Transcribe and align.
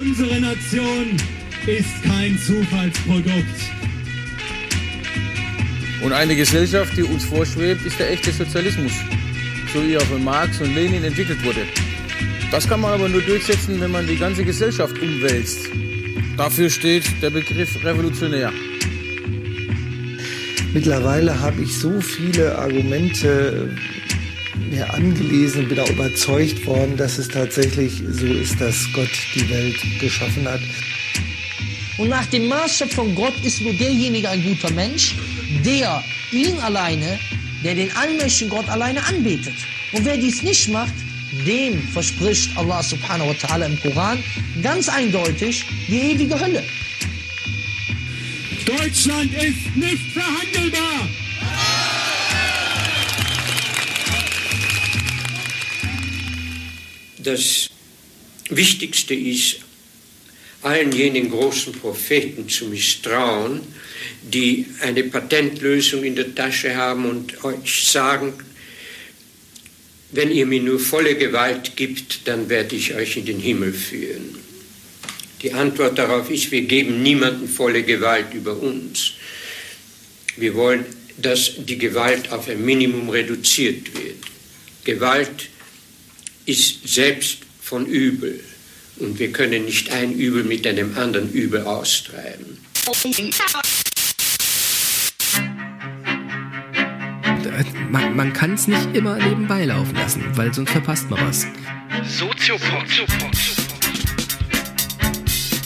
Unsere 0.00 0.40
Nation 0.40 1.14
ist 1.66 2.02
kein 2.02 2.38
Zufallsprodukt. 2.38 3.60
Und 6.02 6.12
eine 6.14 6.34
Gesellschaft, 6.34 6.96
die 6.96 7.02
uns 7.02 7.26
vorschwebt, 7.26 7.84
ist 7.84 7.98
der 7.98 8.10
echte 8.10 8.32
Sozialismus, 8.32 8.92
so 9.74 9.86
wie 9.86 9.92
er 9.92 10.00
von 10.00 10.24
Marx 10.24 10.58
und 10.58 10.74
Lenin 10.74 11.04
entwickelt 11.04 11.44
wurde. 11.44 11.66
Das 12.50 12.66
kann 12.66 12.80
man 12.80 12.94
aber 12.94 13.10
nur 13.10 13.20
durchsetzen, 13.20 13.78
wenn 13.78 13.90
man 13.90 14.06
die 14.06 14.16
ganze 14.16 14.42
Gesellschaft 14.42 14.98
umwälzt. 14.98 15.68
Dafür 16.38 16.70
steht 16.70 17.04
der 17.20 17.28
Begriff 17.28 17.84
revolutionär. 17.84 18.50
Mittlerweile 20.72 21.38
habe 21.38 21.60
ich 21.60 21.76
so 21.76 22.00
viele 22.00 22.56
Argumente 22.56 23.76
mir 24.70 24.92
angelesen 24.94 25.62
und 25.62 25.68
bin 25.68 25.80
auch 25.80 25.90
überzeugt 25.90 26.64
worden, 26.66 26.96
dass 26.96 27.18
es 27.18 27.28
tatsächlich 27.28 28.02
so 28.08 28.26
ist, 28.26 28.60
dass 28.60 28.86
Gott 28.92 29.10
die 29.34 29.48
Welt 29.50 29.76
geschaffen 30.00 30.48
hat. 30.48 30.60
Und 31.98 32.08
nach 32.08 32.26
dem 32.26 32.48
Maßstab 32.48 32.90
von 32.92 33.14
Gott 33.14 33.34
ist 33.44 33.60
nur 33.60 33.74
derjenige 33.74 34.28
ein 34.28 34.42
guter 34.42 34.70
Mensch, 34.72 35.16
der 35.64 36.02
ihn 36.32 36.58
alleine, 36.60 37.18
der 37.62 37.74
den 37.74 37.94
allmächtigen 37.96 38.50
Gott 38.50 38.68
alleine 38.68 39.04
anbetet. 39.04 39.54
Und 39.92 40.04
wer 40.04 40.16
dies 40.16 40.42
nicht 40.42 40.68
macht, 40.68 40.94
dem 41.46 41.82
verspricht 41.88 42.56
Allah 42.56 42.82
subhanahu 42.82 43.28
wa 43.28 43.32
ta'ala 43.32 43.66
im 43.66 43.80
Koran 43.80 44.22
ganz 44.62 44.88
eindeutig 44.88 45.64
die 45.88 46.12
ewige 46.12 46.38
Hölle. 46.38 46.62
Deutschland 48.64 49.32
ist 49.34 49.76
nicht 49.76 50.12
verhandelbar. 50.12 51.08
Das 57.22 57.68
Wichtigste 58.48 59.14
ist, 59.14 59.56
allen 60.62 60.92
jenen 60.92 61.30
großen 61.30 61.72
Propheten 61.72 62.48
zu 62.48 62.66
misstrauen, 62.66 63.60
die 64.22 64.66
eine 64.80 65.04
Patentlösung 65.04 66.04
in 66.04 66.16
der 66.16 66.34
Tasche 66.34 66.76
haben 66.76 67.06
und 67.06 67.44
euch 67.44 67.86
sagen, 67.86 68.34
wenn 70.12 70.30
ihr 70.30 70.46
mir 70.46 70.62
nur 70.62 70.80
volle 70.80 71.14
Gewalt 71.14 71.76
gibt, 71.76 72.26
dann 72.26 72.48
werde 72.48 72.74
ich 72.74 72.94
euch 72.94 73.16
in 73.16 73.26
den 73.26 73.38
Himmel 73.38 73.72
führen. 73.72 74.38
Die 75.42 75.52
Antwort 75.52 75.98
darauf 75.98 76.30
ist, 76.30 76.50
wir 76.50 76.62
geben 76.62 77.02
niemandem 77.02 77.48
volle 77.48 77.82
Gewalt 77.82 78.34
über 78.34 78.56
uns. 78.56 79.12
Wir 80.36 80.54
wollen, 80.54 80.84
dass 81.16 81.52
die 81.58 81.78
Gewalt 81.78 82.30
auf 82.32 82.48
ein 82.48 82.64
Minimum 82.64 83.08
reduziert 83.08 83.94
wird. 83.94 84.16
Gewalt 84.84 85.48
ist 86.50 86.88
selbst 86.88 87.38
von 87.62 87.86
Übel 87.86 88.42
und 88.96 89.18
wir 89.18 89.30
können 89.32 89.64
nicht 89.64 89.90
ein 89.92 90.12
Übel 90.12 90.42
mit 90.44 90.66
einem 90.66 90.96
anderen 90.98 91.32
Übel 91.32 91.62
austreiben. 91.62 92.58
Man, 97.90 98.16
man 98.16 98.32
kann 98.32 98.54
es 98.54 98.66
nicht 98.66 98.94
immer 98.94 99.16
nebenbei 99.16 99.64
laufen 99.64 99.94
lassen, 99.94 100.24
weil 100.34 100.52
sonst 100.52 100.70
verpasst 100.70 101.08
man 101.10 101.20
was. 101.26 101.46
Soziopod. 102.06 102.84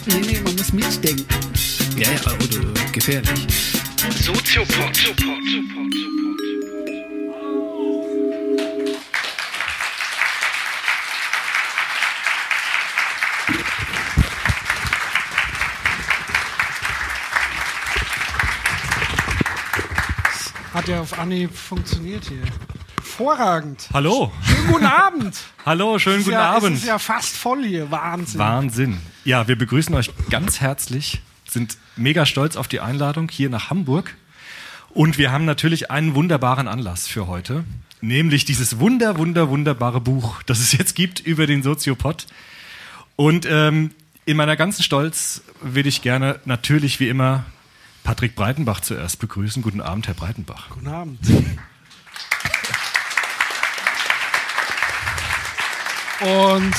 Nee, 0.06 0.20
nee, 0.20 0.40
man 0.40 0.55
muss 0.56 0.72
mitdenken. 0.72 1.27
Ja, 1.96 2.10
ja, 2.10 2.32
oder 2.32 2.92
gefährlich. 2.92 3.46
Soziopod. 4.20 5.14
Hat 20.84 20.90
ja 20.90 21.00
auf 21.00 21.18
Anhieb 21.18 21.56
funktioniert 21.56 22.27
hier. 22.27 22.42
Hervorragend. 22.98 23.89
Hallo. 23.95 24.30
Schönen 24.45 24.67
guten 24.70 24.84
Abend. 24.84 25.34
Hallo, 25.64 25.98
schönen 25.98 26.18
guten 26.18 26.33
ja, 26.33 26.50
Abend. 26.50 26.77
Es 26.77 26.83
ist 26.83 26.89
ja 26.89 26.98
fast 26.98 27.34
voll 27.39 27.64
hier. 27.64 27.90
Wahnsinn. 27.90 28.39
Wahnsinn. 28.39 28.98
Ja, 29.24 29.48
wir 29.48 29.56
begrüßen 29.56 29.95
euch 29.95 30.11
ganz 30.28 30.61
herzlich, 30.61 31.22
sind 31.48 31.78
mega 31.96 32.27
stolz 32.27 32.56
auf 32.56 32.68
die 32.68 32.80
Einladung 32.80 33.30
hier 33.30 33.48
nach 33.48 33.70
Hamburg. 33.70 34.14
Und 34.90 35.17
wir 35.17 35.33
haben 35.33 35.46
natürlich 35.46 35.90
einen 35.90 36.14
wunderbaren 36.14 36.68
Anlass 36.68 37.08
für 37.08 37.28
heute, 37.28 37.64
nämlich 38.02 38.45
dieses 38.45 38.78
wunder, 38.78 39.16
wunder, 39.16 39.48
wunderbare 39.48 40.02
Buch, 40.02 40.42
das 40.42 40.61
es 40.61 40.72
jetzt 40.72 40.95
gibt 40.95 41.18
über 41.18 41.46
den 41.46 41.62
Soziopod. 41.62 42.27
Und 43.16 43.46
ähm, 43.48 43.92
in 44.27 44.36
meiner 44.36 44.56
ganzen 44.56 44.83
Stolz 44.83 45.40
würde 45.62 45.89
ich 45.89 46.02
gerne 46.02 46.40
natürlich 46.45 47.01
wie 47.01 47.08
immer 47.08 47.46
Patrick 48.04 48.36
Breitenbach 48.36 48.80
zuerst 48.80 49.18
begrüßen. 49.18 49.62
Guten 49.62 49.80
Abend, 49.80 50.06
Herr 50.06 50.14
Breitenbach. 50.14 50.68
Guten 50.70 50.88
Abend. 50.88 51.18
Und 56.20 56.74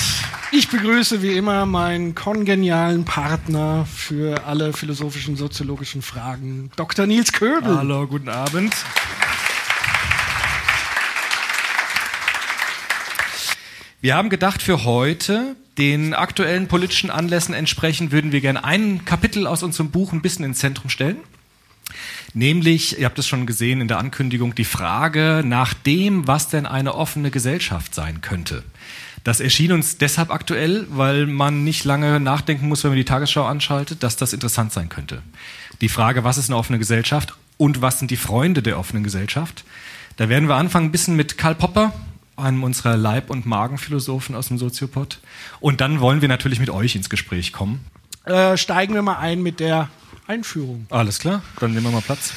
ich 0.52 0.70
begrüße 0.70 1.24
wie 1.24 1.36
immer 1.36 1.66
meinen 1.66 2.14
kongenialen 2.14 3.06
Partner 3.06 3.88
für 3.92 4.46
alle 4.46 4.72
philosophischen, 4.72 5.36
soziologischen 5.36 6.04
Fragen, 6.04 6.72
Dr. 6.76 7.08
Nils 7.08 7.34
Köbel. 7.34 7.76
Hallo, 7.76 8.08
guten 8.08 8.30
Abend. 8.30 8.74
Wir 14.00 14.16
haben 14.16 14.30
gedacht, 14.30 14.62
für 14.62 14.84
heute, 14.84 15.56
den 15.78 16.14
aktuellen 16.14 16.68
politischen 16.68 17.10
Anlässen 17.10 17.54
entsprechend, 17.54 18.12
würden 18.12 18.32
wir 18.32 18.42
gerne 18.42 18.64
ein 18.64 19.06
Kapitel 19.06 19.48
aus 19.48 19.64
unserem 19.64 19.92
Buch 19.92 20.14
ein 20.14 20.22
bisschen 20.22 20.46
ins 20.46 20.60
Zentrum 20.60 20.90
stellen. 20.90 21.18
Nämlich, 22.34 23.00
ihr 23.00 23.06
habt 23.06 23.20
es 23.20 23.28
schon 23.28 23.46
gesehen 23.46 23.82
in 23.82 23.88
der 23.88 23.98
Ankündigung, 24.00 24.56
die 24.56 24.66
Frage 24.66 25.44
nach 25.46 25.74
dem, 25.74 26.28
was 26.28 26.50
denn 26.50 26.66
eine 26.66 26.96
offene 26.96 27.32
Gesellschaft 27.32 27.96
sein 27.96 28.22
könnte. 28.22 28.64
Das 29.24 29.40
erschien 29.40 29.72
uns 29.72 29.98
deshalb 29.98 30.30
aktuell, 30.30 30.86
weil 30.90 31.26
man 31.26 31.64
nicht 31.64 31.84
lange 31.84 32.20
nachdenken 32.20 32.68
muss, 32.68 32.84
wenn 32.84 32.92
man 32.92 32.98
die 32.98 33.06
Tagesschau 33.06 33.46
anschaltet, 33.46 34.04
dass 34.04 34.18
das 34.18 34.34
interessant 34.34 34.72
sein 34.72 34.90
könnte. 34.90 35.22
Die 35.82 35.90
Frage, 35.90 36.24
was 36.24 36.38
ist 36.38 36.50
eine 36.50 36.58
offene 36.58 36.78
Gesellschaft 36.78 37.36
und 37.58 37.82
was 37.82 38.00
sind 38.00 38.12
die 38.12 38.18
Freunde 38.18 38.62
der 38.62 38.78
offenen 38.78 39.04
Gesellschaft? 39.04 39.64
Da 40.18 40.30
werden 40.30 40.48
wir 40.48 40.56
anfangen 40.56 40.88
ein 40.88 40.92
bisschen 40.92 41.16
mit 41.16 41.38
Karl 41.38 41.56
Popper, 41.56 41.94
einem 42.38 42.64
unserer 42.64 42.98
Leib- 42.98 43.30
und 43.30 43.46
Magenphilosophen 43.46 44.36
aus 44.36 44.48
dem 44.50 44.58
Soziopod. 44.58 45.20
Und 45.60 45.82
dann 45.82 46.00
wollen 46.00 46.22
wir 46.22 46.28
natürlich 46.28 46.60
mit 46.60 46.70
euch 46.70 46.96
ins 46.96 47.10
Gespräch 47.10 47.54
kommen. 47.54 47.86
Äh, 48.26 48.58
steigen 48.58 48.94
wir 48.94 49.02
mal 49.02 49.18
ein 49.18 49.42
mit 49.44 49.60
der 49.60 49.90
Einführung. 50.28 50.88
Alles 50.90 51.20
klar, 51.20 51.44
dann 51.60 51.72
nehmen 51.74 51.86
wir 51.86 51.92
mal 51.92 52.02
Platz. 52.02 52.34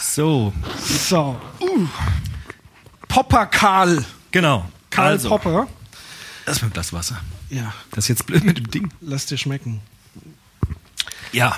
So, 0.00 0.52
So. 0.78 1.40
Uh. 1.60 1.86
Popper 3.08 3.46
Karl. 3.46 4.04
genau. 4.30 4.68
Karl 4.90 5.12
also, 5.12 5.28
Popper. 5.28 5.68
Erstmal 6.46 6.70
ein 6.70 6.72
Glas 6.72 6.92
Wasser. 6.92 7.20
Ja, 7.48 7.72
Das 7.90 8.04
ist 8.04 8.08
jetzt 8.08 8.26
blöd 8.26 8.44
mit 8.44 8.56
dem 8.58 8.70
Ding. 8.70 8.90
lass 9.00 9.26
dir 9.26 9.38
schmecken. 9.38 9.80
Ja, 11.32 11.56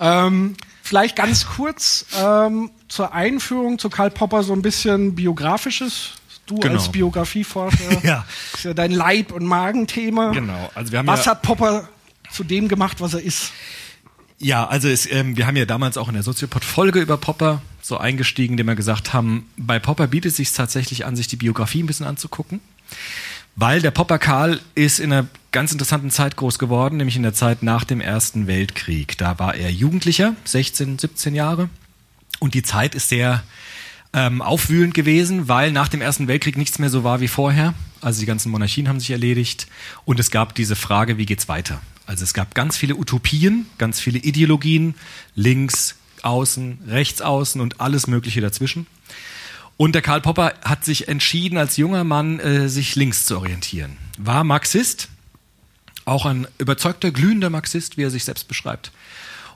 Ähm, 0.00 0.56
vielleicht 0.82 1.16
ganz 1.16 1.46
kurz 1.46 2.06
ähm, 2.20 2.70
zur 2.88 3.14
Einführung 3.14 3.78
zu 3.78 3.88
Karl 3.88 4.10
Popper 4.10 4.42
so 4.42 4.52
ein 4.52 4.62
bisschen 4.62 5.14
biografisches. 5.14 6.10
Du 6.46 6.56
Genau. 6.56 6.74
als 6.74 6.90
Biografieforscher. 6.90 7.78
Ja. 8.02 8.26
Ist 8.54 8.64
ja 8.64 8.74
dein 8.74 8.90
Leib- 8.90 9.32
und 9.32 9.44
Magenthema. 9.46 10.32
genau. 10.32 10.70
Also 10.74 10.92
wir 10.92 10.98
haben 10.98 11.06
Was 11.06 11.24
ja, 11.24 11.30
hat 11.32 11.42
Popper 11.42 11.88
zu 12.30 12.44
dem 12.44 12.68
gemacht, 12.68 13.00
was 13.00 13.14
er 13.14 13.22
ist? 13.22 13.52
Ja, 14.38 14.66
also 14.66 14.88
es, 14.88 15.10
ähm, 15.10 15.36
wir 15.36 15.46
haben 15.46 15.56
ja 15.56 15.66
damals 15.66 15.96
auch 15.96 16.08
in 16.08 16.14
der 16.14 16.24
Soziopod-Folge 16.24 17.00
über 17.00 17.16
Popper 17.16 17.62
so 17.80 17.96
eingestiegen, 17.96 18.54
indem 18.54 18.66
wir 18.66 18.74
gesagt 18.74 19.12
haben, 19.12 19.48
bei 19.56 19.78
Popper 19.78 20.08
bietet 20.08 20.32
es 20.32 20.36
sich 20.38 20.50
tatsächlich 20.52 21.04
an, 21.06 21.14
sich 21.14 21.28
die 21.28 21.36
Biografie 21.36 21.82
ein 21.82 21.86
bisschen 21.86 22.06
anzugucken. 22.06 22.60
Weil 23.56 23.82
der 23.82 23.90
Popper 23.90 24.18
Karl 24.18 24.60
ist 24.74 24.98
in 24.98 25.12
einer 25.12 25.26
ganz 25.50 25.72
interessanten 25.72 26.10
Zeit 26.10 26.36
groß 26.36 26.58
geworden, 26.58 26.96
nämlich 26.96 27.16
in 27.16 27.22
der 27.22 27.34
Zeit 27.34 27.62
nach 27.62 27.84
dem 27.84 28.00
Ersten 28.00 28.46
Weltkrieg. 28.46 29.18
Da 29.18 29.38
war 29.38 29.54
er 29.54 29.70
Jugendlicher, 29.70 30.34
16, 30.44 30.98
17 30.98 31.34
Jahre. 31.34 31.68
Und 32.40 32.54
die 32.54 32.62
Zeit 32.62 32.94
ist 32.94 33.10
sehr 33.10 33.42
ähm, 34.14 34.42
aufwühlend 34.42 34.94
gewesen, 34.94 35.48
weil 35.48 35.72
nach 35.72 35.88
dem 35.88 36.00
Ersten 36.00 36.28
Weltkrieg 36.28 36.56
nichts 36.56 36.78
mehr 36.78 36.90
so 36.90 37.04
war 37.04 37.20
wie 37.20 37.28
vorher. 37.28 37.74
Also 38.00 38.20
die 38.20 38.26
ganzen 38.26 38.50
Monarchien 38.50 38.88
haben 38.88 39.00
sich 39.00 39.10
erledigt 39.10 39.68
und 40.04 40.18
es 40.18 40.30
gab 40.30 40.54
diese 40.54 40.74
Frage, 40.74 41.18
wie 41.18 41.26
geht's 41.26 41.48
weiter? 41.48 41.80
Also 42.06 42.24
es 42.24 42.34
gab 42.34 42.54
ganz 42.54 42.76
viele 42.76 42.96
Utopien, 42.96 43.66
ganz 43.78 44.00
viele 44.00 44.18
Ideologien, 44.18 44.94
links, 45.34 45.96
außen, 46.22 46.80
rechts 46.88 47.22
außen 47.22 47.60
und 47.60 47.80
alles 47.80 48.06
Mögliche 48.06 48.40
dazwischen. 48.40 48.86
Und 49.76 49.94
der 49.94 50.02
Karl 50.02 50.20
Popper 50.20 50.54
hat 50.64 50.84
sich 50.84 51.08
entschieden, 51.08 51.58
als 51.58 51.76
junger 51.76 52.04
Mann 52.04 52.38
äh, 52.40 52.68
sich 52.68 52.94
links 52.94 53.26
zu 53.26 53.36
orientieren. 53.36 53.96
War 54.18 54.44
Marxist, 54.44 55.08
auch 56.04 56.26
ein 56.26 56.46
überzeugter, 56.58 57.10
glühender 57.10 57.50
Marxist, 57.50 57.96
wie 57.96 58.02
er 58.02 58.10
sich 58.10 58.24
selbst 58.24 58.48
beschreibt. 58.48 58.92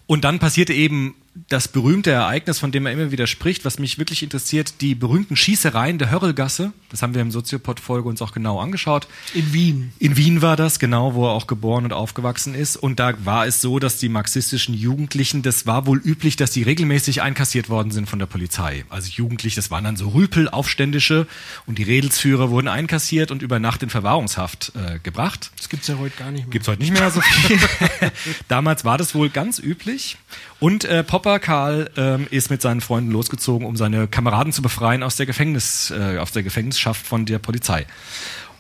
Und 0.06 0.24
dann 0.24 0.38
passierte 0.38 0.72
eben 0.72 1.14
das 1.48 1.68
berühmte 1.68 2.10
Ereignis, 2.10 2.58
von 2.58 2.72
dem 2.72 2.86
er 2.86 2.92
immer 2.92 3.10
wieder 3.10 3.26
spricht, 3.26 3.64
was 3.64 3.78
mich 3.78 3.98
wirklich 3.98 4.22
interessiert, 4.22 4.80
die 4.80 4.94
berühmten 4.94 5.36
Schießereien 5.36 5.98
der 5.98 6.10
Hörrelgasse. 6.10 6.72
Das 6.90 7.02
haben 7.02 7.14
wir 7.14 7.22
im 7.22 7.30
Soziopod-Folge 7.30 8.08
uns 8.08 8.22
auch 8.22 8.32
genau 8.32 8.60
angeschaut. 8.60 9.06
In 9.34 9.52
Wien. 9.52 9.92
In 9.98 10.16
Wien 10.16 10.42
war 10.42 10.56
das, 10.56 10.78
genau, 10.78 11.14
wo 11.14 11.26
er 11.26 11.32
auch 11.32 11.46
geboren 11.46 11.84
und 11.84 11.92
aufgewachsen 11.92 12.54
ist. 12.54 12.76
Und 12.76 12.98
da 13.00 13.14
war 13.24 13.46
es 13.46 13.60
so, 13.60 13.78
dass 13.78 13.98
die 13.98 14.08
marxistischen 14.08 14.74
Jugendlichen, 14.74 15.42
das 15.42 15.66
war 15.66 15.86
wohl 15.86 15.98
üblich, 15.98 16.36
dass 16.36 16.50
die 16.50 16.62
regelmäßig 16.62 17.22
einkassiert 17.22 17.68
worden 17.68 17.90
sind 17.90 18.08
von 18.08 18.18
der 18.18 18.26
Polizei. 18.26 18.84
Also 18.88 19.10
Jugendliche, 19.10 19.56
das 19.56 19.70
waren 19.70 19.84
dann 19.84 19.96
so 19.96 20.08
Rüpel, 20.08 20.48
Aufständische 20.48 21.26
und 21.66 21.78
die 21.78 21.82
Redelsführer 21.82 22.50
wurden 22.50 22.68
einkassiert 22.68 23.30
und 23.30 23.42
über 23.42 23.58
Nacht 23.58 23.82
in 23.82 23.90
Verwahrungshaft 23.90 24.72
äh, 24.74 24.98
gebracht. 25.00 25.50
Das 25.56 25.68
gibt's 25.68 25.88
ja 25.88 25.98
heute 25.98 26.16
gar 26.16 26.30
nicht 26.30 26.44
mehr. 26.44 26.52
Gibt's 26.52 26.68
heute 26.68 26.82
nicht 26.82 26.92
mehr 26.92 27.10
so 27.10 27.20
viel. 27.20 27.58
Damals 28.48 28.84
war 28.84 28.98
das 28.98 29.14
wohl 29.14 29.28
ganz 29.28 29.58
üblich. 29.58 30.16
Und 30.58 30.84
äh, 30.84 31.04
Popper 31.26 31.40
Karl 31.40 31.90
ähm, 31.96 32.28
ist 32.31 32.50
mit 32.50 32.62
seinen 32.62 32.81
Freunden 32.81 33.11
losgezogen, 33.11 33.67
um 33.67 33.75
seine 33.75 34.06
Kameraden 34.06 34.52
zu 34.52 34.62
befreien 34.62 35.02
aus 35.02 35.17
der 35.17 35.26
Gefängnis, 35.26 35.90
äh, 35.90 36.19
aus 36.19 36.31
der 36.31 36.44
Gefängnisschaft 36.44 37.05
von 37.05 37.26
der 37.26 37.40
Polizei. 37.40 37.84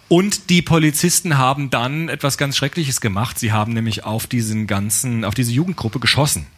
Und 0.08 0.50
die 0.50 0.62
Polizisten 0.62 1.38
haben 1.38 1.70
dann 1.70 2.08
etwas 2.08 2.38
ganz 2.38 2.56
Schreckliches 2.56 3.00
gemacht. 3.00 3.38
Sie 3.38 3.52
haben 3.52 3.72
nämlich 3.72 4.02
auf 4.02 4.26
diesen 4.26 4.66
ganzen, 4.66 5.24
auf 5.24 5.32
diese 5.32 5.52
Jugendgruppe 5.52 6.00
geschossen. 6.00 6.48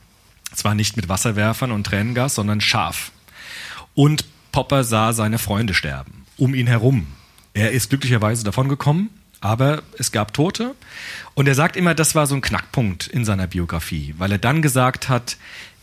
Zwar 0.55 0.75
nicht 0.75 0.97
mit 0.97 1.11
Wasserwerfern 1.11 1.73
und 1.73 1.85
Tränengas, 1.85 2.37
sondern 2.37 2.63
scharf. 2.63 3.13
Und 3.95 4.25
Popper 4.51 4.85
sah 4.85 5.13
seine 5.13 5.37
Freunde 5.37 5.75
sterben. 5.75 6.25
Um 6.39 6.55
ihn 6.55 6.69
herum. 6.69 7.07
Er 7.53 7.73
ist 7.73 7.91
glücklicherweise 7.91 8.45
davongekommen, 8.45 9.11
aber 9.43 9.83
es 9.99 10.11
gab 10.11 10.33
Tote. 10.33 10.75
Und 11.35 11.49
er 11.49 11.55
sagt 11.55 11.77
immer, 11.77 11.95
das 11.95 12.15
war 12.15 12.27
so 12.27 12.35
ein 12.35 12.41
Knackpunkt 12.41 13.09
in 13.09 13.27
seiner 13.27 13.47
Biografie, 13.47 14.15
weil 14.17 14.33
er 14.33 14.39
dann 14.39 14.63
gesagt 14.63 15.11
hat, 15.11 15.37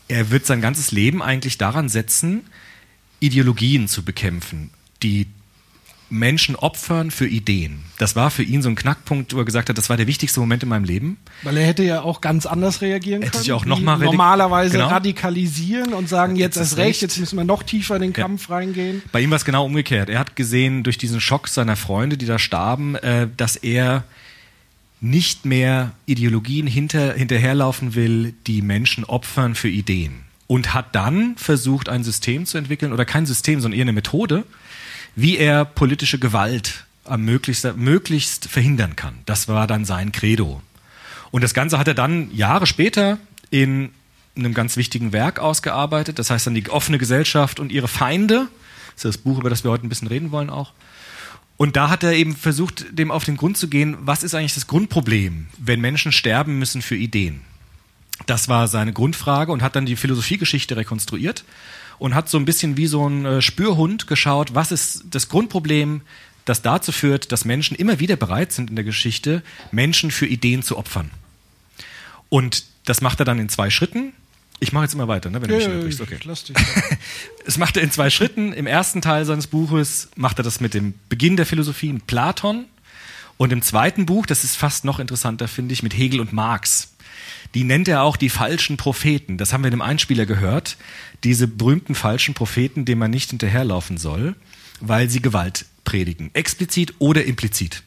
er 0.08 0.30
wird 0.30 0.46
sein 0.46 0.60
ganzes 0.60 0.92
Leben 0.92 1.22
eigentlich 1.22 1.58
daran 1.58 1.88
setzen, 1.88 2.44
Ideologien 3.20 3.88
zu 3.88 4.04
bekämpfen, 4.04 4.70
die 5.02 5.26
Menschen 6.08 6.54
opfern 6.54 7.10
für 7.10 7.26
Ideen. 7.26 7.80
Das 7.98 8.14
war 8.14 8.30
für 8.30 8.44
ihn 8.44 8.62
so 8.62 8.68
ein 8.68 8.76
Knackpunkt, 8.76 9.34
wo 9.34 9.38
er 9.38 9.44
gesagt 9.44 9.68
hat, 9.68 9.76
das 9.76 9.88
war 9.90 9.96
der 9.96 10.06
wichtigste 10.06 10.38
Moment 10.38 10.62
in 10.62 10.68
meinem 10.68 10.84
Leben. 10.84 11.16
Weil 11.42 11.56
er 11.56 11.66
hätte 11.66 11.82
ja 11.82 12.02
auch 12.02 12.20
ganz 12.20 12.46
anders 12.46 12.80
reagieren 12.80 13.22
Hätte 13.22 13.32
können. 13.32 13.42
sich 13.42 13.52
auch 13.52 13.64
wie 13.64 13.70
noch 13.70 13.80
mal 13.80 13.98
normalerweise 13.98 14.72
genau. 14.72 14.88
radikalisieren 14.88 15.94
und 15.94 16.08
sagen, 16.08 16.36
jetzt 16.36 16.56
Jetzt 16.56 16.72
ist 16.72 16.76
recht. 16.76 17.02
jetzt 17.02 17.18
müssen 17.18 17.36
wir 17.36 17.44
noch 17.44 17.64
tiefer 17.64 17.96
in 17.96 18.02
den 18.02 18.12
Kampf 18.12 18.50
reingehen. 18.50 19.02
Bei 19.10 19.20
ihm 19.20 19.30
war 19.30 19.36
es 19.36 19.44
genau 19.44 19.64
umgekehrt. 19.64 20.08
Er 20.08 20.20
hat 20.20 20.36
gesehen 20.36 20.84
durch 20.84 20.96
diesen 20.96 21.20
Schock 21.20 21.48
seiner 21.48 21.74
Freunde, 21.74 22.16
die 22.16 22.26
da 22.26 22.38
starben, 22.38 22.94
äh, 22.94 23.26
dass 23.36 23.56
er 23.56 24.04
nicht 25.10 25.44
mehr 25.44 25.92
Ideologien 26.06 26.66
hinter, 26.66 27.14
hinterherlaufen 27.14 27.94
will, 27.94 28.34
die 28.46 28.62
Menschen 28.62 29.04
opfern 29.04 29.54
für 29.54 29.68
Ideen. 29.68 30.24
Und 30.46 30.74
hat 30.74 30.94
dann 30.94 31.36
versucht, 31.36 31.88
ein 31.88 32.04
System 32.04 32.46
zu 32.46 32.56
entwickeln, 32.58 32.92
oder 32.92 33.04
kein 33.04 33.26
System, 33.26 33.60
sondern 33.60 33.78
eher 33.78 33.84
eine 33.84 33.92
Methode, 33.92 34.44
wie 35.16 35.36
er 35.38 35.64
politische 35.64 36.18
Gewalt 36.18 36.84
am 37.04 37.24
möglichst, 37.24 37.76
möglichst 37.76 38.46
verhindern 38.46 38.96
kann. 38.96 39.14
Das 39.26 39.48
war 39.48 39.66
dann 39.66 39.84
sein 39.84 40.12
Credo. 40.12 40.62
Und 41.30 41.42
das 41.42 41.54
Ganze 41.54 41.78
hat 41.78 41.88
er 41.88 41.94
dann 41.94 42.34
Jahre 42.34 42.66
später 42.66 43.18
in 43.50 43.90
einem 44.36 44.54
ganz 44.54 44.76
wichtigen 44.76 45.12
Werk 45.12 45.38
ausgearbeitet. 45.38 46.18
Das 46.18 46.30
heißt 46.30 46.46
dann 46.46 46.54
die 46.54 46.68
offene 46.68 46.98
Gesellschaft 46.98 47.58
und 47.58 47.72
ihre 47.72 47.88
Feinde. 47.88 48.48
Das 48.94 49.04
ist 49.04 49.16
das 49.16 49.18
Buch, 49.18 49.38
über 49.38 49.50
das 49.50 49.64
wir 49.64 49.70
heute 49.70 49.86
ein 49.86 49.88
bisschen 49.88 50.08
reden 50.08 50.30
wollen 50.30 50.50
auch. 50.50 50.72
Und 51.56 51.76
da 51.76 51.88
hat 51.88 52.02
er 52.02 52.12
eben 52.12 52.36
versucht, 52.36 52.86
dem 52.90 53.10
auf 53.10 53.24
den 53.24 53.36
Grund 53.36 53.56
zu 53.56 53.68
gehen, 53.68 53.96
was 54.00 54.22
ist 54.22 54.34
eigentlich 54.34 54.54
das 54.54 54.66
Grundproblem, 54.66 55.46
wenn 55.58 55.80
Menschen 55.80 56.12
sterben 56.12 56.58
müssen 56.58 56.82
für 56.82 56.96
Ideen? 56.96 57.40
Das 58.26 58.48
war 58.48 58.68
seine 58.68 58.92
Grundfrage 58.92 59.52
und 59.52 59.62
hat 59.62 59.76
dann 59.76 59.86
die 59.86 59.96
Philosophiegeschichte 59.96 60.76
rekonstruiert 60.76 61.44
und 61.98 62.14
hat 62.14 62.28
so 62.28 62.38
ein 62.38 62.44
bisschen 62.44 62.76
wie 62.76 62.86
so 62.86 63.08
ein 63.08 63.24
äh, 63.24 63.42
Spürhund 63.42 64.06
geschaut, 64.06 64.54
was 64.54 64.72
ist 64.72 65.04
das 65.10 65.28
Grundproblem, 65.28 66.02
das 66.44 66.62
dazu 66.62 66.92
führt, 66.92 67.32
dass 67.32 67.44
Menschen 67.44 67.76
immer 67.76 67.98
wieder 68.00 68.16
bereit 68.16 68.52
sind 68.52 68.70
in 68.70 68.76
der 68.76 68.84
Geschichte, 68.84 69.42
Menschen 69.72 70.10
für 70.10 70.26
Ideen 70.26 70.62
zu 70.62 70.78
opfern. 70.78 71.10
Und 72.28 72.64
das 72.84 73.00
macht 73.00 73.20
er 73.20 73.24
dann 73.24 73.38
in 73.38 73.48
zwei 73.48 73.70
Schritten. 73.70 74.12
Ich 74.58 74.72
mache 74.72 74.84
jetzt 74.84 74.94
immer 74.94 75.08
weiter, 75.08 75.30
ne, 75.30 75.42
wenn 75.42 75.48
du 75.48 75.56
mich 75.56 75.66
unterbrichst. 75.66 76.00
Okay. 76.00 76.18
lass 76.24 76.44
dich. 76.44 76.56
Es 77.46 77.58
macht 77.58 77.76
er 77.76 77.82
in 77.82 77.90
zwei 77.90 78.10
Schritten. 78.10 78.52
Im 78.52 78.66
ersten 78.66 79.02
Teil 79.02 79.24
seines 79.24 79.46
Buches 79.46 80.08
macht 80.16 80.38
er 80.40 80.44
das 80.44 80.60
mit 80.60 80.74
dem 80.74 80.94
Beginn 81.08 81.36
der 81.36 81.46
Philosophie 81.46 81.92
mit 81.92 82.06
Platon. 82.06 82.64
Und 83.36 83.52
im 83.52 83.62
zweiten 83.62 84.06
Buch, 84.06 84.26
das 84.26 84.44
ist 84.44 84.56
fast 84.56 84.84
noch 84.84 84.98
interessanter, 84.98 85.46
finde 85.46 85.74
ich, 85.74 85.82
mit 85.82 85.96
Hegel 85.96 86.20
und 86.20 86.32
Marx. 86.32 86.94
Die 87.54 87.64
nennt 87.64 87.86
er 87.86 88.02
auch 88.02 88.16
die 88.16 88.30
falschen 88.30 88.76
Propheten. 88.76 89.38
Das 89.38 89.52
haben 89.52 89.62
wir 89.62 89.68
in 89.68 89.72
dem 89.72 89.82
Einspieler 89.82 90.26
gehört. 90.26 90.76
Diese 91.22 91.46
berühmten 91.46 91.94
falschen 91.94 92.34
Propheten, 92.34 92.84
denen 92.84 92.98
man 92.98 93.10
nicht 93.10 93.30
hinterherlaufen 93.30 93.98
soll, 93.98 94.34
weil 94.80 95.08
sie 95.08 95.22
Gewalt 95.22 95.66
predigen. 95.84 96.30
Explizit 96.34 96.94
oder 96.98 97.24
implizit. 97.24 97.82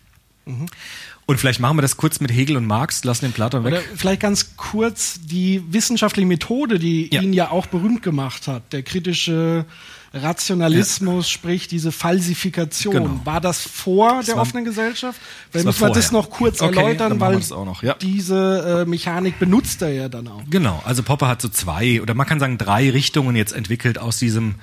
Und 1.30 1.40
vielleicht 1.40 1.60
machen 1.60 1.78
wir 1.78 1.84
das 1.84 1.96
kurz 1.96 2.20
mit 2.22 2.32
Hegel 2.32 2.58
und 2.58 2.66
Marx, 2.66 3.04
lassen 3.04 3.26
den 3.26 3.34
Platon 3.34 3.64
weg. 3.64 3.74
Oder 3.74 3.82
vielleicht 3.96 4.22
ganz 4.22 4.56
kurz 4.58 5.20
die 5.24 5.62
wissenschaftliche 5.72 6.26
Methode, 6.26 6.80
die 6.80 7.08
Ja. 7.14 7.22
ihn 7.22 7.34
ja 7.34 7.52
auch 7.52 7.68
berühmt 7.68 8.02
gemacht 8.02 8.48
hat. 8.48 8.74
Der 8.74 8.82
kritische 8.82 9.66
Rationalismus, 10.12 11.30
sprich 11.30 11.68
diese 11.68 11.92
Falsifikation. 11.92 12.94
Genau. 12.96 13.22
War 13.26 13.42
das 13.42 13.62
vor 13.62 14.24
der 14.24 14.38
war- 14.38 14.42
offenen 14.42 14.66
Gesellschaft? 14.66 15.22
Weil 15.52 15.64
das 15.64 15.76
müssen 15.80 15.88
wir 15.88 15.94
das 15.94 16.12
noch 16.12 16.32
kurz 16.32 16.62
Okay, 16.62 16.76
erläutern, 16.76 17.20
weil 17.20 17.36
das 17.36 17.54
ja. 17.84 17.94
diese 17.94 18.86
äh, 18.88 18.90
Mechanik 18.90 19.38
benutzt 19.38 19.84
er 19.84 19.90
ja 19.94 20.10
dann 20.10 20.28
auch. 20.30 20.42
Genau, 20.50 20.82
also 20.84 21.04
Popper 21.04 21.28
hat 21.28 21.44
so 21.44 21.50
zwei 21.50 22.02
oder 22.02 22.16
man 22.16 22.26
kann 22.26 22.40
sagen 22.40 22.58
drei 22.58 22.90
Richtungen 22.90 23.36
jetzt 23.36 23.54
entwickelt 23.54 24.00
aus 24.00 24.18
diesem 24.18 24.56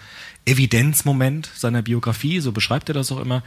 Evidenzmoment 0.46 1.48
seiner 1.56 1.82
Biografie, 1.82 2.40
so 2.40 2.50
beschreibt 2.50 2.88
er 2.90 2.94
das 2.94 3.12
auch 3.12 3.20
immer. 3.20 3.44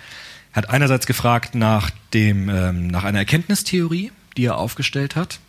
Er 0.53 0.63
hat 0.63 0.69
einerseits 0.69 1.05
gefragt 1.05 1.55
nach 1.55 1.91
dem 2.13 2.49
ähm, 2.49 2.87
nach 2.87 3.03
einer 3.03 3.19
Erkenntnistheorie, 3.19 4.11
die 4.37 4.45
er 4.45 4.57
aufgestellt 4.57 5.15
hat, 5.15 5.39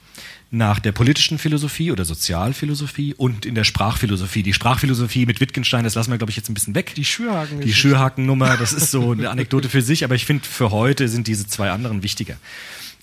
nach 0.51 0.79
der 0.79 0.93
politischen 0.93 1.39
Philosophie 1.39 1.93
oder 1.93 2.05
Sozialphilosophie 2.05 3.15
und 3.15 3.47
in 3.47 3.55
der 3.55 3.65
Sprachphilosophie. 3.65 4.43
Die 4.43 4.53
Sprachphilosophie 4.53 5.25
mit 5.27 5.41
Wittgenstein, 5.41 5.85
das 5.85 5.95
lassen 5.95 6.11
wir 6.11 6.19
glaube 6.19 6.31
ich 6.31 6.37
jetzt 6.37 6.51
ein 6.51 6.55
bisschen 6.55 6.75
weg. 6.75 6.95
Die 6.97 7.05
Schürhaken. 7.05 7.61
Die 7.61 7.73
Schürhakennummer, 7.73 8.57
das 8.57 8.73
ist 8.73 8.91
so 8.91 9.13
eine 9.13 9.31
Anekdote 9.31 9.69
für 9.69 9.83
sich, 9.83 10.05
aber 10.05 10.15
ich 10.15 10.27
finde, 10.27 10.45
für 10.45 10.71
heute 10.71 11.09
sind 11.09 11.29
diese 11.29 11.47
zwei 11.47 11.71
anderen 11.71 12.03
wichtiger. 12.03 12.37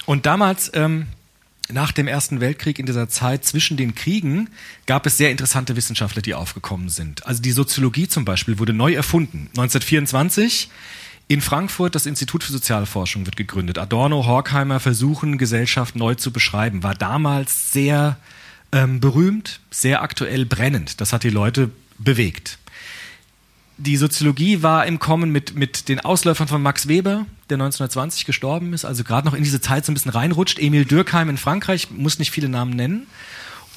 Und 0.06 0.26
damals, 0.26 0.72
ähm, 0.74 1.08
nach 1.70 1.92
dem 1.92 2.08
Ersten 2.08 2.40
Weltkrieg, 2.40 2.80
in 2.80 2.86
dieser 2.86 3.10
Zeit 3.10 3.44
zwischen 3.44 3.76
den 3.76 3.94
Kriegen, 3.94 4.50
gab 4.86 5.06
es 5.06 5.18
sehr 5.18 5.32
interessante 5.32 5.76
Wissenschaftler, 5.76 6.22
die 6.22 6.34
aufgekommen 6.34 6.90
sind. 6.90 7.26
Also 7.26 7.42
die 7.42 7.52
Soziologie 7.52 8.08
zum 8.08 8.24
Beispiel 8.24 8.58
wurde 8.60 8.74
neu 8.74 8.94
erfunden. 8.94 9.50
1924 9.50 10.70
in 11.28 11.42
Frankfurt 11.42 11.96
das 11.96 12.06
Institut 12.06 12.44
für 12.44 12.52
Sozialforschung 12.52 13.26
wird 13.26 13.36
gegründet. 13.36 13.78
Adorno, 13.78 14.26
Horkheimer 14.26 14.80
versuchen, 14.80 15.38
Gesellschaft 15.38 15.96
neu 15.96 16.16
zu 16.16 16.32
beschreiben. 16.32 16.84
War 16.84 16.96
damals 16.96 17.72
sehr 17.74 18.18
ähm, 18.72 19.00
berühmt, 19.00 19.60
sehr 19.70 20.02
aktuell, 20.02 20.46
brennend. 20.46 21.02
Das 21.02 21.14
hat 21.14 21.24
die 21.24 21.30
Leute 21.30 21.72
bewegt 21.98 22.60
die 23.78 23.96
Soziologie 23.96 24.64
war 24.64 24.86
im 24.86 25.00
Kommen 25.00 25.32
mit, 25.32 25.56
mit 25.56 25.88
den 25.88 26.00
Ausläufern 26.00 26.48
von 26.48 26.62
Max 26.62 26.88
Weber, 26.88 27.26
der 27.50 27.56
1920 27.56 28.26
gestorben 28.26 28.74
ist, 28.74 28.86
also 28.86 29.04
gerade 29.04 29.28
noch 29.28 29.36
in 29.36 29.44
diese 29.44 29.62
Zeit 29.62 29.86
so 29.86 29.92
ein 29.92 29.94
bisschen 29.94 30.12
reinrutscht. 30.12 30.60
Emil 30.60 30.86
Durkheim 30.86 31.30
in 31.30 31.38
Frankreich, 31.38 31.92
muss 31.92 32.20
nicht 32.20 32.32
viele 32.32 32.50
Namen 32.50 32.76
nennen. 32.76 33.08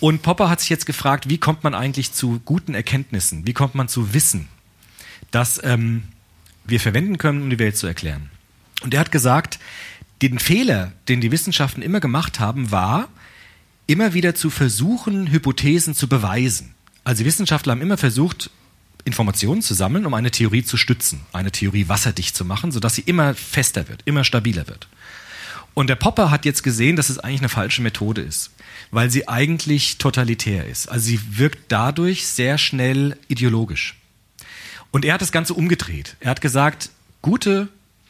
Und 0.01 0.23
Popper 0.23 0.49
hat 0.49 0.61
sich 0.61 0.71
jetzt 0.71 0.87
gefragt, 0.87 1.29
wie 1.29 1.37
kommt 1.37 1.63
man 1.63 1.75
eigentlich 1.75 2.13
zu 2.13 2.41
guten 2.45 2.75
Erkenntnissen? 2.75 3.47
Wie 3.47 3.53
kommt 3.53 3.75
man 3.75 3.89
zu 3.89 4.15
Wissen, 4.15 4.49
das 5.31 5.61
ähm, 5.63 6.05
wir 6.71 6.81
verwenden 6.81 7.19
können, 7.19 7.43
um 7.43 7.51
die 7.51 7.59
Welt 7.59 7.77
zu 7.77 7.87
erklären? 7.87 8.31
Und 8.83 8.95
er 8.95 9.01
hat 9.01 9.13
gesagt, 9.13 9.59
den 10.23 10.39
Fehler, 10.39 10.93
den 11.09 11.21
die 11.21 11.33
Wissenschaften 11.33 11.83
immer 11.83 12.01
gemacht 12.01 12.41
haben, 12.41 12.71
war, 12.71 13.09
immer 13.87 14.15
wieder 14.15 14.35
zu 14.35 14.51
versuchen, 14.51 15.31
Hypothesen 15.31 15.95
zu 15.95 16.09
beweisen. 16.09 16.75
Also 17.05 17.23
die 17.23 17.27
Wissenschaftler 17.27 17.73
haben 17.73 17.83
immer 17.83 17.97
versucht, 17.97 18.51
Informationen 19.05 19.63
zu 19.63 19.75
sammeln, 19.75 20.07
um 20.07 20.15
eine 20.15 20.31
Theorie 20.31 20.63
zu 20.63 20.77
stützen, 20.77 21.21
eine 21.33 21.51
Theorie 21.51 21.89
wasserdicht 21.89 22.37
zu 22.37 22.45
machen, 22.45 22.71
sodass 22.71 22.95
sie 22.95 23.03
immer 23.03 23.35
fester 23.35 23.89
wird, 23.89 24.03
immer 24.05 24.25
stabiler 24.25 24.69
wird. 24.69 24.89
Und 25.75 25.89
der 25.89 25.97
Popper 25.97 26.31
hat 26.31 26.45
jetzt 26.45 26.63
gesehen, 26.63 26.97
dass 26.97 27.11
es 27.11 27.19
eigentlich 27.19 27.41
eine 27.41 27.49
falsche 27.49 27.83
Methode 27.83 28.21
ist, 28.21 28.51
weil 28.91 29.11
sie 29.11 29.29
eigentlich 29.29 29.99
totalitär 29.99 30.67
ist. 30.67 30.89
Also 30.89 31.07
sie 31.07 31.39
wirkt 31.39 31.73
dadurch 31.73 32.27
sehr 32.27 32.59
schnell 32.59 33.17
ideologisch. 33.29 34.00
Und 34.91 35.05
er 35.05 35.15
hat 35.15 35.23
das 35.23 35.33
Ganze 35.33 35.55
umgedreht. 35.55 36.17
Er 36.21 36.31
hat 36.31 36.41
gesagt, 36.41 36.91
gute 37.23 37.69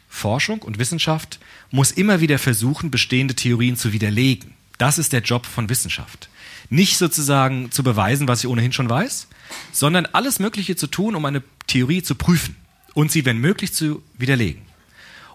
Forschung 0.09 0.61
und 0.61 0.79
Wissenschaft 0.79 1.39
muss 1.69 1.91
immer 1.91 2.19
wieder 2.19 2.39
versuchen, 2.39 2.91
bestehende 2.91 3.35
Theorien 3.35 3.77
zu 3.77 3.93
widerlegen. 3.93 4.53
Das 4.77 4.97
ist 4.97 5.13
der 5.13 5.21
Job 5.21 5.45
von 5.45 5.69
Wissenschaft. 5.69 6.29
Nicht 6.69 6.97
sozusagen 6.97 7.71
zu 7.71 7.83
beweisen, 7.83 8.27
was 8.27 8.39
ich 8.39 8.47
ohnehin 8.47 8.73
schon 8.73 8.89
weiß, 8.89 9.27
sondern 9.71 10.05
alles 10.07 10.39
Mögliche 10.39 10.75
zu 10.75 10.87
tun, 10.87 11.15
um 11.15 11.25
eine 11.25 11.43
Theorie 11.67 12.01
zu 12.01 12.15
prüfen 12.15 12.55
und 12.93 13.11
sie, 13.11 13.25
wenn 13.25 13.37
möglich, 13.37 13.73
zu 13.73 14.01
widerlegen. 14.17 14.63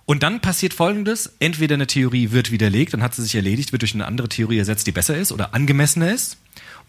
Und 0.05 0.23
dann 0.23 0.41
passiert 0.41 0.73
Folgendes. 0.73 1.33
Entweder 1.41 1.75
eine 1.75 1.87
Theorie 1.87 2.31
wird 2.31 2.53
widerlegt, 2.53 2.93
dann 2.93 3.03
hat 3.03 3.15
sie 3.15 3.23
sich 3.23 3.35
erledigt, 3.35 3.73
wird 3.73 3.83
durch 3.83 3.95
eine 3.95 4.07
andere 4.07 4.29
Theorie 4.29 4.59
ersetzt, 4.59 4.87
die 4.87 4.93
besser 4.93 5.17
ist 5.17 5.33
oder 5.33 5.53
angemessener 5.53 6.13
ist. 6.13 6.39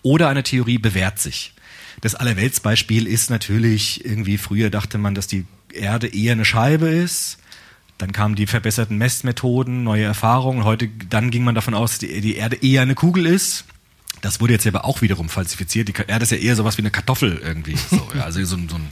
Oder 0.03 0.29
eine 0.29 0.43
Theorie 0.43 0.77
bewährt 0.77 1.19
sich. 1.19 1.53
Das 2.01 2.15
Allerweltsbeispiel 2.15 3.07
ist 3.07 3.29
natürlich 3.29 4.05
irgendwie, 4.05 4.37
früher 4.37 4.69
dachte 4.69 4.97
man, 4.97 5.15
dass 5.15 5.27
die 5.27 5.45
Erde 5.73 6.07
eher 6.07 6.33
eine 6.33 6.45
Scheibe 6.45 6.87
ist. 6.87 7.39
Dann 7.97 8.11
kamen 8.11 8.35
die 8.35 8.45
verbesserten 8.45 8.97
Messmethoden, 8.97 9.83
neue 9.83 10.03
Erfahrungen. 10.03 10.63
Heute, 10.63 10.89
dann 11.09 11.31
ging 11.31 11.43
man 11.43 11.55
davon 11.55 11.73
aus, 11.73 11.91
dass 11.91 11.99
die, 11.99 12.21
die 12.21 12.35
Erde 12.35 12.57
eher 12.57 12.83
eine 12.83 12.93
Kugel 12.93 13.25
ist. 13.25 13.65
Das 14.21 14.39
wurde 14.41 14.53
jetzt 14.53 14.65
aber 14.65 14.85
auch 14.85 15.01
wiederum 15.01 15.29
falsifiziert. 15.29 15.87
Die 15.87 15.93
Erde 16.07 16.23
ist 16.23 16.31
ja 16.31 16.37
eher 16.37 16.55
sowas 16.55 16.77
wie 16.77 16.81
eine 16.81 16.91
Kartoffel 16.91 17.39
irgendwie. 17.43 17.75
So, 17.89 18.05
ja, 18.15 18.23
also 18.23 18.43
so 18.45 18.55
ein, 18.57 18.67
so 18.67 18.75
ein 18.75 18.87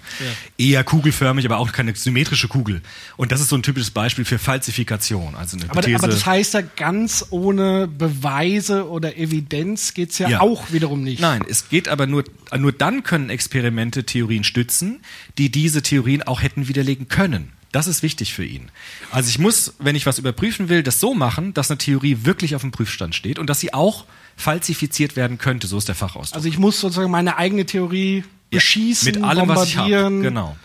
eher 0.58 0.84
kugelförmig, 0.84 1.46
aber 1.46 1.58
auch 1.58 1.72
keine 1.72 1.94
symmetrische 1.96 2.48
Kugel. 2.48 2.82
Und 3.18 3.32
das 3.32 3.42
ist 3.42 3.50
so 3.50 3.56
ein 3.58 3.64
typisches 3.64 3.92
Beispiel 3.92 4.24
für 4.26 4.40
Falsifikation. 4.40 5.36
Also 5.36 5.58
eine 5.58 5.66
Aber, 5.70 5.82
Hypothese. 5.82 5.98
aber 5.98 6.08
das 6.08 6.26
heißt 6.26 6.54
ja, 6.54 6.62
ganz 6.62 7.26
ohne 7.32 7.88
Beweise 7.88 8.88
oder 8.90 9.18
Evidenz 9.18 9.94
geht's 9.94 10.18
ja, 10.20 10.30
Ja. 10.30 10.42
auch 10.42 10.72
wiederum 10.72 11.04
nicht. 11.04 11.20
Nein, 11.20 11.44
es 11.50 11.70
geht 11.70 11.88
aber 11.90 12.08
nur, 12.08 12.24
nur 12.58 12.72
dann 12.72 13.04
können 13.04 13.30
Experimente 13.30 14.06
Theorien 14.06 14.44
stützen, 14.44 15.02
die 15.38 15.50
diese 15.52 15.82
Theorien 15.82 16.24
auch 16.24 16.42
hätten 16.42 16.68
widerlegen 16.68 17.08
können. 17.08 17.52
Das 17.72 17.88
ist 17.88 18.04
wichtig 18.04 18.34
für 18.34 18.46
ihn. 18.46 18.70
Also 19.12 19.28
ich 19.30 19.38
muss, 19.38 19.74
wenn 19.80 19.96
ich 19.98 20.06
was 20.06 20.18
überprüfen 20.18 20.70
will, 20.70 20.82
das 20.82 21.02
so 21.02 21.14
machen, 21.14 21.54
dass 21.54 21.70
eine 21.70 21.78
Theorie 21.78 22.20
wirklich 22.24 22.56
auf 22.56 22.62
dem 22.62 22.72
Prüfstand 22.72 23.16
steht 23.16 23.38
und 23.38 23.50
dass 23.50 23.60
sie 23.60 23.74
auch 23.74 24.06
falsifiziert 24.36 25.16
werden 25.16 25.38
könnte. 25.38 25.68
So 25.68 25.78
ist 25.78 25.88
der 25.88 25.96
Fachausdruck. 25.96 26.36
Also 26.36 26.48
ich 26.48 26.58
muss 26.58 26.80
sozusagen 26.80 27.12
meine 27.12 27.38
eigene 27.38 27.66
Theorie 27.66 28.18
Ja, 28.52 28.58
beschießen, 28.58 29.06
mit 29.06 29.24
allem, 29.24 29.48
was 29.48 29.66
ich 29.66 29.78
habe. 29.78 30.22
Genau. 30.22 30.56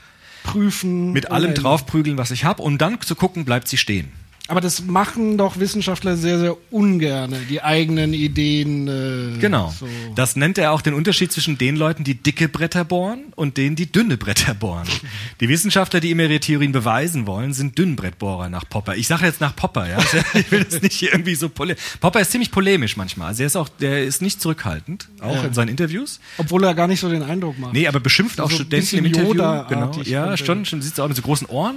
prüfen. 0.42 1.12
Mit 1.12 1.30
allem 1.30 1.50
Ende. 1.50 1.60
draufprügeln, 1.62 2.18
was 2.18 2.30
ich 2.30 2.44
habe, 2.44 2.62
um 2.62 2.78
dann 2.78 3.00
zu 3.00 3.14
gucken, 3.14 3.44
bleibt 3.44 3.68
sie 3.68 3.76
stehen. 3.76 4.12
Aber 4.50 4.60
das 4.60 4.82
machen 4.84 5.38
doch 5.38 5.60
Wissenschaftler 5.60 6.16
sehr, 6.16 6.40
sehr 6.40 6.56
ungerne, 6.72 7.38
die 7.48 7.62
eigenen 7.62 8.12
Ideen. 8.14 8.88
Äh, 8.88 9.38
Genau. 9.38 9.72
So. 9.78 9.86
Das 10.16 10.34
nennt 10.34 10.58
er 10.58 10.72
auch 10.72 10.82
den 10.82 10.92
Unterschied 10.94 11.30
zwischen 11.30 11.56
den 11.56 11.76
Leuten, 11.76 12.02
die 12.02 12.14
dicke 12.14 12.48
Bretter 12.48 12.84
bohren 12.84 13.26
und 13.36 13.56
denen, 13.56 13.76
die 13.76 13.90
dünne 13.90 14.16
Bretter 14.16 14.54
bohren. 14.54 14.88
Die 15.40 15.48
Wissenschaftler, 15.48 16.00
die 16.00 16.10
immer 16.10 16.24
ihre 16.24 16.38
Theorien 16.40 16.72
beweisen 16.72 17.26
wollen, 17.26 17.54
sind 17.54 17.78
Dünnbrettbohrer 17.78 18.50
nach 18.50 18.68
Popper. 18.68 18.96
Ich 18.96 19.06
sage 19.06 19.24
jetzt 19.24 19.40
nach 19.40 19.56
Popper, 19.56 19.88
ja. 19.88 19.98
Ich 20.34 20.50
will 20.50 20.64
das 20.64 20.82
nicht 20.82 21.00
irgendwie 21.02 21.34
so 21.34 21.48
Popper 21.48 22.20
ist 22.20 22.30
ziemlich 22.32 22.50
polemisch 22.50 22.96
manchmal. 22.96 23.28
Also 23.28 23.42
er 23.44 23.46
ist 23.46 23.56
auch, 23.56 23.68
der 23.68 24.04
ist 24.04 24.20
nicht 24.20 24.40
zurückhaltend, 24.42 25.08
auch 25.22 25.34
Ja. 25.36 25.44
in 25.44 25.54
seinen 25.54 25.68
Interviews. 25.68 26.20
Obwohl 26.36 26.64
er 26.64 26.74
gar 26.74 26.88
nicht 26.88 27.00
so 27.00 27.08
den 27.08 27.22
Eindruck 27.22 27.58
macht. 27.58 27.72
Nee, 27.72 27.86
aber 27.88 28.00
beschimpft 28.00 28.40
auch 28.40 28.50
So 28.50 28.56
Studenten 28.56 28.96
im 28.98 29.04
Interview. 29.06 29.32
Genau. 29.32 29.92
Ja, 30.04 30.36
schon, 30.36 30.66
schon 30.66 30.82
sieht 30.82 30.96
so 30.96 31.02
aus 31.04 31.08
mit 31.08 31.16
so 31.16 31.22
großen 31.22 31.46
Ohren. 31.46 31.76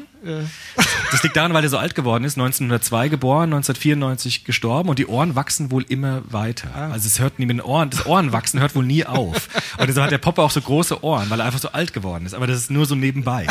Das 1.11 1.21
liegt 1.23 1.35
daran, 1.35 1.53
weil 1.53 1.63
er 1.63 1.69
so 1.69 1.77
alt 1.77 1.95
geworden 1.95 2.23
ist, 2.23 2.37
1902 2.63 3.09
geboren, 3.09 3.53
1994 3.53 4.43
gestorben 4.45 4.89
und 4.89 4.99
die 4.99 5.07
Ohren 5.07 5.35
wachsen 5.35 5.71
wohl 5.71 5.83
immer 5.87 6.21
weiter. 6.29 6.69
Ah. 6.75 6.91
Also 6.91 7.07
es 7.07 7.19
hört 7.19 7.39
nie 7.39 7.45
mit 7.45 7.57
den 7.57 7.61
Ohren, 7.61 7.89
das 7.89 8.05
Ohrenwachsen 8.05 8.59
hört 8.59 8.75
wohl 8.75 8.85
nie 8.85 9.05
auf. 9.05 9.49
Und 9.77 9.87
deshalb 9.87 10.05
hat 10.05 10.11
der 10.11 10.17
Popper 10.17 10.43
auch 10.43 10.51
so 10.51 10.61
große 10.61 11.03
Ohren, 11.03 11.29
weil 11.29 11.39
er 11.39 11.45
einfach 11.45 11.59
so 11.59 11.69
alt 11.69 11.93
geworden 11.93 12.25
ist. 12.25 12.33
Aber 12.33 12.47
das 12.47 12.57
ist 12.57 12.71
nur 12.71 12.85
so 12.85 12.95
nebenbei. 12.95 13.47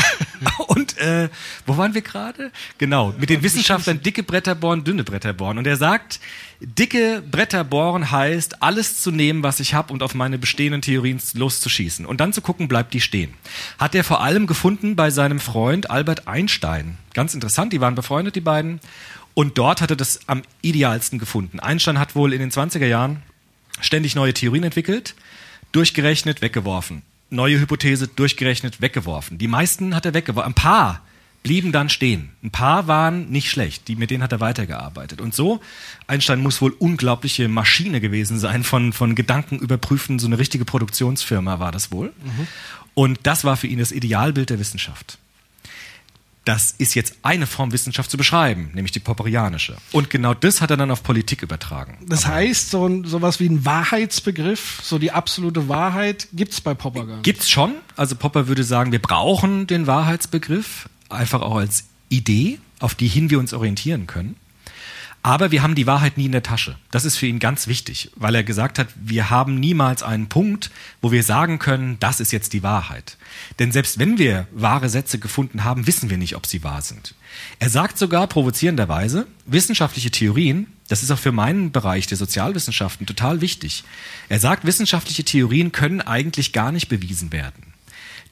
Und 0.69 0.99
äh, 0.99 1.29
wo 1.67 1.77
waren 1.77 1.95
wir 1.95 2.03
gerade? 2.03 2.51
Genau, 2.79 3.15
mit 3.19 3.31
den 3.31 3.43
Wissenschaftlern 3.43 4.03
dicke 4.03 4.23
Bretter 4.23 4.55
bohren, 4.55 4.85
dünne 4.85 5.05
Bretter 5.05 5.33
bohren. 5.33 5.59
Und 5.59 5.67
er 5.67 5.77
sagt, 5.77 6.21
dicke 6.61 7.23
Bretter 7.29 7.65
bohren 7.65 8.11
heißt, 8.11 8.63
alles 8.63 9.01
zu 9.01 9.11
nehmen, 9.11 9.43
was 9.43 9.61
ich 9.61 9.75
habe 9.75 9.93
und 9.93 10.03
auf 10.03 10.15
meine 10.15 10.39
bestehenden 10.39 10.83
Theorien 10.83 11.21
loszuschießen. 11.35 12.07
Und 12.07 12.21
dann 12.21 12.33
zu 12.33 12.41
gucken, 12.41 12.69
bleibt 12.69 12.95
die 12.95 13.01
stehen. 13.01 13.35
Hat 13.79 13.95
er 13.95 14.05
vor 14.05 14.23
allem 14.23 14.47
gefunden 14.47 14.97
bei 14.97 15.11
seinem 15.11 15.41
Freund 15.41 15.91
Albert 15.91 16.29
Einstein. 16.29 16.99
Ganz 17.15 17.35
interessant, 17.35 17.73
die 17.73 17.81
waren 17.81 17.95
befreundet, 17.95 18.37
die 18.37 18.41
beiden. 18.41 18.81
Und 19.35 19.59
dort 19.59 19.81
hat 19.81 19.91
er 19.91 19.97
das 19.97 20.21
am 20.27 20.43
idealsten 20.61 21.19
gefunden. 21.19 21.61
Einstein 21.61 21.99
hat 21.99 22.15
wohl 22.15 22.33
in 22.33 22.41
den 22.41 22.51
20er 22.51 22.87
Jahren 22.87 23.23
ständig 23.81 24.15
neue 24.15 24.35
Theorien 24.35 24.65
entwickelt, 24.65 25.15
durchgerechnet, 25.73 26.43
weggeworfen. 26.43 27.03
Neue 27.33 27.59
Hypothese, 27.59 28.09
durchgerechnet, 28.09 28.81
weggeworfen. 28.81 29.39
Die 29.39 29.49
meisten 29.49 29.95
hat 29.95 30.07
er 30.07 30.15
weggeworfen. 30.15 30.53
Ein 30.53 30.55
paar 30.55 31.01
blieben 31.43 31.73
dann 31.73 31.89
stehen. 31.89 32.31
Ein 32.43 32.51
paar 32.51 32.87
waren 32.87 33.31
nicht 33.31 33.51
schlecht, 33.51 33.89
die, 33.89 33.97
mit 33.97 34.11
denen 34.11 34.23
hat 34.23 34.33
er 34.33 34.41
weitergearbeitet. 34.41 35.21
Und 35.21 35.35
so, 35.35 35.61
Einstein 36.07 36.41
muss 36.41 36.61
wohl 36.61 36.75
unglaubliche 36.79 37.49
Maschine 37.49 38.01
gewesen 38.01 38.39
sein 38.39 38.65
von, 38.65 38.93
von 38.93 39.15
Gedanken 39.15 39.59
überprüfen, 39.59 40.19
so 40.19 40.27
eine 40.27 40.39
richtige 40.39 40.65
Produktionsfirma 40.65 41.59
war 41.59 41.73
das 41.73 41.91
wohl. 41.91 42.13
Und 42.95 43.21
das 43.25 43.45
war 43.45 43.57
für 43.57 43.67
ihn 43.67 43.79
das 43.79 43.93
Idealbild 43.93 44.51
der 44.51 44.59
Wissenschaft. 44.59 45.19
Das 46.45 46.73
ist 46.73 46.95
jetzt 46.95 47.15
eine 47.23 47.47
Form 47.47 47.73
Wissenschaft 47.73 48.11
zu 48.11 48.17
beschreiben, 48.17 48.71
nämlich 48.75 48.91
die 48.91 48.99
popperianische. 48.99 49.77
Und 49.93 50.11
genau 50.11 50.35
das 50.35 50.61
hat 50.61 50.71
er 50.71 50.77
dann 50.77 50.91
auf 50.91 51.03
Politik 51.03 51.43
übertragen. 51.43 51.99
Das 52.09 52.27
heißt, 52.27 52.71
so 52.71 52.87
ein, 52.87 53.05
sowas 53.05 53.39
wie 53.39 53.49
ein 53.49 53.65
Wahrheitsbegriff, 53.65 54.81
so 54.83 54.99
die 54.99 55.13
absolute 55.13 55.69
Wahrheit, 55.69 56.29
gibt's 56.33 56.61
bei 56.61 56.75
Popper 56.75 57.07
gar 57.07 57.15
nicht. 57.15 57.25
Gibt's 57.25 57.49
schon. 57.49 57.75
Also 57.97 58.17
Popper 58.17 58.49
würde 58.49 58.65
sagen, 58.65 58.91
wir 58.91 59.01
brauchen 59.01 59.67
den 59.69 59.87
Wahrheitsbegriff 59.87 60.89
einfach 61.09 61.43
auch 61.43 61.57
als 61.57 61.85
Idee, 62.09 62.59
auf 62.81 62.95
die 62.95 63.07
hin 63.07 63.31
wir 63.31 63.39
uns 63.39 63.53
orientieren 63.53 64.07
können. 64.07 64.37
Aber 65.25 65.53
wir 65.53 65.63
haben 65.63 65.77
die 65.77 65.87
Wahrheit 65.87 66.19
nie 66.19 66.27
in 66.27 66.33
der 66.33 66.43
Tasche. 66.43 66.77
Das 66.91 67.05
ist 67.05 67.17
für 67.17 67.27
ihn 67.27 67.39
ganz 67.39 67.69
wichtig, 67.69 68.11
weil 68.17 68.35
er 68.35 68.43
gesagt 68.43 68.81
hat, 68.81 68.89
wir 68.97 69.31
haben 69.31 69.55
niemals 69.55 70.03
einen 70.03 70.29
Punkt, 70.29 70.71
wo 71.01 71.13
wir 71.13 71.23
sagen 71.23 71.61
können, 71.61 71.97
das 72.01 72.19
ist 72.19 72.33
jetzt 72.33 72.53
die 72.53 72.65
Wahrheit. 72.65 73.17
Denn 73.61 73.71
selbst 73.71 74.01
wenn 74.01 74.19
wir 74.19 74.49
wahre 74.51 74.89
Sätze 74.89 75.21
gefunden 75.21 75.63
haben, 75.63 75.87
wissen 75.87 76.11
wir 76.11 76.19
nicht, 76.19 76.35
ob 76.35 76.47
sie 76.47 76.65
wahr 76.65 76.83
sind. 76.83 77.15
Er 77.61 77.71
sagt 77.71 77.99
sogar 77.99 78.27
provozierenderweise, 78.27 79.29
wissenschaftliche 79.47 80.11
Theorien, 80.11 80.67
das 80.89 81.05
ist 81.05 81.13
auch 81.13 81.19
für 81.19 81.33
meinen 81.33 81.71
Bereich 81.71 82.09
der 82.09 82.19
Sozialwissenschaften 82.19 83.07
total 83.07 83.41
wichtig. 83.41 83.85
Er 84.29 84.41
sagt, 84.41 84.67
wissenschaftliche 84.67 85.25
Theorien 85.25 85.71
können 85.71 86.01
eigentlich 86.01 86.53
gar 86.53 86.73
nicht 86.73 86.89
bewiesen 86.89 87.31
werden. 87.31 87.73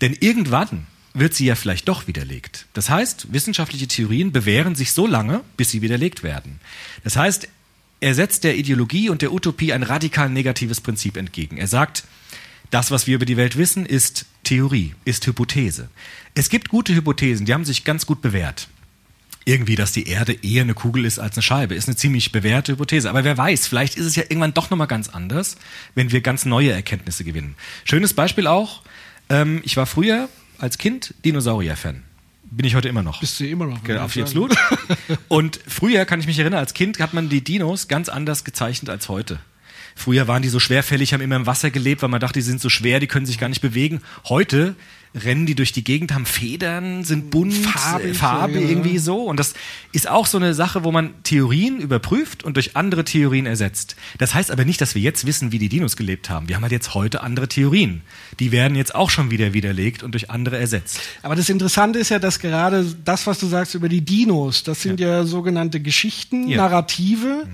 Denn 0.01 0.17
irgendwann 0.19 0.87
wird 1.15 1.35
sie 1.35 1.47
ja 1.47 1.55
vielleicht 1.55 1.89
doch 1.89 2.07
widerlegt. 2.07 2.67
Das 2.73 2.89
heißt, 2.89 3.33
wissenschaftliche 3.33 3.89
Theorien 3.89 4.33
bewähren 4.33 4.75
sich 4.75 4.93
so 4.93 5.07
lange, 5.07 5.43
bis 5.57 5.71
sie 5.71 5.83
widerlegt 5.83 6.23
werden. 6.23 6.61
Das 7.03 7.17
heißt, 7.17 7.49
er 8.01 8.15
setzt 8.15 8.45
der 8.45 8.57
Ideologie 8.57 9.11
und 9.11 9.23
der 9.23 9.33
Utopie 9.33 9.73
ein 9.73 9.83
radikal 9.83 10.31
negatives 10.31 10.81
Prinzip 10.81 11.17
entgegen. 11.17 11.59
Er 11.59 11.67
sagt, 11.67 12.05
das, 12.71 12.91
was 12.91 13.07
wir 13.07 13.17
über 13.17 13.27
die 13.27 13.37
Welt 13.37 13.59
wissen, 13.59 13.85
ist 13.85 14.27
Theorie, 14.45 14.95
ist 15.05 15.27
Hypothese. 15.27 15.91
Es 16.35 16.49
gibt 16.49 16.69
gute 16.69 16.95
Hypothesen, 16.95 17.45
die 17.45 17.53
haben 17.53 17.65
sich 17.65 17.85
ganz 17.85 18.07
gut 18.07 18.23
bewährt. 18.23 18.69
Irgendwie, 19.45 19.75
dass 19.75 19.93
die 19.93 20.07
Erde 20.07 20.33
eher 20.33 20.63
eine 20.63 20.75
Kugel 20.75 21.05
ist 21.05 21.19
als 21.19 21.35
eine 21.37 21.43
Scheibe, 21.43 21.75
ist 21.75 21.89
eine 21.89 21.97
ziemlich 21.97 22.31
bewährte 22.31 22.73
Hypothese. 22.73 23.11
Aber 23.11 23.25
wer 23.25 23.37
weiß, 23.37 23.67
vielleicht 23.67 23.97
ist 23.97 24.07
es 24.07 24.15
ja 24.15 24.23
irgendwann 24.23 24.55
doch 24.55 24.71
nochmal 24.71 24.87
ganz 24.87 25.09
anders, 25.09 25.57
wenn 25.95 26.13
wir 26.13 26.21
ganz 26.21 26.45
neue 26.45 26.71
Erkenntnisse 26.71 27.25
gewinnen. 27.25 27.57
Schönes 27.85 28.15
Beispiel 28.15 28.47
auch, 28.47 28.83
ähm, 29.29 29.61
ich 29.65 29.77
war 29.77 29.87
früher 29.87 30.29
als 30.61 30.79
Kind 30.79 31.15
Dinosaurier-Fan. 31.25 32.03
Bin 32.53 32.67
ich 32.67 32.75
heute 32.75 32.89
immer 32.89 33.03
noch. 33.03 33.21
Bist 33.21 33.39
du 33.39 33.47
immer 33.47 33.67
noch? 33.67 33.83
Genau, 33.85 34.07
ich 34.07 34.21
absolut. 34.21 34.57
Und 35.29 35.61
früher 35.67 36.05
kann 36.05 36.21
ich 36.21 36.27
mich 36.27 36.39
erinnern, 36.39 36.59
als 36.59 36.75
Kind 36.75 36.99
hat 36.99 37.15
man 37.15 37.29
die 37.29 37.43
Dinos 37.43 37.87
ganz 37.87 38.09
anders 38.09 38.45
gezeichnet 38.45 38.91
als 38.91 39.09
heute. 39.09 39.39
Früher 39.95 40.27
waren 40.29 40.43
die 40.43 40.49
so 40.49 40.59
schwerfällig, 40.59 41.13
haben 41.13 41.21
immer 41.21 41.37
im 41.37 41.47
Wasser 41.47 41.71
gelebt, 41.71 42.03
weil 42.03 42.09
man 42.09 42.21
dachte, 42.21 42.39
die 42.39 42.45
sind 42.45 42.61
so 42.61 42.69
schwer, 42.69 43.01
die 43.01 43.07
können 43.07 43.27
sich 43.27 43.39
gar 43.39 43.49
nicht 43.49 43.61
bewegen. 43.61 44.01
Heute 44.29 44.75
rennen 45.15 45.47
die 45.47 45.55
durch 45.55 45.73
die 45.73 45.83
Gegend, 45.83 46.15
haben 46.15 46.27
Federn, 46.27 47.05
sind 47.05 47.31
bunt, 47.31 47.53
Farbig, 47.53 48.11
äh, 48.11 48.15
Farbe 48.15 48.55
ja, 48.55 48.61
ja. 48.61 48.69
irgendwie 48.69 48.99
so. 48.99 49.25
Und 49.25 49.39
das 49.39 49.55
ist 49.93 50.09
auch 50.09 50.27
so 50.27 50.39
eine 50.39 50.55
Sache, 50.55 50.85
wo 50.85 50.93
man 50.93 51.15
Theorien 51.25 51.81
überprüft 51.81 52.45
und 52.45 52.55
durch 52.55 52.77
andere 52.77 53.05
Theorien 53.05 53.47
ersetzt. 53.47 53.97
Das 54.19 54.35
heißt 54.35 54.51
aber 54.51 54.65
nicht, 54.65 54.81
dass 54.81 54.95
wir 54.95 55.03
jetzt 55.03 55.27
wissen, 55.27 55.51
wie 55.53 55.59
die 55.59 55.69
Dinos 55.69 55.97
gelebt 55.97 56.31
haben. 56.31 56.49
Wir 56.49 56.57
haben 56.57 56.63
halt 56.63 56.73
jetzt 56.73 56.95
heute 56.95 57.23
andere 57.23 57.49
Theorien. 57.49 58.03
Die 58.39 58.53
werden 58.53 58.77
jetzt 58.77 58.95
auch 58.95 59.11
schon 59.11 59.31
wieder 59.31 59.53
widerlegt 59.53 60.03
und 60.03 60.13
durch 60.13 60.31
andere 60.31 60.59
ersetzt. 60.59 61.01
Aber 61.23 61.35
das 61.35 61.49
Interessante 61.49 61.99
ist 61.99 62.11
ja, 62.11 62.19
dass 62.19 62.39
gerade 62.39 62.87
das, 63.05 63.27
was 63.27 63.39
du 63.41 63.47
sagst 63.47 63.75
über 63.75 63.89
die 63.89 64.03
Dinos, 64.03 64.63
das 64.63 64.83
sind 64.83 65.01
ja, 65.01 65.25
sogenannte 65.25 65.81
Geschichten, 65.81 66.49
Ja. 66.49 66.59
Narrative, 66.59 67.49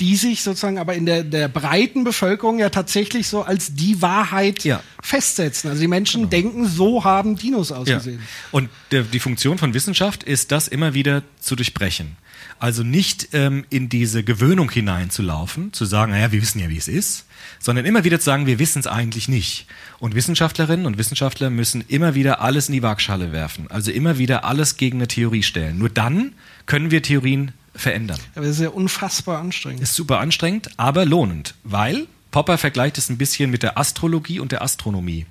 die 0.00 0.16
sich 0.16 0.42
sozusagen 0.42 0.78
aber 0.78 0.94
in 0.94 1.06
der, 1.06 1.22
der 1.22 1.48
breiten 1.48 2.02
Bevölkerung 2.04 2.58
ja 2.58 2.70
tatsächlich 2.70 3.28
so 3.28 3.42
als 3.42 3.74
die 3.74 4.02
Wahrheit 4.02 4.64
Ja. 4.64 4.76
Genau. 4.76 4.88
festsetzen. 5.02 5.70
Also 5.70 5.80
die 5.82 5.88
Menschen 5.88 6.30
denken, 6.30 6.66
so 6.66 7.04
haben 7.04 7.36
Dinos 7.36 7.70
ausgesehen. 7.72 8.20
Und 8.50 8.68
der, 8.90 9.02
die 9.02 9.20
Funktion 9.20 9.58
von 9.58 9.74
Wissenschaft 9.74 10.22
ist, 10.24 10.50
das 10.50 10.66
immer 10.68 10.94
wieder 10.94 11.22
zu 11.40 11.56
durchbrechen. 11.56 12.16
Also 12.58 12.82
nicht 12.84 13.28
ähm, 13.32 13.64
in 13.70 13.88
diese 13.88 14.22
Gewöhnung 14.22 14.70
hineinzulaufen, 14.70 15.72
zu 15.72 15.84
sagen, 15.84 16.12
naja, 16.12 16.32
wir 16.32 16.42
wissen 16.42 16.60
ja, 16.60 16.68
wie 16.68 16.76
es 16.76 16.88
ist, 16.88 17.26
sondern 17.58 17.84
immer 17.84 18.04
wieder 18.04 18.18
zu 18.18 18.26
sagen, 18.26 18.46
wir 18.46 18.58
wissen 18.58 18.78
es 18.80 18.86
eigentlich 18.86 19.28
nicht. 19.28 19.66
Und 19.98 20.14
Wissenschaftlerinnen 20.14 20.86
und 20.86 20.96
Wissenschaftler 20.98 21.50
müssen 21.50 21.84
immer 21.88 22.14
wieder 22.14 22.40
alles 22.40 22.68
in 22.68 22.74
die 22.74 22.82
Waagschale 22.82 23.32
werfen. 23.32 23.68
Also 23.70 23.90
immer 23.90 24.18
wieder 24.18 24.44
alles 24.44 24.76
gegen 24.76 24.98
eine 24.98 25.08
Theorie 25.08 25.42
stellen. 25.42 25.78
Nur 25.78 25.88
dann 25.90 26.32
können 26.66 26.90
wir 26.90 27.02
Theorien 27.02 27.52
verändern. 27.74 28.18
Aber 28.34 28.46
das 28.46 28.56
ist 28.56 28.62
ja 28.62 28.70
unfassbar 28.70 29.38
anstrengend. 29.38 29.82
Ist 29.82 29.94
super 29.94 30.20
anstrengend, 30.20 30.70
aber 30.76 31.04
lohnend, 31.04 31.54
weil 31.64 32.06
Popper 32.30 32.58
vergleicht 32.58 32.98
es 32.98 33.08
ein 33.08 33.18
bisschen 33.18 33.50
mit 33.50 33.62
der 33.62 33.78
Astrologie 33.78 34.40
und 34.40 34.52
der 34.52 34.62
Astronomie. 34.62 35.26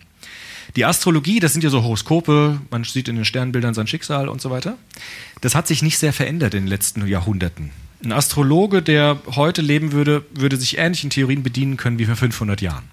Die 0.76 0.86
Astrologie, 0.86 1.40
das 1.40 1.54
sind 1.54 1.64
ja 1.64 1.70
so 1.70 1.84
Horoskope, 1.84 2.62
man 2.70 2.84
sieht 2.84 3.08
in 3.08 3.16
den 3.16 3.26
Sternbildern 3.26 3.74
sein 3.74 3.88
Schicksal 3.88 4.30
und 4.30 4.42
so 4.42 4.50
weiter. 4.50 4.78
Das 5.42 5.56
hat 5.56 5.68
sich 5.68 5.82
nicht 5.82 5.98
sehr 5.98 6.14
verändert 6.14 6.54
in 6.54 6.64
den 6.64 6.70
letzten 6.70 7.06
Jahrhunderten. 7.06 7.72
Ein 8.04 8.14
Astrologe, 8.14 8.82
der 8.82 9.20
heute 9.36 9.62
leben 9.62 9.92
würde, 9.92 10.24
würde 10.32 10.58
sich 10.58 10.78
ähnlichen 10.78 11.10
Theorien 11.10 11.44
bedienen 11.44 11.78
können 11.78 12.00
wie 12.00 12.06
vor 12.06 12.16
500 12.16 12.62
Jahren. 12.62 12.86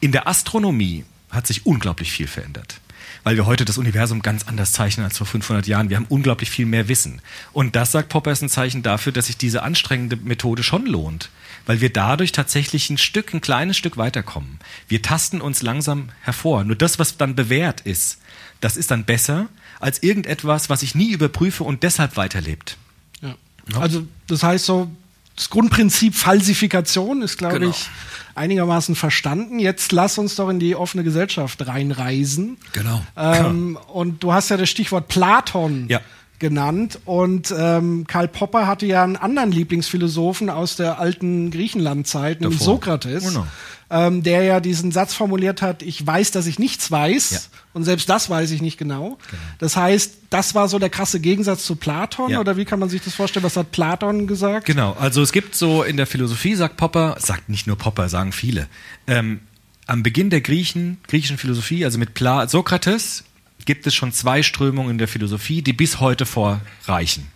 In 0.00 0.12
der 0.12 0.26
Astronomie 0.26 1.04
hat 1.30 1.46
sich 1.46 1.64
unglaublich 1.64 2.12
viel 2.12 2.26
verändert. 2.26 2.80
Weil 3.26 3.34
wir 3.34 3.46
heute 3.46 3.64
das 3.64 3.76
Universum 3.76 4.22
ganz 4.22 4.44
anders 4.46 4.70
zeichnen 4.70 5.04
als 5.04 5.18
vor 5.18 5.26
500 5.26 5.66
Jahren. 5.66 5.90
Wir 5.90 5.96
haben 5.96 6.06
unglaublich 6.08 6.48
viel 6.48 6.64
mehr 6.64 6.86
Wissen. 6.86 7.20
Und 7.52 7.74
das, 7.74 7.90
sagt 7.90 8.08
Popper, 8.08 8.30
ist 8.30 8.40
ein 8.40 8.48
Zeichen 8.48 8.84
dafür, 8.84 9.10
dass 9.10 9.26
sich 9.26 9.36
diese 9.36 9.64
anstrengende 9.64 10.14
Methode 10.14 10.62
schon 10.62 10.86
lohnt. 10.86 11.28
Weil 11.66 11.80
wir 11.80 11.92
dadurch 11.92 12.30
tatsächlich 12.30 12.88
ein 12.88 12.98
Stück, 12.98 13.34
ein 13.34 13.40
kleines 13.40 13.76
Stück 13.76 13.96
weiterkommen. 13.96 14.60
Wir 14.86 15.02
tasten 15.02 15.40
uns 15.40 15.60
langsam 15.60 16.10
hervor. 16.20 16.62
Nur 16.62 16.76
das, 16.76 17.00
was 17.00 17.16
dann 17.16 17.34
bewährt 17.34 17.80
ist, 17.80 18.18
das 18.60 18.76
ist 18.76 18.92
dann 18.92 19.04
besser 19.04 19.48
als 19.80 20.04
irgendetwas, 20.04 20.70
was 20.70 20.84
ich 20.84 20.94
nie 20.94 21.10
überprüfe 21.10 21.64
und 21.64 21.82
deshalb 21.82 22.16
weiterlebt. 22.16 22.76
Ja. 23.22 23.34
Also 23.80 24.06
das 24.28 24.44
heißt 24.44 24.66
so, 24.66 24.88
das 25.36 25.50
Grundprinzip 25.50 26.14
Falsifikation 26.14 27.22
ist, 27.22 27.36
glaube 27.38 27.58
Genau. 27.60 27.70
ich, 27.70 27.88
einigermaßen 28.34 28.94
verstanden. 28.94 29.58
Jetzt 29.58 29.92
lass 29.92 30.18
uns 30.18 30.34
doch 30.36 30.48
in 30.48 30.58
die 30.58 30.74
offene 30.76 31.04
Gesellschaft 31.04 31.66
reinreisen. 31.66 32.56
Genau. 32.72 33.02
Ähm, 33.16 33.78
und 33.92 34.22
du 34.22 34.32
hast 34.32 34.48
ja 34.48 34.56
das 34.56 34.68
Stichwort 34.70 35.08
Platon 35.08 35.86
Ja. 35.88 36.00
Genannt. 36.38 36.98
Und 37.04 37.52
ähm, 37.56 38.06
Karl 38.06 38.28
Popper 38.28 38.66
hatte 38.66 38.86
ja 38.86 39.02
einen 39.04 39.16
anderen 39.16 39.52
Lieblingsphilosophen 39.52 40.50
aus 40.50 40.76
der 40.76 40.98
alten 40.98 41.50
Griechenlandzeit, 41.50 42.40
nämlich 42.40 42.58
Davor. 42.58 42.74
Sokrates, 42.74 43.24
Genau. 43.24 43.46
ähm, 43.90 44.22
der 44.22 44.42
ja 44.44 44.60
diesen 44.60 44.92
Satz 44.92 45.14
formuliert 45.14 45.62
hat, 45.62 45.82
ich 45.82 46.04
weiß, 46.06 46.30
dass 46.30 46.46
ich 46.46 46.58
nichts 46.58 46.90
weiß. 46.90 47.30
Ja. 47.30 47.38
Und 47.72 47.84
selbst 47.84 48.08
das 48.08 48.30
weiß 48.30 48.50
ich 48.52 48.62
nicht 48.62 48.78
genau. 48.78 49.18
Das 49.58 49.76
heißt, 49.76 50.14
das 50.30 50.54
war 50.54 50.68
so 50.68 50.78
der 50.78 50.88
krasse 50.88 51.20
Gegensatz 51.20 51.64
zu 51.66 51.76
Platon. 51.76 52.30
Ja. 52.30 52.40
Oder 52.40 52.56
wie 52.56 52.64
kann 52.64 52.78
man 52.78 52.88
sich 52.88 53.02
das 53.02 53.14
vorstellen? 53.14 53.44
Was 53.44 53.56
hat 53.56 53.70
Platon 53.70 54.26
gesagt? 54.26 54.64
Genau, 54.66 54.96
also 54.98 55.20
es 55.20 55.30
gibt 55.30 55.54
so 55.54 55.82
in 55.82 55.96
der 55.98 56.06
Philosophie, 56.06 56.54
sagt 56.54 56.76
Popper, 56.78 57.16
sagt 57.18 57.48
nicht 57.50 57.66
nur 57.66 57.76
Popper, 57.76 58.08
sagen 58.08 58.32
viele, 58.32 58.66
ähm, 59.06 59.40
am 59.86 60.02
Beginn 60.02 60.30
der 60.30 60.40
Griechen, 60.40 60.98
griechischen 61.06 61.38
Philosophie, 61.38 61.84
also 61.84 61.98
mit 61.98 62.14
Pla 62.14 62.48
Sokrates, 62.48 63.24
gibt 63.66 63.86
es 63.86 63.94
schon 63.94 64.12
zwei 64.12 64.42
Strömungen 64.42 64.92
in 64.92 64.98
der 64.98 65.08
Philosophie, 65.08 65.60
die 65.60 65.72
bis 65.72 66.00
heute 66.00 66.24
vorreichen. 66.24 67.26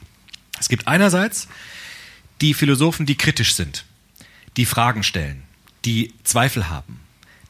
Es 0.58 0.68
gibt 0.68 0.88
einerseits 0.88 1.49
die 2.40 2.54
Philosophen, 2.54 3.04
die 3.04 3.16
kritisch 3.16 3.54
sind, 3.54 3.84
die 4.56 4.64
Fragen 4.64 5.02
stellen, 5.02 5.42
die 5.84 6.14
Zweifel 6.25 6.70
haben. 6.70 7.00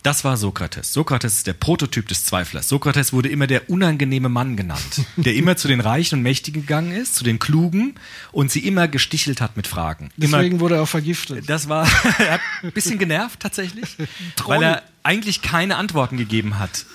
Das 0.03 0.25
war 0.25 0.39
Sokrates. 0.39 0.95
Sokrates 0.95 1.35
ist 1.35 1.47
der 1.47 1.53
Prototyp 1.53 2.09
des 2.09 2.25
Zweiflers. 2.25 2.69
Sokrates 2.69 3.13
wurde 3.13 3.29
immer 3.29 3.47
der 3.47 3.69
unangenehme 3.69 4.31
Mann 4.31 4.57
genannt, 4.57 5.03
der 5.17 5.35
immer 5.35 5.57
zu 5.57 5.69
den 5.69 5.81
Reichen 5.81 6.17
und 6.17 6.23
Mächtigen 6.23 6.63
gegangen 6.63 6.93
ist, 6.93 7.17
zu 7.17 7.25
den 7.25 7.39
Klugen 7.39 7.97
und 8.33 8.51
sie 8.51 8.61
immer 8.61 8.89
gestichelt 8.89 9.43
hat 9.43 9.59
mit 9.59 9.67
Fragen. 9.67 10.11
Immer 10.17 10.39
Deswegen 10.39 10.61
wurde 10.61 10.77
er 10.77 10.83
auch 10.83 10.89
vergiftet. 10.89 11.51
das 11.51 11.69
war 11.69 11.87
er 12.19 12.33
hat 12.33 12.41
ein 12.63 12.73
bisschen 12.73 12.99
genervt 12.99 13.41
tatsächlich, 13.41 13.97
weil 14.47 14.63
er 14.63 14.83
eigentlich 15.03 15.43
keine 15.43 15.77
Antworten 15.77 16.17
gegeben 16.17 16.59
hat, 16.59 16.87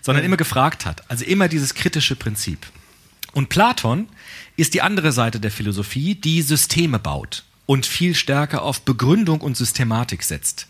sondern 0.00 0.24
immer 0.24 0.36
gefragt 0.36 0.86
hat. 0.86 1.08
Also 1.10 1.24
immer 1.24 1.48
dieses 1.48 1.74
kritische 1.74 2.16
Prinzip. 2.16 2.66
Und 3.32 3.48
Platon 3.48 4.08
ist 4.56 4.74
die 4.74 4.82
andere 4.82 5.12
Seite 5.12 5.40
der 5.40 5.50
Philosophie, 5.50 6.14
die 6.14 6.42
Systeme 6.42 6.98
baut 6.98 7.44
und 7.66 7.86
viel 7.86 8.14
stärker 8.14 8.62
auf 8.62 8.82
Begründung 8.82 9.40
und 9.40 9.56
Systematik 9.56 10.22
setzt. 10.24 10.66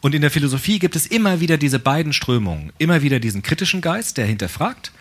Und 0.00 0.14
in 0.14 0.22
der 0.22 0.30
Philosophie 0.30 0.78
gibt 0.78 0.96
es 0.96 1.06
immer 1.06 1.40
wieder 1.40 1.58
diese 1.58 1.78
beiden 1.78 2.12
Strömungen. 2.12 2.72
Immer 2.78 3.02
wieder 3.02 3.20
diesen 3.20 3.42
kritischen 3.42 3.80
Geist, 3.80 4.16
der 4.16 4.26
hinterfragt, 4.26 4.92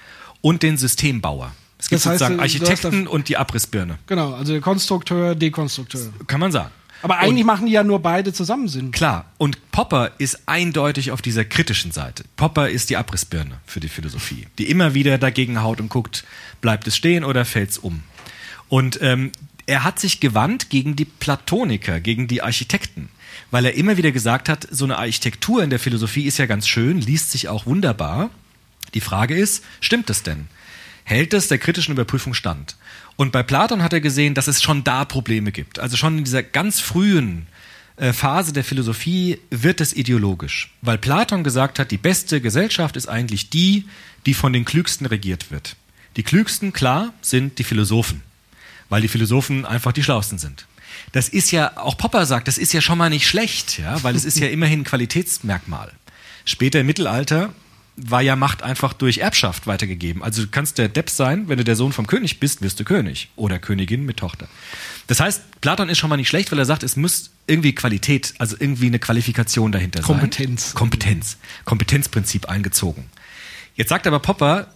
und 0.42 0.62
den 0.62 0.78
Systembauer. 0.78 1.54
Es 1.78 1.88
gibt 1.90 2.02
Das 2.02 2.12
heißt, 2.12 2.20
sozusagen 2.20 2.40
Architekten 2.42 3.08
und 3.08 3.30
die 3.30 3.38
Abrissbirne. 3.38 3.98
Genau, 4.08 4.34
also 4.34 4.52
der 4.52 4.62
Konstrukteur, 4.62 5.34
Dekonstrukteur. 5.36 6.12
Kann 6.28 6.40
man 6.40 6.52
sagen. 6.52 6.72
Aber 7.02 7.18
eigentlich 7.20 7.46
machen 7.46 7.66
die 7.66 7.72
ja 7.72 7.84
nur 7.84 8.00
beide 8.00 8.34
zusammen 8.34 8.68
Sinn. 8.68 8.92
Klar, 8.92 9.26
und 9.38 9.72
Popper 9.72 10.12
ist 10.18 10.48
eindeutig 10.48 11.12
auf 11.12 11.22
dieser 11.22 11.46
kritischen 11.46 11.92
Seite. 11.92 12.26
Popper 12.36 12.70
ist 12.70 12.90
die 12.90 12.98
Abrissbirne 12.98 13.60
für 13.66 13.80
die 13.80 13.88
Philosophie, 13.88 14.48
die 14.58 14.70
immer 14.70 14.94
wieder 14.94 15.18
dagegen 15.18 15.62
haut 15.62 15.80
und 15.80 15.90
guckt, 15.90 16.26
bleibt 16.62 16.88
es 16.88 16.96
stehen 16.96 17.24
oder 17.24 17.46
fällt's 17.46 17.78
um. 17.78 18.04
Und 18.68 19.00
ähm, 19.02 19.32
er 19.66 19.84
hat 19.84 20.00
sich 20.00 20.20
gewandt 20.20 20.70
gegen 20.70 20.96
die 20.96 21.06
Platoniker, 21.06 22.00
gegen 22.00 22.28
die 22.28 22.42
Architekten, 22.42 23.10
weil 23.52 23.66
er 23.66 23.76
immer 23.76 23.98
wieder 23.98 24.12
gesagt 24.12 24.50
hat, 24.50 24.68
so 24.70 24.84
eine 24.84 24.98
Architektur 24.98 25.64
in 25.64 25.70
der 25.70 25.80
Philosophie 25.80 26.26
ist 26.26 26.38
ja 26.38 26.48
ganz 26.48 26.68
schön, 26.68 27.00
liest 27.00 27.32
sich 27.32 27.48
auch 27.48 27.66
wunderbar. 27.66 28.30
Die 28.94 29.02
Frage 29.02 29.36
ist, 29.38 29.64
stimmt 29.80 30.10
es 30.10 30.24
denn? 30.24 30.48
Hält 31.04 31.34
es 31.34 31.48
der 31.48 31.58
kritischen 31.58 31.94
Überprüfung 31.94 32.34
stand? 32.34 32.76
Und 33.20 33.34
bei 33.34 33.44
Platon 33.44 33.84
hat 33.84 33.92
er 33.92 34.00
gesehen, 34.00 34.34
dass 34.34 34.48
es 34.48 34.64
schon 34.64 34.86
da 34.86 35.04
Probleme 35.04 35.52
gibt. 35.52 35.78
Also 35.78 35.98
schon 35.98 36.20
in 36.20 36.24
dieser 36.24 36.42
ganz 36.42 36.80
frühen 36.80 37.48
äh, 37.98 38.14
Phase 38.14 38.54
der 38.54 38.64
Philosophie 38.64 39.40
wird 39.50 39.82
es 39.82 39.94
ideologisch. 39.94 40.72
Weil 40.82 40.98
Platon 40.98 41.44
gesagt 41.44 41.80
hat, 41.80 41.92
die 41.92 41.98
beste 41.98 42.40
Gesellschaft 42.40 42.96
ist 42.96 43.10
eigentlich 43.10 43.50
die, 43.50 43.90
die 44.26 44.34
von 44.34 44.54
den 44.54 44.64
Klügsten 44.64 45.06
regiert 45.06 45.52
wird. 45.52 45.76
Die 46.16 46.24
Klügsten, 46.24 46.72
klar, 46.72 47.14
sind 47.22 47.60
die 47.60 47.66
Philosophen. 47.66 48.22
Weil 48.88 49.02
die 49.02 49.10
Philosophen 49.10 49.66
einfach 49.66 49.92
die 49.92 50.04
Schlausten 50.04 50.38
sind. 50.38 50.66
Das 51.12 51.28
ist 51.28 51.52
ja, 51.52 51.76
auch 51.76 51.98
Popper 51.98 52.26
sagt, 52.26 52.48
das 52.48 52.58
ist 52.58 52.72
ja 52.72 52.80
schon 52.80 52.98
mal 52.98 53.10
nicht 53.10 53.28
schlecht, 53.28 53.80
ja, 53.80 54.02
weil 54.02 54.16
es 54.16 54.24
ist 54.24 54.40
ja 54.40 54.48
immerhin 54.56 54.80
ein 54.80 54.86
Qualitätsmerkmal. 54.86 55.92
Später 56.46 56.80
im 56.80 56.86
Mittelalter 56.86 57.54
war 58.08 58.22
ja 58.22 58.36
Macht 58.36 58.64
einfach 58.64 58.94
durch 58.94 59.20
Erbschaft 59.20 59.68
weitergegeben. 59.68 60.24
Also 60.24 60.44
du 60.44 60.48
kannst 60.50 60.78
der 60.78 60.90
Depp 60.90 61.10
sein, 61.10 61.48
wenn 61.50 61.58
du 61.58 61.64
der 61.64 61.76
Sohn 61.76 61.92
vom 61.92 62.08
König 62.08 62.40
bist, 62.40 62.62
wirst 62.62 62.80
du 62.80 62.84
König 62.84 63.30
oder 63.36 63.60
Königin 63.60 64.06
mit 64.06 64.18
Tochter. 64.18 64.48
Das 65.08 65.20
heißt, 65.20 65.62
Platon 65.62 65.90
ist 65.90 65.98
schon 65.98 66.10
mal 66.10 66.18
nicht 66.18 66.30
schlecht, 66.30 66.52
weil 66.52 66.60
er 66.60 66.66
sagt, 66.66 66.84
es 66.84 66.96
muss 66.96 67.32
irgendwie 67.48 67.74
Qualität, 67.74 68.34
also 68.38 68.56
irgendwie 68.60 68.88
eine 68.88 69.00
Qualifikation 69.00 69.72
dahinter 69.72 70.02
Kompetenz. 70.02 70.68
sein. 70.68 70.76
Kompetenz. 70.76 71.38
Kompetenzprinzip 71.66 72.48
eingezogen. 72.48 73.06
Jetzt 73.76 73.90
sagt 73.90 74.08
aber 74.08 74.20
Popper, 74.20 74.74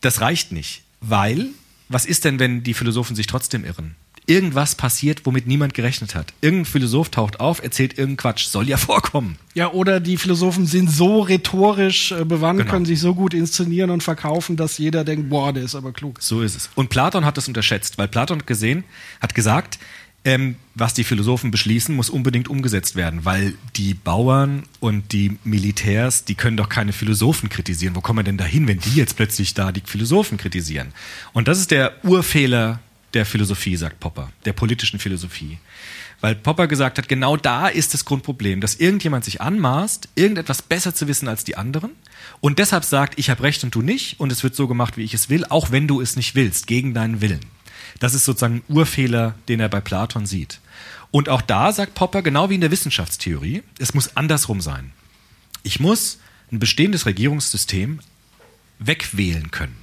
das 0.00 0.20
reicht 0.20 0.52
nicht, 0.52 0.82
weil 1.00 1.48
was 1.88 2.06
ist 2.06 2.24
denn, 2.24 2.38
wenn 2.38 2.62
die 2.62 2.74
Philosophen 2.74 3.16
sich 3.16 3.26
trotzdem 3.26 3.64
irren? 3.64 3.96
Irgendwas 4.26 4.74
passiert, 4.74 5.22
womit 5.24 5.46
niemand 5.46 5.74
gerechnet 5.74 6.14
hat. 6.14 6.32
Irgendein 6.40 6.66
Philosoph 6.66 7.08
taucht 7.10 7.40
auf, 7.40 7.62
erzählt 7.62 7.92
irgendeinen 7.92 8.16
Quatsch. 8.18 8.46
Soll 8.46 8.68
ja 8.68 8.76
vorkommen. 8.78 9.36
Ja, 9.54 9.72
oder 9.72 9.98
die 10.00 10.16
Philosophen 10.16 10.66
sind 10.66 10.90
so 10.90 11.20
rhetorisch 11.20 12.12
äh, 12.12 12.24
bewandt, 12.24 12.60
Genau. 12.60 12.70
können 12.70 12.84
sich 12.86 13.00
so 13.00 13.14
gut 13.14 13.34
inszenieren 13.34 13.90
und 13.90 14.02
verkaufen, 14.02 14.56
dass 14.56 14.78
jeder 14.78 15.04
denkt, 15.04 15.28
boah, 15.30 15.52
der 15.52 15.64
ist 15.64 15.74
aber 15.74 15.92
klug. 15.92 16.22
So 16.22 16.42
ist 16.42 16.54
es. 16.56 16.70
Und 16.74 16.90
Platon 16.90 17.24
hat 17.24 17.36
das 17.36 17.48
unterschätzt, 17.48 17.98
weil 17.98 18.08
Platon 18.08 18.38
hat 18.38 18.46
gesehen, 18.46 18.84
hat 19.20 19.34
gesagt, 19.34 19.78
ähm, 20.22 20.56
was 20.74 20.92
die 20.92 21.02
Philosophen 21.04 21.50
beschließen, 21.50 21.96
muss 21.96 22.10
unbedingt 22.10 22.46
umgesetzt 22.48 22.94
werden, 22.94 23.24
weil 23.24 23.54
die 23.76 23.94
Bauern 23.94 24.64
und 24.78 25.12
die 25.12 25.38
Militärs, 25.44 26.26
die 26.26 26.34
können 26.34 26.58
doch 26.58 26.68
keine 26.68 26.92
Philosophen 26.92 27.48
kritisieren. 27.48 27.96
Wo 27.96 28.02
kommen 28.02 28.18
wir 28.18 28.22
denn 28.24 28.36
dahin, 28.36 28.68
wenn 28.68 28.78
die 28.80 28.96
jetzt 28.96 29.16
plötzlich 29.16 29.54
da 29.54 29.72
die 29.72 29.80
Philosophen 29.82 30.36
kritisieren? 30.36 30.88
Und 31.32 31.48
das 31.48 31.58
ist 31.58 31.70
der 31.70 32.04
Urfehler 32.04 32.80
der 33.14 33.26
Philosophie, 33.26 33.76
sagt 33.76 34.00
Popper, 34.00 34.30
der 34.44 34.52
politischen 34.52 34.98
Philosophie. 34.98 35.58
Weil 36.20 36.34
Popper 36.34 36.66
gesagt 36.66 36.98
hat, 36.98 37.08
genau 37.08 37.36
da 37.36 37.68
ist 37.68 37.94
das 37.94 38.04
Grundproblem, 38.04 38.60
dass 38.60 38.74
irgendjemand 38.74 39.24
sich 39.24 39.40
anmaßt, 39.40 40.10
irgendetwas 40.14 40.62
besser 40.62 40.94
zu 40.94 41.08
wissen 41.08 41.28
als 41.28 41.44
die 41.44 41.56
anderen 41.56 41.92
und 42.40 42.58
deshalb 42.58 42.84
sagt, 42.84 43.18
ich 43.18 43.30
habe 43.30 43.42
recht 43.42 43.64
und 43.64 43.74
du 43.74 43.82
nicht 43.82 44.20
und 44.20 44.30
es 44.30 44.42
wird 44.42 44.54
so 44.54 44.68
gemacht, 44.68 44.96
wie 44.96 45.04
ich 45.04 45.14
es 45.14 45.30
will, 45.30 45.44
auch 45.46 45.70
wenn 45.70 45.88
du 45.88 46.00
es 46.00 46.16
nicht 46.16 46.34
willst, 46.34 46.66
gegen 46.66 46.94
deinen 46.94 47.20
Willen. 47.20 47.40
Das 47.98 48.14
ist 48.14 48.24
sozusagen 48.24 48.56
ein 48.56 48.74
Urfehler, 48.74 49.34
den 49.48 49.60
er 49.60 49.68
bei 49.68 49.80
Platon 49.80 50.26
sieht. 50.26 50.60
Und 51.10 51.28
auch 51.28 51.42
da 51.42 51.72
sagt 51.72 51.94
Popper, 51.94 52.22
genau 52.22 52.50
wie 52.50 52.54
in 52.54 52.60
der 52.60 52.70
Wissenschaftstheorie, 52.70 53.62
es 53.78 53.94
muss 53.94 54.16
andersrum 54.16 54.60
sein. 54.60 54.92
Ich 55.62 55.80
muss 55.80 56.18
ein 56.52 56.58
bestehendes 56.58 57.06
Regierungssystem 57.06 58.00
wegwählen 58.78 59.50
können. 59.50 59.76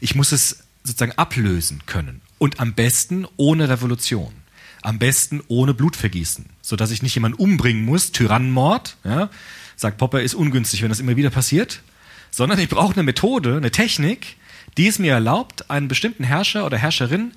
Ich 0.00 0.14
muss 0.14 0.32
es 0.32 0.64
sozusagen 0.82 1.18
ablösen 1.18 1.82
können. 1.86 2.22
Und 2.40 2.58
am 2.58 2.72
besten 2.72 3.26
ohne 3.36 3.68
Revolution. 3.68 4.32
Am 4.80 4.98
besten 4.98 5.42
ohne 5.48 5.74
Blutvergießen. 5.74 6.46
Sodass 6.62 6.90
ich 6.90 7.02
nicht 7.02 7.14
jemanden 7.14 7.38
umbringen 7.38 7.84
muss. 7.84 8.12
Tyrannenmord, 8.12 8.96
ja, 9.04 9.28
sagt 9.76 9.98
Popper, 9.98 10.22
ist 10.22 10.34
ungünstig, 10.34 10.80
wenn 10.80 10.88
das 10.88 11.00
immer 11.00 11.16
wieder 11.16 11.28
passiert. 11.28 11.82
Sondern 12.30 12.58
ich 12.58 12.70
brauche 12.70 12.94
eine 12.94 13.02
Methode, 13.02 13.58
eine 13.58 13.70
Technik, 13.70 14.36
die 14.78 14.86
es 14.86 14.98
mir 14.98 15.12
erlaubt, 15.12 15.70
einen 15.70 15.88
bestimmten 15.88 16.24
Herrscher 16.24 16.64
oder 16.64 16.78
Herrscherin 16.78 17.32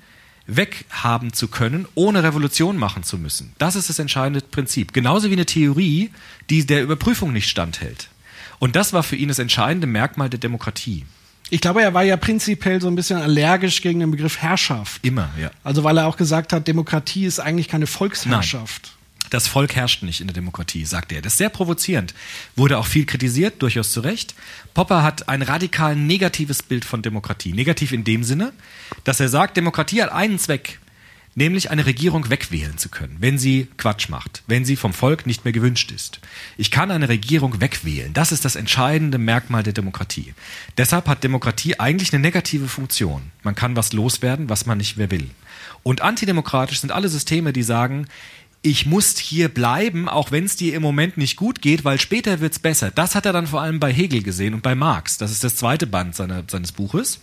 weghaben 0.46 1.34
zu 1.34 1.48
können, 1.48 1.86
ohne 1.94 2.22
Revolution 2.22 2.78
machen 2.78 3.02
zu 3.02 3.18
müssen. 3.18 3.52
Das 3.58 3.76
ist 3.76 3.90
das 3.90 3.98
entscheidende 3.98 4.40
Prinzip. 4.40 4.94
Genauso 4.94 5.28
wie 5.28 5.34
eine 5.34 5.46
Theorie, 5.46 6.12
die 6.48 6.64
der 6.64 6.82
Überprüfung 6.82 7.34
nicht 7.34 7.50
standhält. 7.50 8.08
Und 8.58 8.74
das 8.74 8.94
war 8.94 9.02
für 9.02 9.16
ihn 9.16 9.28
das 9.28 9.38
entscheidende 9.38 9.86
Merkmal 9.86 10.30
der 10.30 10.40
Demokratie. 10.40 11.04
Ich 11.50 11.60
glaube, 11.60 11.82
er 11.82 11.94
war 11.94 12.02
ja 12.02 12.16
prinzipiell 12.16 12.80
so 12.80 12.88
ein 12.88 12.94
bisschen 12.94 13.18
allergisch 13.18 13.82
gegen 13.82 14.00
den 14.00 14.10
Begriff 14.10 14.38
Herrschaft. 14.38 15.04
Immer, 15.04 15.30
ja. 15.40 15.50
Also 15.62 15.84
weil 15.84 15.98
er 15.98 16.06
auch 16.06 16.16
gesagt 16.16 16.52
hat, 16.52 16.66
Demokratie 16.66 17.26
ist 17.26 17.38
eigentlich 17.38 17.68
keine 17.68 17.86
Volksherrschaft. 17.86 18.92
Das 19.30 19.48
Volk 19.48 19.74
herrscht 19.74 20.02
nicht 20.02 20.20
in 20.20 20.26
der 20.26 20.34
Demokratie, 20.34 20.84
sagt 20.84 21.10
er. 21.10 21.22
Das 21.22 21.32
ist 21.32 21.38
sehr 21.38 21.48
provozierend. 21.48 22.14
Wurde 22.56 22.78
auch 22.78 22.86
viel 22.86 23.04
kritisiert, 23.04 23.62
durchaus 23.62 23.90
zu 23.90 24.00
Recht. 24.00 24.34
Popper 24.74 25.02
hat 25.02 25.28
ein 25.28 25.42
radikal 25.42 25.96
negatives 25.96 26.62
Bild 26.62 26.84
von 26.84 27.02
Demokratie. 27.02 27.52
Negativ 27.52 27.92
in 27.92 28.04
dem 28.04 28.22
Sinne, 28.22 28.52
dass 29.02 29.20
er 29.20 29.28
sagt, 29.28 29.56
Demokratie 29.56 30.02
hat 30.02 30.12
einen 30.12 30.38
Zweck. 30.38 30.78
Nämlich 31.34 31.70
eine 31.70 31.86
Regierung 31.86 32.30
wegwählen 32.30 32.78
zu 32.78 32.88
können, 32.88 33.16
wenn 33.20 33.38
sie 33.38 33.68
Quatsch 33.76 34.08
macht, 34.08 34.42
wenn 34.46 34.64
sie 34.64 34.76
vom 34.76 34.92
Volk 34.92 35.26
nicht 35.26 35.44
mehr 35.44 35.52
gewünscht 35.52 35.90
ist. 35.90 36.20
Ich 36.56 36.70
kann 36.70 36.90
eine 36.90 37.08
Regierung 37.08 37.60
wegwählen. 37.60 38.12
Das 38.12 38.32
ist 38.32 38.44
das 38.44 38.56
entscheidende 38.56 39.18
Merkmal 39.18 39.62
der 39.62 39.72
Demokratie. 39.72 40.34
Deshalb 40.78 41.08
hat 41.08 41.24
Demokratie 41.24 41.78
eigentlich 41.78 42.12
eine 42.12 42.22
negative 42.22 42.68
Funktion. 42.68 43.32
Man 43.42 43.54
kann 43.54 43.76
was 43.76 43.92
loswerden, 43.92 44.48
was 44.48 44.66
man 44.66 44.78
nicht 44.78 44.96
mehr 44.96 45.10
will. 45.10 45.28
Und 45.82 46.02
antidemokratisch 46.02 46.80
sind 46.80 46.92
alle 46.92 47.08
Systeme, 47.08 47.52
die 47.52 47.62
sagen, 47.62 48.06
ich 48.62 48.86
muss 48.86 49.18
hier 49.18 49.50
bleiben, 49.50 50.08
auch 50.08 50.30
wenn 50.30 50.44
es 50.44 50.56
dir 50.56 50.74
im 50.74 50.80
Moment 50.80 51.18
nicht 51.18 51.36
gut 51.36 51.60
geht, 51.60 51.84
weil 51.84 52.00
später 52.00 52.40
wird's 52.40 52.58
besser. 52.58 52.90
Das 52.90 53.14
hat 53.14 53.26
er 53.26 53.34
dann 53.34 53.46
vor 53.46 53.60
allem 53.60 53.78
bei 53.78 53.92
Hegel 53.92 54.22
gesehen 54.22 54.54
und 54.54 54.62
bei 54.62 54.74
Marx. 54.74 55.18
Das 55.18 55.30
ist 55.30 55.44
das 55.44 55.56
zweite 55.56 55.86
Band 55.86 56.14
seiner, 56.14 56.44
seines 56.48 56.72
Buches 56.72 57.20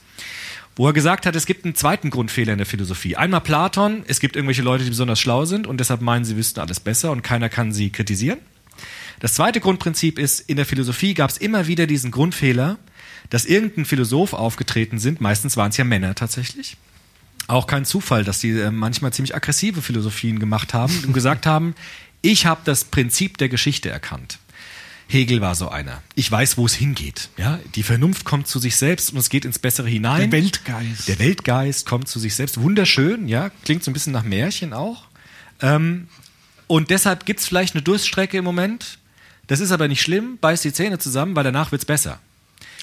wo 0.76 0.88
er 0.88 0.94
gesagt 0.94 1.26
hat, 1.26 1.36
es 1.36 1.46
gibt 1.46 1.66
einen 1.66 1.76
zweiten 1.76 2.10
Grundfehler 2.10 2.54
in 2.54 2.58
der 2.58 2.68
Philosophie. 2.68 3.16
Einmal 3.16 3.42
Platon, 3.42 4.04
es 4.08 4.20
gibt 4.20 4.36
irgendwelche 4.36 4.62
Leute, 4.62 4.84
die 4.84 4.90
besonders 4.90 5.20
schlau 5.20 5.46
sind 5.46 5.68
und 5.68 5.80
deshalb 5.80 6.02
meinen, 6.02 6.26
sie 6.26 6.38
wüssten 6.38 6.60
alles 6.60 6.80
besser 6.80 7.12
und 7.12 7.22
keiner 7.22 7.50
kann 7.50 7.72
sie 7.72 7.90
kritisieren. 7.90 8.40
Das 9.20 9.36
zweite 9.36 9.60
Grundprinzip 9.60 10.18
ist, 10.18 10.40
in 10.40 10.58
der 10.58 10.66
Philosophie 10.66 11.14
gab 11.14 11.30
es 11.30 11.38
immer 11.38 11.68
wieder 11.68 11.86
diesen 11.86 12.10
Grundfehler, 12.10 12.80
dass 13.30 13.46
irgendein 13.46 13.86
Philosoph 13.86 14.34
aufgetreten 14.34 14.98
sind, 15.00 15.22
meistens 15.22 15.58
waren 15.58 15.70
es 15.70 15.78
ja 15.78 15.84
Männer 15.84 16.16
tatsächlich. 16.16 16.78
Auch 17.48 17.68
kein 17.68 17.86
Zufall, 17.86 18.24
dass 18.24 18.40
sie 18.40 18.60
äh, 18.60 18.72
manchmal 18.72 19.14
ziemlich 19.14 19.36
aggressive 19.36 19.82
Philosophien 19.82 20.40
gemacht 20.40 20.74
haben 20.74 21.04
und 21.06 21.14
gesagt 21.14 21.46
haben, 21.46 21.76
ich 22.22 22.46
habe 22.46 22.62
das 22.64 22.86
Prinzip 22.86 23.38
der 23.38 23.50
Geschichte 23.50 23.90
erkannt. 23.90 24.40
Hegel 25.12 25.42
war 25.42 25.56
so 25.56 25.70
einer. 25.70 26.02
Ich 26.16 26.32
weiß, 26.32 26.58
wo 26.58 26.66
es 26.66 26.74
hingeht. 26.74 27.30
Ja, 27.38 27.60
die 27.76 27.84
Vernunft 27.84 28.24
kommt 28.24 28.48
zu 28.48 28.60
sich 28.60 28.76
selbst 28.76 29.12
und 29.12 29.20
es 29.20 29.30
geht 29.30 29.46
ins 29.46 29.60
Bessere 29.60 29.90
hinein. 29.90 30.32
Der 30.32 30.42
Weltgeist. 30.42 31.08
Der 31.08 31.20
Weltgeist 31.20 31.86
kommt 31.86 32.08
zu 32.08 32.20
sich 32.20 32.34
selbst. 32.36 32.62
Wunderschön, 32.62 33.28
ja, 33.28 33.50
klingt 33.66 33.84
so 33.84 33.92
ein 33.92 33.94
bisschen 33.94 34.14
nach 34.14 34.24
Märchen 34.24 34.74
auch. 34.74 35.04
Ähm, 35.62 36.08
und 36.68 36.90
deshalb 36.90 37.26
gibt 37.26 37.42
es 37.42 37.48
vielleicht 37.48 37.76
eine 37.76 37.82
Durststrecke 37.82 38.38
im 38.38 38.46
Moment. 38.46 39.00
Das 39.48 39.60
ist 39.60 39.72
aber 39.72 39.90
nicht 39.90 40.02
schlimm. 40.02 40.38
Beißt 40.40 40.64
die 40.64 40.72
Zähne 40.72 40.98
zusammen, 40.98 41.36
weil 41.36 41.44
danach 41.44 41.74
wird's 41.74 41.86
besser. 41.86 42.20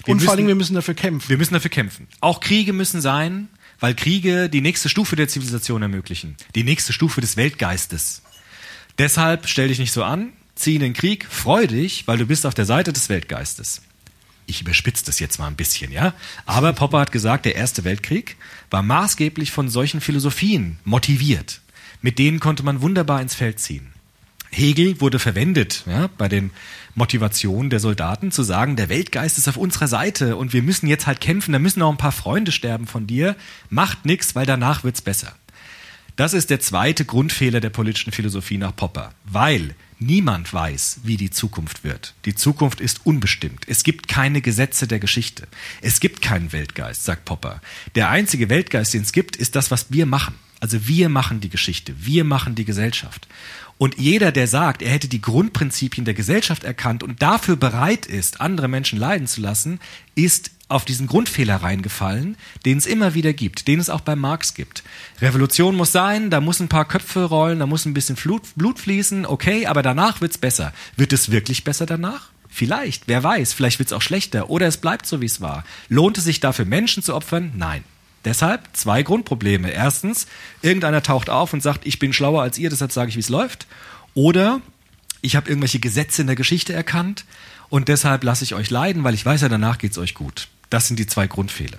Wir 0.04 0.12
und 0.12 0.20
vor 0.20 0.34
allem, 0.34 0.46
wir 0.46 0.54
müssen 0.54 0.74
dafür 0.74 0.94
kämpfen. 0.94 1.28
Wir 1.28 1.38
müssen 1.38 1.54
dafür 1.54 1.70
kämpfen. 1.70 2.06
Auch 2.20 2.40
Kriege 2.40 2.74
müssen 2.74 3.00
sein, 3.00 3.48
weil 3.80 3.94
Kriege 3.94 4.50
die 4.50 4.60
nächste 4.60 4.88
Stufe 4.88 5.16
der 5.16 5.28
Zivilisation 5.28 5.80
ermöglichen. 5.80 6.36
Die 6.54 6.64
nächste 6.64 6.92
Stufe 6.92 7.20
des 7.20 7.36
Weltgeistes. 7.36 8.22
Deshalb 8.98 9.48
stell 9.48 9.68
dich 9.68 9.78
nicht 9.78 9.92
so 9.92 10.04
an, 10.04 10.32
zieh 10.58 10.78
den 10.78 10.92
Krieg, 10.92 11.26
freu 11.28 11.66
dich, 11.66 12.06
weil 12.06 12.18
du 12.18 12.26
bist 12.26 12.46
auf 12.46 12.54
der 12.54 12.66
Seite 12.66 12.92
des 12.92 13.08
Weltgeistes. 13.08 13.82
Ich 14.46 14.62
überspitze 14.62 15.04
das 15.04 15.20
jetzt 15.20 15.38
mal 15.38 15.46
ein 15.46 15.56
bisschen, 15.56 15.92
ja. 15.92 16.14
Aber 16.46 16.72
Popper 16.72 17.00
hat 17.00 17.12
gesagt, 17.12 17.44
der 17.44 17.54
Erste 17.54 17.84
Weltkrieg 17.84 18.36
war 18.70 18.82
maßgeblich 18.82 19.50
von 19.50 19.68
solchen 19.68 20.00
Philosophien 20.00 20.78
motiviert. 20.84 21.60
Mit 22.00 22.18
denen 22.18 22.40
konnte 22.40 22.62
man 22.62 22.80
wunderbar 22.80 23.20
ins 23.20 23.34
Feld 23.34 23.60
ziehen. 23.60 23.92
Hegel 24.50 25.00
wurde 25.00 25.18
verwendet 25.18 25.84
ja, 25.86 26.08
bei 26.16 26.28
den 26.28 26.50
Motivationen 26.94 27.68
der 27.68 27.80
Soldaten 27.80 28.32
zu 28.32 28.42
sagen, 28.42 28.76
der 28.76 28.88
Weltgeist 28.88 29.36
ist 29.36 29.48
auf 29.48 29.58
unserer 29.58 29.88
Seite 29.88 30.36
und 30.36 30.52
wir 30.52 30.62
müssen 30.62 30.86
jetzt 30.86 31.06
halt 31.06 31.20
kämpfen, 31.20 31.52
da 31.52 31.58
müssen 31.58 31.82
auch 31.82 31.90
ein 31.90 31.98
paar 31.98 32.12
Freunde 32.12 32.50
sterben 32.50 32.86
von 32.86 33.06
dir, 33.06 33.36
macht 33.68 34.06
nichts, 34.06 34.34
weil 34.34 34.46
danach 34.46 34.84
wird's 34.84 35.02
besser. 35.02 35.34
Das 36.16 36.32
ist 36.32 36.50
der 36.50 36.60
zweite 36.60 37.04
Grundfehler 37.04 37.60
der 37.60 37.70
politischen 37.70 38.12
Philosophie 38.12 38.58
nach 38.58 38.74
Popper, 38.74 39.12
weil 39.24 39.74
Niemand 40.00 40.52
weiß, 40.52 41.00
wie 41.02 41.16
die 41.16 41.30
Zukunft 41.30 41.82
wird. 41.82 42.14
Die 42.24 42.34
Zukunft 42.34 42.80
ist 42.80 43.04
unbestimmt. 43.04 43.64
Es 43.66 43.82
gibt 43.82 44.06
keine 44.06 44.40
Gesetze 44.40 44.86
der 44.86 45.00
Geschichte. 45.00 45.48
Es 45.82 45.98
gibt 45.98 46.22
keinen 46.22 46.52
Weltgeist, 46.52 47.04
sagt 47.04 47.24
Popper. 47.24 47.60
Der 47.96 48.08
einzige 48.08 48.48
Weltgeist, 48.48 48.94
den 48.94 49.02
es 49.02 49.12
gibt, 49.12 49.34
ist 49.34 49.56
das, 49.56 49.72
was 49.72 49.90
wir 49.90 50.06
machen. 50.06 50.34
Also 50.60 50.86
wir 50.86 51.08
machen 51.08 51.40
die 51.40 51.48
Geschichte, 51.48 51.94
wir 51.98 52.24
machen 52.24 52.54
die 52.54 52.64
Gesellschaft. 52.64 53.28
Und 53.78 53.96
jeder, 53.96 54.32
der 54.32 54.48
sagt, 54.48 54.82
er 54.82 54.90
hätte 54.90 55.08
die 55.08 55.22
Grundprinzipien 55.22 56.04
der 56.04 56.14
Gesellschaft 56.14 56.64
erkannt 56.64 57.02
und 57.02 57.22
dafür 57.22 57.56
bereit 57.56 58.06
ist, 58.06 58.40
andere 58.40 58.68
Menschen 58.68 58.98
leiden 58.98 59.28
zu 59.28 59.40
lassen, 59.40 59.78
ist 60.16 60.50
auf 60.68 60.84
diesen 60.84 61.06
Grundfehler 61.06 61.56
reingefallen, 61.56 62.36
den 62.66 62.76
es 62.76 62.86
immer 62.86 63.14
wieder 63.14 63.32
gibt, 63.32 63.68
den 63.68 63.80
es 63.80 63.88
auch 63.88 64.02
bei 64.02 64.16
Marx 64.16 64.54
gibt. 64.54 64.82
Revolution 65.20 65.76
muss 65.76 65.92
sein, 65.92 66.28
da 66.28 66.40
muss 66.40 66.60
ein 66.60 66.68
paar 66.68 66.86
Köpfe 66.86 67.24
rollen, 67.24 67.60
da 67.60 67.66
muss 67.66 67.86
ein 67.86 67.94
bisschen 67.94 68.16
Blut, 68.16 68.42
Blut 68.56 68.78
fließen, 68.78 69.24
okay, 69.24 69.66
aber 69.66 69.82
danach 69.82 70.20
wird's 70.20 70.38
besser. 70.38 70.74
Wird 70.96 71.12
es 71.12 71.30
wirklich 71.30 71.64
besser 71.64 71.86
danach? 71.86 72.30
Vielleicht, 72.50 73.08
wer 73.08 73.22
weiß, 73.22 73.52
vielleicht 73.52 73.78
wird's 73.78 73.92
auch 73.92 74.02
schlechter 74.02 74.50
oder 74.50 74.66
es 74.66 74.78
bleibt 74.78 75.06
so, 75.06 75.20
wie 75.20 75.26
es 75.26 75.40
war. 75.40 75.64
Lohnt 75.88 76.18
es 76.18 76.24
sich 76.24 76.40
dafür, 76.40 76.64
Menschen 76.64 77.02
zu 77.02 77.14
opfern? 77.14 77.52
Nein. 77.56 77.84
Deshalb 78.28 78.68
zwei 78.74 79.02
Grundprobleme. 79.02 79.70
Erstens, 79.70 80.26
irgendeiner 80.60 81.02
taucht 81.02 81.30
auf 81.30 81.54
und 81.54 81.62
sagt, 81.62 81.86
ich 81.86 81.98
bin 81.98 82.12
schlauer 82.12 82.42
als 82.42 82.58
ihr, 82.58 82.68
deshalb 82.68 82.92
sage 82.92 83.08
ich, 83.08 83.16
wie 83.16 83.20
es 83.20 83.30
läuft. 83.30 83.66
Oder 84.12 84.60
ich 85.22 85.34
habe 85.34 85.48
irgendwelche 85.48 85.78
Gesetze 85.78 86.20
in 86.20 86.26
der 86.26 86.36
Geschichte 86.36 86.74
erkannt 86.74 87.24
und 87.70 87.88
deshalb 87.88 88.22
lasse 88.24 88.44
ich 88.44 88.54
euch 88.54 88.68
leiden, 88.68 89.02
weil 89.02 89.14
ich 89.14 89.24
weiß 89.24 89.40
ja, 89.40 89.48
danach 89.48 89.78
geht's 89.78 89.96
euch 89.96 90.12
gut. 90.12 90.48
Das 90.68 90.88
sind 90.88 90.98
die 90.98 91.06
zwei 91.06 91.26
Grundfehler. 91.26 91.78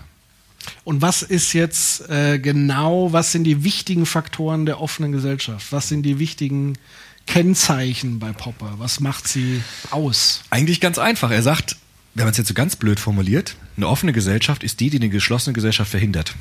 Und 0.83 1.03
was 1.03 1.21
ist 1.21 1.53
jetzt 1.53 2.09
äh, 2.09 2.39
genau, 2.39 3.13
was 3.13 3.31
sind 3.31 3.43
die 3.43 3.63
wichtigen 3.63 4.07
Faktoren 4.07 4.65
der 4.65 4.81
offenen 4.81 5.11
Gesellschaft? 5.11 5.71
Was 5.71 5.87
sind 5.87 6.01
die 6.01 6.17
wichtigen 6.17 6.79
Kennzeichen 7.27 8.17
bei 8.17 8.33
Popper? 8.33 8.73
Was 8.79 8.99
macht 8.99 9.27
sie 9.27 9.61
aus? 9.91 10.41
Eigentlich 10.49 10.81
ganz 10.81 10.97
einfach. 10.97 11.29
Er 11.29 11.43
sagt, 11.43 11.77
wenn 12.13 12.25
man 12.25 12.31
es 12.31 12.37
jetzt 12.37 12.47
so 12.47 12.53
ganz 12.53 12.75
blöd 12.75 12.99
formuliert, 12.99 13.55
eine 13.77 13.87
offene 13.87 14.13
Gesellschaft 14.13 14.63
ist 14.63 14.79
die, 14.79 14.89
die 14.89 14.97
eine 14.97 15.09
geschlossene 15.09 15.53
Gesellschaft 15.53 15.91
verhindert. 15.91 16.35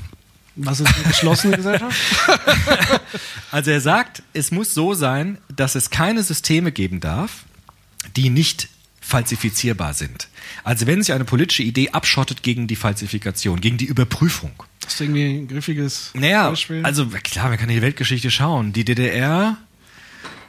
Was 0.55 0.79
ist 0.79 0.93
eine 0.93 1.05
geschlossene 1.05 1.55
Gesellschaft? 1.55 1.95
also 3.51 3.71
er 3.71 3.81
sagt, 3.81 4.23
es 4.33 4.51
muss 4.51 4.73
so 4.73 4.93
sein, 4.93 5.37
dass 5.55 5.75
es 5.75 5.89
keine 5.89 6.21
Systeme 6.23 6.71
geben 6.71 6.99
darf, 6.99 7.45
die 8.15 8.29
nicht 8.29 8.67
falsifizierbar 8.99 9.93
sind. 9.93 10.27
Also 10.63 10.85
wenn 10.85 11.01
sich 11.01 11.13
eine 11.13 11.25
politische 11.25 11.63
Idee 11.63 11.89
abschottet 11.91 12.43
gegen 12.43 12.67
die 12.67 12.75
Falsifikation, 12.75 13.61
gegen 13.61 13.77
die 13.77 13.85
Überprüfung. 13.85 14.51
Das 14.81 14.95
ist 14.95 15.01
irgendwie 15.01 15.25
ein 15.25 15.47
griffiges 15.47 16.11
naja, 16.13 16.49
Beispiel. 16.49 16.81
Also 16.83 17.07
klar, 17.07 17.49
man 17.49 17.57
kann 17.57 17.69
in 17.69 17.75
die 17.75 17.81
Weltgeschichte 17.81 18.29
schauen. 18.29 18.73
Die 18.73 18.85
DDR, 18.85 19.57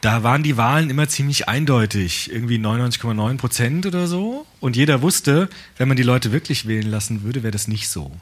da 0.01 0.23
waren 0.23 0.43
die 0.43 0.57
Wahlen 0.57 0.91
immer 0.91 1.09
ziemlich 1.09 1.49
eindeutig. 1.49 2.33
Irgendwie 2.33 2.59
99,9 2.59 3.37
Prozent 3.37 3.87
oder 3.87 4.07
so. 4.07 4.47
Und 4.61 4.77
jeder 4.77 5.03
wusste, 5.03 5.49
wenn 5.77 5.89
man 5.89 5.97
die 5.97 6.03
Leute 6.03 6.33
wirklich 6.33 6.67
wählen 6.67 6.91
lassen 6.91 7.23
würde, 7.23 7.43
wäre 7.43 7.53
das 7.53 7.69
nicht 7.69 7.89
so. 7.89 8.13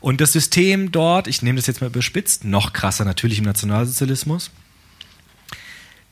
Und 0.00 0.20
das 0.20 0.32
System 0.32 0.92
dort, 0.92 1.26
ich 1.26 1.42
nehme 1.42 1.56
das 1.56 1.66
jetzt 1.66 1.80
mal 1.80 1.88
überspitzt, 1.88 2.44
noch 2.44 2.72
krasser 2.72 3.04
natürlich 3.04 3.38
im 3.38 3.44
Nationalsozialismus, 3.44 4.50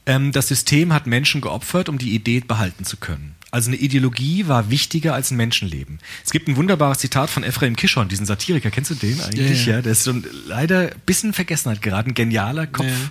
ähm, 0.07 0.33
das 0.33 0.49
System 0.49 0.93
hat 0.93 1.07
Menschen 1.07 1.41
geopfert, 1.41 1.89
um 1.89 1.99
die 1.99 2.15
Idee 2.15 2.41
behalten 2.41 2.85
zu 2.85 2.97
können. 2.97 3.35
Also 3.51 3.71
eine 3.71 3.77
Ideologie 3.77 4.49
war 4.49 4.71
wichtiger 4.71 5.15
als 5.15 5.31
ein 5.31 5.37
Menschenleben. 5.37 5.99
Es 6.25 6.31
gibt 6.31 6.49
ein 6.49 6.57
wunderbares 6.57 6.99
Zitat 6.99 7.31
von 7.31 7.43
Ephraim 7.43 7.77
Kishon, 7.77 8.09
diesen 8.09 8.27
Satiriker. 8.27 8.71
Kennst 8.71 8.91
du 8.91 8.95
den 8.95 9.21
eigentlich? 9.21 9.67
Ja, 9.67 9.73
ja. 9.73 9.77
ja 9.77 9.83
der 9.83 9.93
ist 9.93 10.05
so 10.05 10.15
leider 10.47 10.93
ein 10.93 11.03
bisschen 11.07 11.33
Vergessenheit 11.33 11.81
gerade, 11.83 12.11
ein 12.11 12.15
genialer 12.15 12.67
Kopf. 12.67 12.87
Ja. 12.87 13.11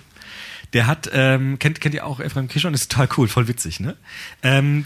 Der 0.76 0.86
hat, 0.86 1.08
ähm, 1.14 1.58
kennt, 1.58 1.80
kennt 1.80 1.94
ihr 1.94 2.04
auch 2.04 2.20
Ephraim 2.20 2.48
Kishon? 2.48 2.74
Ist 2.74 2.92
total 2.92 3.08
cool, 3.16 3.28
voll 3.28 3.48
witzig, 3.48 3.80
ne? 3.80 3.96
Ähm, 4.42 4.84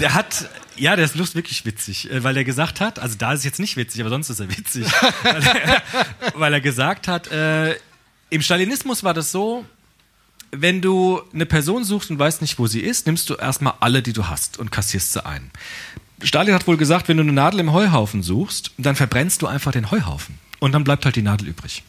der 0.00 0.12
hat, 0.12 0.50
ja, 0.74 0.96
der 0.96 1.04
ist 1.04 1.14
lust 1.14 1.36
wirklich 1.36 1.64
witzig, 1.64 2.10
äh, 2.10 2.24
weil 2.24 2.36
er 2.36 2.42
gesagt 2.42 2.80
hat, 2.80 2.98
also 2.98 3.14
da 3.16 3.32
ist 3.32 3.38
es 3.38 3.44
jetzt 3.44 3.60
nicht 3.60 3.76
witzig, 3.76 4.00
aber 4.00 4.10
sonst 4.10 4.28
ist 4.28 4.40
er 4.40 4.50
witzig, 4.50 4.86
weil, 5.22 5.46
er, 5.46 5.82
weil 6.34 6.52
er 6.52 6.60
gesagt 6.60 7.06
hat, 7.06 7.30
äh, 7.30 7.76
im 8.30 8.42
Stalinismus 8.42 9.04
war 9.04 9.14
das 9.14 9.30
so, 9.30 9.64
wenn 10.50 10.80
du 10.80 11.22
eine 11.32 11.46
Person 11.46 11.84
suchst 11.84 12.10
und 12.10 12.18
weißt 12.18 12.42
nicht, 12.42 12.58
wo 12.58 12.66
sie 12.66 12.80
ist, 12.80 13.06
nimmst 13.06 13.30
du 13.30 13.36
erstmal 13.36 13.74
alle, 13.78 14.02
die 14.02 14.12
du 14.12 14.26
hast 14.26 14.58
und 14.58 14.72
kassierst 14.72 15.12
sie 15.12 15.24
ein. 15.24 15.52
Stalin 16.24 16.54
hat 16.54 16.66
wohl 16.66 16.76
gesagt, 16.76 17.06
wenn 17.06 17.18
du 17.18 17.22
eine 17.22 17.32
Nadel 17.32 17.60
im 17.60 17.72
Heuhaufen 17.72 18.24
suchst, 18.24 18.72
dann 18.78 18.96
verbrennst 18.96 19.42
du 19.42 19.46
einfach 19.46 19.70
den 19.70 19.92
Heuhaufen. 19.92 20.40
Und 20.58 20.72
dann 20.72 20.82
bleibt 20.82 21.04
halt 21.04 21.14
die 21.14 21.22
Nadel 21.22 21.46
übrig. 21.46 21.84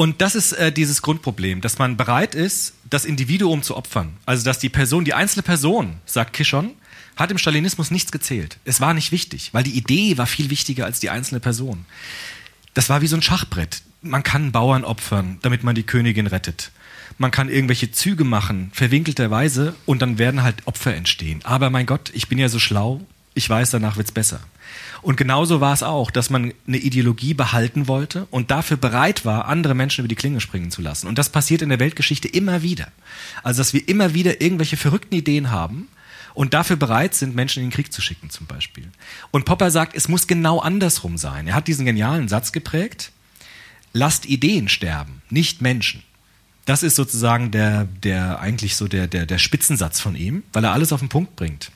Und 0.00 0.22
das 0.22 0.34
ist 0.34 0.52
äh, 0.52 0.72
dieses 0.72 1.02
Grundproblem, 1.02 1.60
dass 1.60 1.76
man 1.76 1.98
bereit 1.98 2.34
ist, 2.34 2.72
das 2.88 3.04
Individuum 3.04 3.62
zu 3.62 3.76
opfern. 3.76 4.16
Also, 4.24 4.42
dass 4.46 4.58
die 4.58 4.70
Person, 4.70 5.04
die 5.04 5.12
einzelne 5.12 5.42
Person, 5.42 5.98
sagt 6.06 6.32
Kishon, 6.32 6.70
hat 7.16 7.30
im 7.30 7.36
Stalinismus 7.36 7.90
nichts 7.90 8.10
gezählt. 8.10 8.56
Es 8.64 8.80
war 8.80 8.94
nicht 8.94 9.12
wichtig, 9.12 9.50
weil 9.52 9.62
die 9.62 9.76
Idee 9.76 10.16
war 10.16 10.26
viel 10.26 10.48
wichtiger 10.48 10.86
als 10.86 11.00
die 11.00 11.10
einzelne 11.10 11.38
Person. 11.38 11.84
Das 12.72 12.88
war 12.88 13.02
wie 13.02 13.08
so 13.08 13.16
ein 13.16 13.20
Schachbrett. 13.20 13.82
Man 14.00 14.22
kann 14.22 14.52
Bauern 14.52 14.84
opfern, 14.84 15.38
damit 15.42 15.64
man 15.64 15.74
die 15.74 15.82
Königin 15.82 16.26
rettet 16.26 16.70
man 17.18 17.30
kann 17.30 17.50
irgendwelche 17.50 17.90
Züge 17.90 18.24
machen, 18.24 18.70
verwinkelterweise, 18.72 19.74
und 19.84 20.00
dann 20.00 20.16
werden 20.16 20.42
halt 20.42 20.66
Opfer 20.66 20.94
entstehen. 20.94 21.40
Aber 21.44 21.68
mein 21.68 21.84
Gott, 21.84 22.10
ich 22.14 22.28
bin 22.28 22.38
ja 22.38 22.48
so 22.48 22.58
schlau, 22.58 23.02
ich 23.34 23.48
weiß, 23.48 23.70
danach 23.70 23.96
wird's 23.96 24.12
besser. 24.12 24.40
Und 25.02 25.16
genauso 25.16 25.60
war 25.60 25.72
es 25.72 25.82
auch, 25.82 26.10
dass 26.10 26.30
man 26.30 26.52
eine 26.66 26.76
Ideologie 26.76 27.34
behalten 27.34 27.88
wollte 27.88 28.26
und 28.30 28.50
dafür 28.50 28.76
bereit 28.76 29.24
war, 29.24 29.46
andere 29.46 29.74
Menschen 29.74 30.00
über 30.00 30.08
die 30.08 30.14
Klinge 30.14 30.40
springen 30.40 30.70
zu 30.70 30.82
lassen. 30.82 31.06
Und 31.06 31.18
das 31.18 31.30
passiert 31.30 31.62
in 31.62 31.70
der 31.70 31.80
Weltgeschichte 31.80 32.28
immer 32.28 32.62
wieder. 32.62 32.88
Also, 33.42 33.58
dass 33.60 33.72
wir 33.72 33.88
immer 33.88 34.14
wieder 34.14 34.40
irgendwelche 34.40 34.76
verrückten 34.76 35.14
Ideen 35.14 35.50
haben 35.50 35.88
und 36.34 36.54
dafür 36.54 36.76
bereit 36.76 37.14
sind, 37.14 37.34
Menschen 37.34 37.62
in 37.62 37.68
den 37.68 37.74
Krieg 37.74 37.92
zu 37.92 38.02
schicken, 38.02 38.30
zum 38.30 38.46
Beispiel. 38.46 38.88
Und 39.30 39.44
Popper 39.44 39.70
sagt, 39.70 39.96
es 39.96 40.08
muss 40.08 40.26
genau 40.26 40.58
andersrum 40.60 41.16
sein. 41.16 41.48
Er 41.48 41.54
hat 41.54 41.68
diesen 41.68 41.86
genialen 41.86 42.28
Satz 42.28 42.52
geprägt. 42.52 43.12
lasst 43.92 44.26
Ideen 44.26 44.68
sterben, 44.68 45.22
nicht 45.30 45.62
Menschen. 45.62 46.04
Das 46.64 46.84
ist 46.84 46.94
sozusagen 46.94 47.50
der, 47.50 47.84
der 47.84 48.38
eigentlich 48.38 48.76
so 48.76 48.86
der, 48.86 49.08
der, 49.08 49.26
der 49.26 49.38
Spitzensatz 49.38 49.98
von 49.98 50.14
ihm, 50.14 50.44
weil 50.52 50.62
er 50.62 50.72
alles 50.72 50.92
auf 50.92 51.00
den 51.00 51.08
Punkt 51.08 51.34
bringt. 51.34 51.72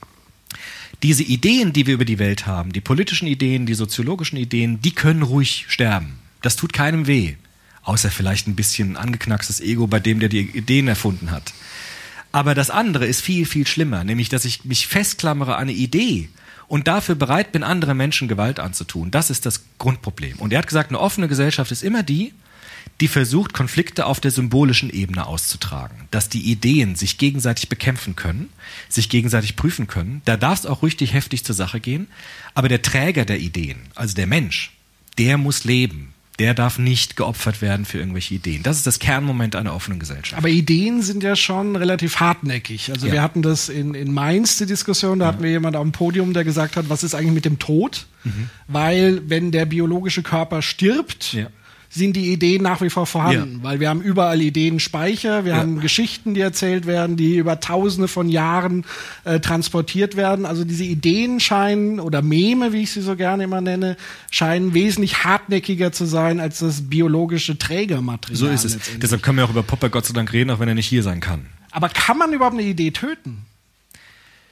Diese 1.02 1.22
Ideen, 1.22 1.72
die 1.72 1.86
wir 1.86 1.94
über 1.94 2.04
die 2.04 2.18
Welt 2.18 2.46
haben, 2.46 2.72
die 2.72 2.80
politischen 2.80 3.26
Ideen, 3.26 3.66
die 3.66 3.74
soziologischen 3.74 4.38
Ideen, 4.38 4.80
die 4.80 4.92
können 4.92 5.22
ruhig 5.22 5.66
sterben. 5.68 6.18
Das 6.42 6.56
tut 6.56 6.72
keinem 6.72 7.06
weh. 7.06 7.34
Außer 7.82 8.10
vielleicht 8.10 8.46
ein 8.46 8.56
bisschen 8.56 8.96
angeknackstes 8.96 9.60
Ego 9.60 9.86
bei 9.86 10.00
dem, 10.00 10.20
der 10.20 10.28
die 10.28 10.40
Ideen 10.40 10.88
erfunden 10.88 11.30
hat. 11.30 11.52
Aber 12.32 12.54
das 12.54 12.70
andere 12.70 13.06
ist 13.06 13.20
viel, 13.20 13.46
viel 13.46 13.66
schlimmer, 13.66 14.04
nämlich 14.04 14.28
dass 14.28 14.44
ich 14.44 14.64
mich 14.64 14.86
festklammere 14.86 15.56
an 15.56 15.62
eine 15.62 15.72
Idee 15.72 16.28
und 16.66 16.88
dafür 16.88 17.14
bereit 17.14 17.52
bin, 17.52 17.62
anderen 17.62 17.96
Menschen 17.96 18.26
Gewalt 18.26 18.58
anzutun. 18.58 19.10
Das 19.10 19.30
ist 19.30 19.46
das 19.46 19.64
Grundproblem. 19.78 20.38
Und 20.38 20.52
er 20.52 20.58
hat 20.58 20.66
gesagt, 20.66 20.90
eine 20.90 20.98
offene 20.98 21.28
Gesellschaft 21.28 21.70
ist 21.70 21.82
immer 21.82 22.02
die, 22.02 22.32
die 23.00 23.08
versucht, 23.08 23.52
Konflikte 23.52 24.06
auf 24.06 24.20
der 24.20 24.30
symbolischen 24.30 24.88
Ebene 24.90 25.26
auszutragen. 25.26 25.96
Dass 26.10 26.28
die 26.28 26.42
Ideen 26.42 26.94
sich 26.94 27.18
gegenseitig 27.18 27.68
bekämpfen 27.68 28.14
können, 28.16 28.50
sich 28.88 29.08
gegenseitig 29.08 29.56
prüfen 29.56 29.86
können. 29.86 30.22
Da 30.24 30.36
darf 30.36 30.60
es 30.60 30.66
auch 30.66 30.82
richtig 30.82 31.12
heftig 31.12 31.44
zur 31.44 31.54
Sache 31.54 31.80
gehen. 31.80 32.06
Aber 32.54 32.68
der 32.68 32.82
Träger 32.82 33.24
der 33.24 33.40
Ideen, 33.40 33.78
also 33.94 34.14
der 34.14 34.26
Mensch, 34.26 34.72
der 35.18 35.38
muss 35.38 35.64
leben. 35.64 36.10
Der 36.40 36.52
darf 36.52 36.78
nicht 36.80 37.14
geopfert 37.14 37.62
werden 37.62 37.84
für 37.84 37.98
irgendwelche 37.98 38.34
Ideen. 38.34 38.64
Das 38.64 38.76
ist 38.78 38.88
das 38.88 38.98
Kernmoment 38.98 39.54
einer 39.54 39.72
offenen 39.72 40.00
Gesellschaft. 40.00 40.36
Aber 40.36 40.48
Ideen 40.48 41.00
sind 41.00 41.22
ja 41.22 41.36
schon 41.36 41.76
relativ 41.76 42.18
hartnäckig. 42.18 42.90
Also 42.90 43.06
Ja. 43.06 43.12
wir 43.12 43.22
hatten 43.22 43.40
das 43.42 43.68
in, 43.68 43.94
in 43.94 44.12
Mainz, 44.12 44.56
die 44.58 44.66
Diskussion, 44.66 45.20
da 45.20 45.26
hatten 45.28 45.44
wir 45.44 45.50
jemand 45.50 45.76
am 45.76 45.92
Podium, 45.92 46.32
der 46.32 46.42
gesagt 46.42 46.74
hat, 46.74 46.88
was 46.88 47.04
ist 47.04 47.14
eigentlich 47.14 47.34
mit 47.34 47.44
dem 47.44 47.60
Tod? 47.60 48.06
Weil 48.66 49.22
wenn 49.28 49.52
der 49.52 49.64
biologische 49.66 50.24
Körper 50.24 50.60
stirbt, 50.62 51.34
Ja. 51.34 51.46
Sind 51.94 52.16
die 52.16 52.32
Ideen 52.32 52.60
nach 52.62 52.80
wie 52.80 52.90
vor 52.90 53.06
vorhanden. 53.06 53.60
Weil 53.62 53.78
wir 53.78 53.88
haben 53.88 54.02
überall 54.02 54.42
Ideenspeicher, 54.42 55.44
wir 55.44 55.52
Ja. 55.52 55.58
haben 55.58 55.78
Geschichten, 55.80 56.34
die 56.34 56.40
erzählt 56.40 56.86
werden, 56.86 57.16
die 57.16 57.36
über 57.36 57.60
tausende 57.60 58.08
von 58.08 58.28
Jahren 58.28 58.84
äh, 59.22 59.38
transportiert 59.38 60.16
werden. 60.16 60.44
Also 60.44 60.64
diese 60.64 60.82
Ideen 60.82 61.38
scheinen, 61.38 62.00
oder 62.00 62.20
Meme, 62.20 62.72
wie 62.72 62.82
ich 62.82 62.90
sie 62.90 63.00
so 63.00 63.14
gerne 63.14 63.44
immer 63.44 63.60
nenne, 63.60 63.96
scheinen 64.32 64.74
wesentlich 64.74 65.22
hartnäckiger 65.22 65.92
zu 65.92 66.04
sein 66.04 66.40
als 66.40 66.58
das 66.58 66.82
biologische 66.90 67.58
Trägermaterial. 67.58 68.36
So 68.36 68.48
ist 68.48 68.64
es. 68.64 68.76
Deshalb 69.00 69.22
können 69.22 69.38
wir 69.38 69.44
auch 69.44 69.50
über 69.50 69.62
Popper 69.62 69.88
Gott 69.88 70.04
sei 70.06 70.14
Dank 70.14 70.32
reden, 70.32 70.50
auch 70.50 70.58
wenn 70.58 70.68
er 70.68 70.74
nicht 70.74 70.88
hier 70.88 71.04
sein 71.04 71.20
kann. 71.20 71.46
Aber 71.70 71.88
kann 71.88 72.18
man 72.18 72.32
überhaupt 72.32 72.54
eine 72.58 72.66
Idee 72.66 72.90
töten? 72.90 73.44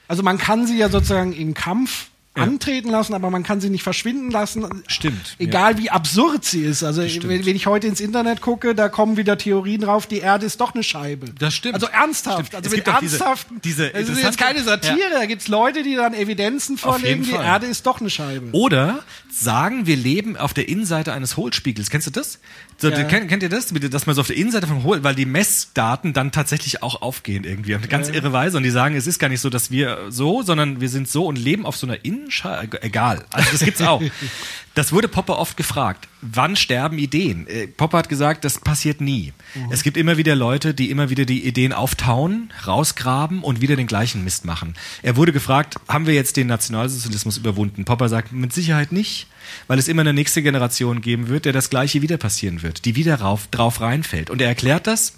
Also 0.07 0.23
man 0.23 0.39
kann 0.39 0.67
sie 0.69 0.79
ja 0.79 0.89
sozusagen 0.89 1.33
im 1.33 1.55
Kampf 1.55 2.07
antreten 2.35 2.89
lassen, 2.91 3.13
aber 3.15 3.29
man 3.31 3.43
kann 3.43 3.61
sie 3.61 3.69
nicht 3.69 3.83
verschwinden 3.83 4.31
lassen. 4.31 4.83
Stimmt, 4.87 5.37
Egal 5.39 5.77
wie 5.79 5.91
absurd 5.91 6.45
sie 6.45 6.63
ist. 6.65 6.83
Also 6.83 7.03
wenn, 7.03 7.45
wenn 7.45 7.57
ich 7.57 7.67
heute 7.67 7.87
ins 7.87 8.01
Internet 8.01 8.41
gucke, 8.41 8.75
da 8.75 8.89
kommen 8.89 9.17
wieder 9.19 9.37
Theorien 9.37 9.83
drauf, 9.83 10.07
die 10.07 10.19
Erde 10.21 10.47
ist 10.47 10.61
doch 10.61 10.73
eine 10.75 10.83
Scheibe. 10.83 11.27
Das 11.39 11.55
stimmt. 11.55 11.75
Also 11.75 11.89
ernsthaft. 11.89 12.47
Stimmt. 12.47 12.55
Also 12.65 12.71
Es 12.71 12.77
mit 12.77 12.89
auch 12.89 13.01
diese- 13.01 13.17
ernsthaften. 13.19 13.61
diese 13.63 13.91
das 13.91 14.09
ist 14.09 14.23
jetzt 14.23 14.39
keine 14.39 14.63
Satire, 14.63 15.11
da 15.13 15.27
gibt's 15.27 15.49
Leute, 15.49 15.83
die 15.83 15.95
dann 15.95 16.15
Evidenzen 16.15 16.79
vorlegen, 16.79 17.23
die. 17.25 17.33
Erde 17.33 17.67
ist 17.67 17.85
doch 17.87 18.01
eine 18.01 18.09
Scheibe. 18.09 18.49
Oder 18.53 19.01
sagen, 19.31 19.87
wir 19.87 19.97
leben 19.97 20.37
auf 20.39 20.55
der 20.55 20.69
Innenseite 20.69 21.13
eines 21.13 21.37
Hohlspiegels. 21.37 21.91
Kennst 21.91 22.07
du 22.07 22.11
das? 22.13 22.39
So, 22.83 22.91
Ja. 22.91 23.05
kennt, 23.05 23.29
kennt 23.29 23.45
ihr 23.45 23.49
das? 23.49 23.67
Dass 23.73 24.07
man 24.07 24.17
so 24.17 24.23
auf 24.23 24.27
der 24.27 24.37
Innenseite 24.37 24.67
vom 24.67 24.83
Hohl, 24.83 25.05
weil 25.05 25.15
die 25.15 25.25
Messdaten 25.25 26.13
dann 26.13 26.33
tatsächlich 26.33 26.83
auch 26.83 27.01
aufgehen 27.01 27.45
irgendwie. 27.45 27.77
Auf 27.77 27.81
eine 27.81 27.89
ganz 27.89 28.09
irre 28.09 28.33
Weise. 28.33 28.57
Und 28.57 28.65
die 28.65 28.71
sagen, 28.71 28.97
es 28.97 29.07
ist 29.07 29.21
gar 29.21 29.29
nicht 29.29 29.41
so, 29.41 29.51
dass 29.51 29.71
wir 29.71 30.07
so, 30.09 30.43
sondern 30.43 30.81
wir 30.81 30.89
sind 30.89 31.09
so 31.09 31.27
und 31.27 31.37
leben 31.39 31.65
auf 31.65 31.77
so 31.77 31.87
einer 31.87 32.05
Innenscheibe. 32.05 32.83
Egal. 32.83 33.25
Also 33.31 33.51
das 33.53 33.61
gibt's 33.61 33.81
auch. 33.83 34.03
Das 34.75 34.91
wurde 34.91 35.09
Popper 35.09 35.39
oft 35.39 35.59
gefragt. 35.59 36.09
Wann 36.23 36.57
sterben 36.57 36.97
Ideen? 36.97 37.47
Äh, 37.47 37.67
Popper 37.67 37.99
hat 37.99 38.09
gesagt, 38.09 38.45
das 38.45 38.59
passiert 38.59 39.03
nie. 39.03 39.35
Es 39.71 39.83
gibt 39.83 39.99
immer 39.99 40.17
wieder 40.17 40.35
Leute, 40.35 40.73
die 40.73 40.91
immer 40.91 41.11
wieder 41.11 41.27
die 41.27 41.47
Ideen 41.47 41.75
auftauen, 41.75 42.51
rausgraben 42.67 43.43
und 43.43 43.61
wieder 43.61 43.77
den 43.77 43.87
gleichen 43.87 44.25
Mist 44.25 44.47
machen. 44.47 44.75
Er 45.03 45.17
wurde 45.17 45.33
gefragt, 45.33 45.77
haben 45.89 46.07
wir 46.07 46.15
jetzt 46.15 46.39
den 46.39 46.47
Nationalsozialismus 46.47 47.37
überwunden? 47.37 47.85
Popper 47.85 48.09
sagt, 48.09 48.33
mit 48.33 48.55
Sicherheit 48.55 48.93
nicht, 48.93 49.27
weil 49.67 49.79
es 49.79 49.89
immer 49.89 50.01
eine 50.01 50.15
nächste 50.15 50.43
Generation 50.43 51.03
geben 51.03 51.29
wird, 51.29 51.45
der 51.45 51.53
das 51.53 51.69
Gleiche 51.69 52.01
wieder 52.01 52.17
passieren 52.17 52.63
wird, 52.63 52.87
die 52.87 52.97
wieder 52.97 53.17
rauf, 53.17 53.49
drauf 53.51 53.83
reinfällt. 53.83 54.31
Und 54.31 54.41
er 54.41 54.49
erklärt 54.49 54.87
das 54.87 55.15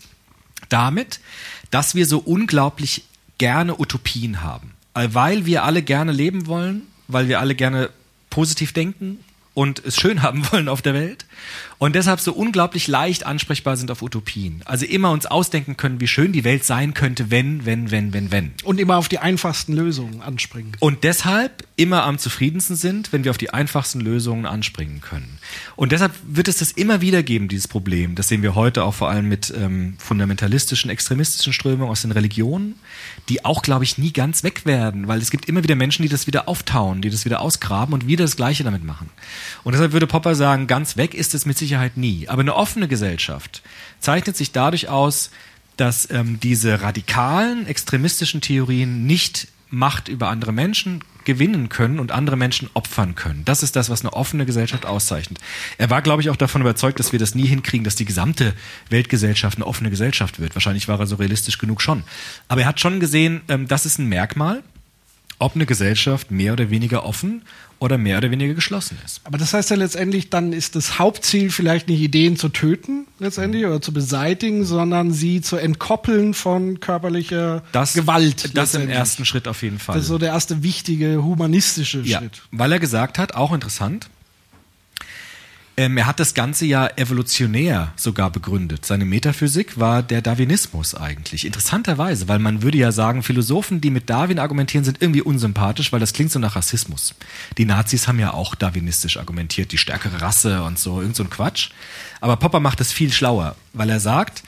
damit, 0.68 1.20
dass 1.70 1.94
wir 1.94 2.06
so 2.06 2.18
unglaublich 2.18 3.04
gerne 3.38 3.78
Utopien 3.78 4.42
haben. 4.42 4.72
Weil 4.94 5.46
wir 5.46 5.62
alle 5.62 5.82
gerne 5.82 6.10
leben 6.10 6.46
wollen, 6.46 6.82
weil 7.06 7.28
wir 7.28 7.38
alle 7.38 7.54
gerne 7.54 7.90
positiv 8.30 8.72
denken 8.72 9.18
und 9.54 9.82
es 9.84 9.96
schön 9.96 10.22
haben 10.22 10.44
wollen 10.52 10.68
auf 10.68 10.82
der 10.82 10.94
Welt 10.94 11.24
und 11.84 11.94
deshalb 11.94 12.18
so 12.18 12.32
unglaublich 12.32 12.88
leicht 12.88 13.26
ansprechbar 13.26 13.76
sind 13.76 13.90
auf 13.90 14.00
Utopien. 14.00 14.62
Also 14.64 14.86
immer 14.86 15.10
uns 15.10 15.26
ausdenken 15.26 15.76
können, 15.76 16.00
wie 16.00 16.08
schön 16.08 16.32
die 16.32 16.42
Welt 16.42 16.64
sein 16.64 16.94
könnte, 16.94 17.30
wenn, 17.30 17.66
wenn, 17.66 17.90
wenn, 17.90 18.14
wenn, 18.14 18.32
wenn. 18.32 18.52
Und 18.64 18.80
immer 18.80 18.96
auf 18.96 19.08
die 19.08 19.18
einfachsten 19.18 19.74
Lösungen 19.74 20.22
anspringen. 20.22 20.72
Und 20.80 21.04
deshalb 21.04 21.62
immer 21.76 22.04
am 22.04 22.16
zufriedensten 22.16 22.74
sind, 22.74 23.12
wenn 23.12 23.24
wir 23.24 23.30
auf 23.30 23.36
die 23.36 23.50
einfachsten 23.50 24.00
Lösungen 24.00 24.46
anspringen 24.46 25.02
können. 25.02 25.38
Und 25.76 25.92
deshalb 25.92 26.14
wird 26.26 26.48
es 26.48 26.56
das 26.56 26.72
immer 26.72 27.02
wieder 27.02 27.22
geben, 27.22 27.48
dieses 27.48 27.68
Problem. 27.68 28.14
Das 28.14 28.28
sehen 28.28 28.40
wir 28.40 28.54
heute 28.54 28.82
auch 28.82 28.94
vor 28.94 29.10
allem 29.10 29.28
mit 29.28 29.52
ähm, 29.54 29.96
fundamentalistischen, 29.98 30.90
extremistischen 30.90 31.52
Strömungen 31.52 31.90
aus 31.90 32.00
den 32.00 32.12
Religionen, 32.12 32.76
die 33.28 33.44
auch, 33.44 33.60
glaube 33.60 33.84
ich, 33.84 33.98
nie 33.98 34.14
ganz 34.14 34.42
weg 34.42 34.64
werden, 34.64 35.06
weil 35.06 35.18
es 35.18 35.30
gibt 35.30 35.50
immer 35.50 35.62
wieder 35.62 35.74
Menschen, 35.74 36.02
die 36.02 36.08
das 36.08 36.26
wieder 36.26 36.48
auftauen, 36.48 37.02
die 37.02 37.10
das 37.10 37.26
wieder 37.26 37.42
ausgraben 37.42 37.92
und 37.92 38.06
wieder 38.06 38.24
das 38.24 38.36
Gleiche 38.36 38.64
damit 38.64 38.84
machen. 38.84 39.10
Und 39.64 39.72
deshalb 39.72 39.92
würde 39.92 40.06
Popper 40.06 40.34
sagen, 40.34 40.66
ganz 40.66 40.96
weg 40.96 41.12
ist 41.12 41.34
es 41.34 41.44
mit 41.44 41.58
Sicherheit 41.58 41.73
nie. 41.96 42.28
Aber 42.28 42.40
eine 42.40 42.54
offene 42.54 42.88
Gesellschaft 42.88 43.62
zeichnet 44.00 44.36
sich 44.36 44.52
dadurch 44.52 44.88
aus, 44.88 45.30
dass 45.76 46.08
ähm, 46.10 46.38
diese 46.40 46.82
radikalen, 46.82 47.66
extremistischen 47.66 48.40
Theorien 48.40 49.06
nicht 49.06 49.48
Macht 49.70 50.08
über 50.08 50.28
andere 50.28 50.52
Menschen 50.52 51.02
gewinnen 51.24 51.68
können 51.68 51.98
und 51.98 52.12
andere 52.12 52.36
Menschen 52.36 52.70
opfern 52.74 53.14
können. 53.14 53.44
Das 53.44 53.62
ist 53.62 53.76
das, 53.76 53.90
was 53.90 54.02
eine 54.02 54.12
offene 54.12 54.46
Gesellschaft 54.46 54.86
auszeichnet. 54.86 55.38
Er 55.78 55.90
war, 55.90 56.02
glaube 56.02 56.22
ich, 56.22 56.30
auch 56.30 56.36
davon 56.36 56.60
überzeugt, 56.60 57.00
dass 57.00 57.12
wir 57.12 57.18
das 57.18 57.34
nie 57.34 57.46
hinkriegen, 57.46 57.82
dass 57.82 57.96
die 57.96 58.04
gesamte 58.04 58.54
Weltgesellschaft 58.90 59.56
eine 59.56 59.66
offene 59.66 59.90
Gesellschaft 59.90 60.38
wird. 60.38 60.54
Wahrscheinlich 60.54 60.86
war 60.86 61.00
er 61.00 61.06
so 61.06 61.16
realistisch 61.16 61.58
genug 61.58 61.82
schon. 61.82 62.04
Aber 62.46 62.60
er 62.60 62.68
hat 62.68 62.78
schon 62.78 63.00
gesehen, 63.00 63.40
ähm, 63.48 63.66
das 63.66 63.86
ist 63.86 63.98
ein 63.98 64.06
Merkmal, 64.06 64.62
ob 65.38 65.56
eine 65.56 65.66
Gesellschaft 65.66 66.30
mehr 66.30 66.52
oder 66.52 66.70
weniger 66.70 67.04
offen 67.04 67.42
oder 67.84 67.98
mehr 67.98 68.18
oder 68.18 68.30
weniger 68.30 68.54
geschlossen 68.54 68.98
ist. 69.04 69.20
Aber 69.24 69.38
das 69.38 69.52
heißt 69.54 69.70
ja 69.70 69.76
letztendlich, 69.76 70.30
dann 70.30 70.52
ist 70.52 70.74
das 70.76 70.98
Hauptziel 70.98 71.50
vielleicht 71.50 71.88
nicht 71.88 72.00
Ideen 72.00 72.36
zu 72.36 72.48
töten, 72.48 73.06
letztendlich, 73.18 73.64
oder 73.66 73.80
zu 73.80 73.92
beseitigen, 73.92 74.64
sondern 74.64 75.12
sie 75.12 75.40
zu 75.40 75.56
entkoppeln 75.56 76.34
von 76.34 76.80
körperlicher 76.80 77.62
Das, 77.72 77.92
Gewalt. 77.94 78.56
Das 78.56 78.74
im 78.74 78.88
ersten 78.88 79.24
Schritt 79.24 79.46
auf 79.48 79.62
jeden 79.62 79.78
Fall. 79.78 79.94
Das 79.96 80.04
ist 80.04 80.08
so 80.08 80.18
der 80.18 80.30
erste 80.30 80.62
wichtige 80.62 81.22
humanistische 81.22 82.00
Ja, 82.00 82.18
Schritt. 82.18 82.42
weil 82.50 82.72
er 82.72 82.78
gesagt 82.80 83.18
hat, 83.18 83.34
auch 83.34 83.52
interessant, 83.52 84.08
ähm, 85.76 85.96
er 85.96 86.06
hat 86.06 86.20
das 86.20 86.34
Ganze 86.34 86.66
ja 86.66 86.88
evolutionär 86.96 87.92
sogar 87.96 88.30
begründet. 88.30 88.86
Seine 88.86 89.04
Metaphysik 89.04 89.78
war 89.78 90.02
der 90.02 90.22
Darwinismus 90.22 90.94
eigentlich. 90.94 91.44
Interessanterweise, 91.44 92.28
weil 92.28 92.38
man 92.38 92.62
würde 92.62 92.78
ja 92.78 92.92
sagen, 92.92 93.22
Philosophen, 93.22 93.80
die 93.80 93.90
mit 93.90 94.08
Darwin 94.08 94.38
argumentieren, 94.38 94.84
sind 94.84 95.02
irgendwie 95.02 95.22
unsympathisch, 95.22 95.92
weil 95.92 96.00
das 96.00 96.12
klingt 96.12 96.30
so 96.30 96.38
nach 96.38 96.54
Rassismus. 96.54 97.14
Die 97.58 97.64
Nazis 97.64 98.06
haben 98.06 98.20
ja 98.20 98.32
auch 98.32 98.54
darwinistisch 98.54 99.16
argumentiert, 99.16 99.72
die 99.72 99.78
stärkere 99.78 100.20
Rasse 100.20 100.62
und 100.62 100.78
so, 100.78 101.00
irgend 101.00 101.16
so 101.16 101.24
ein 101.24 101.30
Quatsch. 101.30 101.70
Aber 102.20 102.36
Popper 102.36 102.60
macht 102.60 102.80
es 102.80 102.92
viel 102.92 103.12
schlauer, 103.12 103.56
weil 103.72 103.90
er 103.90 104.00
sagt, 104.00 104.44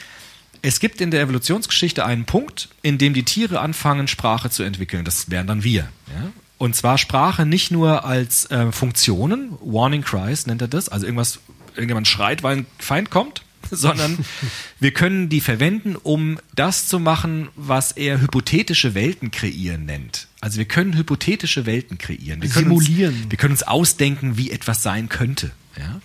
es 0.63 0.81
gibt 0.81 1.01
in 1.01 1.11
der 1.11 1.21
Evolutionsgeschichte 1.21 2.05
einen 2.05 2.25
Punkt, 2.25 2.69
in 2.83 2.99
dem 2.99 3.15
die 3.15 3.25
Tiere 3.25 3.61
anfangen, 3.61 4.09
Sprache 4.09 4.51
zu 4.51 4.63
entwickeln. 4.63 5.05
Das 5.05 5.31
wären 5.31 5.47
dann 5.47 5.65
wir. 5.65 5.89
Ja? 6.09 6.33
Und 6.59 6.75
zwar 6.75 6.99
Sprache 6.99 7.45
nicht 7.45 7.71
nur 7.71 8.05
als 8.05 8.51
äh, 8.51 8.73
Funktionen, 8.73 9.53
Warning 9.61 10.03
Cries 10.03 10.47
nennt 10.47 10.63
er 10.63 10.69
das, 10.69 10.89
also 10.89 11.05
irgendwas, 11.05 11.41
irgendjemand 11.75 12.09
schreit, 12.09 12.43
weil 12.43 12.59
ein 12.59 12.67
Feind 12.79 13.11
kommt, 13.11 13.43
sondern 13.71 14.19
wir 14.81 14.93
können 14.93 15.29
die 15.29 15.41
verwenden, 15.41 15.97
um 15.97 16.39
das 16.55 16.89
zu 16.89 16.99
machen, 16.99 17.49
was 17.57 17.93
er 17.93 18.21
hypothetische 18.21 18.95
Welten 18.95 19.31
kreieren 19.31 19.85
nennt. 19.85 20.29
Also 20.41 20.59
wir 20.59 20.65
können 20.65 20.97
hypothetische 20.97 21.67
Welten 21.67 21.99
kreieren. 21.99 22.41
Wir 22.41 22.49
können 22.49 22.69
Simulieren. 22.69 23.15
Uns, 23.15 23.31
wir 23.31 23.39
können 23.39 23.53
uns 23.53 23.63
ausdenken, 23.63 24.39
wie 24.39 24.51
etwas 24.51 24.83
sein 24.83 25.09
könnte. 25.09 25.51
Ja? 25.79 26.01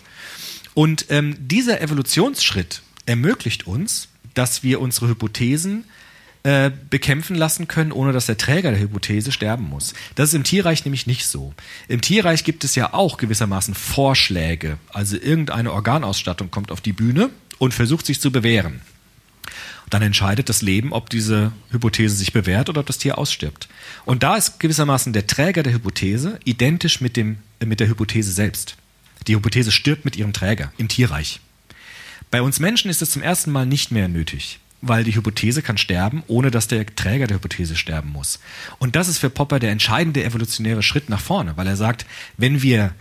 Und 0.74 1.06
ähm, 1.10 1.36
dieser 1.40 1.82
Evolutionsschritt 1.82 2.82
ermöglicht 3.06 3.68
uns, 3.68 4.10
dass 4.34 4.64
wir 4.64 4.82
unsere 4.82 5.10
Hypothesen 5.10 5.86
äh, 6.43 6.71
bekämpfen 6.89 7.36
lassen 7.36 7.67
können, 7.67 7.91
ohne 7.91 8.13
dass 8.13 8.25
der 8.25 8.38
Träger 8.38 8.71
der 8.71 8.80
Hypothese 8.80 9.32
sterben 9.32 9.69
muss. 9.69 9.93
Das 10.15 10.30
ist 10.30 10.36
im 10.36 10.43
Tierreich 10.43 10.86
nämlich 10.86 11.06
nicht 11.06 11.25
so. 11.27 11.54
Im 11.88 12.01
Tierreich 12.01 12.43
gibt 12.43 12.63
es 12.63 12.73
ja 12.75 12.93
auch 12.93 13.17
gewissermaßen 13.17 13.75
Vorschläge. 13.75 14.77
Also 14.89 15.17
irgendeine 15.17 15.71
Organausstattung 15.71 16.49
kommt 16.49 16.71
auf 16.71 16.82
die 16.82 16.93
Bühne 16.93 17.30
und 17.60 17.73
versucht 17.73 18.08
sich 18.08 18.19
zu 18.19 18.32
bewähren. 18.32 18.82
Dann 19.91 20.01
entscheidet 20.01 20.49
das 20.49 20.62
Leben, 20.62 20.93
ob 20.93 21.10
diese 21.10 21.51
Hypothese 21.69 22.15
sich 22.15 22.34
bewährt 22.34 22.69
oder 22.69 22.80
ob 22.80 22.88
das 22.88 22.97
Tier 22.97 23.17
ausstirbt. 23.17 23.67
Und 24.06 24.23
da 24.23 24.36
ist 24.36 24.60
gewissermaßen 24.60 25.13
der 25.13 25.27
Träger 25.27 25.63
der 25.63 25.73
Hypothese 25.73 26.39
identisch 26.45 27.01
mit, 27.01 27.17
dem, 27.17 27.38
äh, 27.60 27.65
mit 27.65 27.82
der 27.82 27.88
Hypothese 27.88 28.32
selbst. 28.32 28.77
Die 29.27 29.36
Hypothese 29.36 29.71
stirbt 29.71 30.06
mit 30.06 30.15
ihrem 30.15 30.34
Träger 30.34 30.71
im 30.77 30.88
Tierreich. 30.88 31.39
Bei 32.32 32.41
uns 32.41 32.60
Menschen 32.60 32.89
ist 32.89 33.01
es 33.01 33.12
zum 33.12 33.21
ersten 33.21 33.51
Mal 33.51 33.65
nicht 33.65 33.91
mehr 33.91 34.08
nötig, 34.08 34.60
weil 34.82 35.04
die 35.04 35.15
Hypothese 35.15 35.62
kann 35.62 35.78
sterben, 35.78 36.24
ohne 36.28 36.52
dass 36.52 36.67
der 36.67 36.86
Träger 36.86 37.28
der 37.28 37.38
Hypothese 37.38 37.76
sterben 37.76 38.12
muss. 38.12 38.39
Und 38.80 38.96
das 38.96 39.08
ist 39.08 39.20
für 39.20 39.30
Popper 39.30 39.60
der 39.60 39.72
entscheidende 39.72 40.24
evolutionäre 40.24 40.84
Schritt 40.84 41.10
nach 41.10 41.22
vorne, 41.22 41.56
weil 41.56 41.67
er 41.67 41.76
sagt, 41.76 42.06
wenn 42.38 42.62
wir 42.62 42.94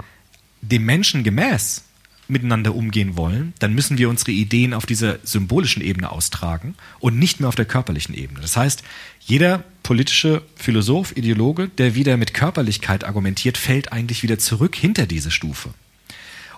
dem 0.60 0.84
Menschen 0.84 1.24
gemäß 1.24 1.84
miteinander 2.28 2.74
umgehen 2.74 3.16
wollen, 3.16 3.54
dann 3.58 3.74
müssen 3.74 3.98
wir 3.98 4.08
unsere 4.08 4.30
Ideen 4.30 4.72
auf 4.72 4.86
dieser 4.86 5.18
symbolischen 5.24 5.82
Ebene 5.82 6.12
austragen 6.12 6.76
und 7.00 7.18
nicht 7.18 7.40
mehr 7.40 7.48
auf 7.48 7.56
der 7.56 7.64
körperlichen 7.64 8.14
Ebene. 8.14 8.40
Das 8.40 8.56
heißt, 8.56 8.84
jeder 9.20 9.64
politische 9.82 10.42
Philosoph, 10.54 11.16
Ideologe, 11.16 11.68
der 11.68 11.94
wieder 11.94 12.16
mit 12.16 12.32
Körperlichkeit 12.32 13.04
argumentiert, 13.04 13.58
fällt 13.58 13.92
eigentlich 13.92 14.22
wieder 14.22 14.38
zurück 14.38 14.76
hinter 14.76 15.06
diese 15.06 15.30
Stufe. 15.30 15.70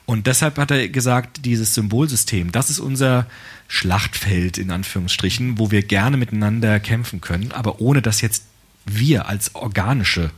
Und 0.05 0.27
deshalb 0.27 0.59
hat 0.59 0.71
er 0.71 0.89
gesagt, 0.89 1.45
dieses 1.45 1.75
Symbolsystem, 1.75 2.53
das 2.53 2.71
ist 2.71 2.81
unser 2.81 3.27
Schlachtfeld 3.69 4.59
in 4.59 4.71
Anführungsstrichen, 4.71 5.59
wo 5.59 5.71
wir 5.71 5.83
gerne 5.83 6.17
miteinander 6.17 6.81
kämpfen 6.81 7.21
können, 7.21 7.53
aber 7.53 7.81
ohne 7.81 8.03
dass 8.03 8.21
jetzt 8.21 8.45
wir 8.85 9.29
als 9.29 9.55
organische 9.55 10.31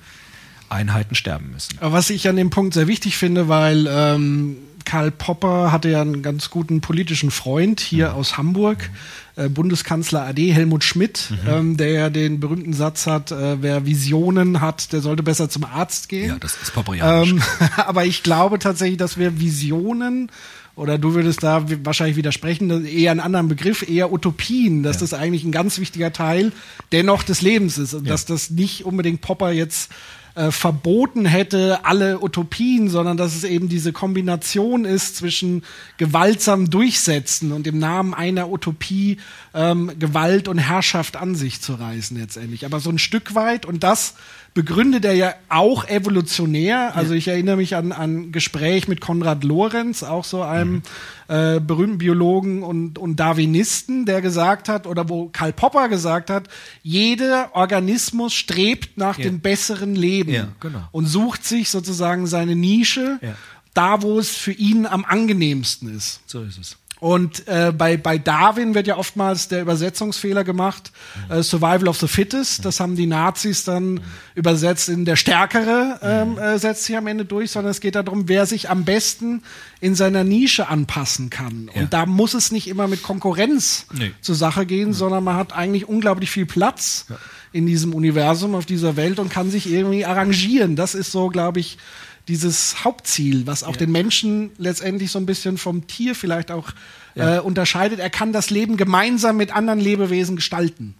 Einheiten 0.68 1.14
sterben 1.14 1.50
müssen. 1.52 1.78
Was 1.80 2.10
ich 2.10 2.28
an 2.28 2.36
dem 2.36 2.50
Punkt 2.50 2.74
sehr 2.74 2.86
wichtig 2.86 3.16
finde, 3.16 3.48
weil 3.48 3.86
ähm, 3.88 4.56
Karl 4.84 5.10
Popper 5.10 5.72
hatte 5.72 5.88
ja 5.88 6.00
einen 6.00 6.22
ganz 6.22 6.50
guten 6.50 6.80
politischen 6.80 7.30
Freund 7.30 7.80
hier 7.80 8.10
mhm. 8.10 8.14
aus 8.14 8.36
Hamburg, 8.36 8.90
äh, 9.36 9.48
Bundeskanzler 9.48 10.26
AD 10.26 10.52
Helmut 10.52 10.84
Schmidt, 10.84 11.30
mhm. 11.30 11.48
ähm, 11.48 11.76
der 11.76 11.90
ja 11.90 12.10
den 12.10 12.40
berühmten 12.40 12.72
Satz 12.72 13.06
hat, 13.06 13.32
äh, 13.32 13.62
wer 13.62 13.86
Visionen 13.86 14.60
hat, 14.60 14.92
der 14.92 15.00
sollte 15.00 15.22
besser 15.22 15.48
zum 15.48 15.64
Arzt 15.64 16.08
gehen. 16.08 16.28
Ja, 16.28 16.36
das 16.38 16.56
ist 16.62 16.74
popperianisch. 16.74 17.30
Ähm, 17.32 17.42
aber 17.76 18.04
ich 18.04 18.22
glaube 18.22 18.58
tatsächlich, 18.58 18.98
dass 18.98 19.18
wir 19.18 19.40
Visionen 19.40 20.30
oder 20.76 20.98
du 20.98 21.14
würdest 21.14 21.42
da 21.42 21.64
wahrscheinlich 21.84 22.16
widersprechen, 22.16 22.84
eher 22.84 23.12
einen 23.12 23.20
anderen 23.20 23.48
Begriff, 23.48 23.88
eher 23.88 24.12
Utopien, 24.12 24.82
dass 24.82 24.96
ja. 24.96 25.00
das 25.00 25.14
eigentlich 25.14 25.44
ein 25.44 25.52
ganz 25.52 25.78
wichtiger 25.78 26.12
Teil 26.12 26.52
dennoch 26.90 27.22
des 27.22 27.42
Lebens 27.42 27.78
ist 27.78 27.94
und 27.94 28.06
ja. 28.06 28.12
dass 28.12 28.26
das 28.26 28.50
nicht 28.50 28.84
unbedingt 28.84 29.20
Popper 29.20 29.52
jetzt 29.52 29.92
äh, 30.34 30.50
verboten 30.50 31.26
hätte, 31.26 31.84
alle 31.84 32.20
Utopien, 32.20 32.88
sondern 32.88 33.16
dass 33.16 33.34
es 33.34 33.44
eben 33.44 33.68
diese 33.68 33.92
Kombination 33.92 34.84
ist 34.84 35.16
zwischen 35.16 35.62
gewaltsam 35.96 36.70
Durchsetzen 36.70 37.52
und 37.52 37.66
im 37.66 37.78
Namen 37.78 38.14
einer 38.14 38.50
Utopie 38.50 39.18
ähm, 39.54 39.92
Gewalt 39.98 40.48
und 40.48 40.58
Herrschaft 40.58 41.16
an 41.16 41.34
sich 41.34 41.60
zu 41.60 41.74
reißen 41.74 42.18
letztendlich. 42.18 42.66
Aber 42.66 42.80
so 42.80 42.90
ein 42.90 42.98
Stück 42.98 43.34
weit 43.34 43.64
und 43.64 43.84
das 43.84 44.14
begründet 44.54 45.04
er 45.04 45.14
ja 45.14 45.34
auch 45.48 45.86
evolutionär. 45.88 46.96
Also 46.96 47.12
ich 47.12 47.26
erinnere 47.26 47.56
mich 47.56 47.74
an 47.74 47.90
ein 47.92 48.30
Gespräch 48.30 48.86
mit 48.86 49.00
Konrad 49.00 49.42
Lorenz, 49.42 50.04
auch 50.04 50.24
so 50.24 50.42
einem 50.42 50.74
mhm. 50.74 50.82
äh, 51.28 51.60
berühmten 51.60 51.98
Biologen 51.98 52.62
und, 52.62 52.96
und 52.96 53.16
Darwinisten, 53.16 54.06
der 54.06 54.22
gesagt 54.22 54.68
hat, 54.68 54.86
oder 54.86 55.08
wo 55.08 55.28
Karl 55.28 55.52
Popper 55.52 55.88
gesagt 55.88 56.30
hat, 56.30 56.48
jeder 56.84 57.50
Organismus 57.54 58.32
strebt 58.32 58.96
nach 58.96 59.18
ja. 59.18 59.24
dem 59.24 59.40
besseren 59.40 59.96
Leben 59.96 60.32
ja, 60.32 60.48
genau. 60.60 60.88
und 60.92 61.06
sucht 61.06 61.44
sich 61.44 61.68
sozusagen 61.68 62.28
seine 62.28 62.54
Nische, 62.54 63.18
ja. 63.20 63.34
da 63.74 64.02
wo 64.02 64.20
es 64.20 64.30
für 64.30 64.52
ihn 64.52 64.86
am 64.86 65.04
angenehmsten 65.04 65.94
ist. 65.94 66.20
So 66.26 66.42
ist 66.42 66.58
es. 66.58 66.76
Und 67.04 67.46
äh, 67.48 67.70
bei, 67.70 67.98
bei 67.98 68.16
Darwin 68.16 68.74
wird 68.74 68.86
ja 68.86 68.96
oftmals 68.96 69.48
der 69.48 69.60
Übersetzungsfehler 69.60 70.42
gemacht, 70.42 70.90
äh, 71.28 71.42
Survival 71.42 71.88
of 71.88 71.98
the 71.98 72.08
Fittest. 72.08 72.64
Das 72.64 72.80
haben 72.80 72.96
die 72.96 73.04
Nazis 73.04 73.62
dann 73.62 74.00
übersetzt 74.34 74.88
in 74.88 75.04
der 75.04 75.16
Stärkere 75.16 75.98
ähm, 76.00 76.38
äh, 76.38 76.58
setzt 76.58 76.84
sich 76.84 76.96
am 76.96 77.06
Ende 77.06 77.26
durch, 77.26 77.50
sondern 77.50 77.72
es 77.72 77.82
geht 77.82 77.94
darum, 77.94 78.26
wer 78.30 78.46
sich 78.46 78.70
am 78.70 78.86
besten 78.86 79.42
in 79.80 79.94
seiner 79.94 80.24
Nische 80.24 80.68
anpassen 80.68 81.28
kann. 81.28 81.70
Ja. 81.74 81.82
Und 81.82 81.92
da 81.92 82.06
muss 82.06 82.32
es 82.32 82.50
nicht 82.50 82.68
immer 82.68 82.88
mit 82.88 83.02
Konkurrenz 83.02 83.84
nee. 83.92 84.12
zur 84.22 84.34
Sache 84.34 84.64
gehen, 84.64 84.88
nee. 84.88 84.94
sondern 84.94 85.24
man 85.24 85.36
hat 85.36 85.52
eigentlich 85.52 85.86
unglaublich 85.86 86.30
viel 86.30 86.46
Platz 86.46 87.04
ja. 87.10 87.16
in 87.52 87.66
diesem 87.66 87.92
Universum, 87.92 88.54
auf 88.54 88.64
dieser 88.64 88.96
Welt 88.96 89.18
und 89.18 89.28
kann 89.28 89.50
sich 89.50 89.70
irgendwie 89.70 90.06
arrangieren. 90.06 90.74
Das 90.74 90.94
ist 90.94 91.12
so, 91.12 91.28
glaube 91.28 91.60
ich, 91.60 91.76
dieses 92.28 92.84
Hauptziel, 92.84 93.46
was 93.46 93.62
auch 93.62 93.72
ja. 93.72 93.78
den 93.78 93.92
Menschen 93.92 94.50
letztendlich 94.58 95.10
so 95.10 95.18
ein 95.18 95.26
bisschen 95.26 95.58
vom 95.58 95.86
Tier 95.86 96.14
vielleicht 96.14 96.50
auch 96.50 96.70
ja. 97.14 97.36
äh, 97.36 97.40
unterscheidet. 97.40 97.98
Er 97.98 98.10
kann 98.10 98.32
das 98.32 98.50
Leben 98.50 98.76
gemeinsam 98.76 99.36
mit 99.36 99.54
anderen 99.54 99.80
Lebewesen 99.80 100.36
gestalten. 100.36 100.94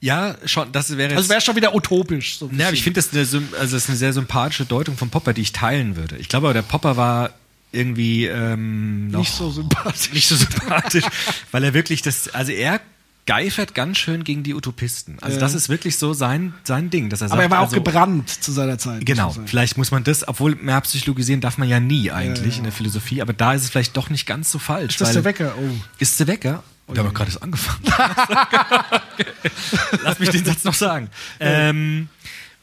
Ja, 0.00 0.34
schon, 0.46 0.72
das 0.72 0.96
wäre 0.96 1.14
Also 1.14 1.28
wäre 1.28 1.40
schon 1.40 1.54
wieder 1.54 1.76
utopisch. 1.76 2.38
So 2.38 2.50
ja, 2.56 2.66
aber 2.66 2.74
ich 2.74 2.82
finde 2.82 3.00
das, 3.00 3.12
eine, 3.12 3.20
also 3.20 3.76
das 3.76 3.84
ist 3.84 3.88
eine 3.88 3.96
sehr 3.96 4.12
sympathische 4.12 4.64
Deutung 4.64 4.96
von 4.96 5.10
Popper, 5.10 5.32
die 5.32 5.42
ich 5.42 5.52
teilen 5.52 5.94
würde. 5.94 6.16
Ich 6.16 6.28
glaube, 6.28 6.52
der 6.52 6.62
Popper 6.62 6.96
war 6.96 7.30
irgendwie 7.70 8.26
ähm, 8.26 9.08
nicht 9.08 9.32
so 9.32 9.50
sympathisch. 9.50 10.12
Nicht 10.12 10.26
so 10.26 10.34
sympathisch, 10.34 11.04
weil 11.52 11.62
er 11.62 11.72
wirklich 11.72 12.02
das, 12.02 12.34
also 12.34 12.50
er 12.50 12.80
geifert 13.26 13.74
ganz 13.74 13.98
schön 13.98 14.24
gegen 14.24 14.42
die 14.42 14.54
Utopisten. 14.54 15.18
Also 15.20 15.36
ja. 15.36 15.40
das 15.40 15.54
ist 15.54 15.68
wirklich 15.68 15.96
so 15.96 16.12
sein, 16.12 16.54
sein 16.64 16.90
Ding, 16.90 17.08
dass 17.08 17.20
er 17.20 17.28
sagt. 17.28 17.34
Aber 17.34 17.42
er 17.42 17.50
war 17.50 17.60
auch 17.60 17.64
also, 17.64 17.76
gebrannt 17.76 18.28
zu 18.28 18.52
seiner 18.52 18.78
Zeit. 18.78 19.06
Genau. 19.06 19.34
Vielleicht 19.46 19.78
muss 19.78 19.90
man 19.90 20.04
das, 20.04 20.26
obwohl 20.26 20.56
mehr 20.56 20.80
psychologisieren 20.80 21.40
darf 21.40 21.58
man 21.58 21.68
ja 21.68 21.80
nie 21.80 22.10
eigentlich 22.10 22.54
ja, 22.54 22.58
in 22.58 22.64
der 22.64 22.72
Philosophie, 22.72 23.22
aber 23.22 23.32
da 23.32 23.54
ist 23.54 23.62
es 23.62 23.70
vielleicht 23.70 23.96
doch 23.96 24.10
nicht 24.10 24.26
ganz 24.26 24.50
so 24.50 24.58
falsch. 24.58 24.94
Ist 24.94 25.00
das 25.00 25.12
der 25.12 25.24
Wecker? 25.24 25.54
Oh. 25.56 25.70
Ist 25.98 26.18
der 26.18 26.26
Wecker? 26.26 26.62
Wir 26.88 26.98
haben 26.98 27.06
doch 27.06 27.14
gerade 27.14 27.30
das 27.30 27.40
angefangen. 27.40 27.80
Lass 30.02 30.18
mich 30.18 30.30
den 30.30 30.44
Satz 30.44 30.64
noch 30.64 30.74
sagen. 30.74 31.08
Ähm, 31.40 32.08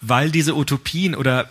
weil 0.02 0.30
diese 0.30 0.56
Utopien 0.56 1.16
oder 1.16 1.50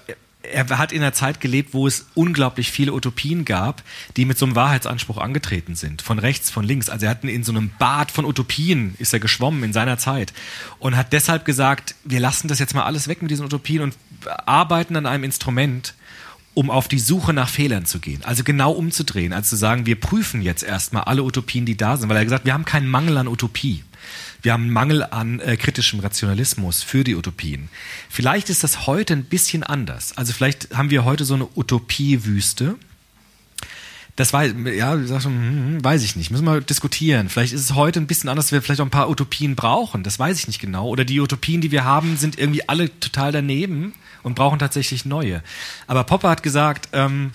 er 0.52 0.78
hat 0.78 0.92
in 0.92 1.02
einer 1.02 1.12
Zeit 1.12 1.40
gelebt, 1.40 1.74
wo 1.74 1.86
es 1.86 2.06
unglaublich 2.14 2.70
viele 2.70 2.92
Utopien 2.92 3.44
gab, 3.44 3.82
die 4.16 4.24
mit 4.24 4.38
so 4.38 4.46
einem 4.46 4.54
Wahrheitsanspruch 4.54 5.18
angetreten 5.18 5.74
sind. 5.74 6.02
Von 6.02 6.18
rechts, 6.18 6.50
von 6.50 6.64
links. 6.64 6.88
Also 6.88 7.06
er 7.06 7.10
hat 7.10 7.24
in 7.24 7.44
so 7.44 7.52
einem 7.52 7.70
Bad 7.78 8.10
von 8.10 8.24
Utopien 8.24 8.94
ist 8.98 9.12
er 9.12 9.20
geschwommen 9.20 9.62
in 9.62 9.72
seiner 9.72 9.98
Zeit 9.98 10.32
und 10.78 10.96
hat 10.96 11.12
deshalb 11.12 11.44
gesagt, 11.44 11.94
wir 12.04 12.20
lassen 12.20 12.48
das 12.48 12.58
jetzt 12.58 12.74
mal 12.74 12.84
alles 12.84 13.08
weg 13.08 13.22
mit 13.22 13.30
diesen 13.30 13.44
Utopien 13.44 13.82
und 13.82 13.96
arbeiten 14.46 14.96
an 14.96 15.06
einem 15.06 15.24
Instrument, 15.24 15.94
um 16.54 16.70
auf 16.70 16.88
die 16.88 16.98
Suche 16.98 17.32
nach 17.32 17.48
Fehlern 17.48 17.86
zu 17.86 18.00
gehen. 18.00 18.24
Also 18.24 18.42
genau 18.42 18.72
umzudrehen, 18.72 19.32
als 19.32 19.48
zu 19.48 19.56
sagen, 19.56 19.86
wir 19.86 20.00
prüfen 20.00 20.42
jetzt 20.42 20.64
erstmal 20.64 21.04
alle 21.04 21.22
Utopien, 21.22 21.66
die 21.66 21.76
da 21.76 21.96
sind, 21.96 22.08
weil 22.08 22.16
er 22.16 22.24
gesagt, 22.24 22.46
wir 22.46 22.54
haben 22.54 22.64
keinen 22.64 22.88
Mangel 22.88 23.16
an 23.16 23.28
Utopie. 23.28 23.84
Wir 24.40 24.52
haben 24.52 24.64
einen 24.64 24.72
Mangel 24.72 25.02
an 25.02 25.40
äh, 25.40 25.56
kritischem 25.56 26.00
Rationalismus 26.00 26.82
für 26.82 27.02
die 27.02 27.16
Utopien. 27.16 27.68
Vielleicht 28.08 28.50
ist 28.50 28.62
das 28.62 28.86
heute 28.86 29.14
ein 29.14 29.24
bisschen 29.24 29.62
anders. 29.62 30.16
Also 30.16 30.32
vielleicht 30.32 30.76
haben 30.76 30.90
wir 30.90 31.04
heute 31.04 31.24
so 31.24 31.34
eine 31.34 31.48
Utopiewüste. 31.56 32.76
Das 34.14 34.32
weiß, 34.32 34.54
ja, 34.74 34.96
schon, 35.20 35.32
hm, 35.32 35.66
hm, 35.66 35.84
weiß 35.84 36.02
ich 36.04 36.16
nicht. 36.16 36.30
Müssen 36.30 36.44
wir 36.44 36.60
diskutieren. 36.60 37.28
Vielleicht 37.28 37.52
ist 37.52 37.62
es 37.62 37.74
heute 37.74 38.00
ein 38.00 38.06
bisschen 38.06 38.28
anders, 38.28 38.46
dass 38.46 38.52
wir 38.52 38.62
vielleicht 38.62 38.80
auch 38.80 38.86
ein 38.86 38.90
paar 38.90 39.10
Utopien 39.10 39.56
brauchen. 39.56 40.02
Das 40.02 40.18
weiß 40.18 40.38
ich 40.38 40.46
nicht 40.46 40.60
genau. 40.60 40.88
Oder 40.88 41.04
die 41.04 41.20
Utopien, 41.20 41.60
die 41.60 41.70
wir 41.70 41.84
haben, 41.84 42.16
sind 42.16 42.38
irgendwie 42.38 42.68
alle 42.68 42.96
total 43.00 43.32
daneben 43.32 43.92
und 44.22 44.34
brauchen 44.34 44.58
tatsächlich 44.58 45.04
neue. 45.04 45.42
Aber 45.86 46.04
Popper 46.04 46.30
hat 46.30 46.42
gesagt, 46.42 46.88
ähm, 46.92 47.32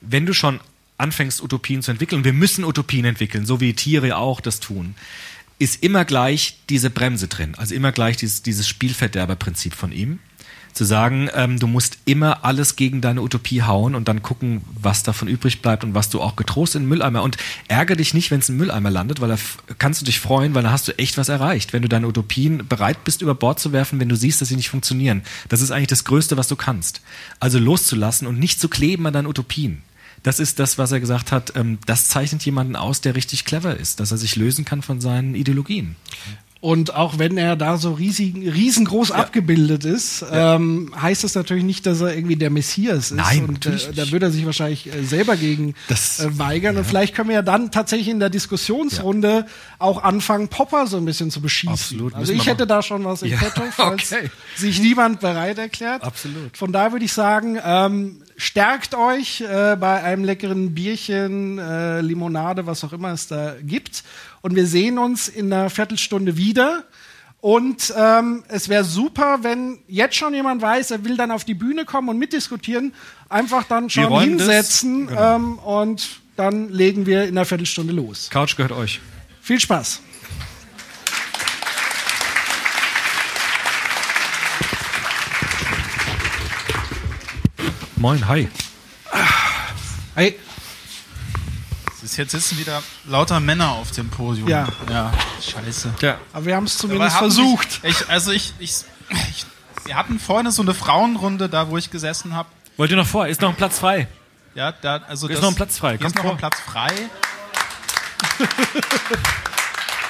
wenn 0.00 0.26
du 0.26 0.34
schon 0.34 0.60
anfängst, 0.98 1.42
Utopien 1.42 1.82
zu 1.82 1.90
entwickeln, 1.90 2.24
wir 2.24 2.32
müssen 2.32 2.64
Utopien 2.64 3.04
entwickeln, 3.04 3.46
so 3.46 3.60
wie 3.60 3.74
Tiere 3.74 4.16
auch 4.16 4.40
das 4.40 4.60
tun, 4.60 4.94
ist 5.58 5.82
immer 5.82 6.04
gleich 6.04 6.58
diese 6.68 6.90
Bremse 6.90 7.28
drin. 7.28 7.54
Also 7.56 7.74
immer 7.74 7.92
gleich 7.92 8.16
dieses, 8.16 8.42
dieses 8.42 8.68
Spielverderberprinzip 8.68 9.74
von 9.74 9.92
ihm. 9.92 10.18
Zu 10.72 10.84
sagen, 10.84 11.28
ähm, 11.34 11.60
du 11.60 11.68
musst 11.68 11.98
immer 12.04 12.44
alles 12.44 12.74
gegen 12.74 13.00
deine 13.00 13.22
Utopie 13.22 13.62
hauen 13.62 13.94
und 13.94 14.08
dann 14.08 14.22
gucken, 14.22 14.62
was 14.74 15.04
davon 15.04 15.28
übrig 15.28 15.62
bleibt 15.62 15.84
und 15.84 15.94
was 15.94 16.10
du 16.10 16.20
auch 16.20 16.34
getrost 16.34 16.74
in 16.74 16.82
den 16.82 16.88
Mülleimer. 16.88 17.22
Und 17.22 17.36
ärgere 17.68 17.96
dich 17.96 18.12
nicht, 18.12 18.32
wenn 18.32 18.40
es 18.40 18.48
in 18.48 18.56
den 18.56 18.58
Mülleimer 18.58 18.90
landet, 18.90 19.20
weil 19.20 19.28
da 19.28 19.36
kannst 19.78 20.00
du 20.00 20.04
dich 20.04 20.18
freuen, 20.18 20.52
weil 20.54 20.64
da 20.64 20.72
hast 20.72 20.88
du 20.88 20.98
echt 20.98 21.16
was 21.16 21.28
erreicht. 21.28 21.72
Wenn 21.72 21.82
du 21.82 21.88
deine 21.88 22.08
Utopien 22.08 22.66
bereit 22.66 23.04
bist, 23.04 23.22
über 23.22 23.36
Bord 23.36 23.60
zu 23.60 23.70
werfen, 23.70 24.00
wenn 24.00 24.08
du 24.08 24.16
siehst, 24.16 24.40
dass 24.40 24.48
sie 24.48 24.56
nicht 24.56 24.70
funktionieren. 24.70 25.22
Das 25.48 25.60
ist 25.60 25.70
eigentlich 25.70 25.86
das 25.86 26.02
Größte, 26.02 26.36
was 26.36 26.48
du 26.48 26.56
kannst. 26.56 27.02
Also 27.38 27.60
loszulassen 27.60 28.26
und 28.26 28.40
nicht 28.40 28.60
zu 28.60 28.68
kleben 28.68 29.06
an 29.06 29.12
deinen 29.12 29.28
Utopien 29.28 29.82
das 30.24 30.40
ist 30.40 30.58
das, 30.58 30.78
was 30.78 30.90
er 30.90 30.98
gesagt 30.98 31.30
hat, 31.30 31.52
ähm, 31.54 31.78
das 31.86 32.08
zeichnet 32.08 32.44
jemanden 32.44 32.74
aus, 32.74 33.00
der 33.00 33.14
richtig 33.14 33.44
clever 33.44 33.76
ist, 33.76 34.00
dass 34.00 34.10
er 34.10 34.16
sich 34.16 34.34
lösen 34.34 34.64
kann 34.64 34.82
von 34.82 35.00
seinen 35.00 35.36
Ideologien. 35.36 35.94
Und 36.64 36.94
auch 36.94 37.18
wenn 37.18 37.36
er 37.36 37.56
da 37.56 37.76
so 37.76 37.92
riesig, 37.92 38.34
riesengroß 38.36 39.10
ja. 39.10 39.16
abgebildet 39.16 39.84
ist, 39.84 40.22
ja. 40.22 40.54
ähm, 40.54 40.94
heißt 40.98 41.22
das 41.22 41.34
natürlich 41.34 41.62
nicht, 41.62 41.84
dass 41.84 42.00
er 42.00 42.16
irgendwie 42.16 42.36
der 42.36 42.48
Messias 42.48 43.10
ist. 43.10 43.16
Nein, 43.18 43.44
und 43.44 43.66
äh, 43.66 43.76
da 43.94 44.10
würde 44.10 44.26
er 44.26 44.32
sich 44.32 44.46
wahrscheinlich 44.46 44.86
äh, 44.86 45.04
selber 45.04 45.36
gegen 45.36 45.74
das, 45.88 46.20
äh, 46.20 46.38
weigern. 46.38 46.74
Ja. 46.74 46.80
Und 46.80 46.86
vielleicht 46.86 47.14
können 47.14 47.28
wir 47.28 47.36
ja 47.36 47.42
dann 47.42 47.70
tatsächlich 47.70 48.08
in 48.08 48.18
der 48.18 48.30
Diskussionsrunde 48.30 49.44
auch 49.78 50.02
anfangen, 50.02 50.48
Popper 50.48 50.86
so 50.86 50.96
ein 50.96 51.04
bisschen 51.04 51.30
zu 51.30 51.42
beschießen. 51.42 51.68
Absolut. 51.74 52.14
Also 52.14 52.32
ich 52.32 52.46
hätte 52.46 52.66
da 52.66 52.80
schon 52.80 53.04
was 53.04 53.20
im 53.20 53.38
Petto, 53.38 53.60
falls 53.70 54.10
okay. 54.10 54.30
sich 54.56 54.80
niemand 54.80 55.20
bereit 55.20 55.58
erklärt. 55.58 56.02
Absolut. 56.02 56.56
Von 56.56 56.72
daher 56.72 56.92
würde 56.92 57.04
ich 57.04 57.12
sagen, 57.12 57.58
ähm, 57.62 58.22
stärkt 58.36 58.94
euch 58.94 59.40
äh, 59.40 59.76
bei 59.76 60.02
einem 60.02 60.24
leckeren 60.24 60.74
Bierchen, 60.74 61.58
äh, 61.58 62.00
Limonade, 62.00 62.66
was 62.66 62.84
auch 62.84 62.92
immer 62.92 63.12
es 63.12 63.28
da 63.28 63.54
gibt. 63.62 64.04
Und 64.40 64.54
wir 64.56 64.66
sehen 64.66 64.98
uns 64.98 65.28
in 65.28 65.52
einer 65.52 65.70
Viertelstunde 65.70 66.36
wieder. 66.36 66.84
Und 67.40 67.92
ähm, 67.94 68.42
es 68.48 68.70
wäre 68.70 68.84
super, 68.84 69.40
wenn 69.42 69.78
jetzt 69.86 70.16
schon 70.16 70.32
jemand 70.32 70.62
weiß, 70.62 70.92
er 70.92 71.04
will 71.04 71.16
dann 71.16 71.30
auf 71.30 71.44
die 71.44 71.52
Bühne 71.52 71.84
kommen 71.84 72.08
und 72.08 72.18
mitdiskutieren, 72.18 72.94
einfach 73.28 73.64
dann 73.64 73.90
schon 73.90 74.18
hinsetzen 74.18 75.08
genau. 75.08 75.36
ähm, 75.36 75.58
und 75.58 76.20
dann 76.36 76.70
legen 76.70 77.04
wir 77.04 77.24
in 77.24 77.36
einer 77.36 77.44
Viertelstunde 77.44 77.92
los. 77.92 78.30
Couch 78.30 78.56
gehört 78.56 78.72
euch. 78.72 79.00
Viel 79.42 79.60
Spaß. 79.60 80.00
Moin, 88.04 88.28
hi. 88.28 88.50
Hey, 90.14 90.38
Ist 92.02 92.18
jetzt 92.18 92.32
sitzen 92.32 92.58
wieder 92.58 92.82
lauter 93.06 93.40
Männer 93.40 93.70
auf 93.70 93.92
dem 93.92 94.10
Podium. 94.10 94.46
Ja. 94.46 94.68
Ja, 94.90 95.10
scheiße. 95.40 95.94
Ja. 96.02 96.18
aber 96.34 96.44
wir 96.44 96.54
haben 96.54 96.64
es 96.64 96.76
zumindest 96.76 97.16
versucht. 97.16 97.80
Ich, 97.82 98.06
also 98.10 98.30
ich, 98.30 98.52
ich, 98.58 98.84
ich, 99.08 99.46
wir 99.86 99.96
hatten 99.96 100.20
vorhin 100.20 100.50
so 100.50 100.60
eine 100.60 100.74
Frauenrunde, 100.74 101.48
da 101.48 101.70
wo 101.70 101.78
ich 101.78 101.90
gesessen 101.90 102.34
habe. 102.34 102.50
Wollt 102.76 102.90
ihr 102.90 102.98
noch 102.98 103.06
vor? 103.06 103.26
Ist 103.26 103.40
noch 103.40 103.48
ein 103.48 103.56
Platz 103.56 103.78
frei? 103.78 104.06
Ja, 104.54 104.72
da, 104.72 104.98
also 105.08 105.26
Ist 105.26 105.36
das, 105.36 105.42
noch 105.42 105.48
ein 105.52 105.54
Platz 105.54 105.78
frei. 105.78 105.92
Hier 105.92 106.00
Kommt 106.00 106.10
ist 106.10 106.16
noch 106.16 106.24
vor. 106.24 106.32
ein 106.32 106.36
Platz 106.36 106.60
frei. 106.60 106.92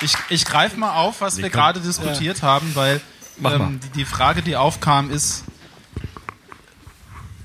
ich 0.01 0.16
ich 0.30 0.45
greife 0.45 0.76
mal 0.80 0.97
auf, 0.97 1.20
was 1.20 1.36
wir 1.36 1.45
komm. 1.45 1.53
gerade 1.53 1.78
diskutiert 1.78 2.42
haben, 2.42 2.74
weil 2.74 3.01
ähm, 3.45 3.78
die, 3.84 3.99
die 3.99 4.05
Frage, 4.05 4.42
die 4.42 4.57
aufkam, 4.57 5.12
ist 5.12 5.45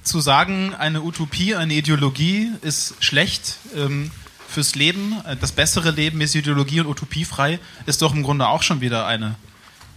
zu 0.03 0.19
sagen, 0.21 0.73
eine 0.73 1.01
Utopie, 1.01 1.55
eine 1.55 1.73
Ideologie 1.73 2.49
ist 2.61 2.95
schlecht 2.99 3.57
ähm, 3.75 4.11
fürs 4.47 4.75
Leben. 4.75 5.15
Äh, 5.25 5.35
Das 5.37 5.51
bessere 5.51 5.91
Leben 5.91 6.21
ist 6.21 6.35
ideologie- 6.35 6.79
und 6.79 6.87
utopiefrei, 6.87 7.59
ist 7.85 8.01
doch 8.01 8.13
im 8.13 8.23
Grunde 8.23 8.47
auch 8.47 8.63
schon 8.63 8.81
wieder 8.81 9.05
eine 9.07 9.35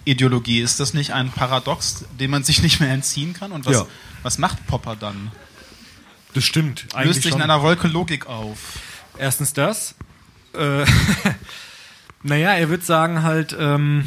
Ideologie. 0.05 0.61
Ist 0.61 0.81
das 0.81 0.95
nicht 0.95 1.13
ein 1.13 1.31
Paradox, 1.31 2.05
dem 2.19 2.31
man 2.33 2.45
sich 2.45 2.63
nicht 2.63 2.81
mehr 2.81 2.91
entziehen 2.91 3.33
kann? 3.35 3.53
Und 3.53 3.65
was, 3.67 3.77
Ja. 3.77 3.87
was 4.23 4.39
macht 4.39 4.67
Popper 4.67 4.97
dann? 4.97 5.31
Das 6.35 6.45
stimmt. 6.45 6.83
Löst 6.85 6.95
Eigentlich 6.97 7.23
sich 7.23 7.35
in 7.35 7.43
einer 7.43 7.63
Wolke 7.63 7.89
Logik 7.89 8.27
auf. 8.27 8.59
Erstens 9.19 9.53
das. 9.53 9.95
Äh, 10.55 10.85
naja, 12.23 12.51
er 12.55 12.69
wird 12.71 12.85
sagen 12.85 13.23
halt, 13.23 13.55
ähm, 13.59 14.05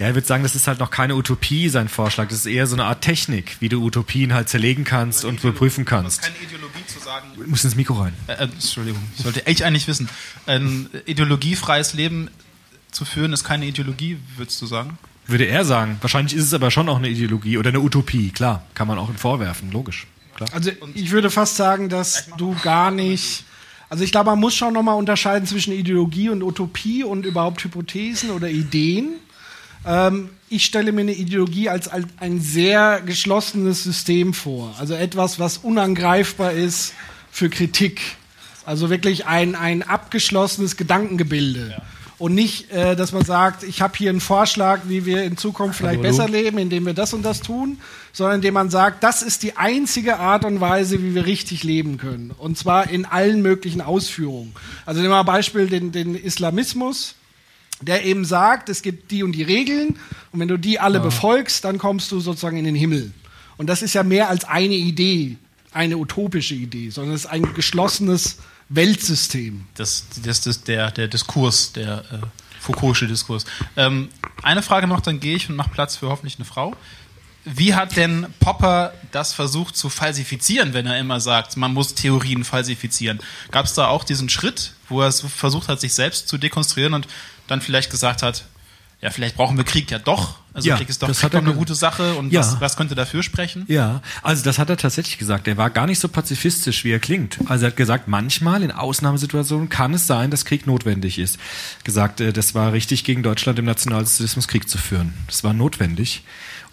ja, 0.00 0.06
er 0.06 0.14
wird 0.14 0.26
sagen, 0.26 0.42
das 0.42 0.54
ist 0.54 0.66
halt 0.66 0.78
noch 0.78 0.90
keine 0.90 1.14
Utopie, 1.14 1.68
sein 1.68 1.90
Vorschlag. 1.90 2.28
Das 2.28 2.38
ist 2.38 2.46
eher 2.46 2.66
so 2.66 2.74
eine 2.74 2.84
Art 2.84 3.02
Technik, 3.02 3.58
wie 3.60 3.68
du 3.68 3.84
Utopien 3.84 4.32
halt 4.32 4.48
zerlegen 4.48 4.84
kannst 4.84 5.26
und 5.26 5.44
überprüfen 5.44 5.84
kannst. 5.84 6.22
keine 6.22 6.36
Ideologie 6.38 6.86
zu 6.86 6.98
sagen. 7.00 7.26
Du 7.36 7.46
musst 7.46 7.66
ins 7.66 7.76
Mikro 7.76 7.92
rein. 8.00 8.14
Äh, 8.26 8.32
äh, 8.32 8.42
Entschuldigung, 8.44 9.02
ich 9.14 9.22
sollte 9.22 9.44
echt 9.44 9.62
eigentlich 9.62 9.86
wissen. 9.88 10.08
Ein 10.46 10.88
ideologiefreies 11.04 11.92
Leben 11.92 12.30
zu 12.90 13.04
führen 13.04 13.34
ist 13.34 13.44
keine 13.44 13.66
Ideologie, 13.66 14.16
würdest 14.38 14.62
du 14.62 14.66
sagen? 14.66 14.96
Würde 15.26 15.44
er 15.44 15.66
sagen. 15.66 15.98
Wahrscheinlich 16.00 16.34
ist 16.34 16.44
es 16.44 16.54
aber 16.54 16.70
schon 16.70 16.88
auch 16.88 16.96
eine 16.96 17.10
Ideologie 17.10 17.58
oder 17.58 17.68
eine 17.68 17.80
Utopie. 17.80 18.30
Klar, 18.30 18.64
kann 18.72 18.88
man 18.88 18.98
auch 18.98 19.10
ihm 19.10 19.18
vorwerfen, 19.18 19.70
logisch. 19.70 20.06
Klar. 20.34 20.48
Also 20.54 20.70
ich 20.94 21.10
würde 21.10 21.28
fast 21.28 21.56
sagen, 21.56 21.90
dass 21.90 22.30
du 22.38 22.56
gar 22.62 22.90
nicht. 22.90 23.44
Also 23.90 24.02
ich 24.02 24.12
glaube, 24.12 24.30
man 24.30 24.40
muss 24.40 24.54
schon 24.54 24.72
nochmal 24.72 24.96
unterscheiden 24.96 25.46
zwischen 25.46 25.74
Ideologie 25.74 26.30
und 26.30 26.42
Utopie 26.42 27.04
und 27.04 27.26
überhaupt 27.26 27.62
Hypothesen 27.62 28.30
oder 28.30 28.48
Ideen. 28.48 29.16
Ähm, 29.86 30.30
ich 30.48 30.64
stelle 30.64 30.92
mir 30.92 31.02
eine 31.02 31.12
Ideologie 31.12 31.68
als, 31.68 31.88
ein 32.18 32.40
sehr 32.40 33.00
geschlossenes 33.04 33.82
System 33.82 34.34
vor. 34.34 34.74
Also 34.78 34.94
etwas, 34.94 35.38
was 35.38 35.58
unangreifbar 35.58 36.52
ist 36.52 36.94
für 37.30 37.48
Kritik. 37.48 38.00
Also 38.66 38.90
wirklich 38.90 39.26
ein, 39.26 39.54
ein 39.54 39.82
abgeschlossenes 39.82 40.76
Gedankengebilde. 40.76 41.80
Und 42.18 42.34
nicht, 42.34 42.70
äh, 42.70 42.96
dass 42.96 43.12
man 43.12 43.24
sagt, 43.24 43.62
ich 43.62 43.80
habe 43.80 43.96
hier 43.96 44.10
einen 44.10 44.20
Vorschlag, 44.20 44.80
wie 44.84 45.06
wir 45.06 45.22
in 45.22 45.38
Zukunft 45.38 45.78
vielleicht 45.78 46.02
besser 46.02 46.28
leben, 46.28 46.58
indem 46.58 46.84
wir 46.84 46.92
das 46.92 47.14
und 47.14 47.22
das 47.22 47.40
tun, 47.40 47.78
sondern 48.12 48.36
indem 48.36 48.52
man 48.52 48.68
sagt, 48.68 49.02
das 49.02 49.22
ist 49.22 49.42
die 49.42 49.56
einzige 49.56 50.18
Art 50.18 50.44
und 50.44 50.60
Weise, 50.60 51.02
wie 51.02 51.14
wir 51.14 51.24
richtig 51.24 51.64
leben 51.64 51.96
können. 51.96 52.32
Und 52.36 52.58
zwar 52.58 52.90
in 52.90 53.06
allen 53.06 53.40
möglichen 53.40 53.80
Ausführungen. 53.80 54.52
Also 54.84 55.00
nehmen 55.00 55.12
wir 55.12 55.16
mal 55.16 55.32
Beispiel 55.32 55.68
den, 55.68 55.92
den 55.92 56.14
Islamismus 56.14 57.14
der 57.80 58.04
eben 58.04 58.24
sagt, 58.24 58.68
es 58.68 58.82
gibt 58.82 59.10
die 59.10 59.22
und 59.22 59.32
die 59.32 59.42
Regeln 59.42 59.98
und 60.32 60.40
wenn 60.40 60.48
du 60.48 60.58
die 60.58 60.78
alle 60.78 61.00
befolgst, 61.00 61.64
dann 61.64 61.78
kommst 61.78 62.12
du 62.12 62.20
sozusagen 62.20 62.56
in 62.56 62.64
den 62.64 62.74
Himmel. 62.74 63.12
Und 63.56 63.66
das 63.66 63.82
ist 63.82 63.94
ja 63.94 64.02
mehr 64.02 64.28
als 64.28 64.44
eine 64.44 64.74
Idee, 64.74 65.36
eine 65.72 65.96
utopische 65.98 66.54
Idee, 66.54 66.90
sondern 66.90 67.14
es 67.14 67.24
ist 67.24 67.30
ein 67.30 67.54
geschlossenes 67.54 68.38
Weltsystem. 68.68 69.66
Das, 69.74 70.04
das 70.24 70.46
ist 70.46 70.68
der, 70.68 70.90
der 70.90 71.08
Diskurs, 71.08 71.72
der 71.72 72.04
äh, 72.10 72.64
Foucault'sche 72.64 73.06
Diskurs. 73.06 73.44
Ähm, 73.76 74.08
eine 74.42 74.62
Frage 74.62 74.86
noch, 74.86 75.00
dann 75.00 75.20
gehe 75.20 75.36
ich 75.36 75.48
und 75.48 75.56
mache 75.56 75.70
Platz 75.70 75.96
für 75.96 76.08
hoffentlich 76.08 76.36
eine 76.36 76.44
Frau. 76.44 76.74
Wie 77.44 77.74
hat 77.74 77.96
denn 77.96 78.26
Popper 78.38 78.92
das 79.12 79.32
versucht 79.32 79.74
zu 79.74 79.88
falsifizieren, 79.88 80.74
wenn 80.74 80.86
er 80.86 80.98
immer 80.98 81.20
sagt, 81.20 81.56
man 81.56 81.72
muss 81.72 81.94
Theorien 81.94 82.44
falsifizieren? 82.44 83.18
Gab 83.50 83.64
es 83.64 83.72
da 83.72 83.88
auch 83.88 84.04
diesen 84.04 84.28
Schritt, 84.28 84.74
wo 84.88 85.00
er 85.00 85.10
versucht 85.10 85.68
hat, 85.68 85.80
sich 85.80 85.94
selbst 85.94 86.28
zu 86.28 86.36
dekonstruieren 86.36 86.92
und 86.92 87.08
dann 87.50 87.60
vielleicht 87.60 87.90
gesagt 87.90 88.22
hat, 88.22 88.44
ja, 89.02 89.08
vielleicht 89.10 89.34
brauchen 89.36 89.56
wir 89.56 89.64
Krieg 89.64 89.90
ja 89.90 89.98
doch. 89.98 90.36
Also 90.52 90.68
Ja, 90.68 90.76
Krieg 90.76 90.90
ist 90.90 91.02
doch, 91.02 91.08
das 91.08 91.22
hat 91.22 91.32
doch 91.32 91.38
eine 91.38 91.54
gute 91.54 91.74
Sache 91.74 92.16
und 92.16 92.32
Ja. 92.32 92.40
was, 92.40 92.60
was 92.60 92.76
könnte 92.76 92.94
dafür 92.94 93.22
sprechen? 93.22 93.64
Ja, 93.66 94.02
also 94.22 94.44
das 94.44 94.58
hat 94.58 94.68
er 94.68 94.76
tatsächlich 94.76 95.16
gesagt. 95.16 95.48
Er 95.48 95.56
war 95.56 95.70
gar 95.70 95.86
nicht 95.86 96.00
so 96.00 96.08
pazifistisch, 96.08 96.84
wie 96.84 96.90
er 96.90 96.98
klingt. 96.98 97.38
Also 97.46 97.64
er 97.64 97.70
hat 97.70 97.76
gesagt, 97.78 98.08
manchmal 98.08 98.62
in 98.62 98.70
Ausnahmesituationen 98.70 99.70
kann 99.70 99.94
es 99.94 100.06
sein, 100.06 100.30
dass 100.30 100.44
Krieg 100.44 100.66
notwendig 100.66 101.18
ist. 101.18 101.38
Gesagt, 101.82 102.20
äh, 102.20 102.32
das 102.34 102.54
war 102.54 102.74
richtig 102.74 103.04
gegen 103.04 103.22
Deutschland 103.22 103.58
im 103.58 103.64
Nationalsozialismus 103.64 104.48
Krieg 104.48 104.68
zu 104.68 104.76
führen. 104.76 105.14
Das 105.28 105.44
war 105.44 105.54
notwendig. 105.54 106.22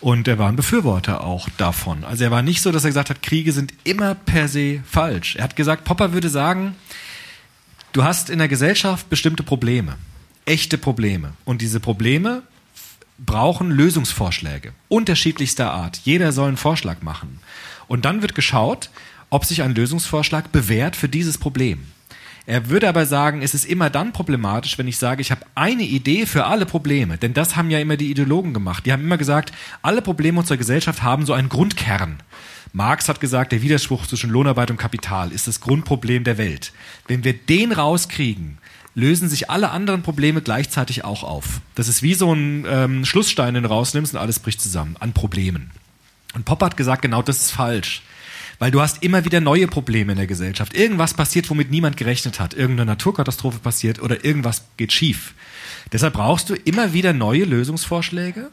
Und 0.02 0.28
er 0.28 0.38
war 0.38 0.50
ein 0.50 0.58
Befürworter 0.58 1.24
auch 1.24 1.48
davon. 1.58 2.04
Also 2.04 2.26
er 2.26 2.32
war 2.32 2.42
nicht 2.42 2.62
so, 2.62 2.72
dass 2.74 2.84
er 2.84 2.90
gesagt 2.90 3.10
hat, 3.10 3.24
Kriege 3.24 3.54
sind 3.54 3.74
immer 3.86 4.16
per 4.16 4.50
se 4.50 4.82
falsch. 4.86 5.38
Er 5.38 5.46
hat 5.46 5.56
gesagt, 5.56 5.86
Popper 5.86 6.12
würde 6.12 6.30
sagen, 6.30 6.76
du 7.94 8.04
hast 8.04 8.30
in 8.30 8.40
der 8.40 8.48
Gesellschaft 8.50 9.10
bestimmte 9.10 9.44
Probleme, 9.44 9.96
echte 10.48 10.78
Probleme. 10.78 11.34
Und 11.46 11.62
diese 11.62 11.80
Probleme 11.80 12.44
brauchen 13.20 13.72
Lösungsvorschläge 13.72 14.74
unterschiedlichster 14.90 15.72
Art. 15.72 16.02
Jeder 16.04 16.32
soll 16.32 16.50
einen 16.50 16.58
Vorschlag 16.58 17.02
machen. 17.02 17.40
Und 17.88 18.06
dann 18.06 18.22
wird 18.22 18.36
geschaut, 18.36 18.90
ob 19.30 19.46
sich 19.46 19.62
ein 19.62 19.76
Lösungsvorschlag 19.76 20.52
bewährt 20.52 20.96
für 20.96 21.10
dieses 21.10 21.38
Problem. 21.38 21.80
Er 22.46 22.70
würde 22.70 22.88
aber 22.88 23.06
sagen, 23.06 23.42
es 23.42 23.54
ist 23.54 23.66
immer 23.66 23.90
dann 23.90 24.14
problematisch, 24.14 24.78
wenn 24.78 24.88
ich 24.88 24.98
sage, 24.98 25.22
ich 25.22 25.32
habe 25.32 25.46
eine 25.54 25.84
Idee 25.84 26.26
für 26.26 26.46
alle 26.46 26.66
Probleme. 26.66 27.18
Denn 27.18 27.34
das 27.34 27.58
haben 27.58 27.70
ja 27.70 27.80
immer 27.80 27.98
die 27.98 28.10
Ideologen 28.10 28.54
gemacht. 28.54 28.86
Die 28.86 28.94
haben 28.94 29.04
immer 29.04 29.18
gesagt, 29.18 29.52
alle 29.82 30.02
Probleme 30.02 30.40
unserer 30.40 30.58
Gesellschaft 30.58 31.04
haben 31.04 31.26
so 31.26 31.34
einen 31.34 31.50
Grundkern. 31.50 32.18
Marx 32.72 33.10
hat 33.10 33.20
gesagt, 33.20 33.52
der 33.52 33.62
Widerspruch 33.62 34.08
zwischen 34.08 34.30
Lohnarbeit 34.30 34.72
und 34.72 34.78
Kapital 34.78 35.32
ist 35.32 35.48
das 35.48 35.60
Grundproblem 35.60 36.24
der 36.24 36.38
Welt. 36.38 36.72
Wenn 37.08 37.26
wir 37.26 37.34
den 37.34 37.74
rauskriegen, 37.74 38.60
lösen 38.98 39.30
sich 39.30 39.52
alle 39.52 39.70
anderen 39.70 40.02
Probleme 40.02 40.42
gleichzeitig 40.42 41.04
auch 41.04 41.24
auf. 41.24 41.62
Das 41.76 41.88
ist 41.88 42.02
wie 42.02 42.16
so 42.16 42.34
ein 42.34 42.66
ähm, 42.68 43.06
Schlussstein, 43.06 43.54
den 43.54 43.62
du 43.62 43.70
rausnimmst 43.70 44.16
und 44.16 44.20
alles 44.20 44.40
bricht 44.40 44.60
zusammen 44.60 44.98
an 45.00 45.14
Problemen. 45.14 45.70
Und 46.34 46.46
Popper 46.46 46.66
hat 46.66 46.78
gesagt, 46.78 47.04
genau 47.04 47.22
das 47.22 47.38
ist 47.38 47.52
falsch. 47.52 48.02
Weil 48.58 48.72
du 48.72 48.82
hast 48.82 49.04
immer 49.04 49.24
wieder 49.24 49.40
neue 49.40 49.68
Probleme 49.68 50.14
in 50.14 50.18
der 50.18 50.26
Gesellschaft. 50.26 50.76
Irgendwas 50.76 51.14
passiert, 51.14 51.48
womit 51.52 51.70
niemand 51.70 51.96
gerechnet 51.96 52.40
hat. 52.40 52.56
Irgendeine 52.56 52.90
Naturkatastrophe 52.90 53.60
passiert 53.60 54.02
oder 54.02 54.26
irgendwas 54.26 54.64
geht 54.78 54.92
schief. 54.92 55.36
Deshalb 55.92 56.16
brauchst 56.16 56.50
du 56.50 56.56
immer 56.56 56.92
wieder 56.92 57.14
neue 57.14 57.46
Lösungsvorschläge 57.46 58.50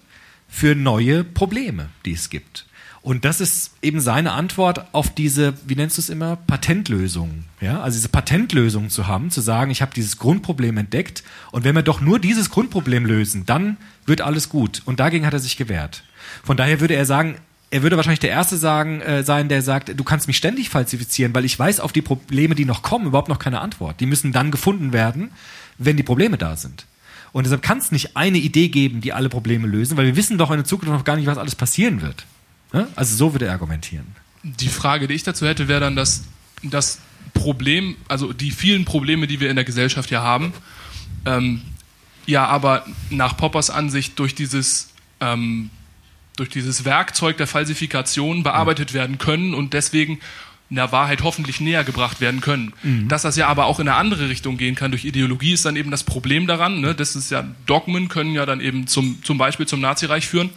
für 0.47 0.75
neue 0.75 1.25
Probleme, 1.25 1.89
die 2.05 2.13
es 2.13 2.29
gibt. 2.29 2.67
Und 3.05 3.27
das 3.27 3.43
ist 3.43 3.73
eben 3.83 4.01
seine 4.01 4.33
Antwort 4.33 4.87
auf 4.93 5.11
diese, 5.15 5.53
wie 5.67 5.75
nennst 5.75 5.99
du 5.99 6.01
es 6.01 6.09
immer, 6.09 6.37
Patentlösung. 6.37 7.45
Ja, 7.61 7.83
also 7.83 7.99
diese 7.99 8.09
Patentlösung 8.09 8.89
zu 8.89 9.07
haben, 9.07 9.31
zu 9.31 9.43
sagen, 9.43 9.71
ich 9.71 9.83
habe 9.83 9.93
dieses 9.95 10.17
Grundproblem 10.17 10.79
entdeckt 10.79 11.23
und 11.53 11.65
wenn 11.65 11.75
wir 11.75 11.83
doch 11.83 12.01
nur 12.01 12.19
dieses 12.19 12.49
Grundproblem 12.49 13.05
lösen, 13.05 13.45
dann 13.45 13.77
wird 14.07 14.23
alles 14.23 14.49
gut. 14.49 14.81
Und 14.87 15.01
dagegen 15.01 15.27
hat 15.27 15.35
er 15.35 15.39
sich 15.39 15.59
gewehrt. 15.59 16.03
Von 16.43 16.57
daher 16.57 16.81
würde 16.81 16.95
er 16.95 17.05
sagen, 17.05 17.37
er 17.71 17.83
würde 17.83 17.97
wahrscheinlich 17.97 18.21
der 18.21 18.31
Erste 18.31 18.57
sagen, 18.57 19.03
äh, 19.03 19.23
sein, 19.23 19.51
der 19.51 19.61
sagt, 19.61 19.93
du 19.95 20.03
kannst 20.03 20.27
mich 20.27 20.39
ständig 20.39 20.71
falsifizieren, 20.71 21.35
weil 21.35 21.45
ich 21.45 21.59
weiß 21.59 21.81
auf 21.81 21.93
die 21.93 22.01
Probleme, 22.01 22.55
die 22.55 22.65
noch 22.65 22.81
kommen, 22.81 23.05
überhaupt 23.05 23.29
noch 23.29 23.39
keine 23.39 23.61
Antwort. 23.61 24.01
Die 24.01 24.07
müssen 24.07 24.33
dann 24.33 24.51
gefunden 24.51 24.95
werden, 24.95 25.31
wenn 25.77 25.99
die 25.99 26.03
Probleme 26.03 26.39
da 26.39 26.57
sind. 26.57 26.87
Und 27.33 27.45
deshalb 27.45 27.61
kann 27.61 27.77
es 27.77 27.93
nicht 27.93 28.17
eine 28.17 28.39
Idee 28.39 28.69
geben, 28.69 29.03
die 29.03 29.13
alle 29.13 29.29
Probleme 29.29 29.69
lösen, 29.69 29.99
weil 29.99 30.07
wir 30.07 30.17
wissen 30.17 30.39
doch 30.39 30.51
in 30.51 30.57
der 30.57 30.65
Zukunft 30.65 30.91
noch 30.91 31.05
gar 31.05 31.17
nicht, 31.17 31.27
was 31.27 31.37
alles 31.37 31.55
passieren 31.55 32.01
wird. 32.01 32.25
Ja? 32.75 32.89
Also 32.97 33.17
so 33.17 33.33
würde 33.33 33.47
er 33.47 33.53
argumentieren. 33.53 34.07
Die 34.43 34.69
Frage, 34.69 35.09
die 35.09 35.15
ich 35.15 35.23
dazu 35.23 35.47
hätte, 35.47 35.69
wäre 35.69 35.81
dann, 35.81 35.97
dass 35.97 36.25
das 36.63 36.99
Problem, 37.33 37.97
also 38.09 38.33
die 38.33 38.51
vielen 38.51 38.85
Probleme, 38.85 39.27
die 39.27 39.41
wir 39.41 39.49
in 39.49 39.57
der 39.57 39.65
Gesellschaft 39.65 40.11
ja 40.11 40.23
haben, 40.23 40.53
ähm, 41.25 41.63
ja 42.27 42.47
aber 42.47 42.85
nach 43.11 43.37
Poppers 43.37 43.71
Ansicht 43.71 44.19
durch 44.19 44.35
dieses 44.35 44.91
ähm, 45.21 45.71
durch 46.37 46.49
dieses 46.49 46.85
Werkzeug 46.85 47.37
der 47.37 47.47
Falsifikation 47.47 48.43
bearbeitet 48.43 48.93
werden 48.93 49.19
können 49.19 49.55
und 49.55 49.73
deswegen 49.73 50.19
der 50.75 50.93
Wahrheit 50.93 51.23
hoffentlich 51.23 51.61
näher 51.61 51.85
gebracht 51.85 52.21
werden 52.21 52.41
können. 52.41 52.73
Mhm. 52.83 53.09
Dass 53.09 53.23
das 53.23 53.37
ja 53.37 53.49
aber 53.49 53.67
auch 53.67 53.81
in 53.81 53.89
eine 53.89 53.97
andere 53.97 54.29
Richtung 54.29 54.57
gehen 54.57 54.75
kann 54.75 54.91
durch 54.91 55.05
Ideologie, 55.05 55.53
ist 55.53 55.65
dann 55.65 55.77
eben 55.77 55.91
das 55.91 56.05
Problem 56.05 56.47
daran. 56.47 56.81
Ne? 56.81 56.95
Das 56.95 57.17
ist 57.17 57.31
ja 57.31 57.47
Dogmen 57.67 58.09
können 58.09 58.33
ja 58.33 58.47
dann 58.47 58.61
eben 58.61 58.87
zum 58.87 59.23
zum 59.23 59.39
Beispiel 59.39 59.67
zum 59.67 59.81
Nazireich 59.81 60.27
führen. 60.27 60.51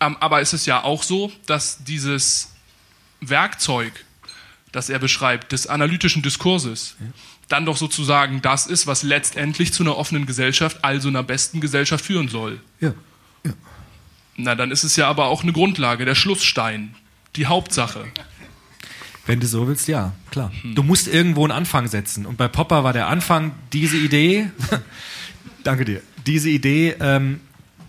Ähm, 0.00 0.16
aber 0.20 0.40
es 0.40 0.52
ist 0.52 0.66
ja 0.66 0.82
auch 0.82 1.02
so, 1.02 1.32
dass 1.46 1.84
dieses 1.84 2.52
Werkzeug 3.20 3.92
das 4.72 4.88
er 4.88 4.98
beschreibt, 4.98 5.52
des 5.52 5.66
analytischen 5.66 6.22
Diskurses, 6.22 6.96
dann 7.48 7.66
doch 7.66 7.76
sozusagen 7.76 8.40
das 8.40 8.66
ist, 8.66 8.86
was 8.86 9.02
letztendlich 9.02 9.72
zu 9.72 9.82
einer 9.82 9.96
offenen 9.96 10.26
Gesellschaft, 10.26 10.78
also 10.82 11.08
einer 11.08 11.22
besten 11.22 11.60
Gesellschaft 11.60 12.04
führen 12.04 12.28
soll. 12.28 12.60
Ja. 12.80 12.94
Na, 14.36 14.54
dann 14.54 14.70
ist 14.70 14.82
es 14.82 14.96
ja 14.96 15.08
aber 15.08 15.26
auch 15.26 15.42
eine 15.42 15.52
Grundlage, 15.52 16.06
der 16.06 16.14
Schlussstein, 16.14 16.94
die 17.36 17.46
Hauptsache. 17.46 18.06
Wenn 19.26 19.38
du 19.38 19.46
so 19.46 19.68
willst, 19.68 19.86
ja, 19.86 20.12
klar. 20.30 20.50
Du 20.74 20.82
musst 20.82 21.06
irgendwo 21.06 21.44
einen 21.44 21.52
Anfang 21.52 21.86
setzen. 21.86 22.26
Und 22.26 22.36
bei 22.36 22.48
Popper 22.48 22.82
war 22.82 22.92
der 22.92 23.06
Anfang 23.06 23.52
diese 23.72 23.96
Idee, 23.96 24.50
danke 25.64 25.84
dir, 25.84 26.02
diese 26.26 26.48
Idee, 26.48 26.96
ähm, 27.00 27.40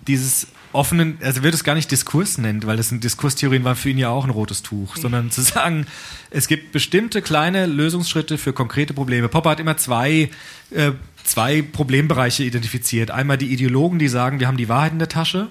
dieses 0.07 0.47
offenen, 0.73 1.17
also 1.21 1.43
wird 1.43 1.53
es 1.53 1.63
gar 1.63 1.75
nicht 1.75 1.89
Diskurs 1.91 2.37
nennt, 2.37 2.65
weil 2.65 2.77
das 2.77 2.89
sind 2.89 3.03
Diskurstheorien 3.03 3.63
waren 3.63 3.75
für 3.75 3.89
ihn 3.89 3.97
ja 3.97 4.09
auch 4.09 4.25
ein 4.25 4.31
rotes 4.31 4.63
Tuch, 4.63 4.95
sondern 4.97 5.31
zu 5.31 5.41
sagen, 5.41 5.85
es 6.29 6.47
gibt 6.47 6.71
bestimmte 6.71 7.21
kleine 7.21 7.65
Lösungsschritte 7.67 8.37
für 8.37 8.53
konkrete 8.53 8.93
Probleme. 8.93 9.29
Popper 9.29 9.51
hat 9.51 9.59
immer 9.59 9.77
zwei, 9.77 10.29
äh, 10.71 10.91
zwei 11.23 11.61
Problembereiche 11.61 12.43
identifiziert. 12.43 13.11
Einmal 13.11 13.37
die 13.37 13.53
Ideologen, 13.53 13.99
die 13.99 14.07
sagen, 14.07 14.39
wir 14.39 14.47
haben 14.47 14.57
die 14.57 14.69
Wahrheit 14.69 14.93
in 14.93 14.99
der 14.99 15.09
Tasche. 15.09 15.47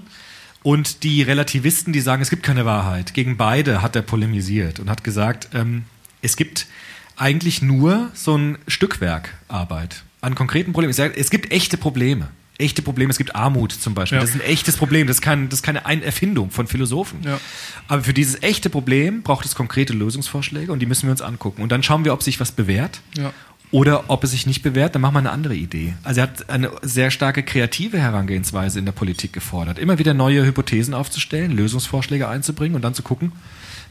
Und 0.62 1.02
die 1.02 1.22
Relativisten, 1.22 1.92
die 1.92 2.00
sagen, 2.00 2.22
es 2.22 2.30
gibt 2.30 2.42
keine 2.42 2.64
Wahrheit. 2.64 3.14
Gegen 3.14 3.36
beide 3.36 3.82
hat 3.82 3.96
er 3.96 4.02
polemisiert 4.02 4.78
und 4.80 4.88
hat 4.88 5.02
gesagt, 5.04 5.48
ähm, 5.54 5.84
es 6.20 6.36
gibt 6.36 6.66
eigentlich 7.16 7.62
nur 7.62 8.10
so 8.14 8.36
ein 8.36 8.58
Stückwerk 8.68 9.34
Arbeit 9.48 10.04
an 10.20 10.34
konkreten 10.34 10.72
Problemen. 10.72 10.94
Es 11.16 11.30
gibt 11.30 11.50
echte 11.52 11.76
Probleme. 11.76 12.28
Echte 12.58 12.80
Probleme. 12.82 13.10
Es 13.10 13.18
gibt 13.18 13.34
Armut 13.34 13.72
zum 13.72 13.94
Beispiel. 13.94 14.16
Ja. 14.18 14.22
Das 14.22 14.30
ist 14.30 14.36
ein 14.40 14.46
echtes 14.46 14.76
Problem. 14.76 15.08
Das, 15.08 15.20
kann, 15.20 15.48
das 15.48 15.60
ist 15.60 15.62
keine 15.64 15.84
Ein- 15.84 16.02
Erfindung 16.02 16.50
von 16.52 16.68
Philosophen. 16.68 17.20
Ja. 17.24 17.40
Aber 17.88 18.04
für 18.04 18.14
dieses 18.14 18.40
echte 18.42 18.70
Problem 18.70 19.22
braucht 19.22 19.44
es 19.44 19.54
konkrete 19.56 19.92
Lösungsvorschläge 19.94 20.70
und 20.70 20.78
die 20.78 20.86
müssen 20.86 21.04
wir 21.08 21.10
uns 21.10 21.22
angucken. 21.22 21.62
Und 21.62 21.72
dann 21.72 21.82
schauen 21.82 22.04
wir, 22.04 22.12
ob 22.12 22.22
sich 22.22 22.38
was 22.38 22.52
bewährt 22.52 23.00
Ja. 23.18 23.32
Oder 23.72 24.04
ob 24.08 24.22
es 24.22 24.30
sich 24.30 24.46
nicht 24.46 24.62
bewährt, 24.62 24.94
dann 24.94 25.02
machen 25.02 25.14
wir 25.14 25.20
eine 25.20 25.30
andere 25.30 25.54
Idee. 25.54 25.94
Also 26.04 26.20
er 26.20 26.24
hat 26.24 26.50
eine 26.50 26.70
sehr 26.82 27.10
starke 27.10 27.42
kreative 27.42 27.98
Herangehensweise 27.98 28.78
in 28.78 28.84
der 28.84 28.92
Politik 28.92 29.32
gefordert. 29.32 29.78
Immer 29.78 29.98
wieder 29.98 30.14
neue 30.14 30.44
Hypothesen 30.44 30.94
aufzustellen, 30.94 31.50
Lösungsvorschläge 31.52 32.28
einzubringen 32.28 32.76
und 32.76 32.82
dann 32.82 32.94
zu 32.94 33.02
gucken, 33.02 33.32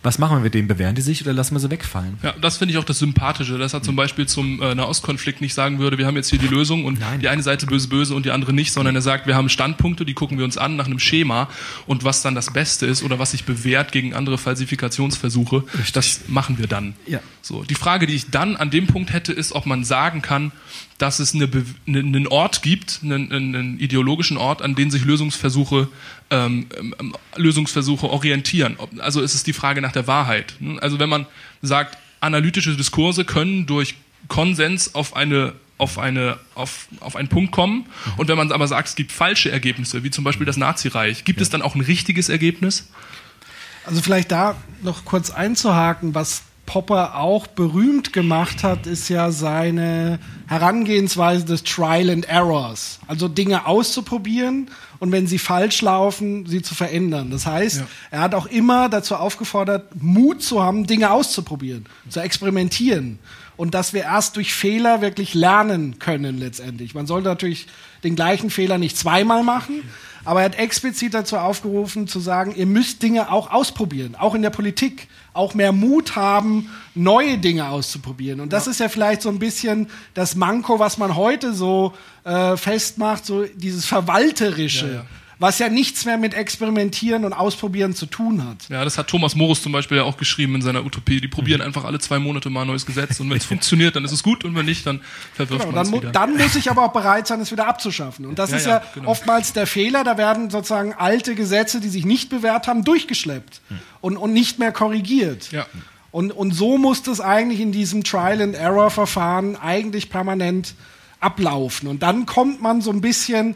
was 0.03 0.17
machen 0.17 0.38
wir 0.38 0.41
mit 0.41 0.53
denen? 0.53 0.67
Bewähren 0.67 0.95
die 0.95 1.01
sich 1.01 1.21
oder 1.21 1.34
lassen 1.34 1.53
wir 1.53 1.59
sie 1.59 1.69
wegfallen? 1.69 2.17
Ja, 2.23 2.34
das 2.41 2.57
finde 2.57 2.73
ich 2.73 2.79
auch 2.79 2.84
das 2.84 2.97
Sympathische, 2.99 3.57
dass 3.57 3.73
er 3.73 3.84
zum 3.84 3.95
Beispiel 3.95 4.27
zum 4.27 4.61
äh, 4.61 4.73
Nahostkonflikt 4.73 5.41
nicht 5.41 5.53
sagen 5.53 5.79
würde, 5.79 5.97
wir 5.97 6.07
haben 6.07 6.15
jetzt 6.15 6.29
hier 6.29 6.39
die 6.39 6.47
Lösung 6.47 6.86
und 6.86 6.99
die 7.21 7.27
eine 7.27 7.43
Seite 7.43 7.67
böse 7.67 7.88
böse 7.88 8.15
und 8.15 8.25
die 8.25 8.32
andere 8.32 8.53
nicht, 8.53 8.73
sondern 8.73 8.95
er 8.95 9.01
sagt, 9.01 9.27
wir 9.27 9.36
haben 9.36 9.49
Standpunkte, 9.49 10.05
die 10.05 10.13
gucken 10.13 10.38
wir 10.38 10.45
uns 10.45 10.57
an 10.57 10.75
nach 10.75 10.88
einem 10.88 10.99
Schema 10.99 11.49
und 11.86 12.03
was 12.03 12.21
dann 12.21 12.34
das 12.34 12.51
Beste 12.51 12.88
ist 12.88 13.03
oder 13.03 13.19
was 13.19 13.32
sich 13.32 13.43
bewährt 13.43 13.91
gegen 13.91 14.13
andere 14.15 14.38
Falsifikationsversuche, 14.38 15.63
das 15.93 16.21
machen 16.27 16.57
wir 16.57 16.67
dann. 16.67 16.95
Ja. 17.05 17.19
So, 17.43 17.63
die 17.63 17.75
Frage, 17.75 18.07
die 18.07 18.15
ich 18.15 18.32
dann 18.32 18.55
an 18.55 18.71
dem 18.71 18.88
Punkt 18.88 19.13
hätte, 19.13 19.34
ist, 19.34 19.53
ob 19.53 19.65
man 19.65 19.70
sagen 19.84 20.22
kann, 20.22 20.51
dass 20.97 21.19
es 21.19 21.34
eine, 21.34 21.49
eine, 21.88 21.99
einen 21.99 22.28
Ort 22.28 22.61
gibt, 22.61 22.99
einen, 23.03 23.32
einen 23.32 23.80
ideologischen 23.80 24.38
Ort, 24.38 24.61
an 24.61 24.76
den 24.76 24.91
sich 24.91 25.03
Lösungsversuche, 25.03 25.88
ähm, 26.30 26.67
ähm, 26.78 27.15
Lösungsversuche 27.36 28.09
orientieren. 28.09 28.78
Also 28.99 29.22
ist 29.22 29.34
es 29.34 29.43
die 29.43 29.53
Frage 29.53 29.82
nach 29.82 29.91
der 29.91 30.07
Wahrheit. 30.07 30.53
ne? 30.59 30.82
Also 30.82 30.99
wenn 30.99 31.09
man 31.09 31.26
sagt, 31.61 31.97
analytische 32.19 32.76
Diskurse 32.76 33.26
können 33.26 33.65
durch 33.65 33.95
Konsens 34.28 34.93
auf 34.95 35.15
eine 35.15 35.53
auf, 35.78 35.97
eine, 35.97 36.38
auf, 36.53 36.88
auf 36.99 37.15
einen 37.15 37.28
Punkt 37.28 37.51
kommen. 37.51 37.88
Und 38.17 38.28
wenn 38.28 38.38
man 38.38 38.51
aber 38.51 38.67
sagt, 38.67 38.89
es 38.89 38.95
gibt 38.95 39.11
falsche 39.11 39.51
Ergebnisse, 39.51 40.03
wie 40.03 40.11
zum 40.11 40.24
Beispiel 40.24 40.45
das 40.45 40.55
Nazireich, 40.55 41.26
gibt 41.26 41.41
es 41.41 41.49
dann 41.49 41.63
auch 41.63 41.74
ein 41.74 41.82
richtiges 41.82 42.30
Ergebnis? 42.30 42.88
Also 43.84 43.99
vielleicht 44.03 44.32
da 44.32 44.55
noch 44.84 45.05
kurz 45.05 45.32
einzuhaken, 45.32 46.13
was 46.13 46.43
Popper 46.72 47.17
auch 47.17 47.47
berühmt 47.47 48.13
gemacht 48.13 48.63
hat, 48.63 48.88
ist 48.88 49.09
ja 49.09 49.32
seine 49.32 50.19
Herangehensweise 50.47 51.43
des 51.43 51.63
Trial 51.63 52.09
and 52.09 52.30
Errors. 52.30 52.99
Also 53.07 53.28
Dinge 53.28 53.65
auszuprobieren 53.65 54.69
und 54.99 55.11
wenn 55.11 55.28
sie 55.28 55.38
falsch 55.38 55.82
laufen, 55.82 56.45
sie 56.45 56.61
zu 56.61 56.74
verändern. 56.74 57.30
Das 57.30 57.45
heißt, 57.45 57.80
Ja. 57.80 57.88
er 58.11 58.22
hat 58.22 58.36
auch 58.36 58.45
immer 58.45 58.88
dazu 58.88 59.15
aufgefordert, 59.17 60.01
Mut 60.01 60.41
zu 60.43 60.63
haben, 60.63 60.88
Dinge 60.88 61.11
auszuprobieren, 61.11 61.88
zu 62.07 62.22
experimentieren. 62.22 63.19
Und 63.57 63.74
dass 63.74 63.91
wir 63.91 64.03
erst 64.03 64.38
durch 64.38 64.53
Fehler 64.53 65.01
wirklich 65.01 65.34
lernen 65.34 65.99
können 65.99 66.38
letztendlich. 66.38 66.95
Man 66.95 67.05
sollte 67.05 67.28
natürlich 67.28 67.67
den 68.05 68.15
gleichen 68.15 68.49
Fehler 68.49 68.78
nicht 68.78 68.97
zweimal 68.97 69.43
machen, 69.43 69.84
aber 70.24 70.39
er 70.39 70.45
hat 70.45 70.57
explizit 70.57 71.13
dazu 71.13 71.36
aufgerufen 71.36 72.07
zu 72.07 72.22
sagen, 72.22 72.53
ihr 72.55 72.65
müsst 72.65 73.03
Dinge 73.03 73.30
auch 73.30 73.51
ausprobieren, 73.51 74.15
auch 74.17 74.36
in 74.36 74.41
der 74.41 74.51
Politik, 74.51 75.09
auch 75.34 75.53
mehr 75.53 75.71
Mut 75.71 76.15
haben, 76.15 76.69
neue 76.93 77.38
Dinge 77.38 77.69
auszuprobieren. 77.69 78.39
Und 78.41 78.51
das 78.53 78.67
ist 78.67 78.79
ja 78.79 78.89
vielleicht 78.89 79.21
so 79.21 79.29
ein 79.29 79.39
bisschen 79.39 79.88
das 80.13 80.36
Manko, 80.36 80.79
was 80.79 80.97
man 80.97 81.15
heute 81.15 81.53
so 81.53 81.93
äh, 82.23 82.57
festmacht, 82.57 83.25
so 83.25 83.45
dieses 83.45 83.86
Verwalterische, 83.86 84.88
Ja, 84.88 84.93
ja. 84.93 85.05
Was 85.41 85.57
ja 85.57 85.69
nichts 85.69 86.05
mehr 86.05 86.17
mit 86.17 86.35
Experimentieren 86.35 87.25
und 87.25 87.33
Ausprobieren 87.33 87.95
zu 87.95 88.05
tun 88.05 88.45
hat. 88.47 88.69
Ja, 88.69 88.83
das 88.85 88.97
hat 88.99 89.07
Thomas 89.07 89.35
Morus 89.35 89.63
zum 89.63 89.71
Beispiel 89.71 89.97
ja 89.97 90.03
auch 90.03 90.15
geschrieben 90.17 90.53
in 90.55 90.61
seiner 90.61 90.85
Utopie. 90.85 91.19
Die 91.19 91.27
probieren 91.27 91.61
einfach 91.61 91.83
alle 91.83 91.97
zwei 91.99 92.19
Monate 92.19 92.51
mal 92.51 92.61
ein 92.61 92.67
neues 92.67 92.85
Gesetz 92.85 93.19
und 93.19 93.29
wenn 93.29 93.37
es 93.37 93.45
funktioniert, 93.53 93.95
dann 93.95 94.05
ist 94.05 94.11
es 94.11 94.21
gut 94.21 94.45
und 94.45 94.55
wenn 94.55 94.65
nicht, 94.67 94.85
dann 94.85 95.01
verwirft 95.33 95.63
Genau, 95.63 95.75
man 95.75 95.83
es 95.85 95.91
mu 95.91 95.97
wieder. 95.97 96.11
dann 96.11 96.37
muss 96.37 96.55
ich 96.55 96.69
aber 96.69 96.85
auch 96.85 96.93
bereit 96.93 97.25
sein, 97.25 97.41
es 97.41 97.51
wieder 97.51 97.67
abzuschaffen. 97.67 98.25
Und 98.27 98.37
das 98.37 98.51
Ja, 98.51 98.57
ist 98.57 98.65
ja, 98.67 98.71
ja, 98.77 98.83
genau. 98.93 99.09
oftmals 99.09 99.51
der 99.53 99.65
Fehler. 99.65 100.03
Da 100.03 100.17
werden 100.17 100.51
sozusagen 100.51 100.93
alte 100.93 101.33
Gesetze, 101.33 101.81
die 101.81 101.89
sich 101.89 102.05
nicht 102.05 102.29
bewährt 102.29 102.67
haben, 102.67 102.83
durchgeschleppt 102.83 103.61
und, 103.99 104.17
und 104.17 104.33
nicht 104.33 104.59
mehr 104.59 104.71
korrigiert. 104.71 105.51
Ja. 105.51 105.65
Und, 106.11 106.31
und 106.31 106.51
so 106.53 106.77
muss 106.77 107.01
das 107.03 107.19
eigentlich 107.19 107.61
in 107.61 107.71
diesem 107.71 108.03
Trial-and-Error-Verfahren 108.03 109.55
eigentlich 109.55 110.09
permanent 110.09 110.75
ablaufen. 111.19 111.87
Und 111.87 112.03
dann 112.03 112.25
kommt 112.25 112.61
man 112.61 112.81
so 112.81 112.91
ein 112.91 113.01
bisschen, 113.01 113.55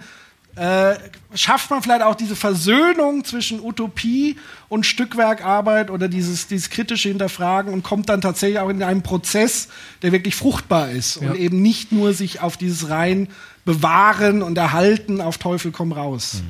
äh, 0.55 0.95
schafft 1.33 1.69
man 1.69 1.81
vielleicht 1.83 2.01
auch 2.01 2.15
diese 2.15 2.35
Versöhnung 2.35 3.25
zwischen 3.25 3.59
Utopie 3.59 4.37
und 4.69 4.85
Stückwerkarbeit 4.85 5.89
oder 5.89 6.07
dieses, 6.07 6.47
dieses 6.47 6.69
kritische 6.69 7.09
Hinterfragen 7.09 7.73
und 7.73 7.83
kommt 7.83 8.07
dann 8.09 8.21
tatsächlich 8.21 8.59
auch 8.59 8.69
in 8.69 8.81
einen 8.81 9.03
Prozess, 9.03 9.67
der 10.01 10.11
wirklich 10.13 10.35
fruchtbar 10.35 10.89
ist 10.91 11.21
Ja. 11.21 11.31
und 11.31 11.35
eben 11.37 11.61
nicht 11.61 11.91
nur 11.91 12.13
sich 12.13 12.39
auf 12.39 12.55
dieses 12.57 12.89
rein 12.89 13.27
bewahren 13.65 14.41
und 14.41 14.57
erhalten 14.57 15.19
auf 15.21 15.37
Teufel 15.37 15.71
komm 15.71 15.91
raus. 15.91 16.41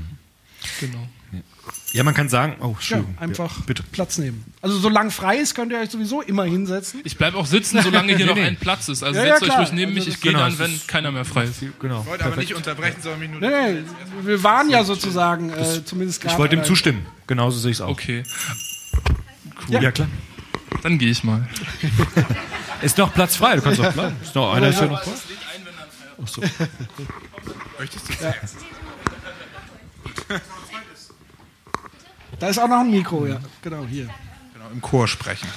Genau. 0.80 1.08
Ja, 1.96 2.04
man 2.04 2.14
kann 2.14 2.28
sagen, 2.28 2.58
oh, 2.60 2.64
Ja, 2.66 2.70
Entschuldigung. 2.74 3.18
einfach 3.20 3.58
Ja, 3.58 3.64
bitte. 3.68 3.84
Platz 3.91 4.18
nehmen. 4.18 4.43
Also 4.62 4.78
solange 4.80 5.12
frei 5.12 5.38
ist, 5.38 5.56
könnt 5.56 5.72
ihr 5.72 5.80
euch 5.80 5.89
sowieso 5.89 6.22
immer 6.22 6.43
hinsetzen. 6.43 7.00
Ich 7.06 7.18
bleibe 7.18 7.38
auch 7.38 7.46
sitzen, 7.46 7.82
solange 7.82 8.10
hier 8.16 8.18
Nee, 8.26 8.32
noch 8.32 8.36
nee. 8.36 8.43
ein 8.43 8.58
Platz 8.58 8.89
ist. 8.89 9.02
Also 9.02 9.18
Ja, 9.20 9.26
ja, 9.26 9.38
setzt 9.39 9.50
euch 9.50 9.58
ruhig 9.60 9.72
neben 9.72 9.91
Also 9.93 10.00
mich. 10.00 10.08
Ich 10.10 10.14
das- 10.16 10.22
gehe 10.22 10.32
Genau, 10.34 10.43
dann, 10.43 10.58
das 10.58 10.60
wenn 10.60 10.88
keiner 10.88 11.12
mehr 11.12 11.24
frei 11.24 11.46
ist. 11.46 11.62
Genau. 11.80 12.02
Ich 12.02 12.06
wollte 12.08 12.26
aber 12.26 12.36
nicht 12.36 12.54
unterbrechen, 12.54 12.98
sondern 13.02 13.20
mich 13.22 13.30
nur. 13.30 13.39
Nee, 13.39 13.72
nee, 13.74 13.84
wir 14.24 14.43
waren 14.43 14.70
ja 14.70 14.84
sozusagen 14.84 15.52
äh, 15.54 15.86
zumindest 15.86 16.20
gerade. 16.22 16.34
Ich 16.34 16.39
wollte 16.39 16.56
ihm 16.56 16.62
äh, 16.62 16.66
zustimmen. 16.66 17.06
Genauso 17.28 17.60
sehe 17.60 17.72
ich 17.72 17.78
es 17.78 17.82
auch. 17.82 17.89
Okay, 17.91 18.24
Ja, 19.70 19.89
klar. 19.91 20.10
dann 20.84 20.98
gehe 21.00 21.10
ich 21.12 21.24
mal. 21.24 21.48
Ist 22.82 22.98
noch 22.98 23.14
Platz 23.14 23.38
frei, 23.38 23.56
du 23.56 23.62
kannst 23.62 23.80
auch 23.80 23.93
bleiben. 23.93 24.16
Ist 24.22 24.36
noch 24.36 24.54
einer 24.54 24.68
ist 24.68 24.82
ja 24.82 24.88
noch 24.88 25.02
frei. 25.02 25.12
Ach 26.22 26.28
so. 26.28 26.41
Möchtest 27.80 28.10
du 28.10 28.14
Da 32.39 32.47
ist 32.47 32.59
auch 32.59 32.67
noch 32.67 32.79
ein 32.79 32.91
Mikro, 32.91 33.25
ja. 33.25 33.39
Genau, 33.61 33.86
hier. 33.86 34.09
genau, 34.53 34.69
im 34.71 34.81
Chor 34.81 35.07
sprechen? 35.07 35.47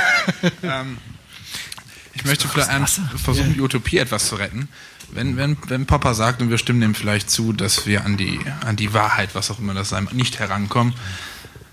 ähm, 0.62 0.98
ich 2.14 2.24
möchte 2.24 2.48
vielleicht 2.48 2.70
versuchen, 3.22 3.54
die 3.54 3.60
Utopie 3.60 3.98
etwas 3.98 4.28
zu 4.28 4.36
retten. 4.36 4.68
Wenn, 5.10 5.36
wenn, 5.36 5.56
wenn 5.68 5.86
Popper 5.86 6.14
sagt, 6.14 6.40
und 6.40 6.50
wir 6.50 6.58
stimmen 6.58 6.80
dem 6.80 6.94
vielleicht 6.94 7.30
zu, 7.30 7.52
dass 7.52 7.86
wir 7.86 8.04
an 8.04 8.16
die, 8.16 8.40
an 8.64 8.76
die 8.76 8.94
Wahrheit, 8.94 9.34
was 9.34 9.50
auch 9.50 9.58
immer 9.58 9.74
das 9.74 9.88
sein, 9.88 10.08
nicht 10.12 10.38
herankommen, 10.38 10.94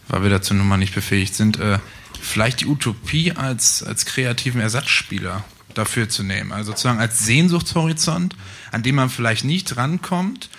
weil 0.07 0.23
wir 0.23 0.29
dazu 0.29 0.53
nun 0.53 0.67
mal 0.67 0.77
nicht 0.77 0.95
befähigt 0.95 1.35
sind, 1.35 1.59
äh, 1.59 1.79
vielleicht 2.19 2.61
die 2.61 2.65
Utopie 2.65 3.33
als, 3.33 3.83
als 3.83 4.05
kreativen 4.05 4.59
Ersatzspieler 4.59 5.43
dafür 5.73 6.09
zu 6.09 6.23
nehmen. 6.23 6.51
Also 6.51 6.71
sozusagen 6.71 6.99
als 6.99 7.19
Sehnsuchtshorizont, 7.25 8.35
an 8.71 8.83
dem 8.83 8.95
man 8.95 9.09
vielleicht 9.09 9.45
nicht 9.45 9.77
rankommt, 9.77 10.49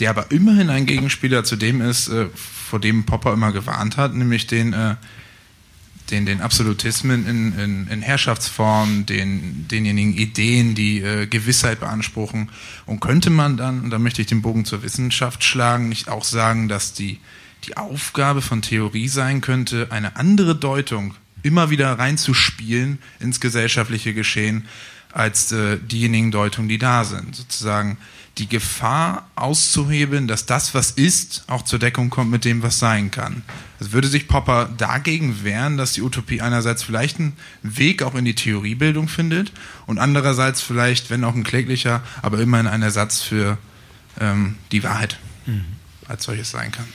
der 0.00 0.10
aber 0.10 0.30
immerhin 0.30 0.70
ein 0.70 0.86
Gegenspieler 0.86 1.44
zu 1.44 1.56
dem 1.56 1.80
ist, 1.80 2.08
äh, 2.08 2.26
vor 2.34 2.80
dem 2.80 3.04
Popper 3.04 3.34
immer 3.34 3.52
gewarnt 3.52 3.96
hat, 3.96 4.14
nämlich 4.14 4.46
den, 4.46 4.72
äh, 4.72 4.96
den, 6.10 6.26
den 6.26 6.40
Absolutismen 6.40 7.26
in, 7.26 7.58
in, 7.58 7.86
in 7.88 8.02
Herrschaftsformen, 8.02 9.06
den, 9.06 9.68
denjenigen 9.68 10.14
Ideen, 10.14 10.74
die 10.74 11.00
äh, 11.00 11.26
Gewissheit 11.26 11.80
beanspruchen. 11.80 12.50
Und 12.86 13.00
könnte 13.00 13.30
man 13.30 13.56
dann, 13.56 13.82
und 13.82 13.90
da 13.90 13.98
möchte 13.98 14.22
ich 14.22 14.28
den 14.28 14.42
Bogen 14.42 14.64
zur 14.64 14.82
Wissenschaft 14.82 15.44
schlagen, 15.44 15.88
nicht 15.88 16.08
auch 16.08 16.24
sagen, 16.24 16.68
dass 16.68 16.94
die, 16.94 17.18
die 17.64 17.76
Aufgabe 17.76 18.42
von 18.42 18.62
Theorie 18.62 19.08
sein 19.08 19.40
könnte, 19.40 19.88
eine 19.90 20.16
andere 20.16 20.56
Deutung 20.56 21.14
immer 21.42 21.70
wieder 21.70 21.98
reinzuspielen 21.98 22.98
ins 23.18 23.40
gesellschaftliche 23.40 24.14
Geschehen, 24.14 24.66
als 25.12 25.52
äh, 25.52 25.78
diejenigen 25.78 26.30
Deutungen, 26.30 26.68
die 26.68 26.78
da 26.78 27.04
sind. 27.04 27.34
Sozusagen 27.34 27.98
die 28.40 28.48
Gefahr 28.48 29.28
auszuhebeln, 29.36 30.26
dass 30.26 30.46
das, 30.46 30.72
was 30.74 30.92
ist, 30.92 31.44
auch 31.46 31.62
zur 31.62 31.78
Deckung 31.78 32.08
kommt 32.08 32.30
mit 32.30 32.46
dem, 32.46 32.62
was 32.62 32.78
sein 32.78 33.10
kann. 33.10 33.42
Also 33.78 33.92
würde 33.92 34.08
sich 34.08 34.28
Popper 34.28 34.70
dagegen 34.78 35.44
wehren, 35.44 35.76
dass 35.76 35.92
die 35.92 36.00
Utopie 36.00 36.40
einerseits 36.40 36.82
vielleicht 36.82 37.18
einen 37.18 37.36
Weg 37.62 38.02
auch 38.02 38.14
in 38.14 38.24
die 38.24 38.34
Theoriebildung 38.34 39.08
findet 39.08 39.52
und 39.86 39.98
andererseits 39.98 40.62
vielleicht, 40.62 41.10
wenn 41.10 41.22
auch 41.22 41.34
ein 41.34 41.44
kläglicher, 41.44 42.02
aber 42.22 42.40
immerhin 42.40 42.66
ein 42.66 42.80
Ersatz 42.80 43.20
für 43.20 43.58
ähm, 44.18 44.56
die 44.72 44.82
Wahrheit 44.82 45.18
mhm. 45.44 45.66
als 46.08 46.24
solches 46.24 46.50
sein 46.50 46.72
kann. 46.72 46.86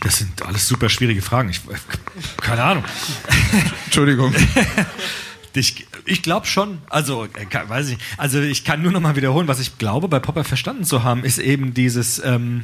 Das 0.00 0.16
sind 0.16 0.40
alles 0.40 0.66
super 0.66 0.88
schwierige 0.88 1.20
Fragen. 1.20 1.50
Ich, 1.50 1.60
keine 2.38 2.62
Ahnung. 2.62 2.84
Entschuldigung. 3.84 4.34
Ich, 5.54 5.87
ich 6.08 6.22
glaube 6.22 6.46
schon. 6.46 6.78
Also, 6.90 7.24
äh, 7.24 7.68
weiß 7.68 7.90
ich. 7.90 7.98
Also, 8.16 8.40
ich 8.40 8.64
kann 8.64 8.82
nur 8.82 8.92
noch 8.92 9.00
mal 9.00 9.16
wiederholen, 9.16 9.48
was 9.48 9.60
ich 9.60 9.78
glaube, 9.78 10.08
bei 10.08 10.18
Popper 10.18 10.44
verstanden 10.44 10.84
zu 10.84 11.04
haben, 11.04 11.24
ist 11.24 11.38
eben 11.38 11.74
dieses. 11.74 12.22
Ähm, 12.24 12.62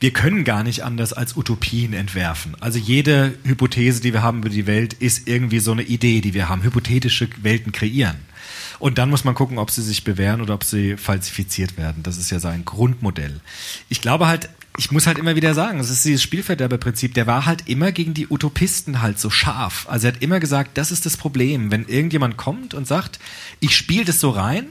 wir 0.00 0.12
können 0.12 0.44
gar 0.44 0.62
nicht 0.62 0.82
anders 0.82 1.12
als 1.12 1.36
Utopien 1.36 1.92
entwerfen. 1.92 2.56
Also 2.58 2.78
jede 2.78 3.34
Hypothese, 3.44 4.00
die 4.00 4.14
wir 4.14 4.22
haben 4.22 4.38
über 4.38 4.48
die 4.48 4.66
Welt, 4.66 4.94
ist 4.94 5.28
irgendwie 5.28 5.58
so 5.58 5.72
eine 5.72 5.82
Idee, 5.82 6.22
die 6.22 6.32
wir 6.32 6.48
haben. 6.48 6.62
Hypothetische 6.62 7.28
Welten 7.42 7.70
kreieren. 7.70 8.16
Und 8.78 8.96
dann 8.96 9.10
muss 9.10 9.24
man 9.24 9.34
gucken, 9.34 9.58
ob 9.58 9.70
sie 9.70 9.82
sich 9.82 10.02
bewähren 10.02 10.40
oder 10.40 10.54
ob 10.54 10.64
sie 10.64 10.96
falsifiziert 10.96 11.76
werden. 11.76 12.02
Das 12.02 12.16
ist 12.16 12.30
ja 12.30 12.40
sein 12.40 12.64
Grundmodell. 12.64 13.40
Ich 13.90 14.00
glaube 14.00 14.26
halt, 14.26 14.48
ich 14.78 14.90
muss 14.90 15.06
halt 15.06 15.18
immer 15.18 15.36
wieder 15.36 15.54
sagen, 15.54 15.80
es 15.80 15.90
ist 15.90 16.04
dieses 16.04 16.22
Spielverderberprinzip, 16.22 17.14
der 17.14 17.26
war 17.26 17.46
halt 17.46 17.68
immer 17.68 17.92
gegen 17.92 18.14
die 18.14 18.28
Utopisten 18.28 19.02
halt 19.02 19.18
so 19.18 19.28
scharf. 19.28 19.86
Also 19.88 20.06
er 20.06 20.14
hat 20.14 20.22
immer 20.22 20.40
gesagt, 20.40 20.78
das 20.78 20.92
ist 20.92 21.06
das 21.06 21.16
Problem, 21.16 21.70
wenn 21.70 21.86
irgendjemand 21.86 22.36
kommt 22.36 22.74
und 22.74 22.86
sagt, 22.86 23.18
ich 23.58 23.76
spiele 23.76 24.04
das 24.04 24.20
so 24.20 24.30
rein 24.30 24.66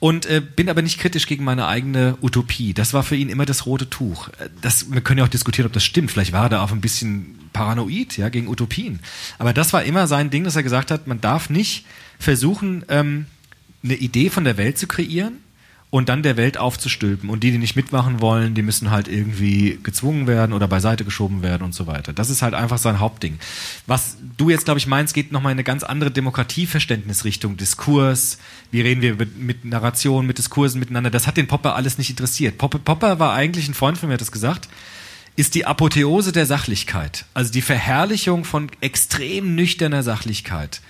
und 0.00 0.24
äh, 0.26 0.40
bin 0.40 0.70
aber 0.70 0.80
nicht 0.80 0.98
kritisch 0.98 1.26
gegen 1.26 1.44
meine 1.44 1.66
eigene 1.66 2.16
Utopie. 2.22 2.72
Das 2.72 2.94
war 2.94 3.02
für 3.02 3.16
ihn 3.16 3.28
immer 3.28 3.44
das 3.44 3.66
rote 3.66 3.90
Tuch. 3.90 4.28
Äh, 4.28 4.48
das, 4.62 4.90
wir 4.90 5.02
können 5.02 5.18
ja 5.18 5.24
auch 5.24 5.28
diskutieren, 5.28 5.66
ob 5.66 5.74
das 5.74 5.84
stimmt. 5.84 6.10
Vielleicht 6.10 6.32
war 6.32 6.44
er 6.44 6.48
da 6.48 6.62
auch 6.62 6.72
ein 6.72 6.80
bisschen 6.80 7.38
paranoid, 7.52 8.16
ja, 8.16 8.30
gegen 8.30 8.48
Utopien. 8.48 9.00
Aber 9.38 9.52
das 9.52 9.74
war 9.74 9.84
immer 9.84 10.06
sein 10.06 10.30
Ding, 10.30 10.44
dass 10.44 10.56
er 10.56 10.62
gesagt 10.62 10.90
hat, 10.90 11.06
man 11.06 11.20
darf 11.20 11.50
nicht 11.50 11.84
versuchen, 12.18 12.84
ähm, 12.88 13.26
eine 13.84 13.94
Idee 13.94 14.30
von 14.30 14.44
der 14.44 14.56
Welt 14.56 14.78
zu 14.78 14.86
kreieren 14.86 15.34
und 15.90 16.08
dann 16.08 16.22
der 16.22 16.36
Welt 16.36 16.56
aufzustülpen. 16.56 17.28
Und 17.28 17.42
die, 17.42 17.50
die 17.50 17.58
nicht 17.58 17.74
mitmachen 17.74 18.20
wollen, 18.20 18.54
die 18.54 18.62
müssen 18.62 18.90
halt 18.90 19.08
irgendwie 19.08 19.80
gezwungen 19.82 20.28
werden 20.28 20.52
oder 20.52 20.68
beiseite 20.68 21.04
geschoben 21.04 21.42
werden 21.42 21.64
und 21.64 21.74
so 21.74 21.88
weiter. 21.88 22.12
Das 22.12 22.30
ist 22.30 22.42
halt 22.42 22.54
einfach 22.54 22.78
sein 22.78 23.00
Hauptding. 23.00 23.38
Was 23.88 24.16
du 24.36 24.50
jetzt, 24.50 24.66
glaube 24.66 24.78
ich, 24.78 24.86
meinst, 24.86 25.14
geht 25.14 25.32
nochmal 25.32 25.50
in 25.50 25.56
eine 25.56 25.64
ganz 25.64 25.82
andere 25.82 26.12
Demokratieverständnisrichtung, 26.12 27.56
Diskurs, 27.56 28.38
wie 28.70 28.80
reden 28.80 29.02
wir 29.02 29.16
mit, 29.16 29.36
mit 29.36 29.64
Narration, 29.64 30.26
mit 30.26 30.38
Diskursen 30.38 30.78
miteinander. 30.78 31.10
Das 31.10 31.26
hat 31.26 31.36
den 31.36 31.48
Popper 31.48 31.74
alles 31.74 31.98
nicht 31.98 32.10
interessiert. 32.10 32.56
Popper, 32.56 32.78
Popper 32.78 33.18
war 33.18 33.34
eigentlich 33.34 33.68
ein 33.68 33.74
Freund 33.74 33.98
von 33.98 34.08
mir, 34.08 34.14
hat 34.14 34.20
das 34.20 34.32
gesagt, 34.32 34.68
ist 35.34 35.56
die 35.56 35.66
Apotheose 35.66 36.30
der 36.30 36.46
Sachlichkeit. 36.46 37.24
Also 37.34 37.52
die 37.52 37.62
Verherrlichung 37.62 38.44
von 38.44 38.70
extrem 38.80 39.56
nüchterner 39.56 40.04
Sachlichkeit. 40.04 40.82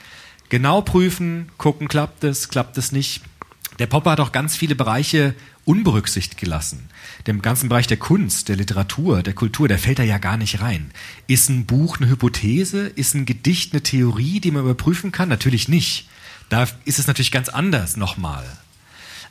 Genau 0.50 0.82
prüfen, 0.82 1.48
gucken, 1.56 1.88
klappt 1.88 2.24
es, 2.24 2.48
klappt 2.48 2.76
es 2.76 2.92
nicht 2.92 3.22
der 3.80 3.86
Popper 3.86 4.10
hat 4.12 4.20
auch 4.20 4.30
ganz 4.30 4.56
viele 4.56 4.74
Bereiche 4.74 5.34
unberücksichtigt 5.64 6.38
gelassen. 6.38 6.88
Dem 7.26 7.40
ganzen 7.40 7.70
Bereich 7.70 7.86
der 7.86 7.96
Kunst, 7.96 8.50
der 8.50 8.56
Literatur, 8.56 9.22
der 9.22 9.32
Kultur, 9.32 9.68
der 9.68 9.78
fällt 9.78 9.98
da 9.98 10.02
ja 10.02 10.18
gar 10.18 10.36
nicht 10.36 10.60
rein. 10.60 10.90
Ist 11.26 11.48
ein 11.48 11.64
Buch 11.64 11.98
eine 11.98 12.10
Hypothese? 12.10 12.86
Ist 12.88 13.14
ein 13.14 13.24
Gedicht 13.24 13.72
eine 13.72 13.82
Theorie, 13.82 14.38
die 14.40 14.50
man 14.50 14.62
überprüfen 14.62 15.12
kann? 15.12 15.30
Natürlich 15.30 15.68
nicht. 15.68 16.08
Da 16.50 16.66
ist 16.84 16.98
es 16.98 17.06
natürlich 17.06 17.32
ganz 17.32 17.48
anders 17.48 17.96
nochmal. 17.96 18.44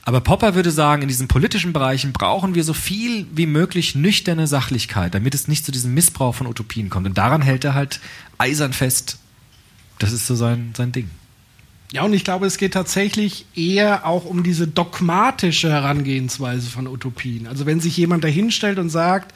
Aber 0.02 0.20
Popper 0.20 0.56
würde 0.56 0.72
sagen, 0.72 1.02
in 1.02 1.08
diesen 1.08 1.28
politischen 1.28 1.72
Bereichen 1.72 2.12
brauchen 2.12 2.56
wir 2.56 2.64
so 2.64 2.72
viel 2.74 3.26
wie 3.32 3.46
möglich 3.46 3.94
nüchterne 3.94 4.48
Sachlichkeit, 4.48 5.14
damit 5.14 5.34
es 5.34 5.46
nicht 5.46 5.64
zu 5.64 5.70
diesem 5.70 5.94
Missbrauch 5.94 6.34
von 6.34 6.48
Utopien 6.48 6.90
kommt. 6.90 7.06
Und 7.06 7.18
daran 7.18 7.42
hält 7.42 7.64
er 7.64 7.74
halt 7.74 8.00
eisern 8.38 8.72
fest. 8.72 9.18
Das 10.00 10.10
ist 10.10 10.26
so 10.26 10.34
sein, 10.34 10.72
sein 10.76 10.90
Ding. 10.90 11.10
Ja, 11.92 12.02
und 12.02 12.12
ich 12.12 12.22
glaube, 12.22 12.46
es 12.46 12.56
geht 12.56 12.74
tatsächlich 12.74 13.46
eher 13.56 14.06
auch 14.06 14.24
um 14.24 14.44
diese 14.44 14.68
dogmatische 14.68 15.70
Herangehensweise 15.70 16.70
von 16.70 16.86
Utopien. 16.86 17.48
Also 17.48 17.66
wenn 17.66 17.80
sich 17.80 17.96
jemand 17.96 18.22
dahinstellt 18.22 18.78
und 18.78 18.90
sagt, 18.90 19.34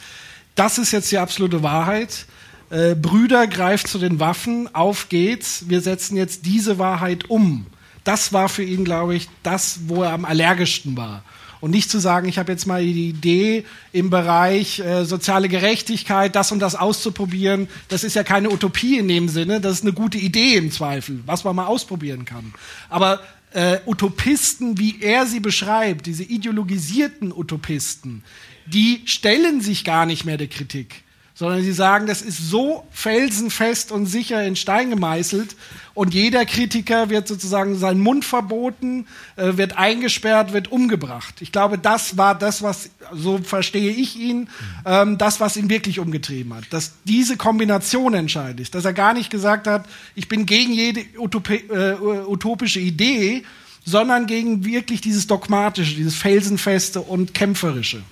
das 0.55 0.79
ist 0.79 0.93
jetzt 0.93 1.11
die 1.11 1.19
absolute 1.19 1.65
Wahrheit, 1.65 2.27
äh, 2.71 2.95
Brüder 2.95 3.49
greift 3.49 3.89
zu 3.89 3.99
den 3.99 4.21
Waffen, 4.21 4.73
auf 4.73 5.09
geht's, 5.09 5.65
wir 5.69 5.81
setzen 5.81 6.17
jetzt 6.17 6.47
diese 6.47 6.79
Wahrheit 6.79 7.29
um. 7.29 7.67
Das 8.05 8.33
war 8.33 8.49
für 8.49 8.63
ihn, 8.63 8.85
glaube 8.85 9.17
ich, 9.17 9.29
das, 9.43 9.81
wo 9.89 10.05
er 10.05 10.13
am 10.13 10.25
allergischsten 10.25 10.97
war. 10.97 11.25
Und 11.65 11.71
nicht 11.71 11.89
zu 11.89 11.99
sagen, 11.99 12.29
ich 12.29 12.37
habe 12.37 12.53
jetzt 12.53 12.67
mal 12.67 12.85
die 12.85 13.09
Idee 13.09 13.65
im 13.91 14.11
Bereich 14.11 14.81
äh, 14.81 15.07
soziale 15.07 15.49
Gerechtigkeit, 15.49 16.37
das 16.37 16.53
und 16.53 16.59
das 16.59 16.75
auszuprobieren. 16.75 17.69
Das 17.89 18.05
ist 18.05 18.13
ja 18.13 18.23
keine 18.23 18.51
Utopie 18.51 18.99
in 18.99 19.09
dem 19.09 19.31
Sinne, 19.31 19.63
das 19.63 19.77
ist 19.77 19.83
eine 19.83 19.95
gute 19.95 20.19
Idee 20.19 20.57
im 20.57 20.71
Zweifel, 20.71 21.21
was 21.25 21.43
man 21.43 21.57
mal 21.57 21.65
ausprobieren 21.65 22.27
kann. 22.27 22.53
Aber 22.91 23.21
äh, 23.53 23.79
Utopisten, 23.87 24.77
wie 24.77 25.01
er 25.01 25.25
sie 25.25 25.41
beschreibt, 25.41 26.05
diese 26.05 26.25
ideologisierten 26.25 27.33
Utopisten, 27.33 28.25
die 28.67 29.01
stellen 29.07 29.63
sich 29.63 29.85
gar 29.85 30.05
nicht 30.05 30.27
mehr 30.27 30.37
der 30.37 30.49
Kritik 30.49 31.03
sondern 31.35 31.63
sie 31.63 31.73
sagen, 31.73 32.07
das 32.07 32.23
ist 32.23 32.49
so 32.49 32.87
felsenfest 32.93 33.91
und 33.91 34.07
sicher 34.07 34.45
in 34.45 34.55
Stein 34.55 34.91
gemeißelt 34.91 35.57
und 35.93 36.15
jeder 36.15 36.45
Kritiker 36.45 37.11
wird 37.11 37.27
sozusagen 37.27 37.77
seinen 37.77 38.01
Mund 38.01 38.25
verboten, 38.25 39.07
äh, 39.37 39.57
wird 39.57 39.77
eingesperrt, 39.77 40.53
wird 40.53 40.71
umgebracht. 40.71 41.35
Ich 41.41 41.51
glaube, 41.51 41.77
das 41.77 42.17
war 42.17 42.37
das, 42.37 42.63
was, 42.63 42.91
so 43.13 43.39
verstehe 43.39 43.91
ich 43.91 44.17
ihn, 44.17 44.49
ähm, 44.85 45.19
das, 45.19 45.41
was 45.41 45.57
ihn 45.57 45.69
wirklich 45.69 45.99
umgetrieben 45.99 46.55
hat. 46.55 46.65
Dass 46.71 46.93
diese 47.05 47.37
Kombination 47.37 48.15
entscheidend 48.15 48.61
ist, 48.61 48.75
dass 48.77 48.85
er 48.85 48.93
gar 48.93 49.13
nicht 49.13 49.31
gesagt 49.31 49.67
hat, 49.67 49.87
ich 50.15 50.29
bin 50.29 50.47
gegen 50.47 50.73
jede 50.73 51.05
Utopie, 51.19 51.65
äh, 51.69 51.97
utopische 52.27 52.81
Idee, 52.81 53.43
sondern 53.85 54.27
gegen 54.27 54.65
wirklich 54.65 55.01
dieses 55.01 55.27
Dogmatische, 55.27 55.97
dieses 55.97 56.15
Felsenfeste 56.15 57.01
und 57.01 57.35
Kämpferische. 57.35 58.03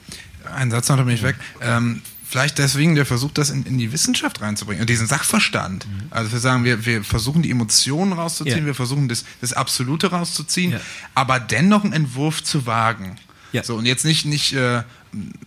Ein 0.55 0.70
Satz 0.70 0.89
noch, 0.89 0.97
da 0.97 1.05
bin 1.05 1.14
ich 1.14 1.23
weg. 1.23 1.37
Ähm, 1.62 2.03
vielleicht 2.33 2.57
deswegen 2.57 2.95
der 2.95 3.05
Versuch, 3.05 3.30
das 3.30 3.51
in, 3.51 3.64
in 3.64 3.76
die 3.76 3.93
Wissenschaft 3.93 4.41
reinzubringen 4.41 4.80
und 4.80 4.89
diesen 4.89 5.07
Sachverstand. 5.07 5.87
Mhm. 5.87 6.07
Also 6.11 6.33
wir 6.33 6.39
sagen, 6.39 6.64
wir, 6.64 6.87
wir 6.87 7.05
versuchen 7.05 7.43
die 7.43 7.51
Emotionen 7.51 8.14
rauszuziehen, 8.14 8.61
ja. 8.61 8.66
wir 8.66 8.74
versuchen 8.74 9.07
das, 9.09 9.24
das 9.43 9.53
Absolute 9.53 10.11
rauszuziehen, 10.11 10.72
ja. 10.72 10.80
aber 11.14 11.39
dennoch 11.39 11.85
einen 11.85 11.93
Entwurf 11.93 12.43
zu 12.43 12.64
wagen. 12.64 13.16
Ja. 13.53 13.62
So, 13.62 13.76
und 13.76 13.85
jetzt 13.85 14.07
nicht, 14.07 14.24
nicht, 14.24 14.55
äh, 14.55 14.83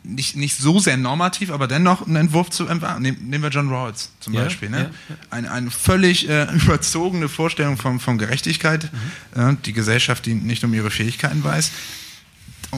nicht, 0.03 0.35
nicht 0.35 0.57
so 0.57 0.77
sehr 0.77 0.95
normativ, 0.95 1.49
aber 1.49 1.67
dennoch 1.67 2.05
einen 2.05 2.17
Entwurf 2.17 2.51
zu 2.51 2.67
entwerfen. 2.67 3.01
Nehmen 3.01 3.41
wir 3.41 3.49
John 3.49 3.69
Rawls 3.69 4.11
zum 4.19 4.35
ja, 4.35 4.43
Beispiel. 4.43 4.69
Ne? 4.69 4.91
Ja, 5.09 5.15
Eine, 5.31 5.51
eine 5.51 5.71
völlig 5.71 6.29
äh, 6.29 6.43
überzogene 6.53 7.29
Vorstellung 7.29 7.77
von, 7.77 7.99
von 7.99 8.19
Gerechtigkeit, 8.19 8.91
mhm. 9.33 9.41
äh, 9.41 9.55
die 9.65 9.73
Gesellschaft, 9.73 10.27
die 10.27 10.35
nicht 10.35 10.63
um 10.63 10.71
ihre 10.75 10.91
Fähigkeiten 10.91 11.43
weiß, 11.43 11.71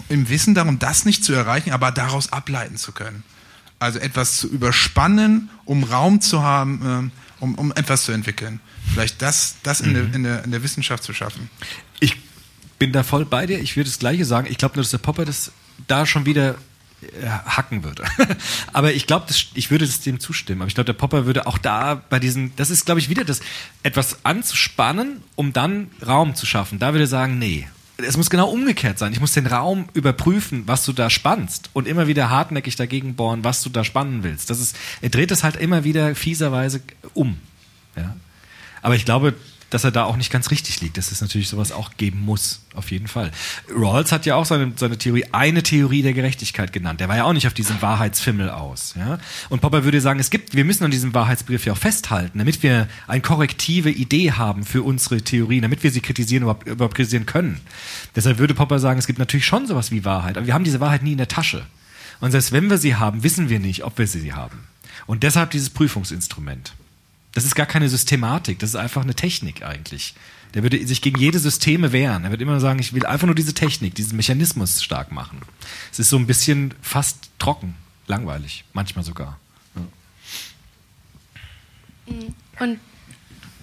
im 0.07 0.29
Wissen 0.29 0.55
darum, 0.55 0.79
das 0.79 1.03
nicht 1.03 1.25
zu 1.25 1.33
erreichen, 1.33 1.71
aber 1.71 1.91
daraus 1.91 2.31
ableiten 2.31 2.77
zu 2.77 2.93
können. 2.93 3.23
Also 3.79 3.99
etwas 3.99 4.37
zu 4.37 4.47
überspannen, 4.47 5.49
um 5.65 5.83
Raum 5.83 6.21
zu 6.21 6.41
haben, 6.41 6.81
ähm, 6.83 7.11
um, 7.39 7.55
um 7.55 7.71
etwas 7.73 8.05
zu 8.05 8.11
entwickeln. 8.11 8.59
Vielleicht 8.91 9.21
das, 9.21 9.57
das 9.63 9.81
in, 9.81 9.89
mhm. 9.89 9.93
der, 9.93 10.15
in, 10.15 10.23
der, 10.23 10.43
in 10.45 10.51
der 10.51 10.63
Wissenschaft 10.63 11.03
zu 11.03 11.13
schaffen. 11.13 11.49
Ich 11.99 12.17
bin 12.79 12.91
da 12.91 13.03
voll 13.03 13.25
bei 13.25 13.45
dir. 13.45 13.59
Ich 13.59 13.75
würde 13.75 13.89
das 13.89 13.99
Gleiche 13.99 14.25
sagen. 14.25 14.47
Ich 14.49 14.57
glaube 14.57 14.75
nur, 14.75 14.83
dass 14.83 14.91
der 14.91 14.97
Popper 14.97 15.25
das 15.25 15.51
da 15.87 16.05
schon 16.05 16.25
wieder 16.25 16.55
äh, 17.01 17.27
hacken 17.27 17.83
würde. 17.83 18.03
aber 18.73 18.93
ich 18.93 19.05
glaube, 19.05 19.27
ich 19.53 19.69
würde 19.69 19.85
das 19.85 20.01
dem 20.01 20.19
zustimmen. 20.19 20.61
Aber 20.61 20.67
ich 20.67 20.75
glaube, 20.75 20.85
der 20.85 20.93
Popper 20.93 21.27
würde 21.27 21.45
auch 21.45 21.59
da 21.59 21.95
bei 21.95 22.19
diesen, 22.19 22.55
das 22.55 22.71
ist, 22.71 22.85
glaube 22.85 22.99
ich, 22.99 23.09
wieder 23.09 23.23
das, 23.23 23.41
etwas 23.83 24.25
anzuspannen, 24.25 25.21
um 25.35 25.53
dann 25.53 25.91
Raum 26.05 26.33
zu 26.33 26.47
schaffen. 26.47 26.79
Da 26.79 26.93
würde 26.93 27.03
er 27.03 27.07
sagen, 27.07 27.37
nee, 27.37 27.67
es 27.97 28.17
muss 28.17 28.29
genau 28.29 28.49
umgekehrt 28.49 28.99
sein. 28.99 29.11
Ich 29.11 29.19
muss 29.19 29.33
den 29.33 29.47
Raum 29.47 29.89
überprüfen, 29.93 30.63
was 30.67 30.85
du 30.85 30.93
da 30.93 31.09
spannst 31.09 31.69
und 31.73 31.87
immer 31.87 32.07
wieder 32.07 32.29
hartnäckig 32.29 32.75
dagegen 32.75 33.15
bohren, 33.15 33.43
was 33.43 33.63
du 33.63 33.69
da 33.69 33.83
spannen 33.83 34.23
willst. 34.23 34.49
Das 34.49 34.59
ist, 34.59 34.75
er 35.01 35.09
dreht 35.09 35.31
es 35.31 35.43
halt 35.43 35.55
immer 35.55 35.83
wieder 35.83 36.13
fieserweise 36.15 36.81
um. 37.13 37.37
Ja? 37.95 38.15
Aber 38.81 38.95
ich 38.95 39.05
glaube, 39.05 39.33
dass 39.69 39.83
er 39.83 39.91
da 39.91 40.05
auch 40.05 40.15
nicht 40.15 40.31
ganz 40.31 40.49
richtig 40.49 40.81
liegt, 40.81 40.97
dass 40.97 41.11
es 41.11 41.21
natürlich 41.21 41.49
sowas 41.49 41.71
auch 41.71 41.91
geben 41.97 42.21
muss, 42.21 42.61
auf 42.73 42.91
jeden 42.91 43.07
Fall. 43.07 43.31
Rawls 43.69 44.11
hat 44.11 44.25
ja 44.25 44.35
auch 44.35 44.45
seine, 44.45 44.71
seine 44.75 44.97
Theorie, 44.97 45.25
eine 45.31 45.61
Theorie 45.63 46.01
der 46.01 46.13
Gerechtigkeit 46.13 46.71
genannt. 46.71 47.01
Der 47.01 47.09
war 47.09 47.17
ja 47.17 47.23
auch 47.25 47.33
nicht 47.33 47.47
auf 47.47 47.53
diesem 47.53 47.81
Wahrheitsfimmel 47.81 48.49
aus. 48.49 48.93
Ja? 48.97 49.19
Und 49.49 49.61
Popper 49.61 49.83
würde 49.83 49.99
sagen, 49.99 50.19
es 50.19 50.29
gibt, 50.29 50.55
wir 50.55 50.63
müssen 50.63 50.85
an 50.85 50.91
diesem 50.91 51.13
Wahrheitsbegriff 51.13 51.65
ja 51.65 51.73
auch 51.73 51.77
festhalten, 51.77 52.37
damit 52.37 52.63
wir 52.63 52.87
eine 53.07 53.21
korrektive 53.21 53.89
Idee 53.89 54.31
haben 54.31 54.63
für 54.63 54.83
unsere 54.83 55.21
Theorien, 55.21 55.63
damit 55.63 55.83
wir 55.83 55.91
sie 55.91 56.01
kritisieren, 56.01 56.43
überhaupt, 56.43 56.67
überhaupt 56.67 56.95
kritisieren 56.95 57.25
können. 57.25 57.59
Deshalb 58.15 58.37
würde 58.37 58.53
Popper 58.53 58.79
sagen, 58.79 58.99
es 58.99 59.07
gibt 59.07 59.19
natürlich 59.19 59.45
schon 59.45 59.67
sowas 59.67 59.91
wie 59.91 60.05
Wahrheit, 60.05 60.37
aber 60.37 60.47
wir 60.47 60.53
haben 60.53 60.63
diese 60.63 60.79
Wahrheit 60.79 61.03
nie 61.03 61.11
in 61.13 61.17
der 61.17 61.27
Tasche. 61.27 61.65
Und 62.19 62.31
selbst 62.31 62.51
wenn 62.51 62.69
wir 62.69 62.77
sie 62.77 62.95
haben, 62.95 63.23
wissen 63.23 63.49
wir 63.49 63.59
nicht, 63.59 63.83
ob 63.83 63.97
wir 63.97 64.07
sie 64.07 64.33
haben. 64.33 64.59
Und 65.05 65.23
deshalb 65.23 65.51
dieses 65.51 65.69
Prüfungsinstrument. 65.69 66.73
Das 67.33 67.45
ist 67.45 67.55
gar 67.55 67.65
keine 67.65 67.89
Systematik, 67.89 68.59
das 68.59 68.71
ist 68.71 68.75
einfach 68.75 69.03
eine 69.03 69.13
Technik 69.13 69.63
eigentlich. 69.63 70.15
Der 70.53 70.63
würde 70.63 70.85
sich 70.87 71.01
gegen 71.01 71.19
jede 71.19 71.39
Systeme 71.39 71.91
wehren. 71.91 72.23
Er 72.23 72.29
würde 72.31 72.43
immer 72.43 72.59
sagen, 72.59 72.79
ich 72.79 72.93
will 72.93 73.05
einfach 73.05 73.27
nur 73.27 73.35
diese 73.35 73.53
Technik, 73.53 73.95
diesen 73.95 74.15
Mechanismus 74.15 74.81
stark 74.81 75.11
machen. 75.11 75.41
Es 75.91 75.99
ist 75.99 76.09
so 76.09 76.17
ein 76.17 76.25
bisschen 76.25 76.73
fast 76.81 77.29
trocken, 77.37 77.75
langweilig, 78.07 78.63
manchmal 78.73 79.03
sogar. 79.03 79.37
Ja. 79.75 79.81
Mhm. 82.13 82.33
Und, 82.59 82.79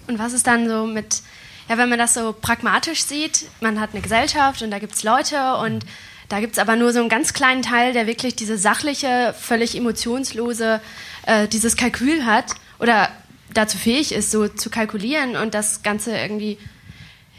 und 0.07 0.19
was 0.19 0.33
ist 0.33 0.47
dann 0.47 0.69
so 0.69 0.85
mit, 0.85 1.21
ja, 1.67 1.77
wenn 1.77 1.89
man 1.89 1.99
das 1.99 2.13
so 2.13 2.33
pragmatisch 2.33 3.03
sieht, 3.03 3.45
man 3.59 3.79
hat 3.79 3.91
eine 3.91 4.01
Gesellschaft 4.01 4.61
und 4.61 4.71
da 4.71 4.79
gibt 4.79 4.93
es 4.93 5.03
Leute 5.03 5.57
und 5.57 5.85
da 6.29 6.39
gibt 6.39 6.53
es 6.53 6.59
aber 6.59 6.75
nur 6.75 6.93
so 6.93 6.99
einen 6.99 7.09
ganz 7.09 7.33
kleinen 7.33 7.61
Teil, 7.61 7.93
der 7.93 8.07
wirklich 8.07 8.35
diese 8.35 8.57
sachliche, 8.57 9.35
völlig 9.39 9.75
emotionslose, 9.75 10.81
äh, 11.23 11.47
dieses 11.47 11.75
Kalkül 11.75 12.25
hat 12.25 12.53
oder 12.79 13.11
dazu 13.55 13.77
fähig 13.77 14.11
ist, 14.11 14.31
so 14.31 14.47
zu 14.47 14.69
kalkulieren 14.69 15.35
und 15.35 15.53
das 15.53 15.81
Ganze 15.81 16.15
irgendwie 16.15 16.57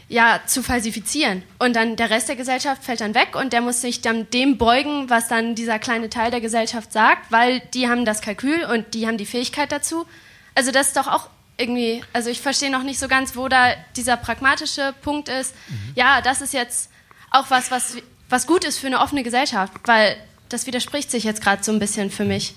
ja, 0.09 0.39
zu 0.45 0.63
falsifizieren. 0.63 1.43
Und 1.59 1.75
dann 1.75 1.95
der 1.95 2.09
Rest 2.09 2.29
der 2.29 2.35
Gesellschaft 2.35 2.83
fällt 2.83 3.01
dann 3.01 3.13
weg 3.13 3.35
und 3.35 3.51
der 3.51 3.61
muss 3.61 3.81
sich 3.81 4.01
dann 4.01 4.29
dem 4.29 4.57
beugen, 4.57 5.09
was 5.09 5.27
dann 5.27 5.55
dieser 5.55 5.79
kleine 5.79 6.09
Teil 6.09 6.31
der 6.31 6.41
Gesellschaft 6.41 6.93
sagt, 6.93 7.31
weil 7.31 7.59
die 7.73 7.89
haben 7.89 8.05
das 8.05 8.21
Kalkül 8.21 8.63
und 8.63 8.93
die 8.93 9.05
haben 9.05 9.17
die 9.17 9.25
Fähigkeit 9.25 9.71
dazu. 9.71 10.05
Also 10.55 10.71
das 10.71 10.87
ist 10.87 10.97
doch 10.97 11.07
auch 11.07 11.29
irgendwie, 11.57 12.03
also 12.13 12.29
ich 12.29 12.41
verstehe 12.41 12.71
noch 12.71 12.83
nicht 12.83 12.99
so 12.99 13.07
ganz, 13.07 13.35
wo 13.35 13.47
da 13.47 13.73
dieser 13.95 14.15
pragmatische 14.15 14.93
Punkt 15.01 15.27
ist. 15.27 15.53
Mhm. 15.67 15.91
Ja, 15.95 16.21
das 16.21 16.41
ist 16.41 16.53
jetzt 16.53 16.89
auch 17.31 17.49
was, 17.49 17.71
was, 17.71 17.97
was 18.29 18.47
gut 18.47 18.63
ist 18.63 18.77
für 18.77 18.87
eine 18.87 19.01
offene 19.01 19.23
Gesellschaft, 19.23 19.73
weil 19.85 20.15
das 20.49 20.67
widerspricht 20.67 21.11
sich 21.11 21.25
jetzt 21.25 21.41
gerade 21.41 21.63
so 21.63 21.71
ein 21.71 21.79
bisschen 21.79 22.11
für 22.11 22.23
mich. 22.23 22.55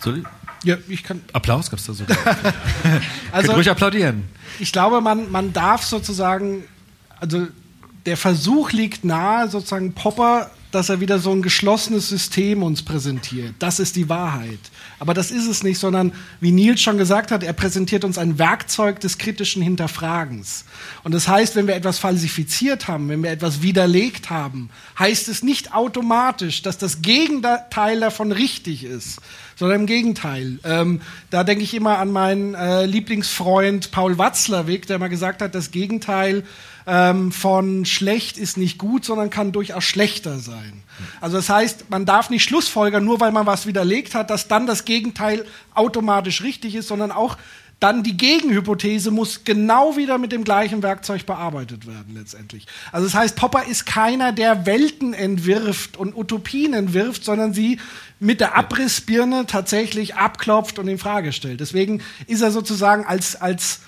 Soll 0.00 0.24
ja, 0.64 0.76
ich 0.88 1.02
kann. 1.02 1.22
Applaus 1.32 1.70
gab 1.70 1.78
es 1.78 1.86
da 1.86 1.92
sogar. 1.92 2.16
also, 3.32 3.46
Könnt 3.46 3.58
ruhig 3.58 3.70
applaudieren. 3.70 4.24
Ich 4.58 4.72
glaube, 4.72 5.00
man, 5.00 5.30
man 5.30 5.52
darf 5.52 5.84
sozusagen, 5.84 6.64
also 7.18 7.46
der 8.06 8.16
Versuch 8.16 8.72
liegt 8.72 9.04
nahe, 9.04 9.48
sozusagen 9.48 9.92
Popper, 9.94 10.50
dass 10.70 10.88
er 10.88 11.00
wieder 11.00 11.18
so 11.18 11.32
ein 11.32 11.42
geschlossenes 11.42 12.08
System 12.08 12.62
uns 12.62 12.82
präsentiert. 12.82 13.54
Das 13.58 13.80
ist 13.80 13.96
die 13.96 14.08
Wahrheit. 14.08 14.58
Aber 15.00 15.14
das 15.14 15.30
ist 15.30 15.48
es 15.48 15.62
nicht, 15.62 15.78
sondern 15.78 16.12
wie 16.40 16.52
Nils 16.52 16.80
schon 16.80 16.96
gesagt 16.96 17.32
hat, 17.32 17.42
er 17.42 17.52
präsentiert 17.54 18.04
uns 18.04 18.18
ein 18.18 18.38
Werkzeug 18.38 19.00
des 19.00 19.18
kritischen 19.18 19.62
Hinterfragens. 19.62 20.64
Und 21.02 21.12
das 21.12 21.26
heißt, 21.26 21.56
wenn 21.56 21.66
wir 21.66 21.74
etwas 21.74 21.98
falsifiziert 21.98 22.86
haben, 22.86 23.08
wenn 23.08 23.22
wir 23.22 23.30
etwas 23.30 23.62
widerlegt 23.62 24.30
haben, 24.30 24.70
heißt 24.98 25.28
es 25.28 25.42
nicht 25.42 25.74
automatisch, 25.74 26.62
dass 26.62 26.78
das 26.78 27.02
Gegenteil 27.02 27.98
davon 27.98 28.30
richtig 28.30 28.84
ist, 28.84 29.20
sondern 29.60 29.80
im 29.80 29.86
Gegenteil. 29.86 30.58
Ähm, 30.64 31.02
da 31.28 31.44
denke 31.44 31.62
ich 31.62 31.74
immer 31.74 31.98
an 31.98 32.10
meinen 32.10 32.54
äh, 32.54 32.86
Lieblingsfreund 32.86 33.90
Paul 33.90 34.16
Watzlawick, 34.16 34.86
der 34.86 34.98
mal 34.98 35.08
gesagt 35.08 35.42
hat, 35.42 35.54
das 35.54 35.70
Gegenteil 35.70 36.44
ähm, 36.86 37.30
von 37.30 37.84
schlecht 37.84 38.38
ist 38.38 38.56
nicht 38.56 38.78
gut, 38.78 39.04
sondern 39.04 39.28
kann 39.28 39.52
durchaus 39.52 39.84
schlechter 39.84 40.38
sein. 40.38 40.82
Also 41.20 41.36
das 41.36 41.50
heißt, 41.50 41.90
man 41.90 42.06
darf 42.06 42.30
nicht 42.30 42.42
Schlussfolgern, 42.42 43.04
nur 43.04 43.20
weil 43.20 43.32
man 43.32 43.44
was 43.44 43.66
widerlegt 43.66 44.14
hat, 44.14 44.30
dass 44.30 44.48
dann 44.48 44.66
das 44.66 44.86
Gegenteil 44.86 45.44
automatisch 45.74 46.42
richtig 46.42 46.74
ist, 46.74 46.88
sondern 46.88 47.12
auch 47.12 47.36
dann 47.80 48.02
die 48.02 48.16
Gegenhypothese 48.16 49.10
muss 49.10 49.44
genau 49.44 49.96
wieder 49.96 50.18
mit 50.18 50.32
dem 50.32 50.44
gleichen 50.44 50.82
Werkzeug 50.82 51.24
bearbeitet 51.24 51.86
werden 51.86 52.14
letztendlich. 52.14 52.66
Also 52.92 53.06
das 53.06 53.14
heißt, 53.14 53.36
Popper 53.36 53.64
ist 53.64 53.86
keiner, 53.86 54.32
der 54.32 54.66
Welten 54.66 55.14
entwirft 55.14 55.96
und 55.96 56.14
Utopien 56.14 56.74
entwirft, 56.74 57.24
sondern 57.24 57.54
sie 57.54 57.78
mit 58.20 58.40
der 58.40 58.56
Abrissbirne 58.56 59.46
tatsächlich 59.46 60.14
abklopft 60.14 60.78
und 60.78 60.86
in 60.88 60.98
Frage 60.98 61.32
stellt. 61.32 61.60
Deswegen 61.60 62.02
ist 62.26 62.42
er 62.42 62.50
sozusagen 62.50 63.06
als, 63.06 63.34
als 63.40 63.80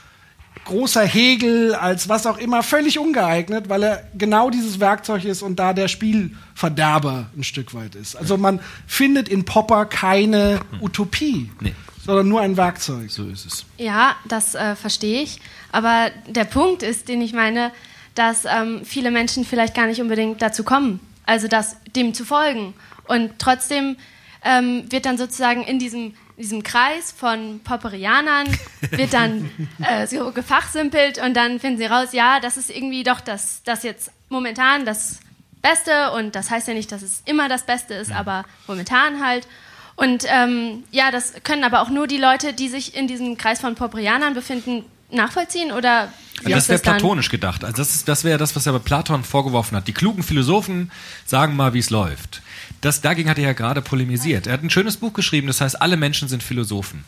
großer 0.64 1.04
Hegel, 1.04 1.74
als 1.74 2.08
was 2.08 2.26
auch 2.26 2.38
immer, 2.38 2.62
völlig 2.62 2.98
ungeeignet, 2.98 3.68
weil 3.68 3.82
er 3.82 4.08
genau 4.16 4.50
dieses 4.50 4.80
Werkzeug 4.80 5.24
ist 5.24 5.42
und 5.42 5.56
da 5.56 5.72
der 5.72 5.88
Spielverderber 5.88 7.26
ein 7.36 7.44
Stück 7.44 7.74
weit 7.74 7.94
ist. 7.94 8.16
Also 8.16 8.36
man 8.36 8.60
findet 8.86 9.28
in 9.28 9.44
Popper 9.44 9.86
keine 9.86 10.60
Utopie, 10.80 11.50
nee. 11.60 11.74
sondern 12.04 12.28
nur 12.28 12.40
ein 12.40 12.56
Werkzeug. 12.56 13.10
So 13.10 13.28
ist 13.28 13.44
es. 13.44 13.66
Ja, 13.76 14.16
das 14.28 14.54
äh, 14.54 14.76
verstehe 14.76 15.22
ich. 15.22 15.40
Aber 15.72 16.10
der 16.26 16.44
Punkt 16.44 16.82
ist, 16.82 17.08
den 17.08 17.20
ich 17.20 17.32
meine, 17.32 17.72
dass 18.14 18.44
ähm, 18.44 18.82
viele 18.84 19.10
Menschen 19.10 19.44
vielleicht 19.44 19.74
gar 19.74 19.86
nicht 19.86 20.00
unbedingt 20.00 20.40
dazu 20.40 20.64
kommen, 20.64 21.00
also 21.26 21.48
das, 21.48 21.76
dem 21.96 22.14
zu 22.14 22.24
folgen. 22.24 22.74
Und 23.08 23.32
trotzdem 23.38 23.96
ähm, 24.44 24.90
wird 24.90 25.06
dann 25.06 25.18
sozusagen 25.18 25.62
in 25.64 25.78
diesem 25.78 26.14
diesem 26.42 26.62
Kreis 26.62 27.12
von 27.12 27.60
Popperianern 27.62 28.46
wird 28.90 29.12
dann 29.12 29.50
äh, 29.82 30.06
so 30.06 30.32
gefachsimpelt 30.32 31.18
und 31.18 31.34
dann 31.34 31.60
finden 31.60 31.78
sie 31.78 31.86
raus, 31.86 32.08
ja, 32.12 32.40
das 32.40 32.56
ist 32.56 32.70
irgendwie 32.70 33.04
doch 33.04 33.20
das, 33.20 33.62
das 33.64 33.82
jetzt 33.82 34.10
momentan 34.28 34.84
das 34.84 35.20
Beste 35.60 36.10
und 36.12 36.34
das 36.34 36.50
heißt 36.50 36.68
ja 36.68 36.74
nicht, 36.74 36.90
dass 36.90 37.02
es 37.02 37.22
immer 37.24 37.48
das 37.48 37.64
Beste 37.64 37.94
ist, 37.94 38.10
aber 38.10 38.44
momentan 38.66 39.24
halt. 39.24 39.46
Und 39.94 40.24
ähm, 40.26 40.84
ja, 40.90 41.10
das 41.10 41.34
können 41.44 41.64
aber 41.64 41.82
auch 41.82 41.90
nur 41.90 42.06
die 42.06 42.16
Leute, 42.16 42.52
die 42.52 42.68
sich 42.68 42.96
in 42.96 43.06
diesem 43.06 43.36
Kreis 43.36 43.60
von 43.60 43.74
Popperianern 43.74 44.34
befinden, 44.34 44.84
nachvollziehen 45.10 45.70
oder 45.70 46.08
wie 46.42 46.50
das 46.50 46.68
wäre 46.68 46.80
platonisch 46.80 47.28
gedacht. 47.28 47.62
Also 47.62 47.76
das, 47.76 48.04
das 48.04 48.24
wäre 48.24 48.38
das, 48.38 48.56
was 48.56 48.66
er 48.66 48.72
bei 48.72 48.78
Platon 48.80 49.22
vorgeworfen 49.22 49.76
hat. 49.76 49.86
Die 49.86 49.92
klugen 49.92 50.22
Philosophen 50.22 50.90
sagen 51.24 51.54
mal, 51.54 51.74
wie 51.74 51.78
es 51.78 51.90
läuft. 51.90 52.42
Das, 52.82 53.00
dagegen 53.00 53.30
hat 53.30 53.38
er 53.38 53.44
ja 53.44 53.52
gerade 53.52 53.80
polemisiert. 53.80 54.48
Er 54.48 54.54
hat 54.54 54.62
ein 54.64 54.68
schönes 54.68 54.96
Buch 54.96 55.12
geschrieben, 55.12 55.46
das 55.46 55.60
heißt, 55.60 55.80
alle 55.80 55.96
Menschen 55.96 56.26
sind 56.28 56.42
Philosophen. 56.42 57.04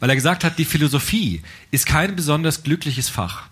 Weil 0.00 0.10
er 0.10 0.16
gesagt 0.16 0.42
hat, 0.42 0.58
die 0.58 0.64
Philosophie 0.64 1.42
ist 1.70 1.86
kein 1.86 2.16
besonders 2.16 2.64
glückliches 2.64 3.08
Fach. 3.08 3.44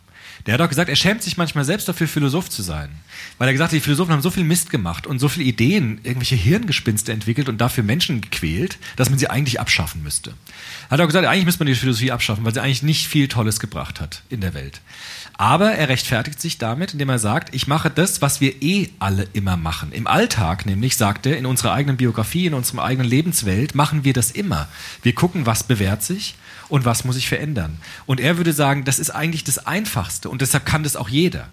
Der 0.46 0.54
hat 0.54 0.60
auch 0.60 0.68
gesagt, 0.68 0.88
er 0.88 0.96
schämt 0.96 1.22
sich 1.22 1.36
manchmal 1.36 1.64
selbst 1.64 1.88
dafür, 1.88 2.08
Philosoph 2.08 2.48
zu 2.48 2.62
sein. 2.62 2.90
Weil 3.38 3.48
er 3.48 3.52
gesagt 3.52 3.70
hat, 3.70 3.76
die 3.76 3.80
Philosophen 3.80 4.12
haben 4.12 4.22
so 4.22 4.30
viel 4.30 4.44
Mist 4.44 4.70
gemacht 4.70 5.06
und 5.06 5.18
so 5.18 5.28
viele 5.28 5.46
Ideen, 5.46 6.00
irgendwelche 6.02 6.36
Hirngespinste 6.36 7.12
entwickelt 7.12 7.48
und 7.48 7.60
dafür 7.60 7.84
Menschen 7.84 8.20
gequält, 8.20 8.78
dass 8.96 9.10
man 9.10 9.18
sie 9.18 9.28
eigentlich 9.28 9.60
abschaffen 9.60 10.02
müsste. 10.02 10.34
Hat 10.90 11.00
auch 11.00 11.06
gesagt, 11.06 11.26
eigentlich 11.26 11.44
müsste 11.44 11.64
man 11.64 11.72
die 11.72 11.78
Philosophie 11.78 12.12
abschaffen, 12.12 12.44
weil 12.44 12.54
sie 12.54 12.60
eigentlich 12.60 12.82
nicht 12.82 13.06
viel 13.06 13.28
Tolles 13.28 13.60
gebracht 13.60 14.00
hat 14.00 14.22
in 14.30 14.40
der 14.40 14.54
Welt. 14.54 14.80
Aber 15.34 15.72
er 15.72 15.88
rechtfertigt 15.88 16.40
sich 16.40 16.58
damit, 16.58 16.92
indem 16.92 17.08
er 17.08 17.18
sagt, 17.18 17.54
ich 17.54 17.66
mache 17.66 17.88
das, 17.90 18.20
was 18.20 18.40
wir 18.40 18.62
eh 18.62 18.88
alle 18.98 19.26
immer 19.32 19.56
machen. 19.56 19.92
Im 19.92 20.06
Alltag 20.06 20.66
nämlich, 20.66 20.96
sagt 20.96 21.24
er, 21.24 21.38
in 21.38 21.46
unserer 21.46 21.72
eigenen 21.72 21.96
Biografie, 21.96 22.46
in 22.46 22.54
unserer 22.54 22.84
eigenen 22.84 23.08
Lebenswelt, 23.08 23.74
machen 23.74 24.04
wir 24.04 24.12
das 24.12 24.30
immer. 24.30 24.68
Wir 25.02 25.14
gucken, 25.14 25.46
was 25.46 25.64
bewährt 25.64 26.02
sich 26.02 26.34
und 26.70 26.84
was 26.84 27.04
muss 27.04 27.16
sich 27.16 27.28
verändern. 27.28 27.76
Und 28.06 28.20
er 28.20 28.36
würde 28.38 28.52
sagen, 28.52 28.84
das 28.84 28.98
ist 28.98 29.10
eigentlich 29.10 29.44
das 29.44 29.66
Einfachste 29.66 30.30
und 30.30 30.40
deshalb 30.40 30.64
kann 30.64 30.82
das 30.82 30.96
auch 30.96 31.08
jeder. 31.08 31.48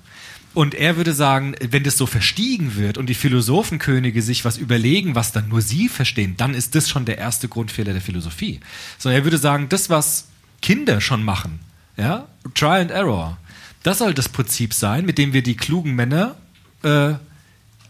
Und 0.53 0.73
er 0.73 0.97
würde 0.97 1.13
sagen, 1.13 1.55
wenn 1.59 1.83
das 1.83 1.97
so 1.97 2.07
verstiegen 2.07 2.77
wird 2.77 2.97
und 2.97 3.07
die 3.07 3.13
Philosophenkönige 3.13 4.21
sich 4.21 4.43
was 4.45 4.57
überlegen, 4.57 5.13
was 5.13 5.31
dann 5.31 5.49
nur 5.49 5.61
sie 5.61 5.87
verstehen, 5.87 6.35
dann 6.37 6.55
ist 6.55 6.73
das 6.73 6.89
schon 6.89 7.05
der 7.05 7.17
erste 7.17 7.47
Grundfehler 7.47 7.93
der 7.93 8.01
Philosophie. 8.01 8.59
Sondern 8.97 9.21
er 9.21 9.25
würde 9.25 9.37
sagen, 9.37 9.69
das, 9.69 9.89
was 9.89 10.29
Kinder 10.61 10.99
schon 11.01 11.23
machen, 11.23 11.59
ja, 11.95 12.27
Try 12.55 12.79
and 12.79 12.91
Error, 12.91 13.37
das 13.83 13.99
soll 13.99 14.13
das 14.13 14.29
Prinzip 14.29 14.73
sein, 14.73 15.05
mit 15.05 15.17
dem 15.17 15.33
wir 15.33 15.43
die 15.43 15.55
klugen 15.55 15.93
Männer 15.93 16.35
äh, 16.83 17.13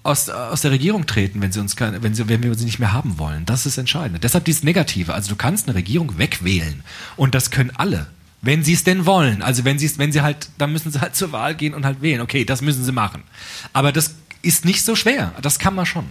aus, 0.04 0.30
aus 0.30 0.62
der 0.62 0.72
Regierung 0.72 1.06
treten, 1.06 1.42
wenn 1.42 1.52
sie 1.52 1.60
uns 1.60 1.76
keine, 1.76 2.04
wenn, 2.04 2.14
sie, 2.14 2.28
wenn 2.30 2.44
wir 2.44 2.54
sie 2.56 2.66
nicht 2.66 2.80
mehr 2.80 2.94
haben 2.94 3.18
wollen. 3.20 3.46
Das 3.46 3.66
ist 3.66 3.78
entscheidend. 3.78 4.24
Deshalb 4.24 4.46
dieses 4.46 4.64
Negative. 4.64 5.14
Also 5.14 5.30
du 5.30 5.36
kannst 5.36 5.68
eine 5.68 5.76
Regierung 5.76 6.18
wegwählen. 6.18 6.84
Und 7.16 7.36
das 7.36 7.52
können 7.52 7.72
alle. 7.76 8.08
Wenn 8.42 8.64
sie 8.64 8.74
es 8.74 8.84
denn 8.84 9.06
wollen. 9.06 9.42
Also 9.42 9.66
wenn 9.66 9.80
sie 9.80 9.86
es, 9.86 9.98
wenn 9.98 10.12
sie 10.12 10.22
halt, 10.22 10.50
dann 10.58 10.72
müssen 10.72 10.92
sie 10.92 11.02
halt 11.02 11.16
zur 11.16 11.32
Wahl 11.32 11.56
gehen 11.56 11.74
und 11.74 11.86
halt 11.86 12.02
wählen. 12.02 12.22
Okay, 12.22 12.46
das 12.46 12.62
müssen 12.62 12.84
sie 12.84 12.92
machen. 12.92 13.24
Aber 13.74 13.92
das 13.92 14.16
ist 14.42 14.64
nicht 14.64 14.84
so 14.86 14.96
schwer. 14.96 15.34
Das 15.42 15.60
kann 15.60 15.76
man 15.76 15.86
schon. 15.86 16.06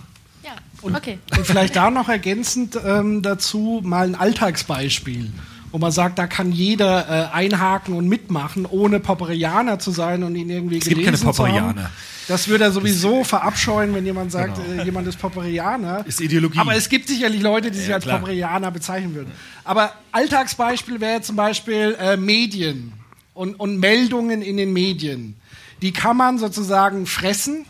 Ja, 0.44 0.52
und, 0.82 0.96
okay. 0.96 1.18
Und 1.36 1.46
vielleicht 1.46 1.76
da 1.76 1.90
noch 1.90 2.08
ergänzend 2.08 2.78
ähm, 2.84 3.22
dazu 3.22 3.80
mal 3.84 4.06
ein 4.06 4.14
Alltagsbeispiel 4.14 5.32
wo 5.72 5.78
man 5.78 5.92
sagt, 5.92 6.18
da 6.18 6.26
kann 6.26 6.52
jeder 6.52 7.08
äh, 7.08 7.34
einhaken 7.34 7.92
und 7.94 8.08
mitmachen, 8.08 8.64
ohne 8.64 8.98
Popperianer 8.98 9.78
zu 9.78 9.90
sein 9.90 10.22
und 10.22 10.34
ihn 10.34 10.48
irgendwie 10.48 10.78
es 10.78 10.86
gibt 10.86 11.04
keine 11.04 11.18
Popperianer. 11.18 11.90
Das 12.28 12.48
würde 12.48 12.64
er 12.64 12.72
sowieso 12.72 13.24
verabscheuen, 13.24 13.94
wenn 13.94 14.04
jemand 14.04 14.32
sagt, 14.32 14.56
genau. 14.56 14.82
äh, 14.82 14.84
jemand 14.84 15.06
ist 15.06 15.18
Popperianer. 15.18 16.04
Ist 16.06 16.20
Ideologie. 16.20 16.58
Aber 16.58 16.74
es 16.74 16.88
gibt 16.88 17.08
sicherlich 17.08 17.40
Leute, 17.40 17.70
die 17.70 17.78
sich 17.78 17.88
ja, 17.88 17.96
als 17.96 18.04
klar. 18.04 18.18
Popperianer 18.18 18.70
bezeichnen 18.70 19.14
würden. 19.14 19.32
Aber 19.64 19.92
Alltagsbeispiel 20.12 21.00
wäre 21.00 21.20
zum 21.20 21.36
Beispiel 21.36 21.96
äh, 22.00 22.16
Medien 22.16 22.92
und, 23.34 23.54
und 23.54 23.78
Meldungen 23.78 24.42
in 24.42 24.56
den 24.56 24.72
Medien. 24.72 25.36
Die 25.82 25.92
kann 25.92 26.16
man 26.16 26.38
sozusagen 26.38 27.06
fressen 27.06 27.66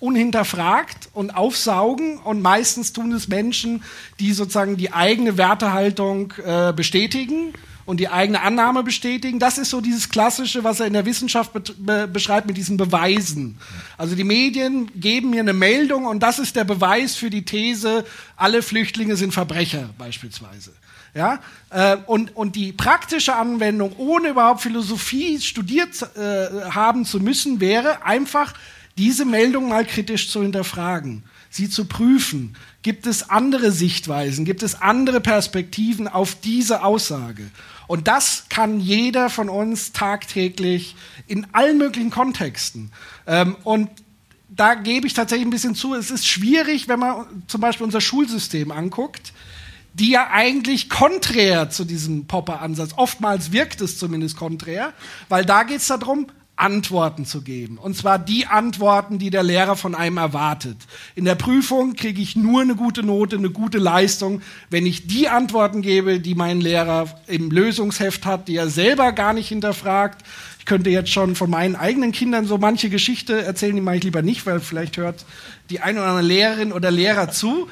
unhinterfragt 0.00 1.08
und 1.14 1.34
aufsaugen 1.34 2.18
und 2.18 2.42
meistens 2.42 2.92
tun 2.92 3.12
es 3.12 3.28
Menschen, 3.28 3.82
die 4.20 4.34
sozusagen 4.34 4.76
die 4.76 4.92
eigene 4.92 5.38
Wertehaltung 5.38 6.34
äh, 6.44 6.74
bestätigen 6.74 7.54
und 7.86 8.00
die 8.00 8.08
eigene 8.08 8.40
Annahme 8.40 8.82
bestätigen. 8.82 9.38
Das 9.38 9.58
ist 9.58 9.70
so 9.70 9.80
dieses 9.80 10.08
Klassische, 10.08 10.64
was 10.64 10.80
er 10.80 10.86
in 10.86 10.92
der 10.92 11.04
Wissenschaft 11.04 11.52
be 11.52 11.60
be 11.60 12.08
beschreibt 12.08 12.46
mit 12.46 12.56
diesen 12.56 12.76
Beweisen. 12.76 13.58
Also 13.98 14.14
die 14.14 14.24
Medien 14.24 14.90
geben 14.94 15.30
mir 15.30 15.40
eine 15.40 15.52
Meldung 15.52 16.06
und 16.06 16.22
das 16.22 16.38
ist 16.38 16.56
der 16.56 16.64
Beweis 16.64 17.14
für 17.14 17.30
die 17.30 17.44
These, 17.44 18.04
alle 18.36 18.62
Flüchtlinge 18.62 19.16
sind 19.16 19.32
Verbrecher 19.32 19.90
beispielsweise. 19.98 20.72
Ja, 21.14 21.38
äh, 21.70 21.96
und, 22.06 22.34
und 22.34 22.56
die 22.56 22.72
praktische 22.72 23.36
Anwendung, 23.36 23.94
ohne 23.98 24.30
überhaupt 24.30 24.62
Philosophie 24.62 25.40
studiert 25.40 25.90
äh, 26.16 26.70
haben 26.70 27.04
zu 27.04 27.20
müssen, 27.20 27.60
wäre 27.60 28.04
einfach, 28.04 28.52
diese 28.96 29.24
Meldung 29.24 29.68
mal 29.68 29.84
kritisch 29.84 30.30
zu 30.30 30.42
hinterfragen, 30.42 31.24
sie 31.50 31.68
zu 31.68 31.84
prüfen. 31.84 32.56
Gibt 32.82 33.06
es 33.06 33.28
andere 33.28 33.72
Sichtweisen? 33.72 34.44
Gibt 34.44 34.62
es 34.62 34.80
andere 34.80 35.20
Perspektiven 35.20 36.06
auf 36.06 36.36
diese 36.36 36.84
Aussage? 36.84 37.44
Und 37.86 38.08
das 38.08 38.46
kann 38.48 38.80
jeder 38.80 39.30
von 39.30 39.48
uns 39.48 39.92
tagtäglich 39.92 40.96
in 41.26 41.46
allen 41.52 41.78
möglichen 41.78 42.10
Kontexten. 42.10 42.90
Ähm, 43.26 43.56
und 43.64 43.90
da 44.48 44.74
gebe 44.74 45.06
ich 45.06 45.14
tatsächlich 45.14 45.46
ein 45.46 45.50
bisschen 45.50 45.74
zu, 45.74 45.94
es 45.94 46.10
ist 46.10 46.26
schwierig, 46.26 46.88
wenn 46.88 47.00
man 47.00 47.44
zum 47.46 47.60
Beispiel 47.60 47.84
unser 47.84 48.00
Schulsystem 48.00 48.70
anguckt, 48.70 49.32
die 49.94 50.10
ja 50.10 50.28
eigentlich 50.30 50.90
konträr 50.90 51.70
zu 51.70 51.84
diesem 51.84 52.26
Popper-Ansatz, 52.26 52.90
oftmals 52.96 53.52
wirkt 53.52 53.80
es 53.80 53.98
zumindest 53.98 54.36
konträr, 54.36 54.92
weil 55.28 55.44
da 55.44 55.62
geht 55.62 55.78
es 55.78 55.86
darum, 55.86 56.26
Antworten 56.56 57.26
zu 57.26 57.42
geben. 57.42 57.78
Und 57.78 57.96
zwar 57.96 58.18
die 58.18 58.46
Antworten, 58.46 59.18
die 59.18 59.30
der 59.30 59.42
Lehrer 59.42 59.74
von 59.74 59.94
einem 59.94 60.18
erwartet. 60.18 60.76
In 61.16 61.24
der 61.24 61.34
Prüfung 61.34 61.94
kriege 61.94 62.22
ich 62.22 62.36
nur 62.36 62.62
eine 62.62 62.76
gute 62.76 63.02
Note, 63.02 63.36
eine 63.36 63.50
gute 63.50 63.78
Leistung, 63.78 64.40
wenn 64.70 64.86
ich 64.86 65.08
die 65.08 65.28
Antworten 65.28 65.82
gebe, 65.82 66.20
die 66.20 66.36
mein 66.36 66.60
Lehrer 66.60 67.08
im 67.26 67.50
Lösungsheft 67.50 68.24
hat, 68.24 68.46
die 68.46 68.56
er 68.56 68.68
selber 68.68 69.10
gar 69.12 69.32
nicht 69.32 69.48
hinterfragt. 69.48 70.24
Ich 70.60 70.64
könnte 70.64 70.90
jetzt 70.90 71.10
schon 71.10 71.34
von 71.34 71.50
meinen 71.50 71.74
eigenen 71.74 72.12
Kindern 72.12 72.46
so 72.46 72.56
manche 72.56 72.88
Geschichte 72.88 73.42
erzählen, 73.42 73.74
die 73.74 73.82
mache 73.82 73.96
ich 73.96 74.04
lieber 74.04 74.22
nicht, 74.22 74.46
weil 74.46 74.60
vielleicht 74.60 74.96
hört 74.96 75.24
die 75.70 75.80
eine 75.80 76.00
oder 76.00 76.08
andere 76.10 76.26
Lehrerin 76.26 76.72
oder 76.72 76.90
Lehrer 76.90 77.30
zu. 77.30 77.68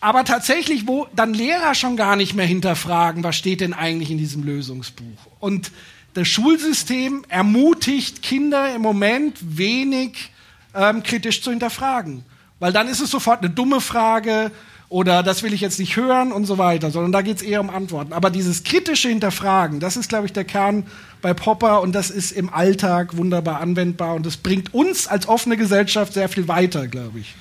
Aber 0.00 0.24
tatsächlich, 0.24 0.86
wo 0.86 1.06
dann 1.14 1.34
Lehrer 1.34 1.74
schon 1.74 1.96
gar 1.96 2.16
nicht 2.16 2.34
mehr 2.34 2.46
hinterfragen, 2.46 3.22
was 3.24 3.36
steht 3.36 3.60
denn 3.60 3.72
eigentlich 3.72 4.10
in 4.10 4.18
diesem 4.18 4.42
Lösungsbuch? 4.42 5.26
Und 5.38 5.70
das 6.14 6.28
Schulsystem 6.28 7.24
ermutigt 7.28 8.22
Kinder 8.22 8.74
im 8.74 8.82
Moment 8.82 9.38
wenig 9.40 10.30
ähm, 10.74 11.02
kritisch 11.02 11.42
zu 11.42 11.50
hinterfragen. 11.50 12.24
Weil 12.58 12.72
dann 12.72 12.88
ist 12.88 13.00
es 13.00 13.10
sofort 13.10 13.40
eine 13.40 13.50
dumme 13.50 13.80
Frage 13.80 14.50
oder 14.88 15.22
das 15.22 15.42
will 15.42 15.54
ich 15.54 15.62
jetzt 15.62 15.78
nicht 15.78 15.96
hören 15.96 16.32
und 16.32 16.44
so 16.44 16.58
weiter, 16.58 16.90
sondern 16.90 17.12
da 17.12 17.22
geht 17.22 17.38
es 17.38 17.42
eher 17.42 17.60
um 17.60 17.70
Antworten. 17.70 18.12
Aber 18.12 18.28
dieses 18.28 18.62
kritische 18.62 19.08
Hinterfragen, 19.08 19.80
das 19.80 19.96
ist, 19.96 20.10
glaube 20.10 20.26
ich, 20.26 20.34
der 20.34 20.44
Kern 20.44 20.84
bei 21.22 21.32
Popper 21.32 21.80
und 21.80 21.94
das 21.94 22.10
ist 22.10 22.30
im 22.30 22.52
Alltag 22.52 23.16
wunderbar 23.16 23.60
anwendbar 23.60 24.14
und 24.14 24.26
das 24.26 24.36
bringt 24.36 24.74
uns 24.74 25.08
als 25.08 25.26
offene 25.28 25.56
Gesellschaft 25.56 26.12
sehr 26.12 26.28
viel 26.28 26.46
weiter, 26.46 26.88
glaube 26.88 27.20
ich, 27.20 27.34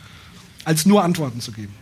als 0.64 0.86
nur 0.86 1.04
Antworten 1.04 1.42
zu 1.42 1.52
geben. 1.52 1.76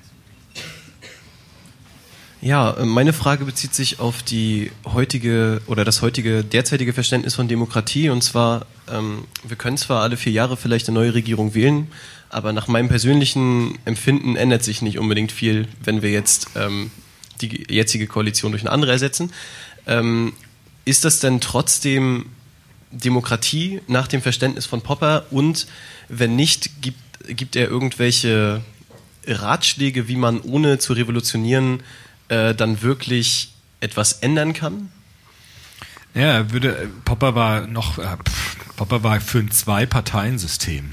Ja, 2.41 2.71
äh, 2.71 2.85
meine 2.85 3.11
Frage 3.13 3.45
bezieht 3.45 3.73
sich 3.73 3.99
auf 3.99 4.23
die 4.23 4.71
heutige 4.85 5.61
oder 5.67 5.83
das 5.83 6.01
heutige 6.01 6.43
derzeitige 6.43 6.93
Verständnis 6.93 7.35
von 7.35 7.47
Demokratie. 7.47 8.09
Und 8.09 8.23
zwar, 8.23 8.65
ähm, 8.89 9.25
wir 9.43 9.57
können 9.57 9.77
zwar 9.77 10.01
alle 10.01 10.15
vier 10.15 10.31
Jahre 10.31 10.55
vielleicht 10.55 10.87
eine 10.87 10.97
neue 10.97 11.13
Regierung 11.13 11.53
wählen, 11.53 11.87
aber 12.29 12.53
nach 12.53 12.67
meinem 12.67 12.87
persönlichen 12.87 13.77
Empfinden 13.85 14.35
ändert 14.35 14.63
sich 14.63 14.81
nicht 14.81 14.99
unbedingt 14.99 15.31
viel, 15.31 15.67
wenn 15.83 16.01
wir 16.01 16.11
jetzt 16.11 16.51
ähm, 16.55 16.91
die 17.41 17.65
jetzige 17.69 18.07
Koalition 18.07 18.51
durch 18.51 18.63
eine 18.63 18.71
andere 18.71 18.91
ersetzen. 18.91 19.33
Ähm, 19.85 20.33
ist 20.85 21.03
das 21.03 21.19
denn 21.19 21.41
trotzdem 21.41 22.27
Demokratie 22.91 23.81
nach 23.87 24.07
dem 24.07 24.21
Verständnis 24.21 24.65
von 24.65 24.81
Popper? 24.81 25.25
Und 25.29 25.67
wenn 26.07 26.35
nicht, 26.37 26.81
gibt, 26.81 26.99
gibt 27.27 27.57
er 27.57 27.67
irgendwelche 27.67 28.61
Ratschläge, 29.27 30.07
wie 30.07 30.15
man 30.15 30.39
ohne 30.41 30.79
zu 30.79 30.93
revolutionieren 30.93 31.83
äh, 32.29 32.55
dann 32.55 32.81
wirklich 32.81 33.53
etwas 33.81 34.13
ändern 34.13 34.53
kann? 34.53 34.91
Ja, 36.13 36.51
würde 36.51 36.89
Popper 37.05 37.35
war 37.35 37.67
noch 37.67 37.99
äh, 37.99 38.17
Popper 38.75 39.03
war 39.03 39.21
für 39.21 39.39
ein 39.39 39.51
Zwei-Parteien-System. 39.51 40.91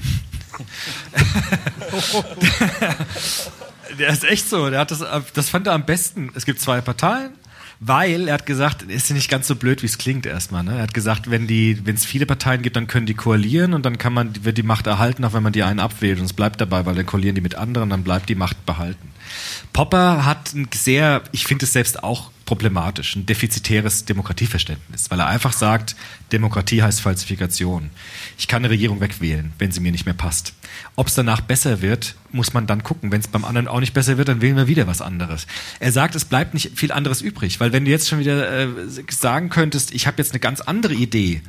der 3.99 4.09
ist 4.09 4.23
echt 4.25 4.49
so. 4.49 4.69
Der 4.69 4.81
hat 4.81 4.91
das, 4.91 5.03
das 5.33 5.49
fand 5.49 5.65
er 5.67 5.73
am 5.73 5.85
besten. 5.85 6.31
Es 6.35 6.45
gibt 6.45 6.59
zwei 6.59 6.81
Parteien 6.81 7.31
weil 7.79 8.27
er 8.27 8.35
hat 8.35 8.45
gesagt, 8.45 8.83
ist 8.83 9.09
ja 9.09 9.15
nicht 9.15 9.29
ganz 9.29 9.47
so 9.47 9.55
blöd, 9.55 9.81
wie 9.83 9.87
es 9.87 9.97
klingt 9.97 10.25
erstmal. 10.25 10.63
Ne? 10.63 10.75
Er 10.75 10.83
hat 10.83 10.93
gesagt, 10.93 11.29
wenn 11.29 11.47
die, 11.47 11.85
wenn 11.85 11.95
es 11.95 12.05
viele 12.05 12.25
Parteien 12.25 12.61
gibt, 12.61 12.75
dann 12.75 12.87
können 12.87 13.05
die 13.05 13.13
koalieren 13.13 13.73
und 13.73 13.85
dann 13.85 13.97
kann 13.97 14.13
man, 14.13 14.43
wird 14.43 14.57
die 14.57 14.63
Macht 14.63 14.87
erhalten, 14.87 15.23
auch 15.25 15.33
wenn 15.33 15.43
man 15.43 15.53
die 15.53 15.63
einen 15.63 15.79
abwählt 15.79 16.19
und 16.19 16.25
es 16.25 16.33
bleibt 16.33 16.59
dabei, 16.59 16.85
weil 16.85 16.95
dann 16.95 17.05
koalieren 17.05 17.35
die 17.35 17.41
mit 17.41 17.55
anderen, 17.55 17.89
dann 17.89 18.03
bleibt 18.03 18.29
die 18.29 18.35
Macht 18.35 18.65
behalten. 18.65 19.11
Popper 19.73 20.25
hat 20.25 20.53
ein 20.53 20.67
sehr, 20.73 21.23
ich 21.31 21.45
finde 21.45 21.65
es 21.65 21.73
selbst 21.73 22.03
auch 22.03 22.31
problematisch, 22.47 23.15
ein 23.15 23.27
defizitäres 23.27 24.05
Demokratieverständnis, 24.05 25.11
weil 25.11 25.19
er 25.19 25.27
einfach 25.27 25.53
sagt, 25.53 25.95
Demokratie 26.31 26.81
heißt 26.81 27.01
Falsifikation. 27.01 27.91
Ich 28.39 28.47
kann 28.47 28.63
eine 28.63 28.71
Regierung 28.71 29.01
wegwählen, 29.01 29.53
wenn 29.59 29.71
sie 29.71 29.81
mir 29.81 29.91
nicht 29.91 30.05
mehr 30.05 30.15
passt. 30.15 30.53
Ob 30.95 31.07
es 31.07 31.13
danach 31.13 31.41
besser 31.41 31.81
wird, 31.81 32.15
muss 32.31 32.53
man 32.53 32.65
dann 32.65 32.83
gucken. 32.83 33.11
Wenn 33.11 33.19
es 33.19 33.27
beim 33.27 33.45
anderen 33.45 33.67
auch 33.67 33.81
nicht 33.81 33.93
besser 33.93 34.17
wird, 34.17 34.29
dann 34.29 34.41
wählen 34.41 34.55
wir 34.55 34.67
wieder 34.67 34.87
was 34.87 35.01
anderes. 35.01 35.45
Er 35.79 35.91
sagt, 35.91 36.15
es 36.15 36.25
bleibt 36.25 36.53
nicht 36.53 36.71
viel 36.79 36.91
anderes 36.91 37.21
übrig, 37.21 37.59
weil 37.59 37.73
wenn 37.73 37.85
du 37.85 37.91
jetzt 37.91 38.07
schon 38.07 38.19
wieder 38.19 38.49
äh, 38.49 38.67
sagen 39.09 39.49
könntest, 39.49 39.93
ich 39.93 40.07
habe 40.07 40.17
jetzt 40.17 40.31
eine 40.31 40.39
ganz 40.39 40.61
andere 40.61 40.95
Idee, 40.95 41.41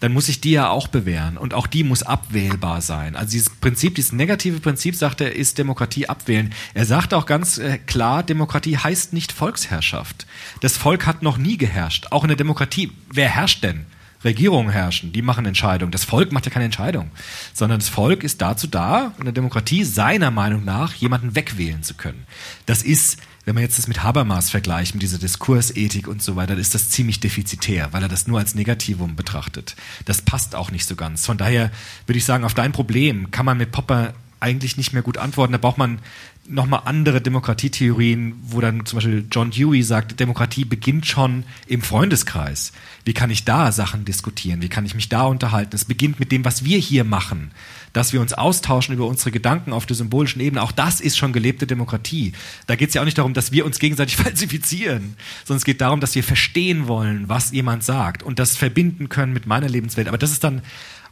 dann 0.00 0.12
muss 0.12 0.28
ich 0.28 0.40
die 0.40 0.52
ja 0.52 0.70
auch 0.70 0.88
bewähren 0.88 1.36
und 1.36 1.54
auch 1.54 1.66
die 1.66 1.84
muss 1.84 2.02
abwählbar 2.02 2.80
sein. 2.80 3.16
Also 3.16 3.32
dieses 3.32 3.50
Prinzip, 3.50 3.94
dieses 3.94 4.12
negative 4.12 4.60
Prinzip, 4.60 4.96
sagt 4.96 5.20
er, 5.20 5.36
ist 5.36 5.58
Demokratie 5.58 6.08
abwählen. 6.08 6.52
Er 6.74 6.86
sagt 6.86 7.14
auch 7.14 7.26
ganz 7.26 7.58
äh, 7.58 7.78
klar, 7.78 8.22
Demokratie 8.22 8.78
heißt 8.78 9.12
nicht 9.12 9.30
Volksherrschaft. 9.30 10.26
Das 10.60 10.76
Volk 10.76 11.06
hat 11.06 11.22
noch 11.22 11.36
nie 11.36 11.58
geherrscht. 11.58 12.08
Auch 12.10 12.24
in 12.24 12.28
der 12.28 12.36
Demokratie, 12.36 12.92
wer 13.12 13.28
herrscht 13.28 13.62
denn? 13.62 13.84
Regierungen 14.24 14.70
herrschen, 14.70 15.12
die 15.12 15.22
machen 15.22 15.46
Entscheidungen. 15.46 15.92
Das 15.92 16.04
Volk 16.04 16.30
macht 16.32 16.44
ja 16.44 16.52
keine 16.52 16.66
Entscheidung, 16.66 17.10
sondern 17.54 17.78
das 17.78 17.88
Volk 17.88 18.22
ist 18.22 18.42
dazu 18.42 18.66
da, 18.66 19.14
in 19.18 19.24
der 19.24 19.32
Demokratie 19.32 19.84
seiner 19.84 20.30
Meinung 20.30 20.64
nach 20.64 20.92
jemanden 20.94 21.34
wegwählen 21.34 21.82
zu 21.82 21.94
können. 21.94 22.26
Das 22.66 22.82
ist 22.82 23.18
wenn 23.44 23.54
man 23.54 23.62
jetzt 23.62 23.78
das 23.78 23.88
mit 23.88 24.02
Habermas 24.02 24.50
vergleicht, 24.50 24.94
mit 24.94 25.02
dieser 25.02 25.18
Diskursethik 25.18 26.08
und 26.08 26.22
so 26.22 26.36
weiter, 26.36 26.56
ist 26.56 26.74
das 26.74 26.90
ziemlich 26.90 27.20
defizitär, 27.20 27.92
weil 27.92 28.02
er 28.02 28.08
das 28.08 28.26
nur 28.26 28.38
als 28.38 28.54
Negativum 28.54 29.16
betrachtet. 29.16 29.76
Das 30.04 30.22
passt 30.22 30.54
auch 30.54 30.70
nicht 30.70 30.86
so 30.86 30.94
ganz. 30.94 31.26
Von 31.26 31.38
daher 31.38 31.70
würde 32.06 32.18
ich 32.18 32.24
sagen, 32.24 32.44
auf 32.44 32.54
dein 32.54 32.72
Problem 32.72 33.30
kann 33.30 33.46
man 33.46 33.58
mit 33.58 33.72
Popper 33.72 34.14
eigentlich 34.40 34.76
nicht 34.76 34.92
mehr 34.92 35.02
gut 35.02 35.18
antworten. 35.18 35.52
Da 35.52 35.58
braucht 35.58 35.78
man 35.78 36.00
nochmal 36.48 36.82
andere 36.86 37.20
Demokratietheorien, 37.20 38.34
wo 38.42 38.60
dann 38.60 38.84
zum 38.86 38.96
Beispiel 38.96 39.26
John 39.30 39.50
Dewey 39.50 39.82
sagt, 39.82 40.18
Demokratie 40.18 40.64
beginnt 40.64 41.06
schon 41.06 41.44
im 41.66 41.82
Freundeskreis. 41.82 42.72
Wie 43.04 43.12
kann 43.12 43.30
ich 43.30 43.44
da 43.44 43.70
Sachen 43.70 44.04
diskutieren? 44.04 44.62
Wie 44.62 44.68
kann 44.68 44.86
ich 44.86 44.94
mich 44.94 45.08
da 45.08 45.22
unterhalten? 45.24 45.76
Es 45.76 45.84
beginnt 45.84 46.18
mit 46.18 46.32
dem, 46.32 46.44
was 46.44 46.64
wir 46.64 46.78
hier 46.78 47.04
machen 47.04 47.52
dass 47.92 48.12
wir 48.12 48.20
uns 48.20 48.32
austauschen 48.32 48.94
über 48.94 49.06
unsere 49.06 49.30
Gedanken 49.30 49.72
auf 49.72 49.86
der 49.86 49.96
symbolischen 49.96 50.40
Ebene. 50.40 50.62
Auch 50.62 50.72
das 50.72 51.00
ist 51.00 51.16
schon 51.16 51.32
gelebte 51.32 51.66
Demokratie. 51.66 52.32
Da 52.66 52.76
geht 52.76 52.88
es 52.88 52.94
ja 52.94 53.00
auch 53.00 53.04
nicht 53.04 53.18
darum, 53.18 53.34
dass 53.34 53.52
wir 53.52 53.64
uns 53.64 53.78
gegenseitig 53.78 54.16
falsifizieren, 54.18 55.16
sondern 55.44 55.58
es 55.58 55.64
geht 55.64 55.80
darum, 55.80 56.00
dass 56.00 56.14
wir 56.14 56.24
verstehen 56.24 56.86
wollen, 56.88 57.28
was 57.28 57.52
jemand 57.52 57.84
sagt 57.84 58.22
und 58.22 58.38
das 58.38 58.56
verbinden 58.56 59.08
können 59.08 59.32
mit 59.32 59.46
meiner 59.46 59.68
Lebenswelt. 59.68 60.08
Aber 60.08 60.18
das 60.18 60.32
ist 60.32 60.44
dann 60.44 60.62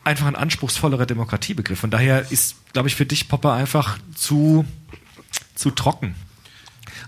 einfach 0.04 0.26
ein 0.26 0.36
anspruchsvollerer 0.36 1.06
Demokratiebegriff. 1.06 1.78
Von 1.78 1.90
daher 1.90 2.30
ist, 2.30 2.56
glaube 2.72 2.88
ich, 2.88 2.96
für 2.96 3.06
dich 3.06 3.28
Popper 3.28 3.52
einfach 3.52 3.98
zu, 4.14 4.64
zu 5.54 5.70
trocken 5.70 6.14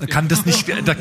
kann 0.08 0.28
das 0.28 0.46
nicht, 0.46 0.68
da, 0.68 0.94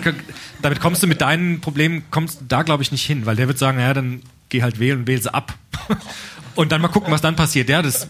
damit 0.61 0.79
kommst 0.79 1.03
du 1.03 1.07
mit 1.07 1.21
deinen 1.21 1.61
Problemen, 1.61 2.03
kommst 2.11 2.41
da 2.47 2.63
glaube 2.63 2.83
ich 2.83 2.91
nicht 2.91 3.05
hin, 3.05 3.25
weil 3.25 3.35
der 3.35 3.47
wird 3.47 3.57
sagen, 3.57 3.77
naja, 3.77 3.93
dann 3.93 4.21
geh 4.49 4.61
halt 4.61 4.79
wählen 4.79 4.99
und 4.99 5.07
wähl 5.07 5.21
sie 5.21 5.33
ab. 5.33 5.53
Und 6.55 6.73
dann 6.73 6.81
mal 6.81 6.89
gucken, 6.89 7.13
was 7.13 7.21
dann 7.21 7.37
passiert. 7.37 7.69
Ja, 7.69 7.81
das 7.81 8.09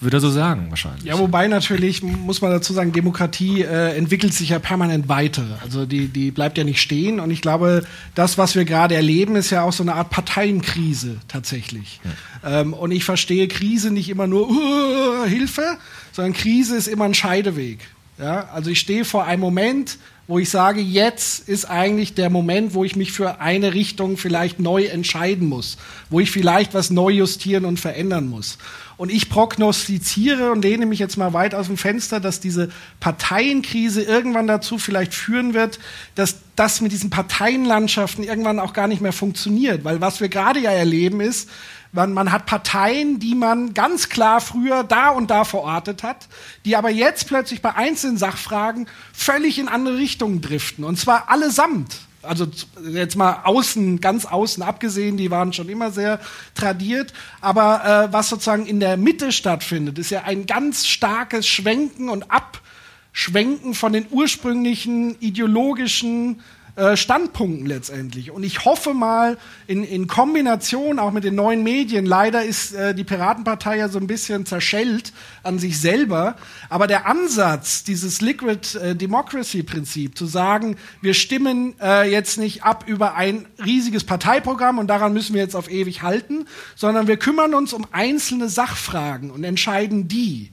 würde 0.00 0.18
er 0.18 0.20
so 0.20 0.30
sagen, 0.30 0.66
wahrscheinlich. 0.70 1.04
Ja, 1.04 1.18
wobei 1.18 1.48
natürlich, 1.48 2.02
muss 2.02 2.40
man 2.40 2.50
dazu 2.50 2.72
sagen, 2.72 2.92
Demokratie 2.92 3.62
äh, 3.62 3.96
entwickelt 3.96 4.34
sich 4.34 4.50
ja 4.50 4.58
permanent 4.58 5.08
weiter. 5.08 5.44
Also 5.62 5.86
die, 5.86 6.08
die 6.08 6.30
bleibt 6.30 6.58
ja 6.58 6.64
nicht 6.64 6.80
stehen. 6.80 7.20
Und 7.20 7.30
ich 7.30 7.40
glaube, 7.40 7.84
das, 8.14 8.36
was 8.36 8.54
wir 8.54 8.64
gerade 8.64 8.94
erleben, 8.94 9.36
ist 9.36 9.50
ja 9.50 9.62
auch 9.62 9.72
so 9.72 9.82
eine 9.82 9.94
Art 9.94 10.10
Parteienkrise 10.10 11.16
tatsächlich. 11.28 12.00
Ja. 12.42 12.60
Ähm, 12.60 12.74
und 12.74 12.90
ich 12.90 13.04
verstehe 13.04 13.48
Krise 13.48 13.90
nicht 13.90 14.08
immer 14.08 14.26
nur 14.26 14.50
uh, 14.50 15.24
Hilfe, 15.26 15.78
sondern 16.12 16.32
Krise 16.32 16.76
ist 16.76 16.88
immer 16.88 17.04
ein 17.04 17.14
Scheideweg. 17.14 17.80
Ja? 18.18 18.48
Also 18.52 18.70
ich 18.70 18.80
stehe 18.80 19.04
vor 19.04 19.24
einem 19.24 19.40
Moment, 19.40 19.98
wo 20.26 20.38
ich 20.38 20.48
sage, 20.48 20.80
jetzt 20.80 21.48
ist 21.48 21.66
eigentlich 21.66 22.14
der 22.14 22.30
Moment, 22.30 22.74
wo 22.74 22.84
ich 22.84 22.96
mich 22.96 23.12
für 23.12 23.40
eine 23.40 23.74
Richtung 23.74 24.16
vielleicht 24.16 24.58
neu 24.58 24.84
entscheiden 24.84 25.48
muss, 25.48 25.76
wo 26.08 26.18
ich 26.20 26.30
vielleicht 26.30 26.72
was 26.72 26.90
neu 26.90 27.10
justieren 27.10 27.64
und 27.66 27.78
verändern 27.78 28.28
muss. 28.28 28.58
Und 28.96 29.10
ich 29.10 29.28
prognostiziere 29.28 30.52
und 30.52 30.62
lehne 30.62 30.86
mich 30.86 30.98
jetzt 30.98 31.16
mal 31.16 31.32
weit 31.32 31.54
aus 31.54 31.66
dem 31.66 31.76
Fenster, 31.76 32.20
dass 32.20 32.40
diese 32.40 32.70
Parteienkrise 33.00 34.02
irgendwann 34.02 34.46
dazu 34.46 34.78
vielleicht 34.78 35.14
führen 35.14 35.54
wird, 35.54 35.80
dass 36.14 36.36
das 36.56 36.80
mit 36.80 36.92
diesen 36.92 37.10
Parteienlandschaften 37.10 38.22
irgendwann 38.22 38.60
auch 38.60 38.72
gar 38.72 38.86
nicht 38.86 39.00
mehr 39.00 39.12
funktioniert. 39.12 39.84
Weil 39.84 40.00
was 40.00 40.20
wir 40.20 40.28
gerade 40.28 40.60
ja 40.60 40.70
erleben 40.70 41.20
ist, 41.20 41.48
man, 41.94 42.12
man 42.12 42.32
hat 42.32 42.46
Parteien, 42.46 43.20
die 43.20 43.36
man 43.36 43.72
ganz 43.72 44.08
klar 44.08 44.40
früher 44.40 44.82
da 44.82 45.10
und 45.10 45.30
da 45.30 45.44
verortet 45.44 46.02
hat, 46.02 46.28
die 46.64 46.76
aber 46.76 46.90
jetzt 46.90 47.28
plötzlich 47.28 47.62
bei 47.62 47.74
einzelnen 47.74 48.16
Sachfragen 48.16 48.88
völlig 49.12 49.60
in 49.60 49.68
andere 49.68 49.96
Richtungen 49.96 50.40
driften. 50.40 50.84
Und 50.84 50.98
zwar 50.98 51.30
allesamt 51.30 52.00
also 52.26 52.46
jetzt 52.92 53.16
mal 53.16 53.40
außen, 53.44 54.00
ganz 54.00 54.24
außen 54.26 54.62
abgesehen, 54.62 55.16
die 55.16 55.30
waren 55.30 55.52
schon 55.52 55.68
immer 55.68 55.90
sehr 55.90 56.20
tradiert, 56.54 57.12
aber 57.40 58.08
äh, 58.08 58.12
was 58.12 58.28
sozusagen 58.28 58.66
in 58.66 58.80
der 58.80 58.96
Mitte 58.96 59.32
stattfindet, 59.32 59.98
ist 59.98 60.10
ja 60.10 60.22
ein 60.22 60.46
ganz 60.46 60.86
starkes 60.86 61.46
Schwenken 61.46 62.08
und 62.08 62.26
Abschwenken 62.30 63.74
von 63.74 63.92
den 63.92 64.06
ursprünglichen 64.10 65.18
ideologischen 65.20 66.40
äh, 66.76 66.96
Standpunkten 66.96 67.66
letztendlich. 67.66 68.32
Und 68.32 68.42
ich 68.42 68.64
hoffe 68.64 68.94
mal 68.94 69.38
in, 69.68 69.84
in 69.84 70.08
Kombination 70.08 70.98
auch 70.98 71.12
mit 71.12 71.22
den 71.22 71.36
neuen 71.36 71.62
Medien, 71.62 72.04
leider 72.04 72.44
ist 72.44 72.74
äh, 72.74 72.94
die 72.94 73.04
Piratenpartei 73.04 73.76
ja 73.76 73.88
so 73.88 74.00
ein 74.00 74.08
bisschen 74.08 74.44
zerschellt 74.44 75.12
an 75.44 75.60
sich 75.60 75.80
selber, 75.80 76.34
aber 76.68 76.88
der 76.88 77.06
Ansatz, 77.06 77.84
dieses 77.84 78.20
Liquid 78.20 78.76
äh, 78.76 78.96
Democracy 78.96 79.62
Prinzip, 79.62 80.18
zu 80.18 80.26
sagen, 80.26 80.76
wir 81.00 81.14
stimmen 81.14 81.74
äh, 81.80 82.10
jetzt 82.10 82.38
nicht 82.38 82.64
ab 82.64 82.84
über 82.88 83.14
ein 83.14 83.46
riesiges 83.64 84.02
Parteiprogramm 84.02 84.78
und 84.78 84.88
daran 84.88 85.12
müssen 85.12 85.34
wir 85.34 85.42
jetzt 85.42 85.54
auf 85.54 85.70
ewig 85.70 86.02
halten, 86.02 86.46
sondern 86.74 87.06
wir 87.06 87.18
kümmern 87.18 87.54
uns 87.54 87.72
um 87.72 87.86
einzelne 87.92 88.48
Sachfragen 88.48 89.30
und 89.30 89.44
entscheiden 89.44 90.08
die. 90.08 90.50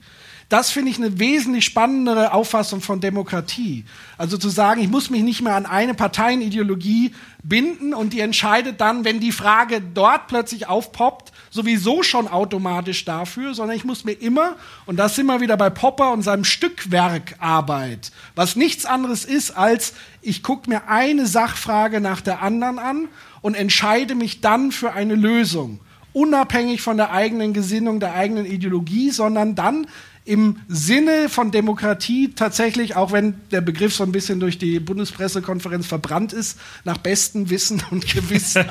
Das 0.48 0.70
finde 0.70 0.90
ich 0.90 0.98
eine 0.98 1.18
wesentlich 1.18 1.64
spannendere 1.64 2.32
Auffassung 2.32 2.80
von 2.80 3.00
Demokratie. 3.00 3.84
Also 4.18 4.36
zu 4.36 4.48
sagen, 4.48 4.80
ich 4.80 4.88
muss 4.88 5.10
mich 5.10 5.22
nicht 5.22 5.42
mehr 5.42 5.54
an 5.54 5.66
eine 5.66 5.94
Parteienideologie 5.94 7.14
binden 7.42 7.94
und 7.94 8.12
die 8.12 8.20
entscheidet 8.20 8.80
dann, 8.80 9.04
wenn 9.04 9.18
die 9.18 9.32
Frage 9.32 9.80
dort 9.80 10.28
plötzlich 10.28 10.68
aufpoppt, 10.68 11.32
sowieso 11.50 12.02
schon 12.02 12.28
automatisch 12.28 13.04
dafür, 13.04 13.54
sondern 13.54 13.76
ich 13.76 13.84
muss 13.84 14.04
mir 14.04 14.12
immer, 14.12 14.56
und 14.86 14.96
das 14.96 15.16
sind 15.16 15.26
wir 15.26 15.40
wieder 15.40 15.56
bei 15.56 15.70
Popper 15.70 16.12
und 16.12 16.22
seinem 16.22 16.44
Stückwerkarbeit, 16.44 18.12
was 18.34 18.56
nichts 18.56 18.86
anderes 18.86 19.24
ist 19.24 19.50
als, 19.50 19.94
ich 20.20 20.42
gucke 20.42 20.70
mir 20.70 20.88
eine 20.88 21.26
Sachfrage 21.26 22.00
nach 22.00 22.20
der 22.20 22.42
anderen 22.42 22.78
an 22.78 23.08
und 23.40 23.54
entscheide 23.54 24.14
mich 24.14 24.40
dann 24.40 24.70
für 24.70 24.92
eine 24.92 25.14
Lösung 25.14 25.80
unabhängig 26.12 26.82
von 26.82 26.96
der 26.96 27.10
eigenen 27.10 27.52
Gesinnung, 27.52 28.00
der 28.00 28.14
eigenen 28.14 28.46
Ideologie, 28.46 29.10
sondern 29.10 29.54
dann 29.54 29.86
im 30.24 30.60
Sinne 30.68 31.28
von 31.28 31.50
Demokratie 31.50 32.32
tatsächlich, 32.34 32.94
auch 32.94 33.12
wenn 33.12 33.34
der 33.50 33.60
Begriff 33.60 33.94
so 33.94 34.04
ein 34.04 34.12
bisschen 34.12 34.38
durch 34.38 34.56
die 34.58 34.78
Bundespressekonferenz 34.78 35.86
verbrannt 35.86 36.32
ist, 36.32 36.58
nach 36.84 36.98
bestem 36.98 37.50
Wissen 37.50 37.82
und 37.90 38.06
Gewissen. 38.06 38.64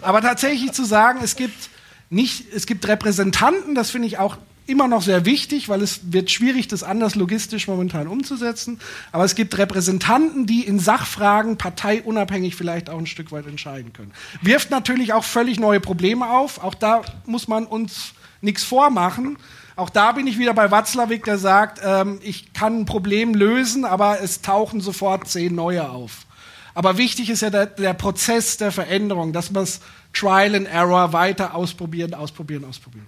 Aber 0.00 0.22
tatsächlich 0.22 0.72
zu 0.72 0.84
sagen, 0.84 1.20
es 1.22 1.36
gibt 1.36 1.70
nicht, 2.08 2.52
es 2.54 2.66
gibt 2.66 2.88
Repräsentanten, 2.88 3.74
das 3.74 3.90
finde 3.90 4.08
ich 4.08 4.18
auch 4.18 4.38
immer 4.66 4.88
noch 4.88 5.02
sehr 5.02 5.24
wichtig, 5.24 5.68
weil 5.68 5.82
es 5.82 6.12
wird 6.12 6.30
schwierig, 6.30 6.68
das 6.68 6.82
anders 6.82 7.16
logistisch 7.16 7.66
momentan 7.66 8.06
umzusetzen. 8.06 8.80
Aber 9.10 9.24
es 9.24 9.34
gibt 9.34 9.58
Repräsentanten, 9.58 10.46
die 10.46 10.62
in 10.62 10.78
Sachfragen 10.78 11.56
parteiunabhängig 11.56 12.54
vielleicht 12.54 12.88
auch 12.88 12.98
ein 12.98 13.06
Stück 13.06 13.32
weit 13.32 13.46
entscheiden 13.46 13.92
können. 13.92 14.12
Wirft 14.42 14.70
natürlich 14.70 15.12
auch 15.12 15.24
völlig 15.24 15.58
neue 15.58 15.80
Probleme 15.80 16.30
auf. 16.30 16.62
Auch 16.62 16.74
da 16.74 17.02
muss 17.26 17.48
man 17.48 17.66
uns 17.66 18.12
nichts 18.40 18.62
vormachen. 18.62 19.36
Auch 19.80 19.88
da 19.88 20.12
bin 20.12 20.26
ich 20.26 20.38
wieder 20.38 20.52
bei 20.52 20.70
Watzlawick, 20.70 21.24
der 21.24 21.38
sagt, 21.38 21.80
ähm, 21.82 22.18
ich 22.22 22.52
kann 22.52 22.80
ein 22.80 22.84
Problem 22.84 23.34
lösen, 23.34 23.86
aber 23.86 24.20
es 24.20 24.42
tauchen 24.42 24.82
sofort 24.82 25.26
zehn 25.26 25.54
neue 25.54 25.88
auf. 25.88 26.26
Aber 26.74 26.98
wichtig 26.98 27.30
ist 27.30 27.40
ja 27.40 27.48
der, 27.48 27.64
der 27.64 27.94
Prozess 27.94 28.58
der 28.58 28.72
Veränderung, 28.72 29.32
dass 29.32 29.50
man 29.50 29.62
es 29.62 29.80
Trial 30.12 30.54
and 30.54 30.68
Error 30.68 31.14
weiter 31.14 31.54
ausprobieren, 31.54 32.12
ausprobieren, 32.12 32.66
ausprobieren. 32.66 33.06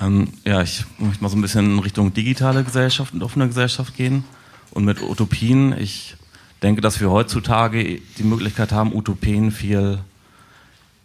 Ähm, 0.00 0.32
ja, 0.44 0.62
ich 0.62 0.84
möchte 0.98 1.22
mal 1.22 1.28
so 1.28 1.36
ein 1.36 1.40
bisschen 1.40 1.74
in 1.74 1.78
Richtung 1.78 2.12
digitale 2.12 2.64
Gesellschaft 2.64 3.14
und 3.14 3.22
offene 3.22 3.46
Gesellschaft 3.46 3.96
gehen 3.96 4.24
und 4.72 4.84
mit 4.84 5.02
Utopien. 5.02 5.72
Ich 5.78 6.16
denke, 6.64 6.80
dass 6.80 7.00
wir 7.00 7.12
heutzutage 7.12 8.00
die 8.18 8.24
Möglichkeit 8.24 8.72
haben, 8.72 8.92
Utopien 8.92 9.52
viel 9.52 10.00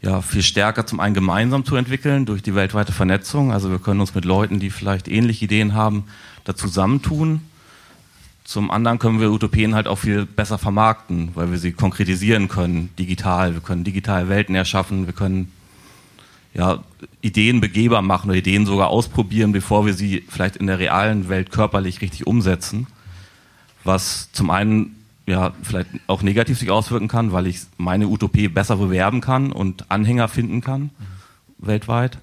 ja, 0.04 0.22
viel 0.22 0.44
stärker 0.44 0.86
zum 0.86 1.00
einen 1.00 1.16
gemeinsam 1.16 1.64
zu 1.64 1.78
entwickeln 1.78 2.26
durch 2.26 2.44
die 2.44 2.56
weltweite 2.56 2.92
Vernetzung. 2.92 3.54
Also 3.54 3.72
wir 3.72 3.80
können 3.80 4.02
uns 4.02 4.14
mit 4.14 4.26
Leuten, 4.26 4.60
die 4.60 4.70
vielleicht 4.70 5.08
ähnliche 5.08 5.46
Ideen 5.46 5.74
haben, 5.74 6.04
da 6.44 6.56
zusammentun. 6.56 7.42
Zum 8.44 8.70
anderen 8.70 9.00
können 9.00 9.22
wir 9.22 9.32
Utopien 9.32 9.74
halt 9.74 9.88
auch 9.88 9.98
viel 9.98 10.26
besser 10.26 10.58
vermarkten, 10.58 11.30
weil 11.36 11.52
wir 11.52 11.58
sie 11.58 11.72
konkretisieren 11.72 12.50
können, 12.50 12.90
digital. 13.00 13.54
Wir 13.54 13.62
können 13.62 13.86
digitale 13.86 14.28
Welten 14.28 14.56
erschaffen, 14.56 15.06
wir 15.06 15.14
können 15.14 15.54
ja, 16.54 16.84
Ideen 17.22 17.62
begehbar 17.62 18.02
machen 18.02 18.30
oder 18.30 18.38
Ideen 18.38 18.66
sogar 18.66 18.90
ausprobieren, 18.90 19.54
bevor 19.54 19.86
wir 19.86 19.94
sie 19.94 20.26
vielleicht 20.28 20.58
in 20.58 20.68
der 20.68 20.80
realen 20.80 21.30
Welt 21.30 21.50
körperlich 21.50 22.02
richtig 22.02 22.28
umsetzen. 22.28 22.88
Was 23.86 24.30
zum 24.34 24.50
einen 24.50 24.98
ja, 25.26 25.54
vielleicht 25.64 25.90
auch 26.08 26.22
negativ 26.22 26.60
sich 26.60 26.70
auswirken 26.70 27.08
kann, 27.08 27.32
weil 27.32 27.48
ich 27.48 27.62
meine 27.78 28.08
Utopie 28.08 28.48
besser 28.48 28.78
bewerben 28.78 29.22
kann 29.22 29.52
und 29.52 29.90
Anhänger 29.90 30.28
finden 30.28 30.62
kann, 30.62 30.82
mhm. 30.82 30.92
weltweit. 31.60 32.18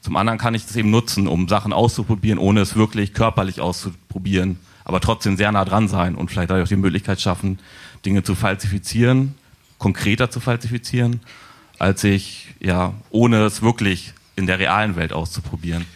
Zum 0.00 0.16
anderen 0.16 0.38
kann 0.38 0.54
ich 0.54 0.66
das 0.66 0.76
eben 0.76 0.90
nutzen, 0.90 1.28
um 1.28 1.48
Sachen 1.48 1.72
auszuprobieren, 1.72 2.38
ohne 2.38 2.60
es 2.60 2.74
wirklich 2.76 3.14
körperlich 3.14 3.60
auszuprobieren, 3.60 4.58
aber 4.84 5.00
trotzdem 5.00 5.36
sehr 5.36 5.52
nah 5.52 5.64
dran 5.64 5.88
sein 5.88 6.14
und 6.16 6.30
vielleicht 6.30 6.50
dadurch 6.50 6.68
die 6.68 6.76
Möglichkeit 6.76 7.20
schaffen, 7.20 7.58
Dinge 8.04 8.22
zu 8.24 8.34
falsifizieren, 8.34 9.34
konkreter 9.78 10.30
zu 10.30 10.40
falsifizieren, 10.40 11.20
als 11.78 12.04
ich, 12.04 12.54
ja, 12.60 12.94
ohne 13.10 13.44
es 13.44 13.62
wirklich 13.62 14.12
in 14.36 14.46
der 14.46 14.58
realen 14.58 14.96
Welt 14.96 15.12
auszuprobieren. 15.12 15.86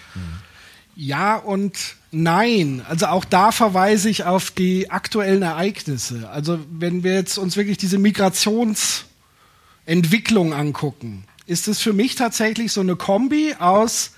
Ja 0.94 1.36
und 1.36 1.96
Nein, 2.12 2.82
also 2.88 3.06
auch 3.06 3.24
da 3.24 3.52
verweise 3.52 4.08
ich 4.08 4.24
auf 4.24 4.50
die 4.50 4.90
aktuellen 4.90 5.42
Ereignisse. 5.42 6.30
Also 6.30 6.58
wenn 6.70 7.02
wir 7.02 7.14
jetzt 7.14 7.36
uns 7.36 7.56
wirklich 7.56 7.78
diese 7.78 7.98
Migrationsentwicklung 7.98 10.54
angucken, 10.54 11.24
ist 11.46 11.68
es 11.68 11.80
für 11.80 11.92
mich 11.92 12.14
tatsächlich 12.14 12.72
so 12.72 12.80
eine 12.80 12.96
Kombi 12.96 13.54
aus 13.58 14.12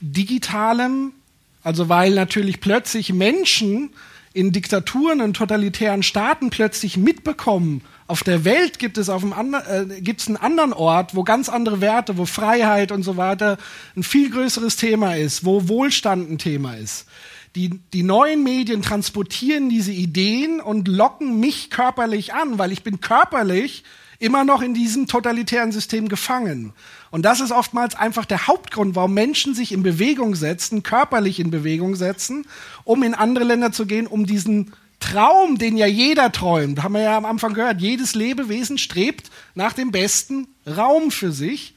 digitalem, 0.00 1.12
also 1.62 1.88
weil 1.88 2.14
natürlich 2.14 2.60
plötzlich 2.60 3.12
Menschen 3.12 3.90
in 4.32 4.52
Diktaturen 4.52 5.20
und 5.20 5.34
totalitären 5.34 6.02
Staaten 6.02 6.50
plötzlich 6.50 6.96
mitbekommen, 6.96 7.82
auf 8.08 8.24
der 8.24 8.44
Welt 8.44 8.78
gibt 8.78 8.98
es 8.98 9.10
auf 9.10 9.22
einem 9.22 9.34
anderen, 9.34 9.90
äh, 9.90 10.00
gibt's 10.00 10.26
einen 10.26 10.38
anderen 10.38 10.72
Ort, 10.72 11.14
wo 11.14 11.22
ganz 11.24 11.48
andere 11.48 11.80
Werte, 11.80 12.16
wo 12.16 12.24
Freiheit 12.24 12.90
und 12.90 13.02
so 13.02 13.16
weiter 13.16 13.58
ein 13.96 14.02
viel 14.02 14.30
größeres 14.30 14.76
Thema 14.76 15.14
ist, 15.16 15.44
wo 15.44 15.68
Wohlstand 15.68 16.30
ein 16.30 16.38
Thema 16.38 16.74
ist. 16.74 17.06
Die, 17.54 17.80
die 17.92 18.02
neuen 18.02 18.42
Medien 18.42 18.82
transportieren 18.82 19.68
diese 19.68 19.92
Ideen 19.92 20.60
und 20.60 20.88
locken 20.88 21.38
mich 21.38 21.70
körperlich 21.70 22.32
an, 22.32 22.58
weil 22.58 22.72
ich 22.72 22.82
bin 22.82 23.00
körperlich 23.00 23.84
immer 24.18 24.44
noch 24.44 24.62
in 24.62 24.74
diesem 24.74 25.06
totalitären 25.06 25.70
System 25.70 26.08
gefangen. 26.08 26.72
Und 27.10 27.22
das 27.22 27.40
ist 27.40 27.52
oftmals 27.52 27.94
einfach 27.94 28.24
der 28.24 28.46
Hauptgrund, 28.46 28.96
warum 28.96 29.14
Menschen 29.14 29.54
sich 29.54 29.70
in 29.70 29.82
Bewegung 29.82 30.34
setzen, 30.34 30.82
körperlich 30.82 31.40
in 31.40 31.50
Bewegung 31.50 31.94
setzen, 31.94 32.46
um 32.84 33.02
in 33.02 33.14
andere 33.14 33.44
Länder 33.44 33.70
zu 33.70 33.86
gehen, 33.86 34.06
um 34.06 34.26
diesen 34.26 34.72
Traum, 35.00 35.58
den 35.58 35.76
ja 35.76 35.86
jeder 35.86 36.32
träumt, 36.32 36.82
haben 36.82 36.94
wir 36.94 37.02
ja 37.02 37.16
am 37.16 37.24
Anfang 37.24 37.54
gehört, 37.54 37.80
jedes 37.80 38.14
Lebewesen 38.14 38.78
strebt 38.78 39.30
nach 39.54 39.72
dem 39.72 39.92
besten 39.92 40.48
Raum 40.66 41.10
für 41.10 41.32
sich, 41.32 41.74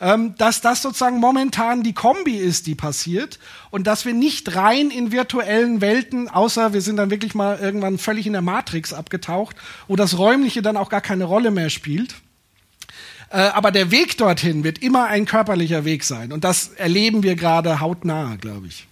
ähm, 0.00 0.34
dass 0.36 0.60
das 0.60 0.82
sozusagen 0.82 1.18
momentan 1.20 1.82
die 1.82 1.92
Kombi 1.92 2.36
ist, 2.36 2.66
die 2.66 2.74
passiert 2.74 3.38
und 3.70 3.86
dass 3.86 4.04
wir 4.04 4.14
nicht 4.14 4.56
rein 4.56 4.90
in 4.90 5.12
virtuellen 5.12 5.80
Welten, 5.80 6.28
außer 6.28 6.72
wir 6.72 6.80
sind 6.80 6.96
dann 6.96 7.10
wirklich 7.10 7.34
mal 7.34 7.58
irgendwann 7.58 7.98
völlig 7.98 8.26
in 8.26 8.32
der 8.32 8.42
Matrix 8.42 8.92
abgetaucht, 8.92 9.54
wo 9.86 9.94
das 9.94 10.18
Räumliche 10.18 10.62
dann 10.62 10.76
auch 10.76 10.88
gar 10.88 11.02
keine 11.02 11.24
Rolle 11.24 11.50
mehr 11.50 11.70
spielt. 11.70 12.16
Äh, 13.30 13.36
aber 13.36 13.70
der 13.70 13.90
Weg 13.90 14.18
dorthin 14.18 14.64
wird 14.64 14.78
immer 14.78 15.06
ein 15.06 15.24
körperlicher 15.24 15.84
Weg 15.84 16.04
sein 16.04 16.32
und 16.32 16.42
das 16.42 16.68
erleben 16.68 17.22
wir 17.22 17.36
gerade 17.36 17.80
hautnah, 17.80 18.36
glaube 18.40 18.66
ich. 18.66 18.88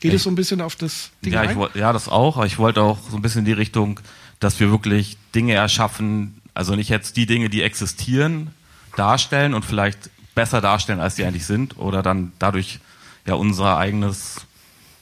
Geht 0.00 0.12
es 0.12 0.24
so 0.24 0.30
ein 0.30 0.34
bisschen 0.34 0.60
auf 0.60 0.76
das 0.76 1.10
Ding 1.24 1.32
ja, 1.32 1.40
ein? 1.40 1.58
ja, 1.74 1.92
das 1.92 2.08
auch. 2.08 2.36
Aber 2.36 2.46
ich 2.46 2.58
wollte 2.58 2.82
auch 2.82 2.98
so 3.10 3.16
ein 3.16 3.22
bisschen 3.22 3.40
in 3.40 3.44
die 3.46 3.52
Richtung, 3.52 4.00
dass 4.40 4.60
wir 4.60 4.70
wirklich 4.70 5.16
Dinge 5.34 5.54
erschaffen, 5.54 6.40
also 6.54 6.74
nicht 6.74 6.90
jetzt 6.90 7.16
die 7.16 7.26
Dinge, 7.26 7.48
die 7.48 7.62
existieren, 7.62 8.50
darstellen 8.96 9.54
und 9.54 9.64
vielleicht 9.64 10.10
besser 10.34 10.60
darstellen, 10.60 11.00
als 11.00 11.14
die 11.14 11.24
eigentlich 11.24 11.46
sind, 11.46 11.78
oder 11.78 12.02
dann 12.02 12.32
dadurch 12.38 12.80
ja 13.26 13.34
unser 13.34 13.78
eigenes, 13.78 14.46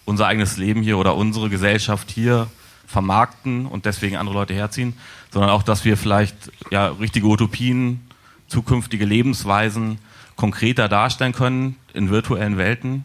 unser 0.04 0.26
eigenes 0.26 0.56
Leben 0.56 0.82
hier 0.82 0.96
oder 0.96 1.16
unsere 1.16 1.50
Gesellschaft 1.50 2.10
hier 2.10 2.48
vermarkten 2.86 3.66
und 3.66 3.86
deswegen 3.86 4.16
andere 4.16 4.36
Leute 4.36 4.54
herziehen, 4.54 4.94
sondern 5.32 5.50
auch, 5.50 5.64
dass 5.64 5.84
wir 5.84 5.96
vielleicht 5.96 6.36
ja 6.70 6.88
richtige 6.88 7.26
Utopien 7.26 8.00
zukünftige 8.46 9.04
Lebensweisen 9.04 9.98
konkreter 10.36 10.88
darstellen 10.88 11.32
können 11.32 11.76
in 11.92 12.10
virtuellen 12.10 12.56
Welten 12.56 13.04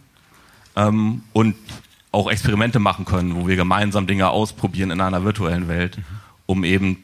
ähm, 0.79 1.21
und 1.33 1.55
auch 2.11 2.29
Experimente 2.29 2.79
machen 2.79 3.05
können, 3.05 3.35
wo 3.35 3.47
wir 3.47 3.55
gemeinsam 3.55 4.07
Dinge 4.07 4.29
ausprobieren 4.29 4.91
in 4.91 5.01
einer 5.01 5.23
virtuellen 5.23 5.67
Welt, 5.67 5.97
um 6.45 6.63
eben 6.63 6.97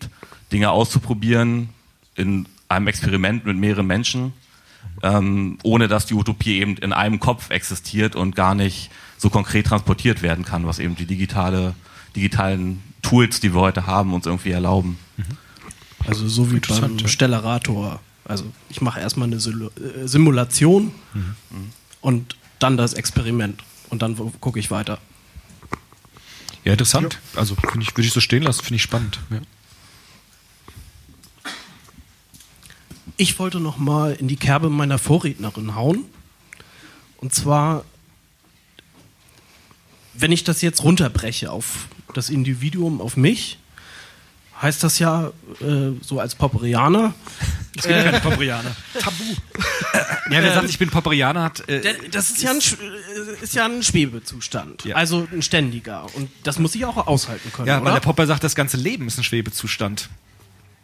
Dinge 0.52 0.72
auszuprobieren 0.72 1.70
in 2.16 2.48
einem 2.70 2.88
Experiment 2.88 3.46
mit 3.46 3.58
mehreren 3.58 3.86
Menschen, 3.86 4.34
ähm, 5.04 5.60
ohne 5.64 5.88
dass 5.88 6.06
die 6.08 6.16
Utopie 6.16 6.60
eben 6.60 6.78
in 6.78 6.94
einem 6.94 7.20
Kopf 7.20 7.52
existiert 7.52 8.16
und 8.16 8.36
gar 8.36 8.56
nicht 8.56 8.90
so 9.18 9.30
konkret 9.30 9.68
transportiert 9.68 10.22
werden 10.22 10.44
kann, 10.46 10.66
was 10.66 10.80
eben 10.80 10.96
die 10.96 11.06
digitale, 11.06 11.76
digitalen 12.16 12.82
Tools, 13.02 13.40
die 13.40 13.54
wir 13.54 13.62
heute 13.62 13.86
haben, 13.86 14.14
uns 14.14 14.26
irgendwie 14.26 14.52
erlauben. 14.52 14.98
Also 16.08 16.28
so 16.28 16.52
wie 16.52 16.60
beim 16.60 17.08
Stellarator. 17.08 18.00
Also 18.24 18.46
ich 18.70 18.82
mache 18.82 19.00
erstmal 19.00 19.28
eine 19.28 19.36
äh, 19.36 20.08
Simulation 20.08 20.92
Mhm. 21.14 21.36
und 22.02 22.36
dann 22.60 22.78
das 22.78 22.94
Experiment 22.94 23.62
und 23.90 24.02
dann 24.02 24.16
gucke 24.40 24.60
ich 24.60 24.72
weiter. 24.72 25.00
Ja, 26.64 26.72
interessant. 26.72 27.20
Also 27.36 27.56
finde 27.56 27.84
ich, 27.84 27.96
würde 27.96 28.08
ich 28.08 28.14
so 28.14 28.20
stehen 28.20 28.44
lassen, 28.44 28.64
finde 28.64 28.76
ich 28.78 28.82
spannend. 28.82 29.20
Ja. 29.30 29.40
Ich 33.18 33.40
wollte 33.40 33.60
noch 33.60 33.78
mal 33.78 34.14
in 34.14 34.28
die 34.28 34.36
Kerbe 34.36 34.70
meiner 34.70 34.98
Vorrednerin 34.98 35.76
hauen. 35.76 36.06
Und 37.18 37.34
zwar, 37.34 37.86
wenn 40.14 40.32
ich 40.32 40.44
das 40.44 40.62
jetzt 40.62 40.84
runterbreche 40.84 41.52
auf 41.52 41.88
das 42.14 42.30
Individuum, 42.30 43.00
auf 43.00 43.16
mich, 43.16 43.58
heißt 44.62 44.84
das 44.84 45.00
ja 45.00 45.32
äh, 45.62 45.92
so 46.02 46.20
als 46.20 46.36
Popperianer. 46.36 47.14
Es 47.78 47.84
gibt 47.86 48.04
keine 48.04 48.20
Popperianer. 48.22 48.76
Tabu. 49.00 49.16
Ja, 49.94 50.02
wer 50.30 50.44
Ähm, 50.44 50.54
sagt, 50.54 50.70
ich 50.70 50.80
bin 50.80 50.90
Popperianer, 50.90 51.44
hat. 51.44 51.68
Äh, 51.68 51.82
Das 52.10 52.30
ist 52.32 52.42
ja 52.42 52.52
ein, 52.52 52.58
äh, 52.60 53.44
ist 53.44 53.54
ja 53.54 53.66
ein 53.66 53.84
Schwebezustand. 53.84 54.86
Also 54.94 55.28
ein 55.32 55.42
ständiger. 55.42 56.06
Und 56.16 56.30
das 56.44 56.58
muss 56.58 56.74
ich 56.76 56.86
auch 56.86 57.06
aushalten 57.08 57.52
können. 57.52 57.68
ja, 57.68 57.78
oder? 57.78 57.86
weil 57.86 57.94
der 57.96 58.00
Popper 58.00 58.26
sagt, 58.28 58.44
das 58.44 58.56
ganze 58.56 58.78
Leben 58.78 59.08
ist 59.08 59.18
ein 59.18 59.24
Schwebezustand. 59.24 60.10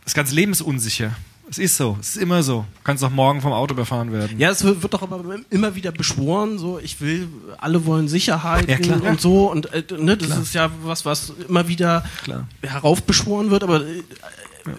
Das 0.04 0.14
ganze 0.14 0.36
Leben 0.36 0.52
ist 0.52 0.62
unsicher. 0.62 1.16
Es 1.52 1.58
ist 1.58 1.76
so. 1.76 1.98
Es 2.00 2.16
ist 2.16 2.22
immer 2.22 2.44
so. 2.44 2.60
Du 2.76 2.84
kannst 2.86 3.04
auch 3.04 3.10
morgen 3.10 3.42
vom 3.42 3.52
Auto 3.52 3.74
überfahren 3.74 4.14
werden. 4.14 4.40
Ja, 4.40 4.52
es 4.52 4.64
wird 4.64 4.94
doch 4.94 5.02
aber 5.02 5.22
immer 5.50 5.76
wieder 5.76 5.92
beschworen, 5.92 6.58
so 6.58 6.80
ich 6.80 7.02
will, 7.02 7.28
alle 7.58 7.86
wollen 7.86 8.08
Sicherheit 8.08 8.70
Ja, 8.70 8.78
klar. 8.78 9.04
und 9.04 9.20
so 9.20 9.52
und 9.52 9.72
äh, 9.74 9.84
ne, 10.00 10.16
das 10.16 10.30
Klar. 10.30 10.42
ist 10.42 10.54
ja 10.54 10.72
was, 10.84 11.04
was 11.04 11.34
immer 11.50 11.68
wieder 11.68 12.06
Klar. 12.24 12.48
heraufbeschworen 12.62 13.52
wird, 13.52 13.64
aber 13.64 13.82
äh, 13.86 14.02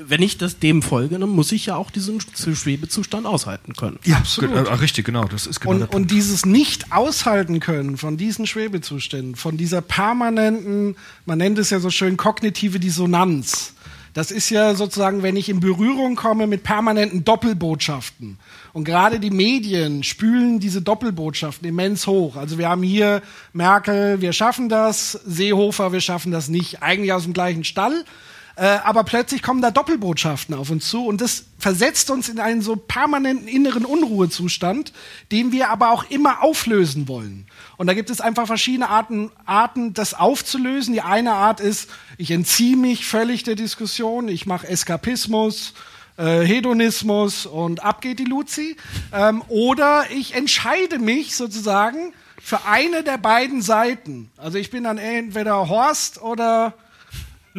wenn 0.06 0.22
ich 0.22 0.38
das 0.38 0.58
dem 0.60 0.80
folge, 0.80 1.18
dann 1.18 1.28
muss 1.28 1.52
ich 1.52 1.66
ja 1.66 1.76
auch 1.76 1.90
diesen 1.90 2.20
Schwebezustand 2.20 3.26
aushalten 3.26 3.74
können. 3.74 3.98
Ja, 4.04 4.16
absolut. 4.16 4.54
Äh, 4.54 4.72
richtig, 4.72 5.04
genau. 5.04 5.24
Das 5.24 5.46
ist 5.46 5.60
genau 5.60 5.74
und, 5.74 5.94
und 5.94 6.10
dieses 6.10 6.46
nicht 6.46 6.90
aushalten 6.90 7.60
können 7.60 7.98
von 7.98 8.16
diesen 8.16 8.46
Schwebezuständen, 8.46 9.36
von 9.36 9.58
dieser 9.58 9.82
permanenten, 9.82 10.96
man 11.26 11.36
nennt 11.36 11.58
es 11.58 11.68
ja 11.68 11.80
so 11.80 11.90
schön 11.90 12.16
kognitive 12.16 12.80
Dissonanz. 12.80 13.74
Das 14.14 14.30
ist 14.30 14.50
ja 14.50 14.74
sozusagen, 14.74 15.22
wenn 15.22 15.36
ich 15.36 15.48
in 15.48 15.60
Berührung 15.60 16.16
komme 16.16 16.46
mit 16.46 16.64
permanenten 16.64 17.24
Doppelbotschaften. 17.24 18.38
Und 18.74 18.84
gerade 18.84 19.20
die 19.20 19.30
Medien 19.30 20.02
spülen 20.02 20.60
diese 20.60 20.82
Doppelbotschaften 20.82 21.66
immens 21.66 22.06
hoch. 22.06 22.36
Also 22.36 22.58
wir 22.58 22.68
haben 22.68 22.82
hier 22.82 23.22
Merkel, 23.54 24.20
wir 24.20 24.34
schaffen 24.34 24.68
das, 24.68 25.12
Seehofer, 25.12 25.92
wir 25.92 26.00
schaffen 26.00 26.30
das 26.30 26.48
nicht. 26.48 26.82
Eigentlich 26.82 27.12
aus 27.12 27.24
dem 27.24 27.32
gleichen 27.32 27.64
Stall. 27.64 28.04
Äh, 28.56 28.66
aber 28.84 29.04
plötzlich 29.04 29.42
kommen 29.42 29.62
da 29.62 29.70
Doppelbotschaften 29.70 30.54
auf 30.54 30.70
uns 30.70 30.88
zu 30.88 31.06
und 31.06 31.20
das 31.20 31.44
versetzt 31.58 32.10
uns 32.10 32.28
in 32.28 32.38
einen 32.38 32.60
so 32.60 32.76
permanenten 32.76 33.48
inneren 33.48 33.86
Unruhezustand, 33.86 34.92
den 35.30 35.52
wir 35.52 35.70
aber 35.70 35.90
auch 35.90 36.04
immer 36.10 36.42
auflösen 36.42 37.08
wollen. 37.08 37.46
Und 37.78 37.86
da 37.86 37.94
gibt 37.94 38.10
es 38.10 38.20
einfach 38.20 38.46
verschiedene 38.46 38.90
Arten, 38.90 39.30
Arten, 39.46 39.94
das 39.94 40.12
aufzulösen. 40.12 40.92
Die 40.92 41.00
eine 41.00 41.32
Art 41.32 41.60
ist, 41.60 41.88
ich 42.18 42.30
entziehe 42.30 42.76
mich 42.76 43.06
völlig 43.06 43.42
der 43.42 43.54
Diskussion, 43.54 44.28
ich 44.28 44.44
mache 44.44 44.68
Eskapismus, 44.68 45.72
äh, 46.18 46.40
Hedonismus 46.40 47.46
und 47.46 47.82
ab 47.82 48.02
geht 48.02 48.18
die 48.18 48.24
Luzi. 48.24 48.76
Ähm, 49.12 49.42
oder 49.48 50.04
ich 50.10 50.34
entscheide 50.34 50.98
mich 50.98 51.36
sozusagen 51.36 52.12
für 52.42 52.66
eine 52.66 53.02
der 53.02 53.18
beiden 53.18 53.62
Seiten. 53.62 54.30
Also 54.36 54.58
ich 54.58 54.70
bin 54.70 54.84
dann 54.84 54.98
entweder 54.98 55.68
Horst 55.68 56.20
oder 56.20 56.74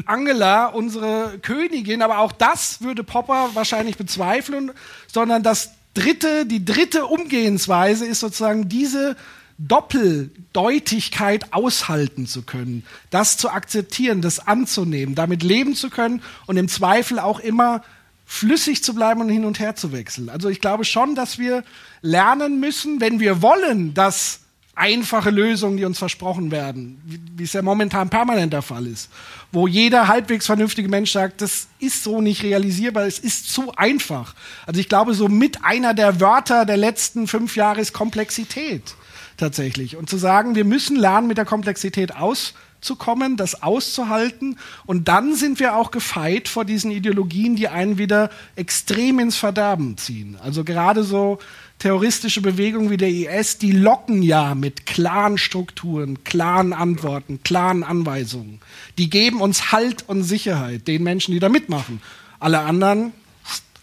Angela, 0.06 0.68
unsere 0.68 1.40
Königin, 1.42 2.02
aber 2.02 2.20
auch 2.20 2.32
das 2.32 2.82
würde 2.82 3.04
Popper 3.04 3.52
wahrscheinlich 3.54 3.98
bezweifeln, 3.98 4.72
sondern 5.08 5.44
das 5.44 5.72
dritte, 5.94 6.46
die 6.46 6.66
dritte 6.66 7.06
Umgehensweise 7.06 8.06
ist 8.06 8.20
sozusagen 8.20 8.70
diese 8.70 9.16
Doppeldeutigkeit 9.60 11.54
aushalten 11.54 12.26
zu 12.26 12.42
können, 12.42 12.84
das 13.12 13.38
zu 13.38 13.50
akzeptieren, 13.50 14.22
das 14.22 14.46
anzunehmen, 14.48 15.16
damit 15.16 15.44
leben 15.44 15.76
zu 15.76 15.90
können 15.90 16.22
und 16.48 16.58
im 16.58 16.68
Zweifel 16.68 17.20
auch 17.20 17.40
immer 17.40 17.84
flüssig 18.26 18.84
zu 18.84 18.96
bleiben 18.96 19.22
und 19.22 19.30
hin 19.30 19.46
und 19.46 19.60
her 19.60 19.76
zu 19.76 19.92
wechseln. 19.92 20.30
Also 20.30 20.50
ich 20.50 20.60
glaube 20.60 20.86
schon, 20.86 21.14
dass 21.14 21.38
wir 21.38 21.64
lernen 22.02 22.60
müssen, 22.60 23.00
wenn 23.00 23.20
wir 23.20 23.42
wollen, 23.42 23.94
dass 23.94 24.40
einfache 24.76 25.30
Lösungen, 25.30 25.78
die 25.78 25.86
uns 25.86 26.00
versprochen 26.00 26.50
werden, 26.50 27.00
wie, 27.06 27.44
es 27.44 27.54
ja 27.54 27.62
momentan 27.62 28.10
permanent 28.10 28.54
der 28.54 28.64
Fall 28.64 28.88
ist, 28.88 29.10
wo 29.52 29.68
jeder 29.68 30.08
halbwegs 30.08 30.48
vernünftige 30.48 30.90
Mensch 30.90 31.12
sagt, 31.12 31.42
das 31.42 31.68
ist 31.80 32.04
so 32.04 32.22
nicht 32.22 32.44
realisierbar, 32.44 33.06
es 33.06 33.20
ist 33.20 33.54
zu 33.54 33.72
einfach. 33.76 34.34
Also 34.66 34.80
ich 34.80 34.90
glaube, 34.90 35.14
so 35.14 35.28
mit 35.28 35.64
einer 35.64 35.94
der 35.94 36.20
Wörter 36.20 36.66
der 36.66 36.78
letzten 36.78 37.28
fünf 37.28 37.56
Jahre 37.56 37.82
ist 37.82 37.94
Komplexität 37.94 38.96
tatsächlich. 39.38 39.96
Und 39.96 40.10
zu 40.10 40.18
sagen, 40.18 40.56
wir 40.56 40.66
müssen 40.66 40.96
lernen, 40.96 41.28
mit 41.28 41.38
der 41.38 41.46
Komplexität 41.46 42.16
auszukommen, 42.16 43.38
das 43.38 43.62
auszuhalten. 43.62 44.58
Und 44.86 45.08
dann 45.08 45.36
sind 45.36 45.60
wir 45.60 45.76
auch 45.76 45.92
gefeit 45.92 46.48
vor 46.48 46.66
diesen 46.66 46.92
Ideologien, 46.92 47.56
die 47.56 47.68
einen 47.68 47.98
wieder 47.98 48.30
extrem 48.56 49.20
ins 49.20 49.36
Verderben 49.36 49.98
ziehen. 49.98 50.38
Also 50.42 50.64
gerade 50.64 51.04
so 51.04 51.40
terroristische 51.84 52.40
Bewegungen 52.40 52.90
wie 52.92 52.96
der 52.96 53.10
IS, 53.10 53.58
die 53.58 53.74
locken 53.74 54.24
ja 54.24 54.56
mit 54.56 54.86
klaren 54.86 55.38
Strukturen, 55.38 56.24
klaren 56.24 56.72
Antworten, 56.72 57.44
klaren 57.44 57.84
Anweisungen. 57.84 58.62
Die 58.98 59.10
geben 59.10 59.42
uns 59.42 59.74
Halt 59.74 60.08
und 60.08 60.24
Sicherheit, 60.24 60.88
den 60.88 61.04
Menschen, 61.04 61.34
die 61.34 61.40
da 61.40 61.50
mitmachen. 61.50 62.02
Alle 62.40 62.62
anderen, 62.62 63.12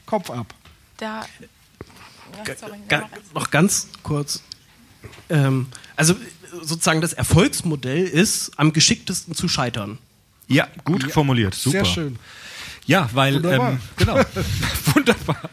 Kopf 0.07 0.31
ab. 0.31 0.55
Da, 0.97 1.27
ja, 2.47 2.55
sorry, 2.59 2.79
Ga 2.89 3.07
noch 3.35 3.51
ganz 3.51 3.89
kurz. 4.03 4.43
Ähm, 5.29 5.67
also 5.95 6.15
sozusagen 6.63 7.03
das 7.03 7.13
Erfolgsmodell 7.13 8.07
ist, 8.07 8.53
am 8.57 8.73
geschicktesten 8.73 9.35
zu 9.35 9.47
scheitern. 9.47 9.99
Ja, 10.49 10.69
gut 10.85 11.13
formuliert. 11.13 11.55
Super. 11.55 11.85
Sehr 11.85 11.85
schön. 11.85 12.19
Ja, 12.87 13.11
weil, 13.13 13.35
Wunderbar. 13.35 13.73
ähm, 13.73 13.81
genau. 13.99 14.21
Wunderbar. 14.95 15.51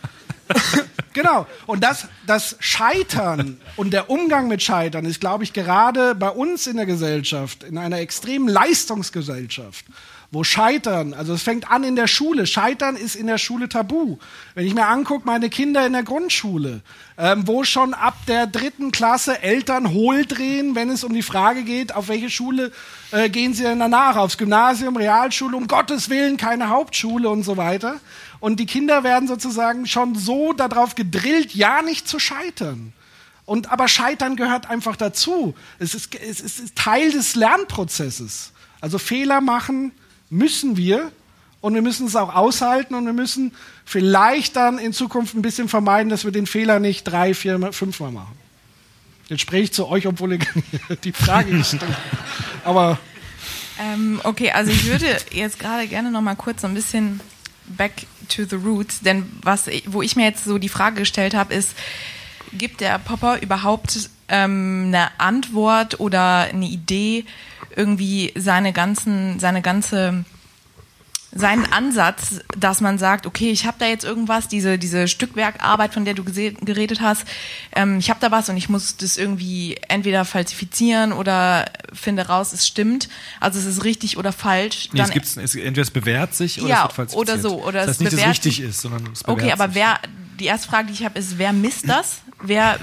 Genau. 1.17 1.47
Und 1.65 1.83
das, 1.83 2.07
das 2.27 2.57
Scheitern 2.59 3.59
und 3.75 3.91
der 3.91 4.11
Umgang 4.11 4.47
mit 4.47 4.61
Scheitern 4.61 5.03
ist, 5.03 5.19
glaube 5.19 5.43
ich, 5.43 5.51
gerade 5.51 6.13
bei 6.13 6.29
uns 6.29 6.67
in 6.67 6.77
der 6.77 6.85
Gesellschaft, 6.85 7.63
in 7.63 7.79
einer 7.79 7.97
extremen 7.97 8.47
Leistungsgesellschaft, 8.47 9.83
wo 10.29 10.43
Scheitern, 10.43 11.15
also 11.15 11.33
es 11.33 11.41
fängt 11.41 11.71
an 11.71 11.83
in 11.83 11.95
der 11.95 12.05
Schule. 12.05 12.45
Scheitern 12.45 12.95
ist 12.95 13.15
in 13.15 13.25
der 13.25 13.39
Schule 13.39 13.67
tabu. 13.67 14.19
Wenn 14.53 14.67
ich 14.67 14.75
mir 14.75 14.85
angucke, 14.85 15.25
meine 15.25 15.49
Kinder 15.49 15.87
in 15.87 15.93
der 15.93 16.03
Grundschule, 16.03 16.81
ähm, 17.17 17.47
wo 17.47 17.63
schon 17.63 17.95
ab 17.95 18.15
der 18.27 18.45
dritten 18.45 18.91
Klasse 18.91 19.41
Eltern 19.41 19.93
hohl 19.93 20.23
drehen, 20.23 20.75
wenn 20.75 20.91
es 20.91 21.03
um 21.03 21.13
die 21.13 21.23
Frage 21.23 21.63
geht, 21.63 21.95
auf 21.95 22.09
welche 22.09 22.29
Schule 22.29 22.71
äh, 23.11 23.27
gehen 23.29 23.55
sie 23.55 23.63
denn 23.63 23.79
danach? 23.79 24.17
Aufs 24.17 24.37
Gymnasium, 24.37 24.97
Realschule, 24.97 25.57
um 25.57 25.67
Gottes 25.67 26.11
Willen 26.11 26.37
keine 26.37 26.69
Hauptschule 26.69 27.27
und 27.27 27.41
so 27.41 27.57
weiter. 27.57 27.99
Und 28.39 28.59
die 28.59 28.65
Kinder 28.65 29.03
werden 29.03 29.27
sozusagen 29.27 29.87
schon 29.87 30.15
so 30.15 30.53
darauf 30.53 30.95
gedrillt, 30.95 31.53
ja 31.55 31.81
nicht 31.81 32.07
zu 32.07 32.19
scheitern. 32.19 32.93
Und 33.45 33.71
aber 33.71 33.87
Scheitern 33.87 34.35
gehört 34.35 34.69
einfach 34.69 34.95
dazu. 34.95 35.55
Es 35.79 35.95
ist, 35.95 36.13
es 36.15 36.41
ist 36.41 36.75
Teil 36.75 37.11
des 37.11 37.35
Lernprozesses. 37.35 38.51
Also 38.81 38.99
Fehler 38.99 39.41
machen 39.41 39.91
müssen 40.29 40.77
wir 40.77 41.11
und 41.61 41.73
wir 41.73 41.81
müssen 41.81 42.07
es 42.07 42.15
auch 42.15 42.35
aushalten 42.35 42.93
und 42.93 43.05
wir 43.05 43.13
müssen 43.13 43.53
vielleicht 43.85 44.55
dann 44.55 44.77
in 44.77 44.93
Zukunft 44.93 45.33
ein 45.33 45.41
bisschen 45.41 45.69
vermeiden, 45.69 46.09
dass 46.09 46.25
wir 46.25 46.31
den 46.31 46.45
Fehler 46.45 46.79
nicht 46.79 47.03
drei, 47.05 47.33
vier, 47.33 47.71
fünfmal 47.71 48.11
machen. 48.11 48.37
Jetzt 49.29 49.41
spreche 49.41 49.63
ich 49.63 49.73
zu 49.73 49.87
euch, 49.87 50.07
obwohl 50.07 50.33
ihr 50.33 50.39
die 51.03 51.13
Frage 51.13 51.51
gestellt 51.51 51.83
habt. 51.83 52.65
Aber 52.65 52.99
Ähm, 53.79 54.19
okay, 54.23 54.51
also 54.51 54.71
ich 54.71 54.85
würde 54.85 55.17
jetzt 55.31 55.59
gerade 55.59 55.87
gerne 55.87 56.11
noch 56.11 56.21
mal 56.21 56.35
kurz 56.35 56.61
so 56.61 56.67
ein 56.67 56.73
bisschen 56.73 57.21
back 57.67 58.05
to 58.29 58.45
the 58.45 58.55
roots, 58.55 59.01
denn 59.01 59.29
was, 59.41 59.67
wo 59.85 60.01
ich 60.01 60.15
mir 60.15 60.25
jetzt 60.25 60.45
so 60.45 60.57
die 60.57 60.69
Frage 60.69 60.97
gestellt 60.97 61.33
habe, 61.33 61.53
ist, 61.53 61.71
gibt 62.53 62.81
der 62.81 62.99
Popper 62.99 63.41
überhaupt 63.41 64.09
ähm, 64.29 64.85
eine 64.87 65.19
Antwort 65.19 65.99
oder 65.99 66.47
eine 66.51 66.65
Idee, 66.65 67.25
irgendwie 67.75 68.33
seine 68.35 68.73
ganzen, 68.73 69.39
seine 69.39 69.61
ganze 69.61 70.25
seinen 71.35 71.65
Ansatz, 71.71 72.39
dass 72.57 72.79
man 72.81 72.97
sagt, 72.97 73.25
okay, 73.27 73.51
ich 73.51 73.65
habe 73.65 73.75
da 73.79 73.85
jetzt 73.85 74.05
irgendwas, 74.05 74.47
diese, 74.47 74.77
diese 74.79 75.07
Stückwerkarbeit, 75.07 75.93
von 75.93 76.05
der 76.05 76.13
du 76.13 76.23
geredet 76.23 77.01
hast, 77.01 77.25
ähm, 77.75 77.99
ich 77.99 78.09
habe 78.09 78.19
da 78.21 78.31
was 78.31 78.47
und 78.49 78.55
ich 78.57 78.69
muss 78.69 78.95
das 78.97 79.17
irgendwie 79.17 79.77
entweder 79.89 80.23
falsifizieren 80.25 81.11
oder 81.11 81.65
finde 81.93 82.27
raus, 82.27 82.53
es 82.53 82.65
stimmt, 82.65 83.09
also 83.41 83.59
es 83.59 83.65
ist 83.65 83.83
richtig 83.83 84.17
oder 84.17 84.31
falsch. 84.31 84.89
Nee, 84.93 85.01
es 85.01 85.11
gibt's, 85.11 85.35
es, 85.37 85.53
entweder 85.55 85.81
es 85.81 85.91
bewährt 85.91 86.33
sich 86.33 86.59
oder 86.61 86.69
ja, 86.69 86.75
es 86.77 86.83
wird 86.83 86.93
falsifiziert. 86.93 87.29
oder 87.37 87.39
so. 87.49 87.63
Oder 87.63 87.71
das 87.85 87.87
heißt 87.89 87.89
es 87.89 87.99
nicht, 87.99 88.07
dass 88.13 88.13
es 88.13 88.19
bewährt 88.21 88.29
richtig 88.45 88.59
ist, 88.61 88.81
sondern 88.81 89.01
es 89.11 89.23
bewährt 89.23 89.39
Okay, 89.41 89.51
aber 89.51 89.67
sich. 89.67 89.75
wer, 89.75 89.99
die 90.39 90.45
erste 90.45 90.67
Frage, 90.69 90.87
die 90.87 90.93
ich 90.93 91.03
habe, 91.05 91.19
ist, 91.19 91.37
wer 91.37 91.51
misst 91.53 91.89
das? 91.89 92.19
Wer, 92.41 92.79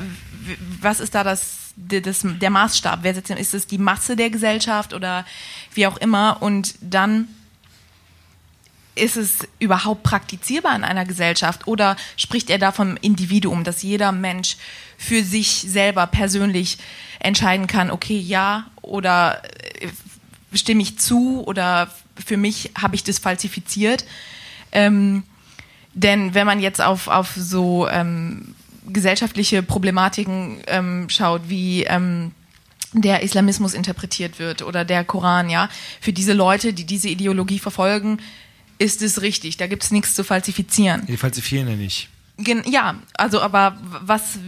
was 0.81 1.01
ist 1.01 1.15
da 1.15 1.25
das, 1.25 1.73
der- 1.77 2.03
das, 2.03 2.21
der 2.25 2.51
Maßstab? 2.51 2.99
Wer 3.03 3.15
setzt 3.15 3.31
den, 3.31 3.39
ist 3.39 3.55
es 3.55 3.67
die 3.67 3.79
Masse 3.79 4.17
der 4.17 4.29
Gesellschaft 4.31 4.93
oder 4.93 5.25
wie 5.73 5.87
auch 5.87 5.97
immer? 5.97 6.43
Und 6.43 6.75
dann 6.83 7.29
ist 8.95 9.17
es 9.17 9.39
überhaupt 9.59 10.03
praktizierbar 10.03 10.77
in 10.77 10.85
einer 10.85 11.05
Gesellschaft 11.05 11.67
oder 11.67 11.97
spricht 12.17 12.51
er 12.51 12.59
da 12.59 12.73
vom 12.73 12.97
Individuum, 13.01 13.65
dass 13.65 13.83
jeder 13.83 14.13
Mensch 14.13 14.57
für 14.97 15.23
sich 15.23 15.65
selber 15.67 16.07
persönlich 16.07 16.79
entscheiden 17.19 17.67
kann, 17.67 17.91
okay, 17.91 18.19
ja 18.19 18.67
oder 18.83 19.43
äh, 19.81 19.89
stimme 20.53 20.83
ich 20.83 20.99
zu 20.99 21.43
oder 21.47 21.91
für 22.25 22.37
mich 22.37 22.71
habe 22.81 22.95
ich 22.95 23.03
das 23.03 23.19
falsifiziert. 23.19 24.05
Ähm, 24.73 25.25
denn 25.95 26.35
wenn 26.35 26.47
man 26.47 26.61
jetzt 26.61 26.81
auf, 26.81 27.09
auf 27.09 27.33
so 27.37 27.89
ähm, 27.89 28.55
gesellschaftliche 28.87 29.63
Problematiken 29.63 30.59
ähm, 30.67 31.09
schaut, 31.09 31.49
wie 31.49 31.85
ähm, 31.85 32.33
der 32.93 33.23
Islamismus 33.23 33.75
interpretiert 33.75 34.39
wird 34.39 34.63
oder 34.63 34.85
der 34.85 35.05
Koran, 35.05 35.51
ja, 35.51 35.69
für 36.01 36.13
diese 36.13 36.33
Leute, 36.33 36.73
die 36.73 36.85
diese 36.85 37.09
Ideologie 37.09 37.59
verfolgen, 37.59 38.19
ist 38.79 39.03
es 39.03 39.23
richtig. 39.23 39.57
Da 39.57 39.67
gibt 39.67 39.85
es 39.85 39.91
nichts 39.91 40.15
zu 40.15 40.25
falsifizieren. 40.25 41.07
Die 41.07 41.17
falsifizieren 41.17 41.69
ja 41.69 41.77
nicht. 41.77 42.09
Gen 42.39 42.63
ja, 42.69 42.97
also 43.15 43.41
aber 43.41 43.79
was, 43.83 44.39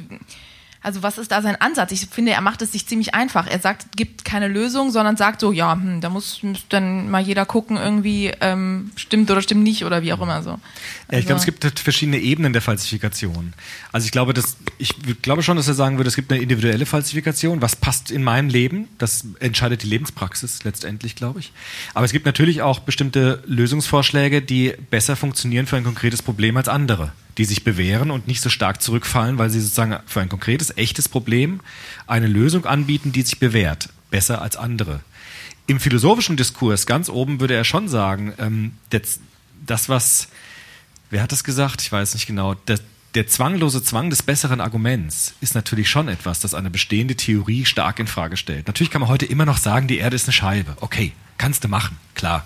also 0.87 1.03
was 1.03 1.19
ist 1.19 1.33
da 1.33 1.43
sein 1.43 1.57
Ansatz? 1.61 1.91
Ich 1.91 2.07
finde, 2.07 2.31
er 2.31 2.41
macht 2.41 2.63
es 2.63 2.71
sich 2.71 2.87
ziemlich 2.87 3.13
einfach. 3.13 3.49
Er 3.49 3.59
sagt, 3.59 3.97
gibt 3.97 4.25
keine 4.25 4.47
Lösung, 4.47 4.93
sondern 4.93 5.17
sagt 5.17 5.41
so, 5.41 5.51
ja, 5.51 5.73
hm, 5.73 6.01
da 6.01 6.11
muss, 6.11 6.45
muss 6.45 6.65
dann 6.69 7.11
mal 7.11 7.21
jeder 7.21 7.45
gucken, 7.45 7.77
irgendwie 7.77 8.31
ähm, 8.41 8.93
stimmt 8.95 9.29
oder 9.29 9.43
stimmt 9.43 9.65
nicht 9.65 9.85
oder 9.85 10.03
wie 10.03 10.13
auch 10.13 10.21
immer 10.21 10.45
so. 10.45 10.51
Ja, 11.11 11.19
ich 11.19 11.27
glaube, 11.27 11.35
Also- 11.35 11.43
es 11.43 11.45
gibt 11.47 11.65
halt 11.65 11.81
verschiedene 11.81 12.19
Ebenen 12.19 12.53
der 12.53 12.63
Falsifikation. 12.63 13.53
Also 13.91 14.05
ich 14.05 14.13
glaube, 14.13 14.33
dass 14.33 14.59
ich 14.79 14.95
glaube 15.23 15.43
schon, 15.43 15.57
dass 15.57 15.67
er 15.67 15.75
sagen 15.75 15.97
würde, 15.97 16.07
es 16.07 16.15
gibt 16.15 16.31
eine 16.31 16.41
individuelle 16.41 16.87
Falsifikation. 16.87 17.61
Was 17.61 17.75
passt 17.75 18.13
in 18.13 18.23
meinem 18.23 18.49
Leben? 18.49 18.87
Das 18.99 19.25
entscheidet 19.41 19.83
die 19.83 19.89
Lebenspraxis 19.89 20.63
letztendlich, 20.63 21.17
glaube 21.17 21.41
ich. 21.41 21.53
Aber 21.95 22.05
es 22.05 22.13
gibt 22.13 22.27
natürlich 22.27 22.63
auch 22.63 22.79
bestimmte 22.79 23.43
Lösungsvorschläge, 23.47 24.41
die 24.41 24.75
besser 24.91 25.17
funktionieren 25.17 25.67
für 25.67 25.77
ein 25.77 25.85
konkretes 25.85 26.23
Problem 26.23 26.57
als 26.57 26.69
andere, 26.69 27.13
die 27.39 27.45
sich 27.45 27.65
bewähren 27.65 28.11
und 28.11 28.27
nicht 28.27 28.41
so 28.41 28.49
stark 28.49 28.83
zurückfallen, 28.83 29.39
weil 29.39 29.51
sie 29.51 29.61
sozusagen 29.61 29.99
für 30.07 30.21
ein 30.21 30.29
konkretes, 30.29 30.77
echtes 30.77 31.09
Problem 31.09 31.61
eine 32.07 32.27
Lösung 32.27 32.65
anbieten, 32.65 33.13
die 33.13 33.23
sich 33.23 33.39
bewährt, 33.39 33.91
besser 34.11 34.43
als 34.43 34.57
andere. 34.57 35.01
Im 35.67 35.81
philosophischen 35.81 36.37
Diskurs 36.37 36.87
ganz 36.87 37.09
oben 37.09 37.41
würde 37.41 37.55
er 37.55 37.65
schon 37.65 37.89
sagen, 37.89 38.33
ähm, 38.39 38.73
das, 38.91 39.21
das 39.67 39.89
was 39.89 40.29
Wer 41.11 41.23
hat 41.23 41.33
das 41.33 41.45
gesagt? 41.45 41.83
Ich 41.83 41.93
weiß 41.93 42.15
nicht 42.15 42.27
genau. 42.27 42.55
Der, 42.55 42.81
der 43.15 43.27
zwanglose 43.27 43.83
Zwang 43.83 44.11
des 44.11 44.23
besseren 44.23 44.61
Arguments 44.61 45.35
ist 45.41 45.55
natürlich 45.55 45.89
schon 45.89 46.09
etwas, 46.09 46.41
das 46.41 46.55
eine 46.55 46.71
bestehende 46.71 47.15
Theorie 47.15 47.65
stark 47.65 47.99
in 48.01 48.07
Frage 48.07 48.37
stellt. 48.37 48.67
Natürlich 48.67 48.91
kann 48.91 49.01
man 49.01 49.09
heute 49.09 49.27
immer 49.27 49.47
noch 49.47 49.59
sagen, 49.59 49.87
die 49.87 49.99
Erde 49.99 50.17
ist 50.17 50.27
eine 50.27 50.33
Scheibe. 50.33 50.77
Okay, 50.81 51.13
kannst 51.39 51.63
du 51.65 51.69
machen, 51.69 51.97
klar. 52.15 52.45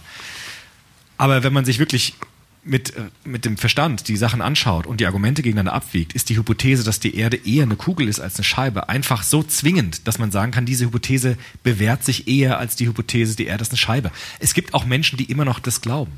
Aber 1.16 1.42
wenn 1.42 1.52
man 1.52 1.64
sich 1.64 1.78
wirklich 1.78 2.14
mit, 2.62 2.94
äh, 2.96 3.04
mit 3.24 3.44
dem 3.44 3.56
Verstand 3.56 4.08
die 4.08 4.16
Sachen 4.16 4.42
anschaut 4.42 4.86
und 4.86 5.00
die 5.00 5.06
Argumente 5.06 5.42
gegeneinander 5.42 5.72
abwiegt, 5.72 6.12
ist 6.12 6.28
die 6.28 6.36
Hypothese, 6.36 6.84
dass 6.84 7.00
die 7.00 7.16
Erde 7.16 7.38
eher 7.44 7.62
eine 7.62 7.76
Kugel 7.76 8.08
ist 8.08 8.20
als 8.20 8.36
eine 8.36 8.44
Scheibe, 8.44 8.88
einfach 8.88 9.22
so 9.22 9.42
zwingend, 9.42 10.06
dass 10.06 10.18
man 10.18 10.30
sagen 10.30 10.52
kann, 10.52 10.66
diese 10.66 10.86
Hypothese 10.86 11.36
bewährt 11.62 12.04
sich 12.04 12.28
eher 12.28 12.58
als 12.58 12.76
die 12.76 12.86
Hypothese, 12.86 13.36
die 13.36 13.46
Erde 13.46 13.62
ist 13.62 13.70
eine 13.70 13.78
Scheibe. 13.78 14.10
Es 14.38 14.54
gibt 14.54 14.74
auch 14.74 14.84
Menschen, 14.84 15.16
die 15.16 15.24
immer 15.24 15.44
noch 15.44 15.58
das 15.58 15.80
glauben. 15.80 16.12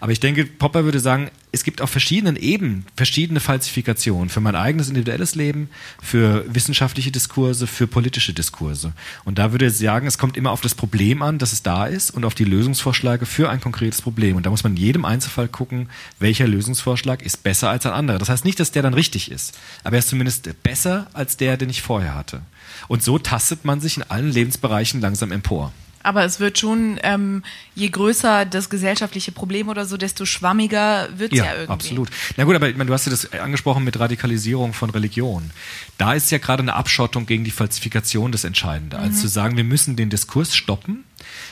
Aber 0.00 0.12
ich 0.12 0.20
denke, 0.20 0.44
Popper 0.44 0.84
würde 0.84 1.00
sagen, 1.00 1.30
es 1.56 1.64
gibt 1.64 1.80
auf 1.80 1.88
verschiedenen 1.88 2.36
Ebenen 2.36 2.84
verschiedene 2.96 3.40
Falsifikationen 3.40 4.28
für 4.28 4.40
mein 4.40 4.54
eigenes 4.54 4.88
individuelles 4.88 5.34
Leben, 5.34 5.70
für 6.02 6.44
wissenschaftliche 6.52 7.10
Diskurse, 7.10 7.66
für 7.66 7.86
politische 7.86 8.34
Diskurse. 8.34 8.92
Und 9.24 9.38
da 9.38 9.52
würde 9.52 9.64
er 9.64 9.70
sagen, 9.70 10.06
es 10.06 10.18
kommt 10.18 10.36
immer 10.36 10.50
auf 10.50 10.60
das 10.60 10.74
Problem 10.74 11.22
an, 11.22 11.38
dass 11.38 11.54
es 11.54 11.62
da 11.62 11.86
ist 11.86 12.10
und 12.10 12.26
auf 12.26 12.34
die 12.34 12.44
Lösungsvorschläge 12.44 13.24
für 13.24 13.48
ein 13.48 13.62
konkretes 13.62 14.02
Problem. 14.02 14.36
Und 14.36 14.44
da 14.44 14.50
muss 14.50 14.64
man 14.64 14.72
in 14.72 14.82
jedem 14.82 15.06
Einzelfall 15.06 15.48
gucken, 15.48 15.88
welcher 16.18 16.46
Lösungsvorschlag 16.46 17.22
ist 17.22 17.42
besser 17.42 17.70
als 17.70 17.86
ein 17.86 17.92
anderer. 17.92 18.18
Das 18.18 18.28
heißt 18.28 18.44
nicht, 18.44 18.60
dass 18.60 18.70
der 18.70 18.82
dann 18.82 18.94
richtig 18.94 19.30
ist, 19.30 19.58
aber 19.82 19.96
er 19.96 20.00
ist 20.00 20.08
zumindest 20.08 20.62
besser 20.62 21.06
als 21.14 21.38
der, 21.38 21.56
den 21.56 21.70
ich 21.70 21.80
vorher 21.80 22.14
hatte. 22.14 22.42
Und 22.86 23.02
so 23.02 23.18
tastet 23.18 23.64
man 23.64 23.80
sich 23.80 23.96
in 23.96 24.02
allen 24.02 24.30
Lebensbereichen 24.30 25.00
langsam 25.00 25.32
empor. 25.32 25.72
Aber 26.06 26.24
es 26.24 26.38
wird 26.38 26.56
schon, 26.56 27.00
ähm, 27.02 27.42
je 27.74 27.88
größer 27.88 28.44
das 28.44 28.70
gesellschaftliche 28.70 29.32
Problem 29.32 29.68
oder 29.68 29.86
so, 29.86 29.96
desto 29.96 30.24
schwammiger 30.24 31.08
wird 31.16 31.32
es 31.32 31.40
ja, 31.40 31.52
irgendwie. 31.52 31.72
absolut. 31.72 32.10
Na 32.36 32.44
gut, 32.44 32.54
aber 32.54 32.68
ich 32.68 32.76
meine, 32.76 32.86
du 32.86 32.94
hast 32.94 33.06
ja 33.06 33.10
das 33.10 33.32
angesprochen 33.32 33.82
mit 33.82 33.98
Radikalisierung 33.98 34.72
von 34.72 34.90
Religion. 34.90 35.50
Da 35.98 36.14
ist 36.14 36.30
ja 36.30 36.38
gerade 36.38 36.62
eine 36.62 36.74
Abschottung 36.74 37.26
gegen 37.26 37.42
die 37.42 37.50
Falsifikation 37.50 38.30
das 38.30 38.44
Entscheidende. 38.44 38.98
Also 38.98 39.10
Mhm. 39.10 39.16
zu 39.16 39.26
sagen, 39.26 39.56
wir 39.56 39.64
müssen 39.64 39.96
den 39.96 40.08
Diskurs 40.08 40.54
stoppen, 40.54 41.02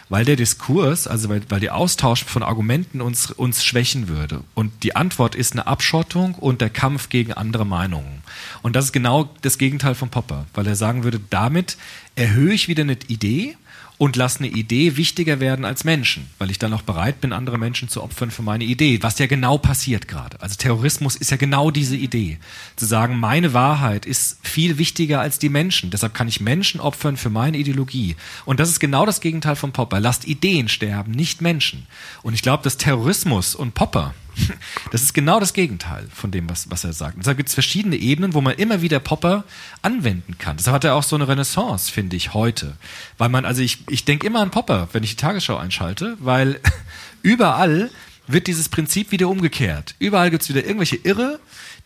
weil 0.09 0.25
der 0.25 0.37
Diskurs, 0.37 1.09
also 1.09 1.29
weil, 1.31 1.43
weil 1.49 1.59
der 1.59 1.75
Austausch 1.75 2.23
von 2.25 2.45
Argumenten 2.45 3.01
uns, 3.01 3.33
uns 3.33 3.65
schwächen 3.65 4.07
würde. 4.07 4.45
Und 4.55 4.85
die 4.85 4.95
Antwort 4.95 5.35
ist 5.35 5.55
eine 5.55 5.67
Abschottung 5.67 6.37
und 6.37 6.61
der 6.61 6.71
Kampf 6.71 7.09
gegen 7.09 7.33
andere 7.33 7.67
Meinungen. 7.67 8.23
Und 8.63 8.77
das 8.77 8.85
ist 8.85 8.93
genau 8.93 9.31
das 9.43 9.59
Gegenteil 9.59 9.97
von 9.97 10.11
Popper, 10.11 10.47
weil 10.55 10.65
er 10.69 10.77
sagen 10.77 11.03
würde, 11.03 11.19
damit 11.29 11.77
erhöhe 12.15 12.55
ich 12.55 12.69
wieder 12.69 12.85
eine 12.85 12.97
Idee 13.09 13.57
und 13.97 14.17
lasse 14.17 14.41
eine 14.41 14.49
Idee 14.49 14.97
wichtiger 14.97 15.39
werden 15.41 15.65
als 15.65 15.85
Menschen, 15.85 16.29
weil 16.39 16.51
ich 16.51 16.59
dann 16.59 16.73
auch 16.73 16.83
bereit 16.83 17.21
bin, 17.21 17.33
andere 17.33 17.59
Menschen 17.59 17.89
zu 17.89 18.03
opfern 18.03 18.31
für 18.31 18.43
meine 18.43 18.65
Idee, 18.65 18.99
was 19.03 19.19
ja 19.19 19.27
genau 19.27 19.57
passiert 19.57 20.09
gerade. 20.09 20.41
Also 20.41 20.57
Terrorismus 20.57 21.17
ist 21.17 21.31
ja 21.31 21.37
genau 21.37 21.71
diese 21.71 21.97
Idee, 21.97 22.39
zu 22.77 22.87
sagen, 22.87 23.19
meine 23.19 23.53
Wahrheit 23.53 24.05
ist 24.05 24.39
viel 24.43 24.79
wichtiger 24.79 25.21
als 25.21 25.39
die 25.39 25.49
Menschen, 25.49 25.91
deshalb 25.91 26.15
kann 26.15 26.29
ich 26.29 26.41
Menschen 26.41 26.81
opfern 26.81 27.17
für 27.17 27.31
meine 27.31 27.57
Ideologie. 27.57 28.17
Und 28.45 28.59
das 28.59 28.69
ist 28.69 28.81
genau 28.81 29.07
das 29.07 29.21
Gegenteil 29.21 29.57
von 29.57 29.73
Popper. 29.73 30.01
Lasst 30.01 30.27
Ideen 30.27 30.69
sterben, 30.69 31.13
nicht 31.13 31.41
Menschen. 31.41 31.87
Und 32.23 32.35
ich 32.35 32.43
glaube, 32.43 32.65
dass 32.65 32.77
Terrorismus 32.77 33.55
und 33.55 33.75
Popper 33.75 34.15
das 34.91 35.03
ist 35.03 35.15
genau 35.15 35.41
das 35.41 35.53
Gegenteil 35.53 36.07
von 36.13 36.31
dem, 36.31 36.49
was, 36.49 36.71
was 36.71 36.85
er 36.85 36.93
sagt. 36.93 37.15
Und 37.15 37.21
deshalb 37.21 37.37
gibt 37.37 37.49
es 37.49 37.55
verschiedene 37.55 37.97
Ebenen, 37.97 38.35
wo 38.35 38.41
man 38.41 38.55
immer 38.55 38.83
wieder 38.83 39.01
Popper 39.01 39.45
anwenden 39.83 40.39
kann. 40.39 40.57
Deshalb 40.57 40.75
hat 40.75 40.85
er 40.85 40.95
auch 40.95 41.03
so 41.03 41.17
eine 41.17 41.29
Renaissance, 41.29 41.91
finde 41.91 42.17
ich, 42.17 42.35
heute. 42.35 42.77
Weil 43.19 43.29
man, 43.29 43.45
also 43.45 43.63
ich, 43.63 43.79
ich 43.89 44.05
denke 44.05 44.27
immer 44.27 44.41
an 44.41 44.51
Popper, 44.51 44.89
wenn 44.93 45.03
ich 45.03 45.11
die 45.11 45.23
Tagesschau 45.23 45.57
einschalte, 45.57 46.17
weil 46.21 46.61
überall 47.23 47.91
wird 48.27 48.47
dieses 48.47 48.69
Prinzip 48.69 49.13
wieder 49.13 49.29
umgekehrt. 49.29 49.95
Überall 49.99 50.31
gibt 50.31 50.43
es 50.43 50.49
wieder 50.49 50.65
irgendwelche 50.65 50.97
Irre, 50.97 51.41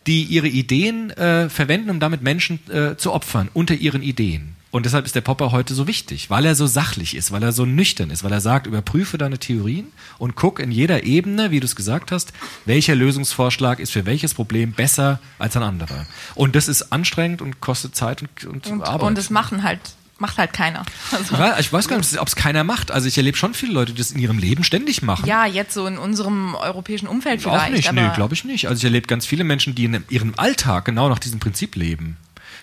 die 0.07 0.23
ihre 0.23 0.47
Ideen 0.47 1.11
äh, 1.11 1.49
verwenden, 1.49 1.89
um 1.89 1.99
damit 1.99 2.21
Menschen 2.21 2.59
äh, 2.69 2.95
zu 2.95 3.11
opfern, 3.11 3.49
unter 3.53 3.75
ihren 3.75 4.01
Ideen. 4.01 4.55
Und 4.71 4.85
deshalb 4.85 5.05
ist 5.07 5.15
der 5.15 5.21
Popper 5.21 5.51
heute 5.51 5.73
so 5.73 5.87
wichtig, 5.87 6.29
weil 6.29 6.45
er 6.45 6.53
so 6.53 6.67
sachlich 6.67 7.15
ist, 7.15 7.31
weil 7.31 7.41
er 7.41 7.51
so 7.51 7.65
nüchtern 7.65 8.11
ist, 8.11 8.23
weil 8.23 8.31
er 8.31 8.39
sagt, 8.41 8.67
überprüfe 8.67 9.17
deine 9.17 9.39
Theorien 9.39 9.87
und 10.19 10.35
guck 10.35 10.59
in 10.59 10.69
jeder 10.71 11.03
Ebene, 11.05 11.49
wie 11.49 11.59
du 11.59 11.65
es 11.65 11.75
gesagt 11.75 12.11
hast, 12.11 12.33
welcher 12.65 12.93
Lösungsvorschlag 12.93 13.79
ist 13.79 13.91
für 13.91 14.05
welches 14.05 14.35
Problem 14.35 14.73
besser 14.73 15.19
als 15.39 15.57
ein 15.57 15.63
anderer. 15.63 16.05
Und 16.35 16.55
das 16.55 16.67
ist 16.67 16.91
anstrengend 16.91 17.41
und 17.41 17.61
kostet 17.61 17.95
Zeit 17.95 18.21
und, 18.21 18.45
und, 18.45 18.67
Und, 18.67 18.81
Arbeit. 18.83 19.07
und 19.07 19.17
das 19.17 19.31
machen 19.31 19.63
halt, 19.63 19.79
macht 20.19 20.37
halt 20.37 20.53
keiner. 20.53 20.85
Also, 21.11 21.35
ich 21.59 21.73
weiß, 21.73 21.87
gar 21.87 21.97
nicht, 21.97 22.19
ob 22.19 22.27
es 22.27 22.35
keiner 22.35 22.63
macht. 22.63 22.91
Also 22.91 23.07
ich 23.07 23.17
erlebe 23.17 23.37
schon 23.37 23.55
viele 23.55 23.73
Leute, 23.73 23.93
die 23.93 23.97
das 23.97 24.11
in 24.11 24.19
ihrem 24.19 24.37
Leben 24.37 24.63
ständig 24.63 25.01
machen. 25.01 25.25
ja, 25.25 25.47
jetzt 25.47 25.73
so 25.73 25.87
in 25.87 25.97
unserem 25.97 26.53
europäischen 26.53 27.07
Umfeld 27.07 27.41
vielleicht. 27.41 27.65
Auch 27.65 27.69
nicht, 27.69 27.91
nee, 27.91 28.09
glaube 28.13 28.35
ich 28.35 28.43
nicht. 28.43 28.67
Also 28.67 28.77
ich 28.79 28.83
erlebe 28.83 29.07
ganz 29.07 29.25
viele 29.25 29.43
Menschen, 29.43 29.73
die 29.73 29.85
in 29.85 30.03
ihrem 30.09 30.33
Alltag 30.37 30.85
genau 30.85 31.09
nach 31.09 31.19
diesem 31.19 31.39
Prinzip 31.39 31.75
leben. 31.75 32.17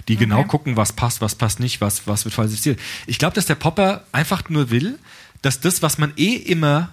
Die 0.08 0.16
genau 0.16 0.40
Okay. 0.40 0.48
gucken, 0.48 0.76
was 0.76 0.92
passt, 0.92 1.20
was 1.20 1.34
passt 1.34 1.60
nicht, 1.60 1.80
was, 1.80 2.06
was 2.06 2.24
wird 2.24 2.34
falsifiziert. 2.34 2.78
Ich 3.06 3.18
glaube, 3.18 3.34
dass 3.34 3.46
der 3.46 3.56
Popper 3.56 4.04
einfach 4.12 4.48
nur 4.48 4.70
will, 4.70 4.98
dass 5.42 5.60
das, 5.60 5.82
was 5.82 5.98
man 5.98 6.12
eh 6.16 6.34
immer 6.34 6.90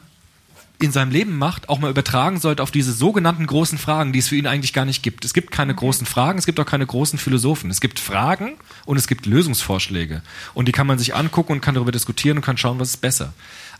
in 0.79 0.91
seinem 0.91 1.11
Leben 1.11 1.37
macht, 1.37 1.69
auch 1.69 1.79
mal 1.79 1.89
übertragen 1.89 2.39
sollte 2.39 2.61
auf 2.61 2.71
diese 2.71 2.91
sogenannten 2.91 3.45
großen 3.45 3.77
Fragen, 3.77 4.11
die 4.11 4.19
es 4.19 4.27
für 4.27 4.35
ihn 4.35 4.47
eigentlich 4.47 4.73
gar 4.73 4.83
nicht 4.83 5.01
gibt. 5.01 5.23
Es 5.23 5.33
gibt 5.33 5.51
keine 5.51 5.73
großen 5.73 6.05
Fragen, 6.05 6.39
es 6.39 6.45
gibt 6.45 6.59
auch 6.59 6.65
keine 6.65 6.85
großen 6.85 7.17
Philosophen. 7.19 7.69
Es 7.69 7.79
gibt 7.79 7.99
Fragen 7.99 8.55
und 8.85 8.97
es 8.97 9.07
gibt 9.07 9.25
Lösungsvorschläge. 9.25 10.23
Und 10.53 10.67
die 10.67 10.71
kann 10.73 10.87
man 10.87 10.97
sich 10.99 11.15
angucken 11.15 11.53
und 11.53 11.61
kann 11.61 11.75
darüber 11.75 11.91
diskutieren 11.93 12.37
und 12.37 12.43
kann 12.43 12.57
schauen, 12.57 12.79
was 12.79 12.89
ist 12.89 12.97
besser. 12.97 13.33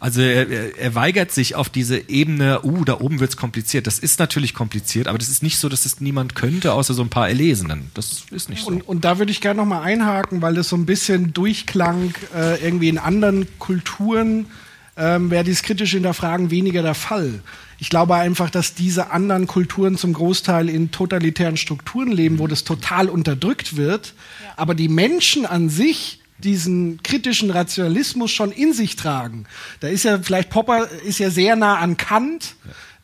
Also 0.04 0.20
er, 0.20 0.50
er, 0.50 0.78
er 0.78 0.96
weigert 0.96 1.32
sich 1.32 1.56
auf 1.56 1.70
diese 1.70 2.10
Ebene, 2.10 2.60
uh, 2.66 2.84
da 2.84 3.00
oben 3.00 3.22
wird's 3.22 3.38
kompliziert. 3.38 3.88
Das 3.88 4.00
ist 4.00 4.20
natürlich 4.20 4.54
kompliziert, 4.54 5.08
aber 5.08 5.18
das 5.18 5.30
ist 5.30 5.42
nicht 5.42 5.58
so, 5.58 5.70
dass 5.70 5.86
es 5.86 6.02
niemand 6.02 6.36
könnte, 6.36 6.74
außer 6.74 6.94
so 6.94 7.04
ein 7.04 7.10
paar 7.10 7.30
Erlesenen. 7.30 7.90
Das 7.94 8.26
ist 8.30 8.50
nicht 8.50 8.64
so. 8.64 8.68
Und, 8.68 8.82
und 8.82 9.06
da 9.06 9.18
würde 9.18 9.32
ich 9.32 9.40
gerne 9.40 9.62
noch 9.62 9.66
mal 9.66 9.82
einhaken, 9.82 10.42
weil 10.42 10.56
das 10.56 10.68
so 10.68 10.76
ein 10.76 10.86
bisschen 10.86 11.32
durchklang 11.32 12.14
äh, 12.36 12.62
irgendwie 12.62 12.90
in 12.90 12.98
anderen 12.98 13.48
Kulturen 13.60 14.48
ähm, 14.98 15.32
wäre 15.32 15.46
dieses 15.46 15.64
kritische 15.64 15.96
Hinterfragen 15.96 16.52
weniger 16.52 16.82
der 16.82 16.96
Fall. 16.96 17.40
Ich 17.80 17.90
glaube 17.90 18.16
einfach, 18.16 18.50
dass 18.50 18.76
diese 18.76 19.12
anderen 19.12 19.48
Kulturen 19.48 19.96
zum 19.96 20.12
Großteil 20.12 20.68
in 20.68 20.92
totalitären 20.92 21.56
Strukturen 21.56 22.12
leben, 22.12 22.40
wo 22.40 22.48
das 22.48 22.66
total 22.66 23.08
unterdrückt 23.08 23.78
wird. 23.78 24.16
Aber 24.58 24.76
die 24.76 24.90
Menschen 24.90 25.46
an 25.46 25.70
sich 25.70 26.20
diesen 26.44 27.02
kritischen 27.04 27.50
Rationalismus 27.50 28.32
schon 28.32 28.52
in 28.52 28.74
sich 28.74 28.96
tragen. 28.96 29.46
Da 29.80 29.88
ist 29.88 30.04
ja 30.04 30.20
vielleicht 30.20 30.50
Popper 30.50 30.90
ist 31.06 31.20
ja 31.20 31.30
sehr 31.30 31.56
nah 31.56 31.78
an 31.78 31.98
Kant, 31.98 32.56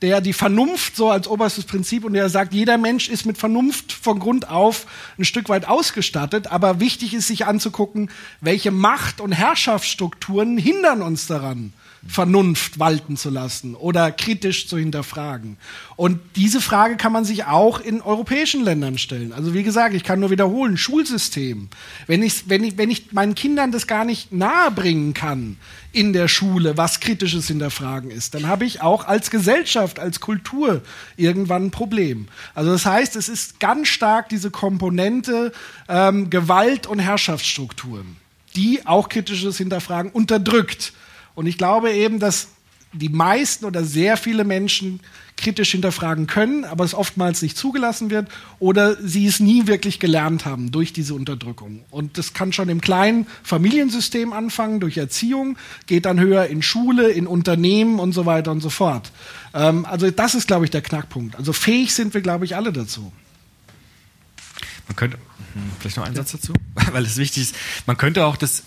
der 0.01 0.21
die 0.21 0.33
Vernunft 0.33 0.95
so 0.95 1.09
als 1.09 1.27
oberstes 1.27 1.65
Prinzip 1.65 2.05
und 2.05 2.13
der 2.13 2.29
sagt, 2.29 2.53
jeder 2.53 2.77
Mensch 2.77 3.09
ist 3.09 3.25
mit 3.25 3.37
Vernunft 3.37 3.91
von 3.91 4.19
Grund 4.19 4.49
auf 4.49 4.85
ein 5.17 5.25
Stück 5.25 5.49
weit 5.49 5.67
ausgestattet, 5.67 6.47
aber 6.47 6.79
wichtig 6.79 7.13
ist 7.13 7.27
sich 7.27 7.45
anzugucken, 7.45 8.09
welche 8.39 8.71
Macht- 8.71 9.19
und 9.19 9.33
Herrschaftsstrukturen 9.33 10.57
hindern 10.57 11.01
uns 11.01 11.27
daran. 11.27 11.73
Vernunft 12.09 12.79
walten 12.79 13.17
zu 13.17 13.29
lassen 13.29 13.75
oder 13.75 14.11
kritisch 14.11 14.67
zu 14.67 14.79
hinterfragen. 14.79 15.57
Und 15.95 16.19
diese 16.35 16.59
Frage 16.59 16.97
kann 16.97 17.11
man 17.11 17.23
sich 17.23 17.45
auch 17.45 17.79
in 17.79 18.01
europäischen 18.01 18.63
Ländern 18.63 18.97
stellen. 18.97 19.31
Also 19.31 19.53
wie 19.53 19.61
gesagt, 19.61 19.93
ich 19.93 20.03
kann 20.03 20.19
nur 20.19 20.31
wiederholen, 20.31 20.75
Schulsystem. 20.75 21.69
Wenn 22.07 22.23
ich, 22.23 22.49
wenn 22.49 22.63
ich, 22.63 22.77
wenn 22.79 22.89
ich 22.89 23.11
meinen 23.11 23.35
Kindern 23.35 23.71
das 23.71 23.85
gar 23.85 24.05
nicht 24.05 24.31
nahebringen 24.31 25.13
kann 25.13 25.57
in 25.91 26.11
der 26.11 26.27
Schule, 26.27 26.77
was 26.77 26.99
kritisches 26.99 27.47
Hinterfragen 27.47 28.09
ist, 28.09 28.33
dann 28.33 28.47
habe 28.47 28.65
ich 28.65 28.81
auch 28.81 29.05
als 29.05 29.29
Gesellschaft, 29.29 29.99
als 29.99 30.19
Kultur 30.19 30.81
irgendwann 31.15 31.65
ein 31.65 31.71
Problem. 31.71 32.27
Also 32.55 32.71
das 32.71 32.87
heißt, 32.87 33.15
es 33.17 33.29
ist 33.29 33.59
ganz 33.59 33.87
stark 33.87 34.29
diese 34.29 34.49
Komponente 34.49 35.51
ähm, 35.87 36.31
Gewalt 36.31 36.87
und 36.87 36.97
Herrschaftsstrukturen, 36.97 38.17
die 38.55 38.87
auch 38.87 39.09
kritisches 39.09 39.59
Hinterfragen 39.59 40.11
unterdrückt. 40.11 40.91
Und 41.39 41.45
ich 41.45 41.57
glaube 41.57 41.93
eben, 41.93 42.19
dass 42.19 42.49
die 42.91 43.07
meisten 43.07 43.63
oder 43.63 43.85
sehr 43.85 44.17
viele 44.17 44.43
Menschen 44.43 44.99
kritisch 45.37 45.71
hinterfragen 45.71 46.27
können, 46.27 46.65
aber 46.65 46.83
es 46.83 46.93
oftmals 46.93 47.41
nicht 47.41 47.55
zugelassen 47.55 48.09
wird 48.09 48.27
oder 48.59 48.97
sie 49.01 49.25
es 49.25 49.39
nie 49.39 49.65
wirklich 49.65 50.01
gelernt 50.01 50.43
haben 50.43 50.69
durch 50.73 50.91
diese 50.91 51.13
Unterdrückung. 51.13 51.85
Und 51.91 52.17
das 52.17 52.33
kann 52.33 52.51
schon 52.51 52.67
im 52.67 52.81
kleinen 52.81 53.25
Familiensystem 53.41 54.33
anfangen, 54.33 54.81
durch 54.81 54.97
Erziehung, 54.97 55.57
geht 55.87 56.03
dann 56.03 56.19
höher 56.19 56.47
in 56.47 56.61
Schule, 56.61 57.07
in 57.07 57.25
Unternehmen 57.25 57.99
und 57.99 58.11
so 58.11 58.25
weiter 58.25 58.51
und 58.51 58.59
so 58.59 58.69
fort. 58.69 59.13
Ähm, 59.53 59.85
also 59.85 60.11
das 60.11 60.35
ist, 60.35 60.45
glaube 60.45 60.65
ich, 60.65 60.71
der 60.71 60.81
Knackpunkt. 60.81 61.37
Also 61.37 61.53
fähig 61.53 61.95
sind 61.95 62.13
wir, 62.13 62.19
glaube 62.19 62.43
ich, 62.43 62.57
alle 62.57 62.73
dazu. 62.73 63.13
Man 64.89 64.97
könnte, 64.97 65.17
hm, 65.53 65.71
vielleicht 65.79 65.95
noch 65.95 66.03
einen 66.03 66.17
Satz 66.17 66.33
dazu, 66.33 66.51
weil 66.91 67.05
es 67.05 67.15
wichtig 67.15 67.43
ist. 67.43 67.55
Man 67.85 67.95
könnte 67.95 68.25
auch 68.25 68.35
das 68.35 68.63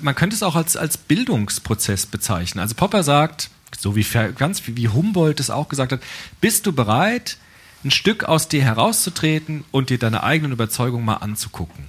man 0.00 0.14
könnte 0.14 0.34
es 0.34 0.42
auch 0.42 0.56
als, 0.56 0.76
als 0.76 0.96
Bildungsprozess 0.96 2.06
bezeichnen. 2.06 2.60
Also 2.60 2.74
Popper 2.74 3.02
sagt, 3.02 3.50
so 3.78 3.96
wie, 3.96 4.04
ganz 4.36 4.62
wie 4.66 4.88
Humboldt 4.88 5.40
es 5.40 5.50
auch 5.50 5.68
gesagt 5.68 5.92
hat, 5.92 6.00
bist 6.40 6.66
du 6.66 6.72
bereit, 6.72 7.38
ein 7.84 7.90
Stück 7.90 8.24
aus 8.24 8.48
dir 8.48 8.62
herauszutreten 8.62 9.64
und 9.70 9.90
dir 9.90 9.98
deine 9.98 10.22
eigenen 10.22 10.52
Überzeugungen 10.52 11.04
mal 11.04 11.16
anzugucken? 11.16 11.84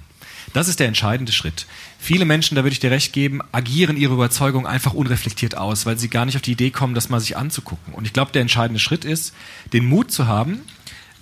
Das 0.52 0.68
ist 0.68 0.80
der 0.80 0.88
entscheidende 0.88 1.32
Schritt. 1.32 1.66
Viele 1.98 2.24
Menschen, 2.24 2.56
da 2.56 2.62
würde 2.62 2.74
ich 2.74 2.80
dir 2.80 2.90
recht 2.90 3.12
geben, 3.12 3.40
agieren 3.52 3.96
ihre 3.96 4.14
Überzeugung 4.14 4.66
einfach 4.66 4.92
unreflektiert 4.92 5.56
aus, 5.56 5.86
weil 5.86 5.98
sie 5.98 6.08
gar 6.08 6.26
nicht 6.26 6.36
auf 6.36 6.42
die 6.42 6.52
Idee 6.52 6.70
kommen, 6.70 6.94
das 6.94 7.08
mal 7.08 7.20
sich 7.20 7.36
anzugucken. 7.36 7.94
Und 7.94 8.06
ich 8.06 8.12
glaube, 8.12 8.32
der 8.32 8.42
entscheidende 8.42 8.80
Schritt 8.80 9.04
ist, 9.04 9.34
den 9.72 9.86
Mut 9.86 10.10
zu 10.10 10.26
haben, 10.26 10.60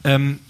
ähm, 0.05 0.41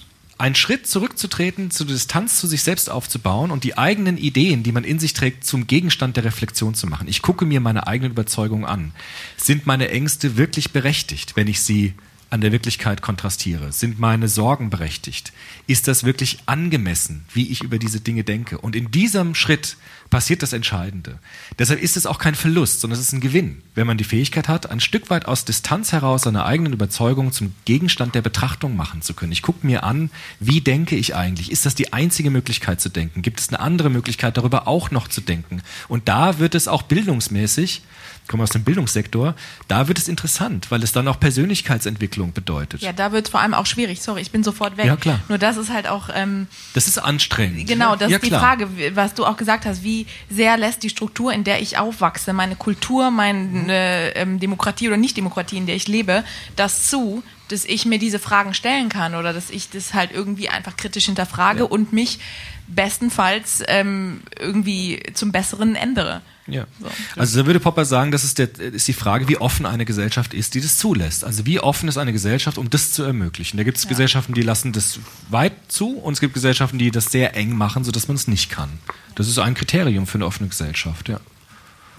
einen 0.40 0.54
Schritt 0.54 0.86
zurückzutreten, 0.86 1.70
zur 1.70 1.86
Distanz 1.86 2.40
zu 2.40 2.46
sich 2.46 2.62
selbst 2.62 2.88
aufzubauen 2.88 3.50
und 3.50 3.62
die 3.62 3.76
eigenen 3.76 4.16
Ideen, 4.16 4.62
die 4.62 4.72
man 4.72 4.84
in 4.84 4.98
sich 4.98 5.12
trägt, 5.12 5.44
zum 5.44 5.66
Gegenstand 5.66 6.16
der 6.16 6.24
Reflexion 6.24 6.74
zu 6.74 6.86
machen. 6.86 7.08
Ich 7.08 7.20
gucke 7.20 7.44
mir 7.44 7.60
meine 7.60 7.86
eigenen 7.86 8.12
Überzeugungen 8.12 8.64
an. 8.64 8.92
Sind 9.36 9.66
meine 9.66 9.90
Ängste 9.90 10.36
wirklich 10.36 10.72
berechtigt, 10.72 11.36
wenn 11.36 11.46
ich 11.46 11.60
sie 11.60 11.94
an 12.30 12.40
der 12.40 12.52
Wirklichkeit 12.52 13.02
kontrastiere? 13.02 13.72
Sind 13.72 13.98
meine 13.98 14.28
Sorgen 14.28 14.70
berechtigt? 14.70 15.32
Ist 15.66 15.88
das 15.88 16.04
wirklich 16.04 16.38
angemessen, 16.46 17.24
wie 17.34 17.48
ich 17.48 17.62
über 17.62 17.78
diese 17.78 18.00
Dinge 18.00 18.24
denke? 18.24 18.58
Und 18.58 18.76
in 18.76 18.90
diesem 18.90 19.34
Schritt 19.34 19.76
passiert 20.10 20.42
das 20.42 20.52
Entscheidende. 20.52 21.18
Deshalb 21.58 21.80
ist 21.80 21.96
es 21.96 22.06
auch 22.06 22.18
kein 22.18 22.34
Verlust, 22.34 22.80
sondern 22.80 22.98
es 22.98 23.06
ist 23.06 23.12
ein 23.12 23.20
Gewinn, 23.20 23.62
wenn 23.74 23.86
man 23.86 23.98
die 23.98 24.04
Fähigkeit 24.04 24.48
hat, 24.48 24.70
ein 24.70 24.80
Stück 24.80 25.10
weit 25.10 25.26
aus 25.26 25.44
Distanz 25.44 25.92
heraus 25.92 26.22
seine 26.22 26.44
eigenen 26.44 26.72
Überzeugungen 26.72 27.32
zum 27.32 27.54
Gegenstand 27.64 28.14
der 28.14 28.22
Betrachtung 28.22 28.76
machen 28.76 29.02
zu 29.02 29.14
können. 29.14 29.32
Ich 29.32 29.42
gucke 29.42 29.66
mir 29.66 29.84
an, 29.84 30.10
wie 30.38 30.60
denke 30.60 30.96
ich 30.96 31.14
eigentlich? 31.14 31.50
Ist 31.50 31.66
das 31.66 31.74
die 31.74 31.92
einzige 31.92 32.30
Möglichkeit 32.30 32.80
zu 32.80 32.88
denken? 32.88 33.22
Gibt 33.22 33.40
es 33.40 33.48
eine 33.48 33.60
andere 33.60 33.90
Möglichkeit, 33.90 34.36
darüber 34.36 34.66
auch 34.66 34.90
noch 34.90 35.08
zu 35.08 35.20
denken? 35.20 35.62
Und 35.88 36.08
da 36.08 36.38
wird 36.38 36.54
es 36.54 36.68
auch 36.68 36.82
bildungsmäßig 36.82 37.82
komme 38.30 38.44
aus 38.44 38.50
dem 38.50 38.62
Bildungssektor, 38.62 39.34
da 39.66 39.88
wird 39.88 39.98
es 39.98 40.06
interessant, 40.08 40.70
weil 40.70 40.82
es 40.84 40.92
dann 40.92 41.08
auch 41.08 41.18
Persönlichkeitsentwicklung 41.18 42.32
bedeutet. 42.32 42.80
Ja, 42.80 42.92
da 42.92 43.10
wird 43.10 43.26
es 43.26 43.30
vor 43.30 43.40
allem 43.40 43.54
auch 43.54 43.66
schwierig. 43.66 44.00
Sorry, 44.00 44.22
ich 44.22 44.30
bin 44.30 44.44
sofort 44.44 44.76
weg. 44.76 44.86
Ja, 44.86 44.96
klar. 44.96 45.20
Nur 45.28 45.38
das 45.38 45.56
ist 45.56 45.70
halt 45.70 45.88
auch. 45.88 46.08
Ähm, 46.14 46.46
das 46.74 46.86
ist 46.86 46.98
anstrengend. 46.98 47.66
Genau, 47.66 47.96
das 47.96 48.10
ja, 48.10 48.16
ist 48.16 48.24
die 48.24 48.28
klar. 48.28 48.40
Frage, 48.40 48.68
was 48.94 49.14
du 49.14 49.26
auch 49.26 49.36
gesagt 49.36 49.66
hast. 49.66 49.82
Wie 49.82 50.06
sehr 50.30 50.56
lässt 50.56 50.84
die 50.84 50.90
Struktur, 50.90 51.32
in 51.32 51.42
der 51.42 51.60
ich 51.60 51.76
aufwachse, 51.76 52.32
meine 52.32 52.54
Kultur, 52.54 53.10
meine 53.10 54.14
ähm, 54.14 54.38
Demokratie 54.38 54.86
oder 54.86 54.96
Nicht-Demokratie, 54.96 55.56
in 55.56 55.66
der 55.66 55.74
ich 55.74 55.88
lebe, 55.88 56.24
das 56.54 56.84
zu, 56.84 57.24
dass 57.52 57.64
ich 57.64 57.84
mir 57.86 57.98
diese 57.98 58.18
Fragen 58.18 58.54
stellen 58.54 58.88
kann 58.88 59.14
oder 59.14 59.32
dass 59.32 59.50
ich 59.50 59.70
das 59.70 59.94
halt 59.94 60.10
irgendwie 60.12 60.48
einfach 60.48 60.76
kritisch 60.76 61.06
hinterfrage 61.06 61.60
Ja. 61.60 61.64
und 61.64 61.92
mich 61.92 62.18
bestenfalls 62.66 63.62
ähm, 63.66 64.20
irgendwie 64.38 65.02
zum 65.14 65.32
Besseren 65.32 65.74
ändere. 65.74 66.22
Ja. 66.46 66.66
So. 66.80 66.86
Also 67.16 67.40
da 67.40 67.46
würde 67.46 67.60
Popper 67.60 67.84
sagen, 67.84 68.10
das 68.10 68.24
ist, 68.24 68.38
der, 68.38 68.48
ist 68.58 68.88
die 68.88 68.92
Frage, 68.92 69.28
wie 69.28 69.36
offen 69.36 69.66
eine 69.66 69.84
Gesellschaft 69.84 70.34
ist, 70.34 70.54
die 70.54 70.60
das 70.60 70.78
zulässt. 70.78 71.24
Also 71.24 71.46
wie 71.46 71.60
offen 71.60 71.88
ist 71.88 71.96
eine 71.98 72.12
Gesellschaft, 72.12 72.58
um 72.58 72.70
das 72.70 72.92
zu 72.92 73.02
ermöglichen. 73.02 73.56
Da 73.56 73.62
gibt 73.64 73.78
es 73.78 73.86
Gesellschaften, 73.86 74.34
die 74.34 74.42
lassen 74.42 74.72
das 74.72 74.98
weit 75.28 75.52
zu 75.68 75.96
und 75.98 76.14
es 76.14 76.20
gibt 76.20 76.34
Gesellschaften, 76.34 76.78
die 76.78 76.90
das 76.90 77.06
sehr 77.06 77.36
eng 77.36 77.56
machen, 77.56 77.84
sodass 77.84 78.08
man 78.08 78.16
es 78.16 78.26
nicht 78.26 78.50
kann. 78.50 78.70
Das 79.14 79.28
ist 79.28 79.38
ein 79.38 79.54
Kriterium 79.54 80.06
für 80.06 80.16
eine 80.18 80.26
offene 80.26 80.48
Gesellschaft, 80.48 81.08
ja. 81.08 81.20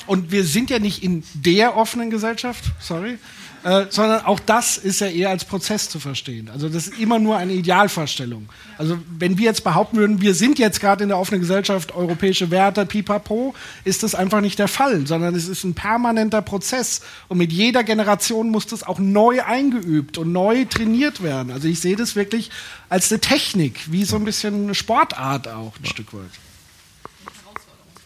Und 0.07 0.31
wir 0.31 0.43
sind 0.43 0.69
ja 0.69 0.79
nicht 0.79 1.03
in 1.03 1.23
der 1.33 1.77
offenen 1.77 2.09
Gesellschaft, 2.09 2.63
sorry, 2.79 3.17
äh, 3.63 3.85
sondern 3.89 4.25
auch 4.25 4.39
das 4.39 4.77
ist 4.77 5.01
ja 5.01 5.07
eher 5.07 5.29
als 5.29 5.45
Prozess 5.45 5.87
zu 5.87 5.99
verstehen. 5.99 6.49
Also 6.51 6.67
das 6.67 6.87
ist 6.87 6.99
immer 6.99 7.19
nur 7.19 7.37
eine 7.37 7.53
Idealvorstellung. 7.53 8.49
Also 8.77 8.97
wenn 9.19 9.37
wir 9.37 9.45
jetzt 9.45 9.63
behaupten 9.63 9.97
würden, 9.97 10.21
wir 10.21 10.33
sind 10.33 10.57
jetzt 10.57 10.79
gerade 10.79 11.03
in 11.03 11.09
der 11.09 11.19
offenen 11.19 11.41
Gesellschaft, 11.41 11.93
europäische 11.93 12.49
Werte, 12.49 12.87
pipapo, 12.87 13.53
ist 13.83 14.01
das 14.01 14.15
einfach 14.15 14.41
nicht 14.41 14.57
der 14.57 14.67
Fall, 14.67 15.05
sondern 15.05 15.35
es 15.35 15.47
ist 15.47 15.63
ein 15.63 15.75
permanenter 15.75 16.41
Prozess. 16.41 17.01
Und 17.27 17.37
mit 17.37 17.51
jeder 17.51 17.83
Generation 17.83 18.49
muss 18.49 18.65
das 18.65 18.81
auch 18.81 18.97
neu 18.97 19.43
eingeübt 19.43 20.17
und 20.17 20.31
neu 20.31 20.65
trainiert 20.65 21.21
werden. 21.21 21.51
Also 21.51 21.67
ich 21.67 21.79
sehe 21.79 21.95
das 21.95 22.15
wirklich 22.15 22.49
als 22.89 23.11
eine 23.11 23.21
Technik, 23.21 23.91
wie 23.91 24.05
so 24.05 24.15
ein 24.15 24.23
bisschen 24.23 24.63
eine 24.63 24.75
Sportart 24.75 25.47
auch, 25.47 25.73
ein 25.77 25.85
Stück 25.85 26.13
weit. 26.13 26.31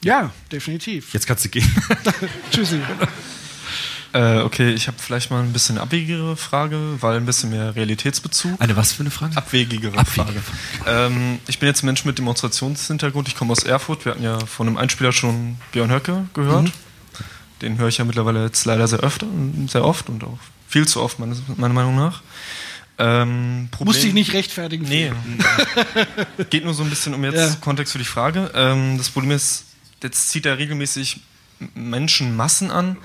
Ja, 0.03 0.33
definitiv. 0.51 1.13
Jetzt 1.13 1.25
kannst 1.25 1.45
du 1.45 1.49
gehen. 1.49 1.75
Tschüssi. 2.51 2.79
Äh, 4.15 4.43
okay, 4.43 4.71
ich 4.71 4.87
habe 4.87 4.95
vielleicht 4.97 5.29
mal 5.29 5.43
ein 5.43 5.51
bisschen 5.51 5.77
abwegigere 5.77 6.37
Frage, 6.37 6.79
weil 7.01 7.17
ein 7.17 7.25
bisschen 7.25 7.49
mehr 7.49 7.75
Realitätsbezug. 7.75 8.61
Eine 8.61 8.77
was 8.77 8.93
für 8.93 9.01
eine 9.01 9.11
Frage? 9.11 9.35
Abwegigere 9.35 9.97
Abwegige. 9.97 10.39
Frage. 10.39 11.07
Ähm, 11.13 11.39
ich 11.47 11.59
bin 11.59 11.67
jetzt 11.67 11.83
ein 11.83 11.87
Mensch 11.87 12.05
mit 12.05 12.17
Demonstrationshintergrund. 12.17 13.27
Ich 13.27 13.35
komme 13.35 13.51
aus 13.51 13.63
Erfurt. 13.63 14.05
Wir 14.05 14.13
hatten 14.13 14.23
ja 14.23 14.39
von 14.45 14.67
einem 14.67 14.77
Einspieler 14.77 15.11
schon 15.11 15.57
Björn 15.73 15.91
Höcke 15.91 16.29
gehört. 16.33 16.63
Mhm. 16.63 16.71
Den 17.61 17.77
höre 17.77 17.89
ich 17.89 17.97
ja 17.97 18.05
mittlerweile 18.05 18.45
jetzt 18.45 18.63
leider 18.63 18.87
sehr 18.87 18.99
öfter, 18.99 19.27
sehr 19.67 19.83
oft 19.83 20.07
und 20.07 20.23
auch 20.23 20.39
viel 20.69 20.87
zu 20.87 21.01
oft, 21.01 21.19
meiner 21.19 21.73
Meinung 21.73 21.97
nach. 21.97 22.21
Ähm, 22.97 23.67
Problem, 23.71 23.87
Musst 23.87 24.03
dich 24.03 24.13
nicht 24.13 24.31
rechtfertigen. 24.31 24.85
Nee, 24.87 25.11
geht 26.49 26.63
nur 26.63 26.73
so 26.73 26.83
ein 26.83 26.89
bisschen 26.89 27.13
um 27.13 27.23
jetzt 27.25 27.35
Ja. 27.35 27.55
Kontext 27.59 27.91
für 27.91 27.99
die 27.99 28.05
Frage. 28.05 28.49
Ähm, 28.55 28.97
das 28.97 29.09
Problem 29.09 29.31
ist, 29.31 29.65
jetzt 30.01 30.29
zieht 30.29 30.45
er 30.45 30.57
regelmäßig 30.57 31.19
Menschenmassen 31.73 32.71
an, 32.71 32.95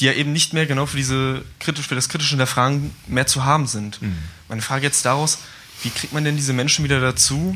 die 0.00 0.06
ja 0.06 0.12
eben 0.12 0.32
nicht 0.32 0.52
mehr 0.54 0.66
genau 0.66 0.86
für 0.86 0.96
diese 0.96 1.42
kritisch, 1.58 1.86
für 1.86 1.94
das 1.94 2.08
kritische 2.08 2.30
Hinterfragen 2.30 2.90
mehr 3.06 3.26
zu 3.26 3.44
haben 3.44 3.66
sind. 3.66 4.00
Mhm. 4.00 4.16
Meine 4.48 4.62
Frage 4.62 4.84
jetzt 4.84 5.04
daraus, 5.04 5.38
wie 5.82 5.90
kriegt 5.90 6.12
man 6.12 6.24
denn 6.24 6.36
diese 6.36 6.52
Menschen 6.52 6.84
wieder 6.84 7.00
dazu, 7.00 7.54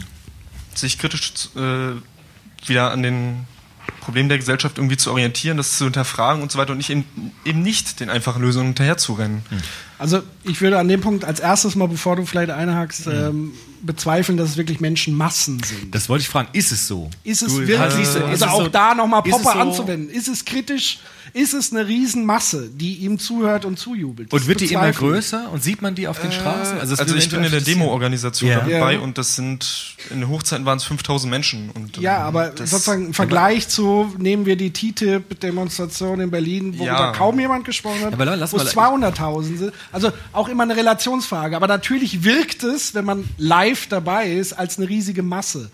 sich 0.75 0.99
kritisch 0.99 1.33
äh, 1.57 1.93
wieder 2.69 2.91
an 2.93 3.03
den 3.03 3.47
Problemen 4.01 4.29
der 4.29 4.39
Gesellschaft 4.39 4.79
irgendwie 4.79 4.97
zu 4.97 5.11
orientieren, 5.11 5.57
das 5.57 5.77
zu 5.79 5.85
hinterfragen 5.85 6.43
und 6.43 6.51
so 6.53 6.59
weiter 6.59 6.73
und 6.73 6.79
nicht 6.79 6.91
eben, 6.91 7.05
eben 7.45 7.62
nicht 7.62 8.01
den 8.01 8.11
einfachen 8.11 8.43
Lösungen 8.43 8.69
hinterherzurennen. 8.69 9.43
Also 9.99 10.23
ich 10.43 10.61
würde 10.61 10.79
an 10.79 10.89
dem 10.89 11.01
Punkt 11.01 11.25
als 11.25 11.41
erstes 11.41 11.75
mal, 11.75 11.89
bevor 11.89 12.16
du 12.16 12.25
vielleicht 12.27 12.51
einhakst, 12.51 13.07
ähm, 13.07 13.53
bezweifeln, 13.83 14.37
dass 14.39 14.51
es 14.51 14.57
wirklich 14.57 14.81
Menschenmassen 14.81 15.62
sind. 15.62 15.95
Das 15.95 16.09
wollte 16.09 16.23
ich 16.23 16.29
fragen, 16.29 16.49
ist 16.53 16.73
es 16.73 16.87
so? 16.89 17.11
Ist 17.25 17.43
es 17.43 17.49
Du- 17.53 17.59
wirklich 17.61 17.79
also, 17.79 17.97
so? 17.97 18.03
ist 18.03 18.16
Also 18.16 18.33
es 18.35 18.43
auch 18.51 18.62
so- 18.65 18.69
da 18.69 18.95
nochmal 18.95 19.23
Popper 19.23 19.43
so- 19.43 19.49
anzuwenden. 19.51 20.09
Ist 20.11 20.29
es 20.29 20.45
kritisch? 20.47 20.99
Ist 21.35 21.52
es 21.52 21.73
eine 21.73 21.89
Riesenmasse, 21.89 22.70
die 22.73 22.94
ihm 22.98 23.19
zuhört 23.19 23.65
und 23.65 23.77
zujubelt? 23.77 24.32
Das 24.32 24.43
Und 24.43 24.47
wird 24.48 24.61
die 24.61 24.73
immer 24.73 24.93
größer 24.93 25.51
und 25.51 25.65
sieht 25.65 25.82
man 25.82 25.97
die 25.97 26.06
auf 26.06 26.20
den 26.20 26.31
Straßen? 26.31 26.78
Also, 26.78 26.94
es 26.94 27.01
also 27.01 27.16
ich 27.16 27.28
bin 27.28 27.43
in 27.43 27.51
der. 27.51 27.61
Demo-Organisation 27.61 28.51
Ja. 28.51 28.61
dabei 28.61 28.93
Ja. 28.94 29.01
und 29.01 29.19
das 29.19 29.35
sind, 29.35 29.97
in 30.11 30.20
den 30.20 30.28
Hochzeiten 30.28 30.65
waren 30.65 30.78
es 30.78 30.85
5000 30.85 31.28
Menschen. 31.31 31.70
Und, 31.70 31.97
Ja, 31.97 32.19
ähm, 32.20 32.23
aber 32.28 32.52
sozusagen 32.56 33.06
im 33.06 33.15
Vergleich 33.15 33.66
zu, 33.66 34.15
nehmen 34.16 34.47
wir 34.47 34.55
die 34.55 34.70
TTIP-Demonstration 34.73 36.20
in 36.20 36.31
Berlin, 36.31 36.78
wo 36.78 36.85
Ja. 36.85 36.98
da 37.11 37.12
kaum 37.19 37.39
jemand 37.40 37.65
gesprochen 37.65 38.05
hat, 38.05 38.12
Ja, 38.12 38.19
wo 38.52 38.56
es 38.56 38.65
mal- 38.65 38.66
200.000 38.66 39.59
sind. 39.59 39.73
Also 39.93 40.12
auch 40.32 40.48
immer 40.48 40.62
eine 40.62 40.77
Relationsfrage. 40.77 41.56
Aber 41.56 41.66
natürlich 41.66 42.23
wirkt 42.23 42.62
es, 42.62 42.94
wenn 42.94 43.05
man 43.05 43.24
live 43.39 43.89
dabei 43.89 44.31
ist, 44.32 44.52
als 44.52 44.78
eine 44.78 44.89
riesige 44.89 45.23
Masse. 45.24 45.70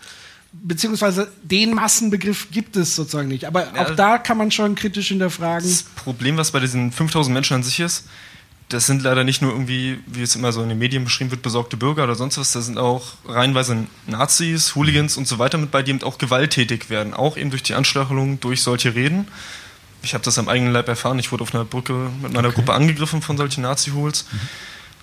Beziehungsweise 0.52 1.31
den 1.43 1.74
Massenbegriff 1.74 2.48
gibt 2.51 2.77
es 2.77 2.97
sozusagen 2.97 3.28
nicht. 3.28 3.44
Aber 3.44 3.72
Ja. 3.74 3.86
auch 3.86 3.94
da 3.94 4.18
kann 4.18 4.36
man 4.36 4.51
schon 4.51 4.74
kritisch 4.74 5.09
hinterfragen. 5.09 5.68
Das 5.68 5.82
Problem, 5.82 6.36
was 6.36 6.51
bei 6.51 6.60
diesen 6.60 6.90
5000 6.93 7.32
Menschen 7.32 7.55
an 7.55 7.62
sich 7.62 7.78
ist, 7.81 8.05
das 8.68 8.86
sind 8.86 9.02
leider 9.02 9.24
nicht 9.24 9.43
nur 9.43 9.52
irgendwie, 9.52 9.98
wie 10.06 10.22
es 10.22 10.36
immer 10.36 10.52
so 10.52 10.62
in 10.62 10.68
den 10.68 10.78
Medien 10.78 11.05
beschrieben 11.05 11.31
wird, 11.31 11.43
besorgte 11.43 11.77
Bürger 11.77 12.05
oder 12.05 12.14
sonst 12.14 12.39
was, 12.39 12.52
da 12.52 12.60
sind 12.60 12.78
auch 12.78 13.14
reihenweise 13.27 13.86
Nazis, 14.06 14.74
Hooligans 14.77 15.16
und 15.16 15.27
so 15.27 15.39
weiter 15.39 15.59
mit 15.59 15.70
bei, 15.70 15.82
die 15.82 15.90
eben 15.90 16.02
auch 16.02 16.18
gewalttätig 16.18 16.89
werden, 16.90 17.12
auch 17.14 17.36
eben 17.36 17.51
durch 17.51 17.62
die 17.64 17.74
Anstachelung, 17.74 18.39
durch 18.40 18.62
solche 18.62 18.94
Reden. 18.94 19.27
Ich 20.02 20.14
habe 20.14 20.24
das 20.24 20.39
am 20.39 20.48
eigenen 20.48 20.72
Leib 20.72 20.89
erfahren, 20.89 21.18
ich 21.18 21.31
wurde 21.32 21.43
auf 21.43 21.55
einer 21.55 21.64
Brücke 21.64 22.10
mit 22.22 22.32
meiner 22.32 22.52
Gruppe 22.52 22.72
angegriffen 22.72 23.22
von 23.22 23.36
solchen 23.36 23.62
Nazi-Hools. 23.62 24.27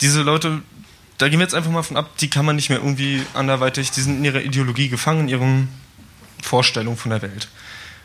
Diese 0.02 0.22
Leute, 0.24 0.62
da 1.18 1.30
gehen 1.30 1.40
wir 1.40 1.46
jetzt 1.46 1.56
einfach 1.56 1.72
mal 1.72 1.84
von 1.84 1.98
ab, 1.98 2.18
die 2.18 2.30
kann 2.30 2.46
man 2.46 2.56
nicht 2.56 2.70
mehr 2.70 2.80
irgendwie 2.80 3.24
anderweitig, 3.34 3.92
die 3.92 4.02
sind 4.02 4.18
in 4.18 4.26
ihrer 4.26 4.42
Ideologie 4.42 4.90
gefangen, 4.90 5.22
in 5.22 5.30
ihren 5.30 5.68
Vorstellungen 6.42 6.98
von 6.98 7.12
der 7.12 7.22
Welt. 7.22 7.50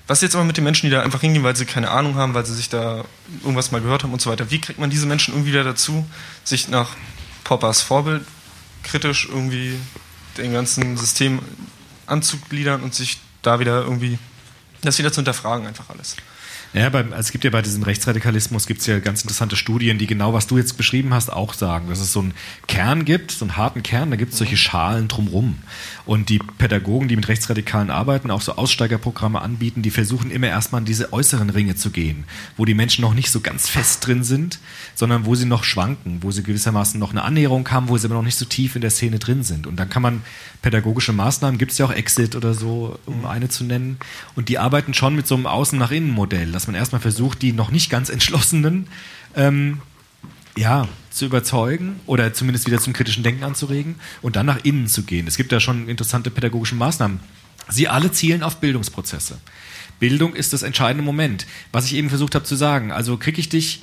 Was 0.07 0.21
jetzt 0.21 0.35
aber 0.35 0.45
mit 0.45 0.57
den 0.57 0.65
Menschen, 0.65 0.87
die 0.87 0.91
da 0.91 1.03
einfach 1.03 1.21
hingehen, 1.21 1.45
weil 1.45 1.55
sie 1.55 1.65
keine 1.65 1.91
Ahnung 1.91 2.17
haben, 2.17 2.35
weil 2.35 2.45
sie 2.45 2.55
sich 2.55 2.69
da 2.69 3.05
irgendwas 3.43 3.71
mal 3.71 3.81
gehört 3.81 4.03
haben 4.03 4.13
und 4.13 4.21
so 4.21 4.31
weiter, 4.31 4.51
wie 4.51 4.61
kriegt 4.61 4.79
man 4.79 4.91
diese 4.91 5.07
Menschen 5.07 5.35
irgendwie 5.35 5.53
wieder 5.53 5.65
dazu, 5.65 6.07
sich 6.43 6.69
nach 6.69 6.97
Poppers 7.45 7.83
Vorbild 7.83 8.25
kritisch 8.83 9.29
irgendwie 9.31 9.79
dem 10.39 10.53
ganzen 10.53 10.97
System 10.97 11.41
anzugliedern 12.07 12.83
und 12.83 12.95
sich 12.95 13.21
da 13.43 13.61
wieder 13.61 13.83
irgendwie, 13.83 14.19
das 14.83 14.99
wieder 14.99 15.13
zu 15.13 15.17
hinterfragen, 15.17 15.67
einfach 15.67 15.91
alles. 15.91 16.17
Ja, 16.75 16.89
beim, 16.89 17.13
also 17.13 17.21
es 17.21 17.33
gibt 17.33 17.45
ja 17.45 17.51
bei 17.51 17.61
diesem 17.61 17.83
Rechtsradikalismus 17.83 18.67
gibt's 18.67 18.87
ja 18.87 18.99
ganz 18.99 19.21
interessante 19.23 19.57
Studien, 19.57 19.99
die 19.99 20.07
genau, 20.07 20.33
was 20.33 20.47
du 20.47 20.57
jetzt 20.57 20.79
beschrieben 20.79 21.13
hast, 21.13 21.31
auch 21.31 21.53
sagen, 21.53 21.91
dass 21.91 22.01
es 22.01 22.13
so 22.13 22.21
einen 22.21 22.33
Kern 22.67 23.05
gibt, 23.05 23.31
so 23.31 23.45
einen 23.45 23.59
harten 23.59 23.83
Kern, 23.83 24.11
da 24.11 24.17
gibt 24.17 24.33
es 24.33 24.39
solche 24.39 24.57
Schalen 24.57 25.09
drumrum. 25.09 25.59
Und 26.05 26.29
die 26.29 26.39
Pädagogen, 26.39 27.09
die 27.09 27.17
mit 27.17 27.29
Rechtsradikalen 27.29 27.91
arbeiten, 27.91 28.31
auch 28.31 28.41
so 28.41 28.57
Aussteigerprogramme 28.57 29.41
anbieten, 29.41 29.83
die 29.83 29.91
versuchen 29.91 30.31
immer 30.31 30.49
erstmal 30.49 30.81
in 30.81 30.85
diese 30.85 31.13
äußeren 31.13 31.51
Ringe 31.51 31.77
zu 31.77 31.91
gehen, 31.91 32.25
wo 32.57 32.65
die 32.65 32.75
Menschen 32.75 33.03
noch 33.03 33.15
nicht 33.15 33.31
so 33.31 33.41
ganz 33.41 33.69
fest 33.69 34.07
drin 34.07 34.25
sind, 34.25 34.59
sondern 34.95 35.27
wo 35.27 35.35
sie 35.35 35.47
noch 35.47 35.65
schwanken, 35.65 36.19
wo 36.23 36.31
sie 36.31 36.43
gewissermaßen 36.43 36.99
noch 36.99 37.11
eine 37.11 37.23
Annäherung 37.23 37.71
haben, 37.71 37.89
wo 37.89 37.97
sie 37.97 38.07
aber 38.07 38.17
noch 38.17 38.23
nicht 38.23 38.37
so 38.37 38.45
tief 38.45 38.75
in 38.75 38.83
der 38.83 38.91
Szene 38.91 39.19
drin 39.19 39.45
sind. 39.45 39.67
Und 39.67 39.77
dann 39.77 39.89
kann 39.89 40.03
man 40.03 40.23
pädagogische 40.61 41.13
Maßnahmen, 41.13 41.59
gibt 41.59 41.73
es 41.73 41.79
ja 41.79 41.87
auch 41.87 41.93
Exit 41.93 42.35
oder 42.35 42.55
so, 42.55 42.99
um 43.07 43.25
eine 43.25 43.49
zu 43.49 43.65
nennen. 43.65 43.99
Und 44.35 44.49
die 44.49 44.59
arbeiten 44.59 44.95
schon 44.95 45.15
mit 45.15 45.27
so 45.27 45.35
einem 45.37 45.47
Außen-nach-Innen-Modell, 45.47 46.51
dass 46.53 46.67
man 46.67 46.75
erstmal 46.75 47.01
versucht, 47.01 47.43
die 47.43 47.53
noch 47.53 47.71
nicht 47.71 47.91
ganz 47.91 48.09
Entschlossenen 48.09 48.89
ähm, 49.37 49.81
ja, 50.57 50.89
zu 51.13 51.27
überzeugen 51.27 52.01
oder 52.07 52.33
zumindest 52.33 52.67
wieder 52.67 52.79
zum 52.79 52.93
kritischen 52.93 53.23
Denken 53.23 53.45
anzuregen 53.45 53.97
und 54.23 54.37
dann 54.37 54.47
nach 54.47 54.65
innen 54.65 54.87
zu 54.87 55.03
gehen. 55.03 55.27
Es 55.27 55.37
gibt 55.37 55.53
da 55.53 55.61
schon 55.61 55.89
interessante 55.89 56.31
pädagogische 56.31 56.75
Maßnahmen. 56.75 57.21
Sie 57.69 57.89
alle 57.89 58.11
zielen 58.13 58.43
auf 58.43 58.57
Bildungsprozesse. 58.59 59.39
Bildung 60.01 60.35
ist 60.35 60.53
das 60.53 60.63
entscheidende 60.63 61.05
Moment. 61.05 61.47
Was 61.71 61.87
ich 61.87 61.95
eben 61.95 62.09
versucht 62.09 62.35
habe 62.35 62.45
zu 62.45 62.57
sagen, 62.57 62.91
also 62.91 63.17
kriege 63.17 63.41
ich 63.41 63.49
dich 63.49 63.83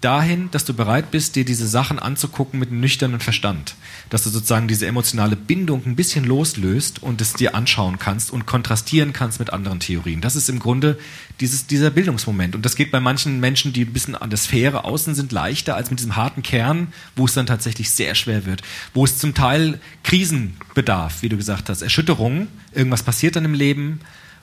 dahin, 0.00 0.50
dass 0.50 0.64
du 0.64 0.74
bereit 0.74 1.10
bist, 1.10 1.36
dir 1.36 1.44
diese 1.44 1.66
Sachen 1.66 1.98
anzugucken 1.98 2.60
mit 2.60 2.70
einem 2.70 2.80
nüchternen 2.80 3.20
Verstand. 3.20 3.74
Dass 4.10 4.24
du 4.24 4.30
sozusagen 4.30 4.68
diese 4.68 4.86
emotionale 4.86 5.36
Bindung 5.36 5.82
ein 5.86 5.96
bisschen 5.96 6.24
loslöst 6.24 7.02
und 7.02 7.20
es 7.20 7.32
dir 7.32 7.54
anschauen 7.54 7.98
kannst 7.98 8.30
und 8.30 8.46
kontrastieren 8.46 9.12
kannst 9.12 9.40
mit 9.40 9.52
anderen 9.52 9.80
Theorien. 9.80 10.20
Das 10.20 10.36
ist 10.36 10.48
im 10.48 10.58
Grunde 10.58 10.98
dieses, 11.40 11.66
dieser 11.66 11.90
Bildungsmoment. 11.90 12.54
Und 12.54 12.64
das 12.64 12.76
geht 12.76 12.90
bei 12.90 13.00
manchen 13.00 13.40
Menschen, 13.40 13.72
die 13.72 13.84
ein 13.84 13.92
bisschen 13.92 14.14
an 14.14 14.30
der 14.30 14.38
Sphäre 14.38 14.84
außen 14.84 15.14
sind, 15.14 15.32
leichter 15.32 15.74
als 15.74 15.90
mit 15.90 15.98
diesem 15.98 16.16
harten 16.16 16.42
Kern, 16.42 16.92
wo 17.16 17.24
es 17.24 17.34
dann 17.34 17.46
tatsächlich 17.46 17.90
sehr 17.90 18.14
schwer 18.14 18.46
wird. 18.46 18.62
Wo 18.94 19.04
es 19.04 19.18
zum 19.18 19.34
Teil 19.34 19.80
Krisen 20.04 20.56
bedarf, 20.74 21.22
wie 21.22 21.28
du 21.28 21.36
gesagt 21.36 21.68
hast, 21.68 21.82
Erschütterungen, 21.82 22.48
irgendwas 22.72 23.02
passiert 23.02 23.36
dann 23.36 23.44
im 23.44 23.54
Leben, 23.54 24.00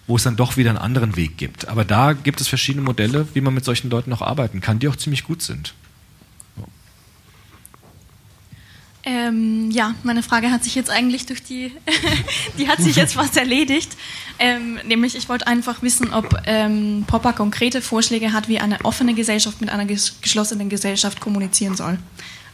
wo 0.07 0.15
es 0.15 0.23
dann 0.23 0.35
doch 0.35 0.57
wieder 0.57 0.69
einen 0.69 0.79
anderen 0.79 1.15
Weg 1.15 1.37
gibt. 1.37 1.67
Aber 1.67 1.83
da 1.85 2.13
gibt 2.13 2.41
es 2.41 2.47
verschiedene 2.47 2.83
Modelle, 2.85 3.27
wie 3.33 3.41
man 3.41 3.53
mit 3.53 3.65
solchen 3.65 3.89
Leuten 3.89 4.09
noch 4.09 4.21
arbeiten 4.21 4.61
kann, 4.61 4.79
die 4.79 4.87
auch 4.87 4.95
ziemlich 4.95 5.23
gut 5.23 5.41
sind. 5.41 5.73
Ähm, 9.07 9.69
ja, 9.69 9.93
meine 10.01 10.23
Frage 10.23 10.49
hat 10.49 10.63
sich 10.63 10.73
jetzt 10.73 10.89
eigentlich 10.89 11.27
durch 11.27 11.43
die, 11.43 11.71
die 12.57 12.67
hat 12.67 12.79
sich 12.79 12.95
jetzt 12.95 13.13
fast 13.13 13.37
erledigt. 13.37 13.95
Ähm, 14.39 14.79
nämlich, 14.83 15.15
ich 15.15 15.29
wollte 15.29 15.45
einfach 15.45 15.83
wissen, 15.83 16.11
ob 16.11 16.41
ähm, 16.47 17.03
Popper 17.05 17.33
konkrete 17.33 17.81
Vorschläge 17.83 18.33
hat, 18.33 18.47
wie 18.47 18.59
eine 18.59 18.83
offene 18.83 19.13
Gesellschaft 19.13 19.61
mit 19.61 19.69
einer 19.69 19.83
ges- 19.83 20.13
geschlossenen 20.21 20.69
Gesellschaft 20.69 21.19
kommunizieren 21.19 21.75
soll. 21.75 21.99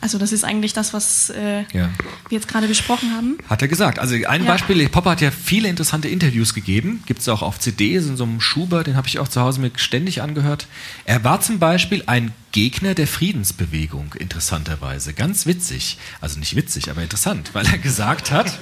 Also 0.02 0.18
das 0.18 0.32
ist 0.32 0.44
eigentlich 0.44 0.74
das, 0.74 0.94
was 0.94 1.30
äh, 1.30 1.60
Ja. 1.74 1.90
wir 2.30 2.38
jetzt 2.38 2.48
gerade 2.48 2.68
besprochen 2.68 3.12
haben. 3.16 3.38
Hat 3.48 3.62
er 3.62 3.68
gesagt. 3.68 4.00
Also 4.00 4.16
ein 4.28 4.44
Ja. 4.44 4.48
Beispiel, 4.52 4.90
Popper 4.90 5.12
hat 5.12 5.22
ja 5.22 5.30
viele 5.32 5.70
interessante 5.70 6.08
Interviews 6.08 6.54
gegeben, 6.56 7.04
gibt 7.06 7.22
es 7.22 7.30
auch 7.30 7.42
auf 7.44 7.60
CDs 7.60 8.08
in 8.08 8.18
so 8.18 8.24
einem 8.24 8.42
Schuber, 8.42 8.84
den 8.84 8.96
habe 8.96 9.08
ich 9.08 9.20
auch 9.20 9.28
zu 9.28 9.40
Hause 9.42 9.62
mir 9.62 9.72
ständig 9.76 10.22
angehört. 10.24 10.68
Er 11.06 11.24
war 11.24 11.40
zum 11.42 11.60
Beispiel 11.60 12.04
ein 12.08 12.34
Gegner 12.52 12.96
der 12.96 13.08
Friedensbewegung, 13.08 14.16
interessanterweise. 14.18 15.14
Ganz 15.14 15.46
witzig. 15.46 15.98
Also 16.20 16.40
nicht 16.40 16.56
witzig, 16.56 16.90
aber 16.90 17.04
interessant, 17.04 17.52
weil 17.54 17.66
er 17.68 17.78
gesagt 17.78 18.32
hat, 18.32 18.58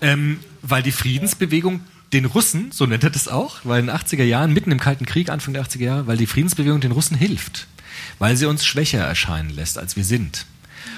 ähm, 0.00 0.40
weil 0.62 0.82
die 0.82 0.92
Friedensbewegung 0.92 1.80
den 2.12 2.26
Russen, 2.26 2.72
so 2.72 2.84
nennt 2.84 3.04
er 3.04 3.10
das 3.10 3.26
auch, 3.26 3.60
weil 3.64 3.80
in 3.80 3.86
den 3.86 3.96
80er 3.96 4.22
Jahren, 4.24 4.52
mitten 4.52 4.70
im 4.70 4.78
Kalten 4.78 5.06
Krieg, 5.06 5.30
Anfang 5.30 5.54
der 5.54 5.64
80er 5.64 5.82
Jahre, 5.84 6.06
weil 6.06 6.18
die 6.18 6.26
Friedensbewegung 6.26 6.80
den 6.80 6.92
Russen 6.92 7.16
hilft, 7.16 7.66
weil 8.18 8.36
sie 8.36 8.46
uns 8.46 8.64
schwächer 8.64 9.00
erscheinen 9.00 9.50
lässt, 9.50 9.78
als 9.78 9.96
wir 9.96 10.04
sind. 10.04 10.46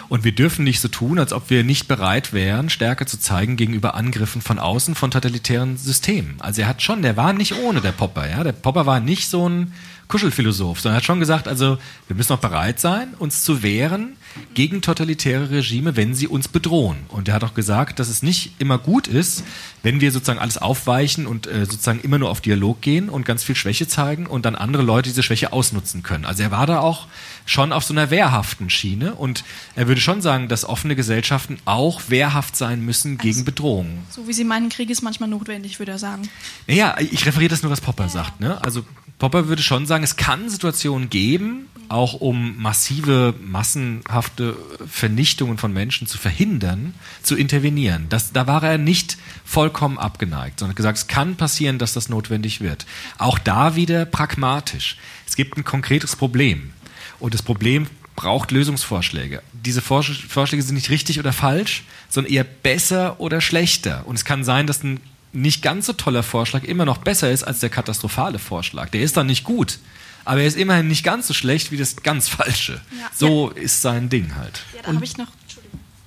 Und 0.09 0.25
wir 0.25 0.33
dürfen 0.33 0.65
nicht 0.65 0.81
so 0.81 0.89
tun, 0.89 1.19
als 1.19 1.33
ob 1.33 1.51
wir 1.51 1.65
nicht 1.65 1.89
bereit 1.89 2.33
wären, 2.33 2.71
Stärke 2.71 3.07
zu 3.07 3.19
zeigen 3.19 3.57
gegenüber 3.57 3.95
Angriffen 3.95 4.43
von 4.43 4.59
außen, 4.59 4.95
von 4.95 5.11
totalitären 5.11 5.77
Systemen. 5.77 6.37
Also 6.41 6.63
er 6.63 6.69
hat 6.69 6.83
schon, 6.83 7.03
der 7.03 7.17
war 7.17 7.33
nicht 7.33 7.55
ohne 7.55 7.81
der 7.81 7.93
Popper, 7.93 8.29
ja. 8.29 8.45
Der 8.45 8.53
Popper 8.53 8.87
war 8.87 9.01
nicht 9.01 9.29
so 9.29 9.49
ein 9.49 9.73
Kuschelphilosoph, 10.09 10.81
sondern 10.81 10.97
er 10.97 10.99
hat 10.99 11.05
schon 11.05 11.21
gesagt, 11.21 11.49
also 11.49 11.79
wir 12.07 12.17
müssen 12.17 12.33
auch 12.35 12.39
bereit 12.39 12.81
sein, 12.81 13.15
uns 13.19 13.43
zu 13.43 13.63
wehren 13.63 14.17
gegen 14.55 14.83
totalitäre 14.83 15.51
Regime, 15.51 15.97
wenn 15.97 16.15
sie 16.15 16.29
uns 16.29 16.49
bedrohen. 16.49 16.99
Und 17.09 17.29
er 17.29 17.35
hat 17.35 17.45
auch 17.45 17.55
gesagt, 17.55 17.99
dass 17.99 18.09
es 18.09 18.23
nicht 18.23 18.53
immer 18.59 18.79
gut 18.79 19.07
ist, 19.07 19.45
wenn 19.83 20.01
wir 20.01 20.13
sozusagen 20.13 20.39
alles 20.39 20.59
aufweichen 20.59 21.27
und 21.27 21.47
äh, 21.47 21.67
sozusagen 21.67 22.01
immer 22.01 22.19
nur 22.19 22.31
auf 22.31 22.41
Dialog 22.41 22.81
gehen 22.81 23.09
und 23.09 23.25
ganz 23.25 23.45
viel 23.45 23.55
Schwäche 23.55 23.87
zeigen 23.87 24.27
und 24.27 24.45
dann 24.45 24.55
andere 24.55 24.83
Leute 24.83 25.11
diese 25.11 25.23
Schwäche 25.23 25.53
ausnutzen 25.53 26.03
können. 26.03 26.25
Also 26.25 26.43
er 26.43 26.51
war 26.51 26.67
da 26.67 26.81
auch 26.81 27.07
schon 27.47 27.73
auf 27.73 27.85
so 27.85 27.93
einer 27.93 28.11
wehrhaften 28.11 28.71
Schiene 28.71 29.15
und 29.15 29.45
er 29.77 29.89
würde 29.89 30.01
schon 30.01 30.23
sagen, 30.23 30.49
dass 30.49 30.65
offene 30.65 30.97
Gesellschaften 30.97 31.59
auch 31.65 32.03
wehrhaft 32.09 32.57
sein 32.57 32.81
müssen 32.81 33.19
gegen 33.19 33.45
Bedrohungen. 33.45 33.99
So 34.11 34.27
wie 34.27 34.33
Sie 34.33 34.45
meinen, 34.45 34.69
Krieg 34.69 34.91
ist 34.91 35.03
manchmal 35.03 35.29
notwendig, 35.29 35.79
würde 35.79 35.93
er 35.93 35.99
sagen. 35.99 36.29
Naja, 36.67 36.97
ich 36.99 37.27
referiere 37.27 37.51
das 37.51 37.63
nur, 37.63 37.71
was 37.71 37.81
Popper 37.81 38.09
sagt. 38.09 38.41
Ne? 38.41 38.63
Also 38.65 38.85
Popper 39.19 39.49
würde 39.49 39.63
schon 39.63 39.87
sagen, 39.87 40.05
es 40.05 40.17
kann 40.17 40.49
Situationen 40.49 41.09
geben, 41.09 41.69
auch 41.89 42.15
um 42.15 42.61
massive, 42.61 43.35
massenhafte 43.41 44.57
Vernichtungen 44.87 45.59
von 45.59 45.73
Menschen 45.73 46.07
zu 46.07 46.19
verhindern, 46.19 46.95
zu 47.23 47.37
intervenieren. 47.37 48.07
Das, 48.09 48.33
da 48.33 48.47
war 48.47 48.63
er 48.63 48.79
nicht 48.79 49.19
vollkommen 49.45 49.99
abgeneigt, 49.99 50.59
sondern 50.59 50.75
gesagt, 50.75 50.99
es 50.99 51.07
kann 51.07 51.37
passieren, 51.37 51.79
dass 51.79 51.93
das 51.93 52.09
notwendig 52.09 52.61
wird. 52.61 52.87
Auch 53.19 53.39
da 53.39 53.77
wieder 53.77 54.07
pragmatisch. 54.07 54.97
Es 55.27 55.37
gibt 55.37 55.57
ein 55.57 55.65
konkretes 55.65 56.17
Problem. 56.17 56.73
Und 57.21 57.35
das 57.35 57.43
Problem 57.43 57.87
braucht 58.17 58.51
Lösungsvorschläge. 58.51 59.43
Diese 59.53 59.81
Vorsch- 59.81 60.27
Vorschläge 60.29 60.63
sind 60.63 60.75
nicht 60.77 60.91
richtig 60.91 61.19
oder 61.19 61.33
falsch, 61.33 61.85
sondern 62.09 62.33
eher 62.33 62.45
besser 62.45 63.21
oder 63.21 63.41
schlechter. 63.41 64.07
Und 64.07 64.17
es 64.17 64.25
kann 64.25 64.45
sein, 64.45 64.67
dass 64.67 64.83
ein 64.83 65.01
nicht 65.35 65.63
ganz 65.63 65.87
so 65.87 65.93
toller 65.93 66.23
Vorschlag 66.23 66.65
immer 66.65 66.85
noch 66.85 66.99
besser 66.99 67.31
ist 67.31 67.43
als 67.43 67.61
der 67.61 67.71
katastrophale 67.71 68.39
Vorschlag. 68.39 68.89
Der 68.91 69.03
ist 69.03 69.17
dann 69.17 69.27
nicht 69.27 69.45
gut, 69.45 69.79
aber 70.25 70.41
er 70.41 70.47
ist 70.47 70.57
immerhin 70.57 70.89
nicht 70.89 71.05
ganz 71.05 71.27
so 71.27 71.35
schlecht 71.35 71.73
wie 71.73 71.77
das 71.77 71.97
ganz 71.97 72.29
falsche. 72.29 72.75
Ja. 72.99 73.11
So 73.15 73.51
ist 73.51 73.83
sein 73.83 74.09
Ding 74.09 74.37
halt. 74.37 74.63
Ja, 74.75 74.83
da 74.83 74.95
habe 74.95 75.05
ich 75.05 75.17
noch. 75.17 75.29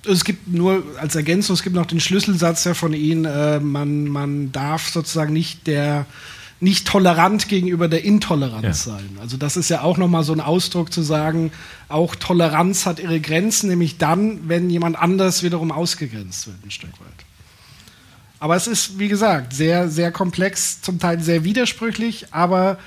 Es 0.04 0.24
gibt 0.24 0.48
nur 0.48 0.82
als 0.98 1.16
Ergänzung, 1.16 1.54
es 1.54 1.62
gibt 1.62 1.76
noch 1.76 1.84
den 1.84 2.00
Schlüsselsatz 2.00 2.64
ja 2.64 2.72
von 2.72 2.94
Ihnen, 2.94 3.24
äh, 3.26 3.60
man, 3.60 4.04
man 4.04 4.52
darf 4.52 4.88
sozusagen 4.88 5.32
nicht 5.32 5.66
der 5.66 6.06
nicht 6.60 6.88
tolerant 6.88 7.48
gegenüber 7.48 7.86
der 7.86 8.04
Intoleranz 8.04 8.84
Ja. 8.86 8.94
sein. 8.94 9.18
Also 9.20 9.36
das 9.36 9.56
ist 9.56 9.68
ja 9.68 9.82
auch 9.82 9.96
nochmal 9.96 10.24
so 10.24 10.32
ein 10.32 10.40
Ausdruck 10.40 10.92
zu 10.92 11.02
sagen, 11.02 11.52
auch 11.88 12.16
Toleranz 12.16 12.84
hat 12.84 12.98
ihre 12.98 13.20
Grenzen, 13.20 13.68
nämlich 13.70 13.96
dann, 13.98 14.48
wenn 14.48 14.68
jemand 14.68 14.96
anders 14.98 15.44
wiederum 15.44 15.70
ausgegrenzt 15.70 16.48
wird, 16.48 16.56
ein 16.64 16.70
Stück 16.72 16.90
weit. 17.00 17.07
Aber 18.40 18.56
es 18.56 18.66
ist, 18.66 18.98
wie 18.98 19.08
gesagt, 19.08 19.52
sehr, 19.52 19.88
sehr 19.88 20.12
komplex, 20.12 20.80
zum 20.80 20.98
Teil 20.98 21.20
sehr 21.20 21.44
widersprüchlich, 21.44 22.26
aber 22.30 22.78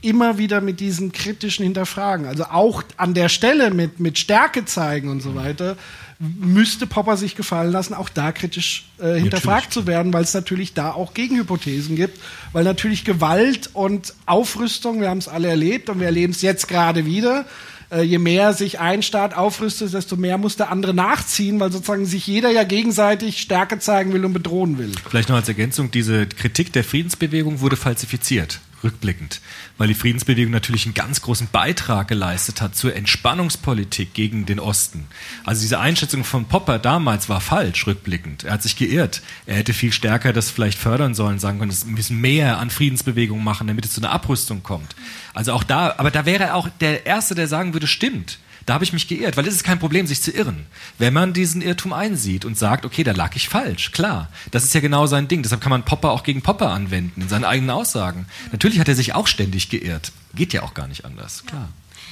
immer 0.00 0.38
wieder 0.38 0.60
mit 0.60 0.80
diesen 0.80 1.12
kritischen 1.12 1.64
Hinterfragen. 1.64 2.26
Also 2.26 2.44
auch 2.44 2.82
an 2.96 3.14
der 3.14 3.28
Stelle 3.28 3.72
mit, 3.72 4.00
mit 4.00 4.18
Stärke 4.18 4.64
zeigen 4.64 5.08
und 5.08 5.22
so 5.22 5.34
weiter, 5.34 5.76
müsste 6.18 6.86
Popper 6.86 7.16
sich 7.16 7.36
gefallen 7.36 7.70
lassen, 7.70 7.94
auch 7.94 8.08
da 8.08 8.32
kritisch 8.32 8.86
äh, 9.00 9.14
hinterfragt 9.14 9.72
zu 9.72 9.86
werden, 9.86 10.12
weil 10.12 10.24
es 10.24 10.34
natürlich 10.34 10.74
da 10.74 10.90
auch 10.92 11.14
Gegenhypothesen 11.14 11.94
gibt, 11.94 12.18
weil 12.52 12.64
natürlich 12.64 13.04
Gewalt 13.04 13.70
und 13.72 14.14
Aufrüstung, 14.26 15.00
wir 15.00 15.10
haben 15.10 15.18
es 15.18 15.28
alle 15.28 15.48
erlebt 15.48 15.88
und 15.88 16.00
wir 16.00 16.06
erleben 16.06 16.32
es 16.32 16.42
jetzt 16.42 16.66
gerade 16.66 17.06
wieder, 17.06 17.44
äh, 17.90 18.02
je 18.02 18.18
mehr 18.18 18.52
sich 18.52 18.80
ein 18.80 19.02
Staat 19.02 19.34
aufrüstet, 19.34 19.94
desto 19.94 20.16
mehr 20.16 20.38
muss 20.38 20.56
der 20.56 20.70
andere 20.70 20.94
nachziehen, 20.94 21.60
weil 21.60 21.72
sozusagen 21.72 22.06
sich 22.06 22.26
jeder 22.26 22.50
ja 22.50 22.64
gegenseitig 22.64 23.40
Stärke 23.40 23.78
zeigen 23.78 24.12
will 24.12 24.24
und 24.24 24.32
bedrohen 24.32 24.78
will. 24.78 24.92
Vielleicht 25.08 25.28
noch 25.28 25.36
als 25.36 25.48
Ergänzung, 25.48 25.90
diese 25.90 26.26
Kritik 26.26 26.72
der 26.72 26.84
Friedensbewegung 26.84 27.60
wurde 27.60 27.76
falsifiziert, 27.76 28.60
rückblickend, 28.84 29.40
weil 29.76 29.88
die 29.88 29.94
Friedensbewegung 29.94 30.52
natürlich 30.52 30.84
einen 30.86 30.94
ganz 30.94 31.22
großen 31.22 31.48
Beitrag 31.50 32.08
geleistet 32.08 32.60
hat 32.60 32.76
zur 32.76 32.94
Entspannungspolitik 32.94 34.14
gegen 34.14 34.46
den 34.46 34.60
Osten. 34.60 35.06
Also 35.44 35.62
diese 35.62 35.78
Einschätzung 35.78 36.24
von 36.24 36.46
Popper 36.46 36.78
damals 36.78 37.28
war 37.28 37.40
falsch, 37.40 37.86
rückblickend. 37.86 38.44
Er 38.44 38.52
hat 38.52 38.62
sich 38.62 38.76
geirrt. 38.76 39.22
Er 39.46 39.56
hätte 39.56 39.72
viel 39.72 39.92
stärker 39.92 40.32
das 40.32 40.50
vielleicht 40.50 40.78
fördern 40.78 41.14
sollen, 41.14 41.38
sagen 41.38 41.58
können, 41.58 41.72
wir 41.72 41.92
müssen 41.92 42.20
mehr 42.20 42.58
an 42.58 42.70
Friedensbewegungen 42.70 43.44
machen, 43.44 43.66
damit 43.66 43.84
es 43.84 43.92
zu 43.92 44.00
einer 44.00 44.10
Abrüstung 44.10 44.62
kommt. 44.62 44.94
Also 45.34 45.52
auch 45.52 45.64
da, 45.64 45.94
aber 45.98 46.10
da 46.10 46.26
wäre 46.26 46.44
er 46.44 46.54
auch 46.54 46.68
der 46.80 47.06
Erste, 47.06 47.34
der 47.34 47.48
sagen 47.48 47.72
würde, 47.72 47.86
stimmt. 47.86 48.38
Da 48.68 48.74
habe 48.74 48.84
ich 48.84 48.92
mich 48.92 49.08
geirrt, 49.08 49.38
weil 49.38 49.48
es 49.48 49.54
ist 49.54 49.64
kein 49.64 49.78
Problem, 49.78 50.06
sich 50.06 50.20
zu 50.20 50.30
irren. 50.30 50.66
Wenn 50.98 51.14
man 51.14 51.32
diesen 51.32 51.62
Irrtum 51.62 51.94
einsieht 51.94 52.44
und 52.44 52.58
sagt, 52.58 52.84
okay, 52.84 53.02
da 53.02 53.12
lag 53.12 53.34
ich 53.34 53.48
falsch, 53.48 53.92
klar. 53.92 54.28
Das 54.50 54.62
ist 54.62 54.74
ja 54.74 54.82
genau 54.82 55.06
sein 55.06 55.26
Ding. 55.26 55.42
Deshalb 55.42 55.62
kann 55.62 55.70
man 55.70 55.86
Popper 55.86 56.10
auch 56.10 56.22
gegen 56.22 56.42
Popper 56.42 56.68
anwenden, 56.68 57.22
in 57.22 57.30
seinen 57.30 57.44
eigenen 57.44 57.70
Aussagen. 57.70 58.26
Natürlich 58.52 58.78
hat 58.78 58.86
er 58.86 58.94
sich 58.94 59.14
auch 59.14 59.26
ständig 59.26 59.70
geirrt. 59.70 60.12
Geht 60.34 60.52
ja 60.52 60.64
auch 60.64 60.74
gar 60.74 60.86
nicht 60.86 61.06
anders, 61.06 61.46
klar. 61.46 61.70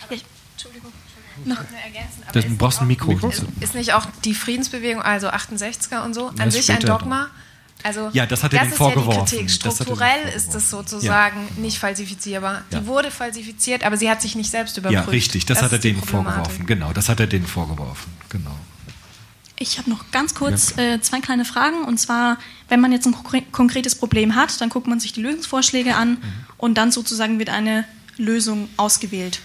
Ich, 0.09 0.25
Entschuldigung. 0.55 0.93
Noch 1.45 1.59
eine 1.59 1.83
ergänzen, 1.85 2.23
aber 2.23 2.33
Das, 2.33 2.45
ist 2.47 2.51
du 2.51 2.57
brauchst 2.57 2.81
ein 2.81 2.87
Mikro. 2.87 3.13
Ist, 3.29 3.45
ist 3.61 3.75
nicht 3.75 3.93
auch 3.93 4.07
die 4.25 4.33
Friedensbewegung, 4.33 5.03
also 5.03 5.29
68er 5.29 6.07
und 6.07 6.15
so, 6.15 6.29
an 6.29 6.37
Das 6.37 6.55
sich 6.55 6.65
später 6.65 6.95
ein 6.95 7.01
Dogma? 7.01 7.29
Also, 7.87 8.11
Ja, 8.13 8.27
das 8.27 8.43
hat 8.43 8.53
er 8.53 8.61
denen 8.61 8.73
ist 8.73 8.79
vorgeworfen. 8.79 9.19
Ja 9.21 9.25
die 9.25 9.37
Kritik. 9.47 9.61
Das 9.63 9.75
Strukturell 9.77 10.29
ist 10.35 10.55
das 10.55 10.69
sozusagen 10.71 11.49
nicht 11.57 11.79
falsifizierbar. 11.79 12.63
Ja. 12.73 12.81
Die 12.81 12.87
wurde 12.87 13.11
falsifiziert, 13.13 13.85
aber 13.85 13.97
sie 13.97 14.11
hat 14.11 14.21
sich 14.21 14.35
nicht 14.35 14.51
selbst 14.51 14.77
überprüft. 14.77 15.05
Ja, 15.07 15.11
richtig, 15.11 15.47
das, 15.47 15.63
hat 15.63 15.71
er 15.73 15.79
denen 15.79 16.03
vorgeworfen. 16.03 16.67
Genau, 16.67 16.93
das 16.93 17.09
hat 17.09 17.21
er 17.21 17.27
denen 17.29 17.47
vorgeworfen. 17.47 18.11
Genau. 18.29 18.57
Ich 19.59 19.79
habe 19.79 19.89
noch 19.89 20.11
ganz 20.11 20.35
kurz 20.35 20.77
äh, 20.77 21.01
zwei 21.01 21.21
kleine 21.21 21.45
Fragen. 21.45 21.85
Und 21.85 21.99
zwar, 21.99 22.39
wenn 22.69 22.81
man 22.81 22.93
jetzt 22.93 23.07
ein 23.07 23.15
konkre- 23.15 23.45
konkretes 23.53 23.95
Problem 23.95 24.35
hat, 24.35 24.61
dann 24.61 24.69
guckt 24.69 24.87
man 24.87 25.01
sich 25.01 25.13
die 25.15 25.23
Lösungsvorschläge 25.23 25.95
an 25.95 26.11
Mhm. 26.11 26.19
und 26.59 26.75
dann 26.77 26.91
sozusagen 26.93 27.39
wird 27.39 27.49
eine 27.51 27.85
Lösung 28.19 28.69
ausgewählt. 28.77 29.41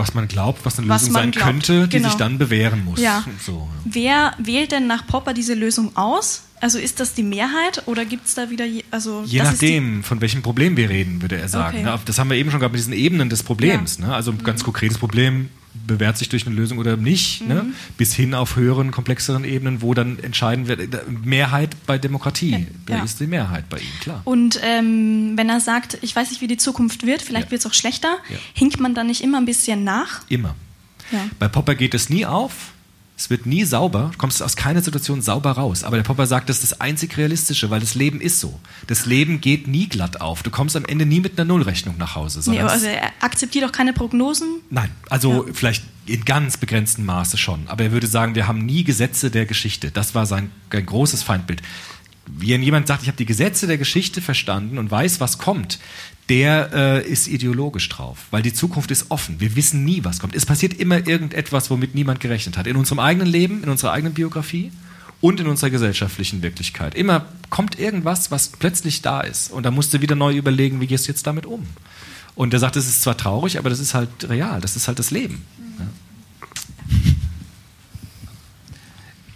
Was 0.00 0.14
man 0.14 0.28
glaubt, 0.28 0.64
was 0.64 0.78
eine 0.78 0.88
Was 0.88 1.02
Lösung 1.02 1.14
sein 1.14 1.30
glaubt, 1.30 1.46
könnte, 1.46 1.88
die 1.88 1.96
genau. 1.98 2.08
sich 2.08 2.18
dann 2.18 2.38
bewähren 2.38 2.84
muss. 2.84 3.00
Ja. 3.00 3.24
So, 3.44 3.68
Wer 3.84 4.34
wählt 4.38 4.72
denn 4.72 4.86
nach 4.86 5.06
Popper 5.06 5.34
diese 5.34 5.54
Lösung 5.54 5.96
aus? 5.96 6.42
Also 6.60 6.78
ist 6.78 7.00
das 7.00 7.14
die 7.14 7.22
Mehrheit 7.22 7.82
oder 7.86 8.04
gibt 8.04 8.26
es 8.26 8.34
da 8.34 8.50
wieder, 8.50 8.66
je, 8.66 8.84
also 8.90 9.22
Je 9.24 9.42
nachdem, 9.42 10.02
von 10.02 10.20
welchem 10.20 10.42
Problem 10.42 10.76
wir 10.76 10.90
reden, 10.90 11.22
würde 11.22 11.36
er 11.38 11.48
sagen. 11.48 11.78
Okay. 11.78 11.86
Ne, 11.86 11.98
Das 12.04 12.18
haben 12.18 12.28
wir 12.28 12.36
eben 12.36 12.50
schon 12.50 12.60
gehabt 12.60 12.74
mit 12.74 12.80
diesen 12.80 12.92
Ebenen 12.92 13.30
des 13.30 13.42
Problems. 13.42 13.98
Ne? 13.98 14.14
Also 14.14 14.30
ein 14.30 14.42
ganz 14.42 14.62
konkretes 14.62 14.98
Problem 14.98 15.48
bewährt 15.72 16.18
sich 16.18 16.28
durch 16.28 16.46
eine 16.46 16.54
Lösung 16.54 16.78
oder 16.78 16.96
nicht, 16.96 17.46
ne? 17.46 17.62
Mhm. 17.62 17.74
bis 17.96 18.12
hin 18.14 18.34
auf 18.34 18.56
höheren, 18.56 18.90
komplexeren 18.90 19.44
Ebenen, 19.44 19.82
wo 19.82 19.94
dann 19.94 20.18
entscheiden 20.18 20.66
wird, 20.68 20.80
Mehrheit 21.24 21.76
bei 21.86 21.96
Demokratie. 21.98 22.66
Da 22.86 22.96
Ja. 22.98 23.04
ist 23.04 23.20
die 23.20 23.26
Mehrheit 23.26 23.68
bei 23.68 23.78
ihm, 23.78 24.00
klar. 24.00 24.20
Und 24.24 24.58
ähm, 24.62 25.32
wenn 25.36 25.48
er 25.48 25.60
sagt, 25.60 25.98
ich 26.02 26.14
weiß 26.14 26.30
nicht, 26.30 26.40
wie 26.40 26.48
die 26.48 26.56
Zukunft 26.56 27.06
wird, 27.06 27.22
vielleicht 27.22 27.50
wird 27.50 27.60
es 27.60 27.66
auch 27.66 27.74
schlechter, 27.74 28.18
Ja. 28.28 28.36
hinkt 28.54 28.80
man 28.80 28.94
dann 28.94 29.06
nicht 29.06 29.22
immer 29.22 29.38
ein 29.38 29.44
bisschen 29.46 29.84
nach? 29.84 30.22
Immer. 30.28 30.54
Ja. 31.12 31.24
Bei 31.38 31.48
Popper 31.48 31.74
geht 31.74 31.94
es 31.94 32.10
nie 32.10 32.26
auf. 32.26 32.72
Es 33.20 33.28
wird 33.28 33.44
nie 33.44 33.66
sauber, 33.66 34.08
du 34.12 34.16
kommst 34.16 34.42
aus 34.42 34.56
keiner 34.56 34.80
Situation 34.80 35.20
sauber 35.20 35.50
raus. 35.50 35.84
Aber 35.84 35.98
der 35.98 36.04
Popper 36.04 36.26
sagt, 36.26 36.48
das 36.48 36.62
ist 36.62 36.72
das 36.72 36.80
einzig 36.80 37.18
Realistische, 37.18 37.68
weil 37.68 37.80
das 37.80 37.94
Leben 37.94 38.18
ist 38.18 38.40
so. 38.40 38.58
Das 38.86 39.04
Leben 39.04 39.42
geht 39.42 39.68
nie 39.68 39.90
glatt 39.90 40.22
auf. 40.22 40.42
Du 40.42 40.50
kommst 40.50 40.74
am 40.74 40.86
Ende 40.86 41.04
nie 41.04 41.20
mit 41.20 41.38
einer 41.38 41.46
Nullrechnung 41.46 41.98
nach 41.98 42.14
Hause. 42.14 42.40
Nee, 42.50 42.60
aber 42.60 42.72
also 42.72 42.86
er 42.86 43.12
akzeptiert 43.20 43.66
auch 43.66 43.72
keine 43.72 43.92
Prognosen. 43.92 44.62
Nein, 44.70 44.90
also 45.10 45.46
vielleicht 45.52 45.84
in 46.06 46.24
ganz 46.24 46.56
begrenztem 46.56 47.04
Maße 47.04 47.36
schon. 47.36 47.68
Aber 47.68 47.84
er 47.84 47.92
würde 47.92 48.06
sagen, 48.06 48.34
wir 48.36 48.48
haben 48.48 48.64
nie 48.64 48.84
Gesetze 48.84 49.30
der 49.30 49.44
Geschichte. 49.44 49.90
Das 49.90 50.14
war 50.14 50.24
sein 50.24 50.50
ein 50.70 50.86
großes 50.86 51.22
Feindbild. 51.22 51.60
Wenn 52.26 52.62
jemand 52.62 52.86
sagt, 52.86 53.02
ich 53.02 53.08
habe 53.08 53.18
die 53.18 53.26
Gesetze 53.26 53.66
der 53.66 53.76
Geschichte 53.76 54.22
verstanden 54.22 54.78
und 54.78 54.90
weiß, 54.90 55.20
was 55.20 55.36
kommt, 55.36 55.78
der 56.30 56.70
äh, 56.72 57.06
ist 57.06 57.26
ideologisch 57.26 57.88
drauf, 57.88 58.26
weil 58.30 58.42
die 58.42 58.52
Zukunft 58.52 58.92
ist 58.92 59.10
offen. 59.10 59.40
Wir 59.40 59.56
wissen 59.56 59.84
nie, 59.84 60.04
was 60.04 60.20
kommt. 60.20 60.34
Es 60.36 60.46
passiert 60.46 60.74
immer 60.74 61.06
irgendetwas, 61.06 61.70
womit 61.70 61.96
niemand 61.96 62.20
gerechnet 62.20 62.56
hat. 62.56 62.68
In 62.68 62.76
unserem 62.76 63.00
eigenen 63.00 63.26
Leben, 63.26 63.64
in 63.64 63.68
unserer 63.68 63.90
eigenen 63.90 64.14
Biografie 64.14 64.70
und 65.20 65.40
in 65.40 65.48
unserer 65.48 65.70
gesellschaftlichen 65.70 66.40
Wirklichkeit. 66.40 66.94
Immer 66.94 67.26
kommt 67.50 67.80
irgendwas, 67.80 68.30
was 68.30 68.48
plötzlich 68.48 69.02
da 69.02 69.20
ist. 69.22 69.50
Und 69.50 69.64
da 69.64 69.72
musst 69.72 69.92
du 69.92 70.00
wieder 70.00 70.14
neu 70.14 70.34
überlegen, 70.36 70.80
wie 70.80 70.86
gehst 70.86 71.08
du 71.08 71.12
jetzt 71.12 71.26
damit 71.26 71.46
um? 71.46 71.66
Und 72.36 72.54
er 72.54 72.60
sagt, 72.60 72.76
das 72.76 72.86
ist 72.86 73.02
zwar 73.02 73.16
traurig, 73.16 73.58
aber 73.58 73.68
das 73.68 73.80
ist 73.80 73.94
halt 73.94 74.08
real, 74.28 74.60
das 74.60 74.76
ist 74.76 74.86
halt 74.86 75.00
das 75.00 75.10
Leben. 75.10 75.44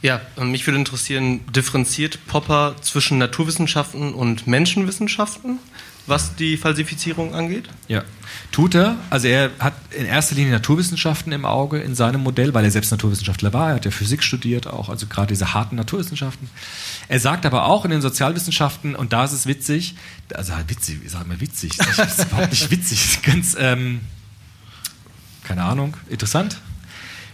Ja, 0.05 0.21
äh, 0.37 0.45
mich 0.45 0.67
würde 0.67 0.79
interessieren, 0.79 1.41
differenziert 1.51 2.19
Popper 2.27 2.77
zwischen 2.83 3.17
Naturwissenschaften 3.17 4.13
und 4.13 4.47
Menschenwissenschaften, 4.47 5.59
was 6.07 6.37
die 6.37 6.57
Falsifizierung 6.57 7.35
angeht? 7.35 7.69
Ja, 7.89 8.05
tut 8.53 8.75
er. 8.75 8.97
Also 9.09 9.29
er 9.29 9.51
hat 9.59 9.73
in 9.91 10.05
erster 10.05 10.35
Linie 10.35 10.53
Naturwissenschaften 10.53 11.33
im 11.33 11.47
Auge 11.47 11.79
in 11.79 11.95
seinem 11.95 12.23
Modell, 12.23 12.53
weil 12.53 12.65
er 12.65 12.71
selbst 12.71 12.91
Naturwissenschaftler 12.91 13.53
war. 13.53 13.71
Er 13.71 13.75
hat 13.77 13.85
ja 13.87 13.91
Physik 13.91 14.23
studiert 14.23 14.67
auch, 14.67 14.91
also 14.91 15.07
gerade 15.07 15.29
diese 15.29 15.55
harten 15.55 15.77
Naturwissenschaften. 15.77 16.49
Er 17.09 17.21
sagt 17.21 17.47
aber 17.47 17.65
auch 17.65 17.85
in 17.87 17.91
den 17.91 18.03
Sozialwissenschaften, 18.03 18.95
und 18.95 19.13
da 19.13 19.25
ist 19.25 19.33
es 19.33 19.47
witzig, 19.47 19.95
also 20.35 20.53
witzig, 20.67 21.01
ich 21.05 21.11
sag 21.11 21.27
mal 21.27 21.41
witzig, 21.41 21.77
das 21.97 22.19
ist 22.19 22.27
überhaupt 22.27 22.51
nicht 22.51 22.71
witzig, 22.71 23.23
ganz, 23.23 23.57
ähm, 23.59 24.01
keine 25.43 25.63
Ahnung, 25.63 25.97
interessant. 26.11 26.59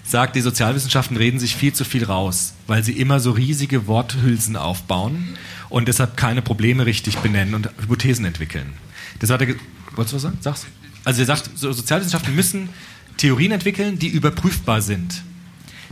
Sagt, 0.05 0.35
die 0.35 0.41
Sozialwissenschaften 0.41 1.17
reden 1.17 1.39
sich 1.39 1.55
viel 1.55 1.73
zu 1.73 1.85
viel 1.85 2.05
raus, 2.05 2.55
weil 2.67 2.83
sie 2.83 2.93
immer 2.93 3.21
so 3.21 3.31
riesige 3.33 3.87
Worthülsen 3.87 4.57
aufbauen 4.57 5.37
und 5.71 5.89
deshalb 5.89 6.17
keine 6.17 6.43
Probleme 6.43 6.85
richtig 6.85 7.17
benennen 7.19 7.55
und 7.55 7.71
Hypothesen 7.81 8.25
entwickeln. 8.25 8.75
Das 9.21 9.31
hat 9.31 9.41
er. 9.41 9.55
Wolltest 9.95 10.13
du 10.13 10.17
was 10.17 10.23
sagen? 10.23 10.39
Sag's. 10.41 10.67
Also 11.05 11.23
er 11.23 11.27
sagt, 11.27 11.51
so 11.55 11.73
Sozialwissenschaften 11.73 12.35
müssen 12.37 12.69
Theorien 13.17 13.53
entwickeln, 13.53 13.99
die 13.99 14.09
überprüfbar 14.09 14.83
sind. 14.83 15.23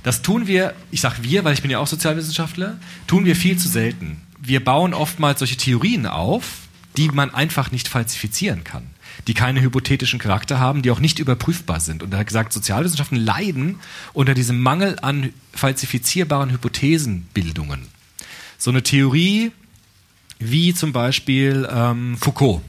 Das 0.02 0.22
tun 0.22 0.46
wir, 0.46 0.74
ich 0.90 1.00
sage 1.00 1.16
wir, 1.22 1.44
weil 1.44 1.54
ich 1.54 1.62
bin 1.62 1.70
ja 1.70 1.78
auch 1.78 1.86
Sozialwissenschaftler, 1.86 2.78
tun 3.06 3.24
wir 3.24 3.34
viel 3.34 3.56
zu 3.56 3.68
selten. 3.68 4.20
Wir 4.40 4.62
bauen 4.62 4.94
oftmals 4.94 5.40
solche 5.40 5.56
Theorien 5.56 6.06
auf, 6.06 6.44
die 6.96 7.08
man 7.08 7.34
einfach 7.34 7.70
nicht 7.70 7.88
falsifizieren 7.88 8.64
kann, 8.64 8.86
die 9.26 9.34
keine 9.34 9.60
hypothetischen 9.60 10.18
Charakter 10.18 10.58
haben, 10.58 10.82
die 10.82 10.90
auch 10.90 11.00
nicht 11.00 11.18
überprüfbar 11.18 11.80
sind. 11.80 12.02
Und 12.02 12.12
er 12.12 12.20
hat 12.20 12.26
gesagt, 12.26 12.52
Sozialwissenschaften 12.52 13.18
leiden 13.18 13.80
unter 14.12 14.34
diesem 14.34 14.60
Mangel 14.60 14.98
an 15.00 15.32
falsifizierbaren 15.52 16.50
Hypothesenbildungen. 16.50 17.88
So 18.56 18.70
eine 18.70 18.82
Theorie 18.82 19.52
wie 20.38 20.74
zum 20.74 20.92
Beispiel 20.92 21.68
ähm, 21.70 22.16
Foucault. 22.16 22.62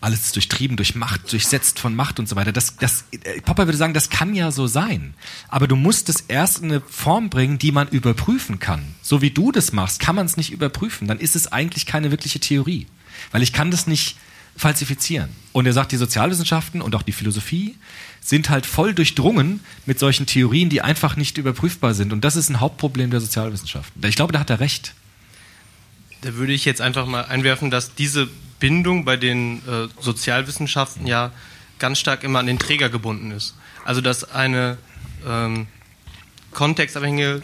Alles 0.00 0.26
ist 0.26 0.36
durchtrieben 0.36 0.76
durch 0.76 0.94
Macht, 0.94 1.32
durchsetzt 1.32 1.78
von 1.78 1.96
Macht 1.96 2.18
und 2.18 2.28
so 2.28 2.36
weiter. 2.36 2.52
Das, 2.52 2.76
das, 2.76 3.06
äh, 3.12 3.40
Popper 3.40 3.66
würde 3.66 3.78
sagen, 3.78 3.94
das 3.94 4.10
kann 4.10 4.34
ja 4.34 4.50
so 4.50 4.66
sein. 4.66 5.14
Aber 5.48 5.66
du 5.66 5.76
musst 5.76 6.10
es 6.10 6.20
erst 6.28 6.58
in 6.58 6.70
eine 6.70 6.82
Form 6.82 7.30
bringen, 7.30 7.58
die 7.58 7.72
man 7.72 7.88
überprüfen 7.88 8.58
kann. 8.58 8.84
So 9.00 9.22
wie 9.22 9.30
du 9.30 9.50
das 9.50 9.72
machst, 9.72 10.00
kann 10.00 10.14
man 10.14 10.26
es 10.26 10.36
nicht 10.36 10.52
überprüfen. 10.52 11.08
Dann 11.08 11.18
ist 11.18 11.36
es 11.36 11.50
eigentlich 11.52 11.86
keine 11.86 12.10
wirkliche 12.10 12.38
Theorie. 12.38 12.86
Weil 13.32 13.42
ich 13.42 13.54
kann 13.54 13.70
das 13.70 13.86
nicht 13.86 14.16
falsifizieren. 14.56 15.30
Und 15.52 15.66
er 15.66 15.72
sagt, 15.72 15.92
die 15.92 15.96
Sozialwissenschaften 15.96 16.82
und 16.82 16.94
auch 16.94 17.02
die 17.02 17.12
Philosophie 17.12 17.76
sind 18.20 18.50
halt 18.50 18.66
voll 18.66 18.94
durchdrungen 18.94 19.60
mit 19.86 19.98
solchen 19.98 20.26
Theorien, 20.26 20.68
die 20.68 20.82
einfach 20.82 21.16
nicht 21.16 21.38
überprüfbar 21.38 21.94
sind. 21.94 22.12
Und 22.12 22.24
das 22.24 22.36
ist 22.36 22.50
ein 22.50 22.60
Hauptproblem 22.60 23.10
der 23.10 23.20
Sozialwissenschaften. 23.20 24.04
Ich 24.06 24.16
glaube, 24.16 24.32
da 24.32 24.40
hat 24.40 24.50
er 24.50 24.60
recht. 24.60 24.94
Da 26.24 26.34
würde 26.34 26.54
ich 26.54 26.64
jetzt 26.64 26.80
einfach 26.80 27.06
mal 27.06 27.26
einwerfen, 27.26 27.70
dass 27.70 27.94
diese 27.94 28.28
Bindung 28.58 29.04
bei 29.04 29.18
den 29.18 29.58
äh, 29.68 29.88
Sozialwissenschaften 30.00 31.06
ja 31.06 31.32
ganz 31.78 31.98
stark 31.98 32.24
immer 32.24 32.38
an 32.38 32.46
den 32.46 32.58
Träger 32.58 32.88
gebunden 32.88 33.30
ist. 33.30 33.54
Also 33.84 34.00
dass 34.00 34.32
eine 34.32 34.78
ähm, 35.26 35.66
kontextabhängige 36.52 37.42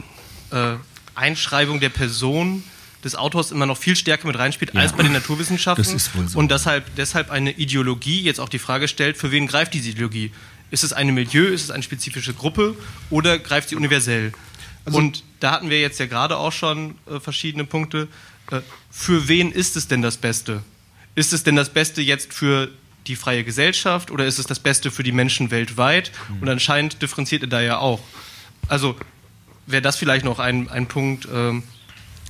äh, 0.51 0.73
Einschreibung 1.15 1.79
der 1.81 1.91
Person 1.91 2.65
des 3.05 3.17
Autors 3.17 3.51
immer 3.51 3.67
noch 3.67 3.77
viel 3.77 3.97
stärker 3.97 4.27
mit 4.27 4.39
reinspielt 4.39 4.75
als 4.75 4.95
bei 4.95 5.03
den 5.03 5.13
Naturwissenschaften. 5.13 5.85
Das 5.85 5.93
ist 5.93 6.15
wohl 6.15 6.27
so. 6.27 6.39
Und 6.39 6.51
deshalb, 6.51 6.95
deshalb 6.97 7.31
eine 7.31 7.51
Ideologie 7.51 8.23
jetzt 8.23 8.41
auch 8.41 8.49
die 8.49 8.59
Frage 8.59 8.89
stellt, 8.89 9.19
für 9.19 9.31
wen 9.31 9.47
greift 9.47 9.75
diese 9.75 9.91
Ideologie? 9.91 10.33
Ist 10.71 10.85
es 10.85 10.95
eine 10.95 11.13
Milieu, 11.13 11.47
ist 11.47 11.65
es 11.65 11.71
eine 11.71 11.83
spezifische 11.83 12.33
Gruppe 12.33 12.77
oder 13.11 13.39
greift 13.39 13.69
sie 13.69 13.77
universell? 13.77 14.33
und 14.87 15.25
da 15.41 15.53
hatten 15.53 15.71
wir 15.71 15.81
jetzt 15.81 16.01
ja 16.01 16.07
gerade 16.07 16.37
auch 16.37 16.53
schon 16.53 16.97
äh, 17.07 17.21
verschiedene 17.21 17.65
Punkte. 17.65 18.09
Äh, 18.51 18.61
für 18.91 19.29
wen 19.29 19.53
ist 19.53 19.77
es 19.77 19.89
denn 19.89 20.03
das 20.03 20.17
Beste? 20.17 20.63
Ist 21.15 21.33
es 21.33 21.43
denn 21.43 21.57
das 21.57 21.71
Beste 21.71 22.03
jetzt 22.03 22.33
für 22.33 22.69
die 23.07 23.17
freie 23.17 23.45
Gesellschaft 23.45 24.11
oder 24.11 24.27
ist 24.27 24.39
es 24.39 24.47
das 24.47 24.61
Beste 24.61 24.91
für 24.91 25.03
die 25.03 25.13
Menschen 25.13 25.51
weltweit? 25.51 26.13
Und 26.41 26.49
anscheinend 26.49 27.01
differenziert 27.03 27.43
er 27.43 27.49
da 27.49 27.61
ja 27.61 27.79
auch. 27.79 28.01
Also 28.69 28.97
wäre 29.67 29.83
das 29.83 29.97
vielleicht 29.97 30.25
noch 30.25 30.39
ein, 30.39 30.69
ein 30.69 30.87
Punkt, 30.87 31.27
ähm, 31.33 31.63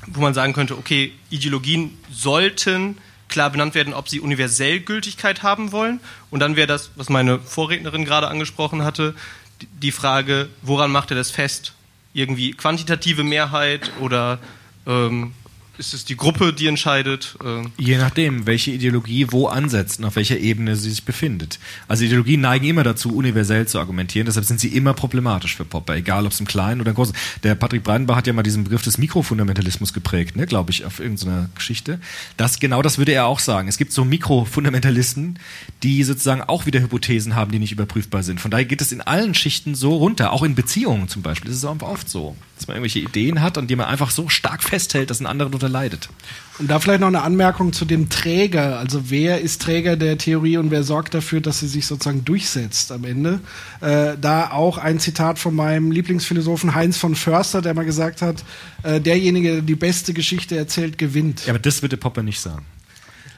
wo 0.07 0.21
man 0.21 0.33
sagen 0.35 0.53
könnte, 0.53 0.77
okay, 0.79 1.13
Ideologien 1.29 1.97
sollten 2.11 2.99
klar 3.29 3.51
benannt 3.51 3.75
werden, 3.75 3.95
ob 3.95 4.09
sie 4.09 4.19
universell 4.21 4.81
Gültigkeit 4.81 5.43
haben 5.43 5.73
wollen. 5.73 6.01
Und 6.31 6.41
dann 6.41 6.57
wäre 6.57 6.67
das, 6.67 6.91
was 6.97 7.09
meine 7.09 7.39
Vorrednerin 7.39 8.05
gerade 8.05 8.29
angesprochen 8.29 8.83
hatte, 8.83 9.15
die- 9.61 9.67
die 9.83 9.93
Frage, 9.93 10.49
woran 10.63 10.91
macht 10.91 11.11
er 11.11 11.17
das 11.17 11.31
fest? 11.31 11.75
Irgendwie 12.13 12.53
quantitative 12.53 13.23
Mehrheit 13.23 13.91
oder 14.01 14.39
ähm, 14.87 15.33
ist 15.81 15.95
es 15.95 16.05
die 16.05 16.17
Gruppe, 16.17 16.53
die 16.53 16.67
entscheidet? 16.67 17.37
Ähm, 17.43 17.73
Je 17.79 17.97
nachdem, 17.97 18.47
welche 18.47 18.71
Ideologie 18.71 19.27
wo 19.31 19.47
ansetzt 19.47 19.99
und 19.99 20.05
auf 20.05 20.15
welcher 20.15 20.39
Ebene 20.39 20.77
sie 20.77 20.91
sich 20.91 21.05
befindet. 21.05 21.59
Also 21.89 22.05
Ideologien 22.05 22.43
neigen 22.43 22.67
immer 22.67 22.83
dazu, 22.83 23.17
universell 23.17 23.67
zu 23.67 23.79
argumentieren, 23.79 24.27
deshalb 24.27 24.45
sind 24.45 24.61
sie 24.61 24.69
immer 24.69 24.93
problematisch 24.93 25.57
für 25.57 25.65
Popper, 25.65 25.97
egal 25.97 26.27
ob 26.27 26.33
es 26.33 26.41
im 26.41 26.47
Kleinen 26.47 26.83
oder 26.83 26.91
im 26.91 26.97
Großen. 26.97 27.17
Der 27.43 27.55
Patrick 27.55 27.83
Breidenbach 27.83 28.17
hat 28.17 28.27
ja 28.27 28.35
mal 28.35 28.43
diesen 28.43 28.65
Begriff 28.65 28.83
des 28.83 28.99
Mikrofundamentalismus 28.99 29.95
geprägt, 29.95 30.37
ne, 30.37 30.47
glaube 30.47 30.71
ich, 30.71 30.85
auf 30.85 31.01
irgendeiner 31.01 31.49
Geschichte. 31.55 31.99
Das, 32.37 32.61
genau 32.61 32.83
das 32.83 32.99
würde 32.99 33.13
er 33.13 33.27
auch 33.27 33.39
sagen. 33.39 33.67
Es 33.67 33.79
gibt 33.79 33.93
so 33.93 34.05
Mikrofundamentalisten, 34.05 35.39
die 35.83 36.05
sozusagen 36.05 36.43
auch 36.43 36.67
wieder 36.67 36.81
Hypothesen 36.81 37.35
haben, 37.35 37.53
die 37.53 37.59
nicht 37.59 37.73
überprüfbar 37.73 38.23
sind. 38.23 38.39
Von 38.39 38.51
daher 38.51 38.67
geht 38.67 38.83
es 38.83 38.93
in 38.93 39.01
allen 39.01 39.35
Schichten 39.35 39.75
so 39.75 39.97
runter, 39.97 40.33
auch 40.33 40.43
in 40.43 40.55
Beziehungen 40.55 41.09
zum 41.09 41.23
Beispiel. 41.23 41.51
Das 41.51 41.57
ist 41.57 41.65
auch 41.65 41.81
oft 41.81 42.11
so, 42.11 42.37
dass 42.61 42.69
man 42.69 42.77
irgendwelche 42.77 42.99
Ideen 42.99 43.41
hat 43.41 43.57
und 43.57 43.69
die 43.71 43.77
man 43.77 43.87
einfach 43.87 44.11
so 44.11 44.29
stark 44.29 44.63
festhält, 44.63 45.09
dass 45.09 45.19
ein 45.21 45.27
anderer 45.27 45.49
darunter 45.49 45.71
leidet. 45.71 46.11
Und 46.59 46.71
da 46.71 46.79
vielleicht 46.79 47.01
noch 47.01 47.07
eine 47.09 47.23
Anmerkung 47.23 47.73
zu 47.73 47.87
dem 47.87 48.11
Träger. 48.11 48.79
Also 48.79 49.09
wer 49.09 49.41
ist 49.41 49.63
Träger 49.63 49.97
der 49.97 50.19
Theorie 50.19 50.59
und 50.59 50.71
wer 50.71 50.83
sorgt 50.83 51.15
dafür, 51.15 51.41
dass 51.41 51.61
sie 51.61 51.69
sich 51.69 51.87
sozusagen 51.87 52.23
durchsetzt 52.27 52.93
am 52.93 53.05
Ende? 53.05 53.41
Äh, 53.81 54.19
da 54.21 54.51
auch 54.51 54.77
ein 54.77 55.01
Zitat 55.01 55.39
von 55.39 55.55
meinem 55.55 55.91
Lieblingsphilosophen 55.91 56.75
Heinz 56.75 56.99
von 56.99 57.15
Förster, 57.15 57.63
der 57.63 57.73
mal 57.73 57.87
gesagt 57.87 58.21
hat, 58.21 58.45
äh, 58.83 59.01
derjenige, 59.01 59.53
der 59.53 59.61
die 59.63 59.75
beste 59.75 60.13
Geschichte 60.13 60.55
erzählt, 60.59 60.99
gewinnt. 60.99 61.47
Ja, 61.47 61.53
aber 61.55 61.61
das 61.61 61.81
würde 61.81 61.97
Popper 61.97 62.23
nicht 62.23 62.41
sagen. 62.41 62.67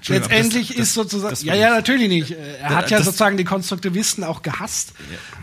Letztendlich 0.09 0.69
das- 0.69 0.77
das- 0.79 0.87
ist 0.89 0.95
sozusagen, 0.95 1.31
das 1.31 1.43
ja, 1.45 1.55
ja, 1.55 1.69
ich- 1.69 1.75
natürlich 1.75 2.09
nicht. 2.09 2.31
Äh, 2.33 2.57
Er 2.61 2.69
Da- 2.71 2.75
hat 2.75 2.91
ja 2.91 2.97
das- 2.97 3.07
sozusagen 3.07 3.37
die 3.37 3.45
Konstruktivisten 3.45 4.25
auch 4.25 4.43
gehasst, 4.43 4.95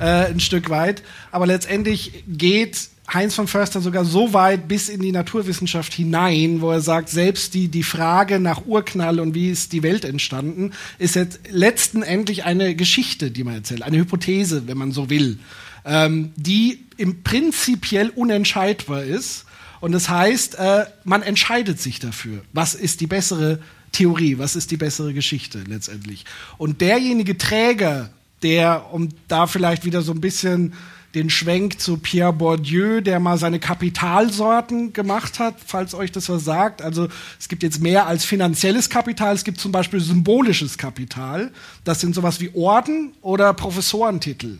äh, 0.01 0.03
ein 0.25 0.41
Stück 0.41 0.69
weit. 0.69 1.01
Aber 1.31 1.47
letztendlich 1.47 2.25
geht 2.27 2.89
Heinz 3.11 3.33
von 3.33 3.47
Förster 3.47 3.81
sogar 3.81 4.05
so 4.05 4.33
weit 4.33 4.67
bis 4.67 4.87
in 4.87 5.01
die 5.01 5.11
Naturwissenschaft 5.11 5.93
hinein, 5.93 6.61
wo 6.61 6.71
er 6.71 6.81
sagt, 6.81 7.09
selbst 7.09 7.53
die, 7.53 7.67
die 7.67 7.83
Frage 7.83 8.39
nach 8.39 8.65
Urknall 8.65 9.19
und 9.19 9.33
wie 9.33 9.49
ist 9.49 9.73
die 9.73 9.81
Welt 9.81 10.05
entstanden, 10.05 10.71
ist 10.99 11.15
jetzt 11.15 11.39
letzten 11.49 12.03
Endlich 12.03 12.43
eine 12.43 12.75
Geschichte, 12.75 13.31
die 13.31 13.43
man 13.43 13.55
erzählt, 13.55 13.81
eine 13.81 13.97
Hypothese, 13.97 14.67
wenn 14.67 14.77
man 14.77 14.91
so 14.91 15.09
will, 15.09 15.39
ähm, 15.85 16.31
die 16.35 16.85
im 16.97 17.23
prinzipiell 17.23 18.09
unentscheidbar 18.09 19.03
ist. 19.03 19.45
Und 19.79 19.93
das 19.93 20.09
heißt, 20.09 20.55
äh, 20.59 20.85
man 21.03 21.23
entscheidet 21.23 21.79
sich 21.79 21.99
dafür. 21.99 22.41
Was 22.53 22.75
ist 22.75 23.01
die 23.01 23.07
bessere 23.07 23.59
Theorie? 23.91 24.37
Was 24.37 24.55
ist 24.55 24.71
die 24.71 24.77
bessere 24.77 25.13
Geschichte 25.13 25.63
letztendlich? 25.67 26.25
Und 26.57 26.81
derjenige 26.81 27.37
Träger, 27.37 28.11
der, 28.43 28.93
um 28.93 29.09
da 29.27 29.47
vielleicht 29.47 29.85
wieder 29.85 30.01
so 30.01 30.11
ein 30.11 30.21
bisschen 30.21 30.73
den 31.15 31.29
Schwenk 31.29 31.79
zu 31.79 31.97
Pierre 31.97 32.33
Bourdieu, 32.33 33.01
der 33.01 33.19
mal 33.19 33.37
seine 33.37 33.59
Kapitalsorten 33.59 34.93
gemacht 34.93 35.39
hat, 35.39 35.55
falls 35.65 35.95
euch 35.95 36.11
das 36.11 36.29
was 36.29 36.43
sagt. 36.43 36.81
Also 36.81 37.07
es 37.39 37.49
gibt 37.49 37.63
jetzt 37.63 37.81
mehr 37.81 38.05
als 38.05 38.25
finanzielles 38.25 38.89
Kapital, 38.89 39.33
es 39.33 39.43
gibt 39.43 39.59
zum 39.59 39.71
Beispiel 39.71 39.99
symbolisches 39.99 40.77
Kapital. 40.77 41.51
Das 41.83 41.99
sind 42.01 42.13
sowas 42.13 42.39
wie 42.41 42.51
Orden 42.53 43.13
oder 43.21 43.53
Professorentitel. 43.53 44.59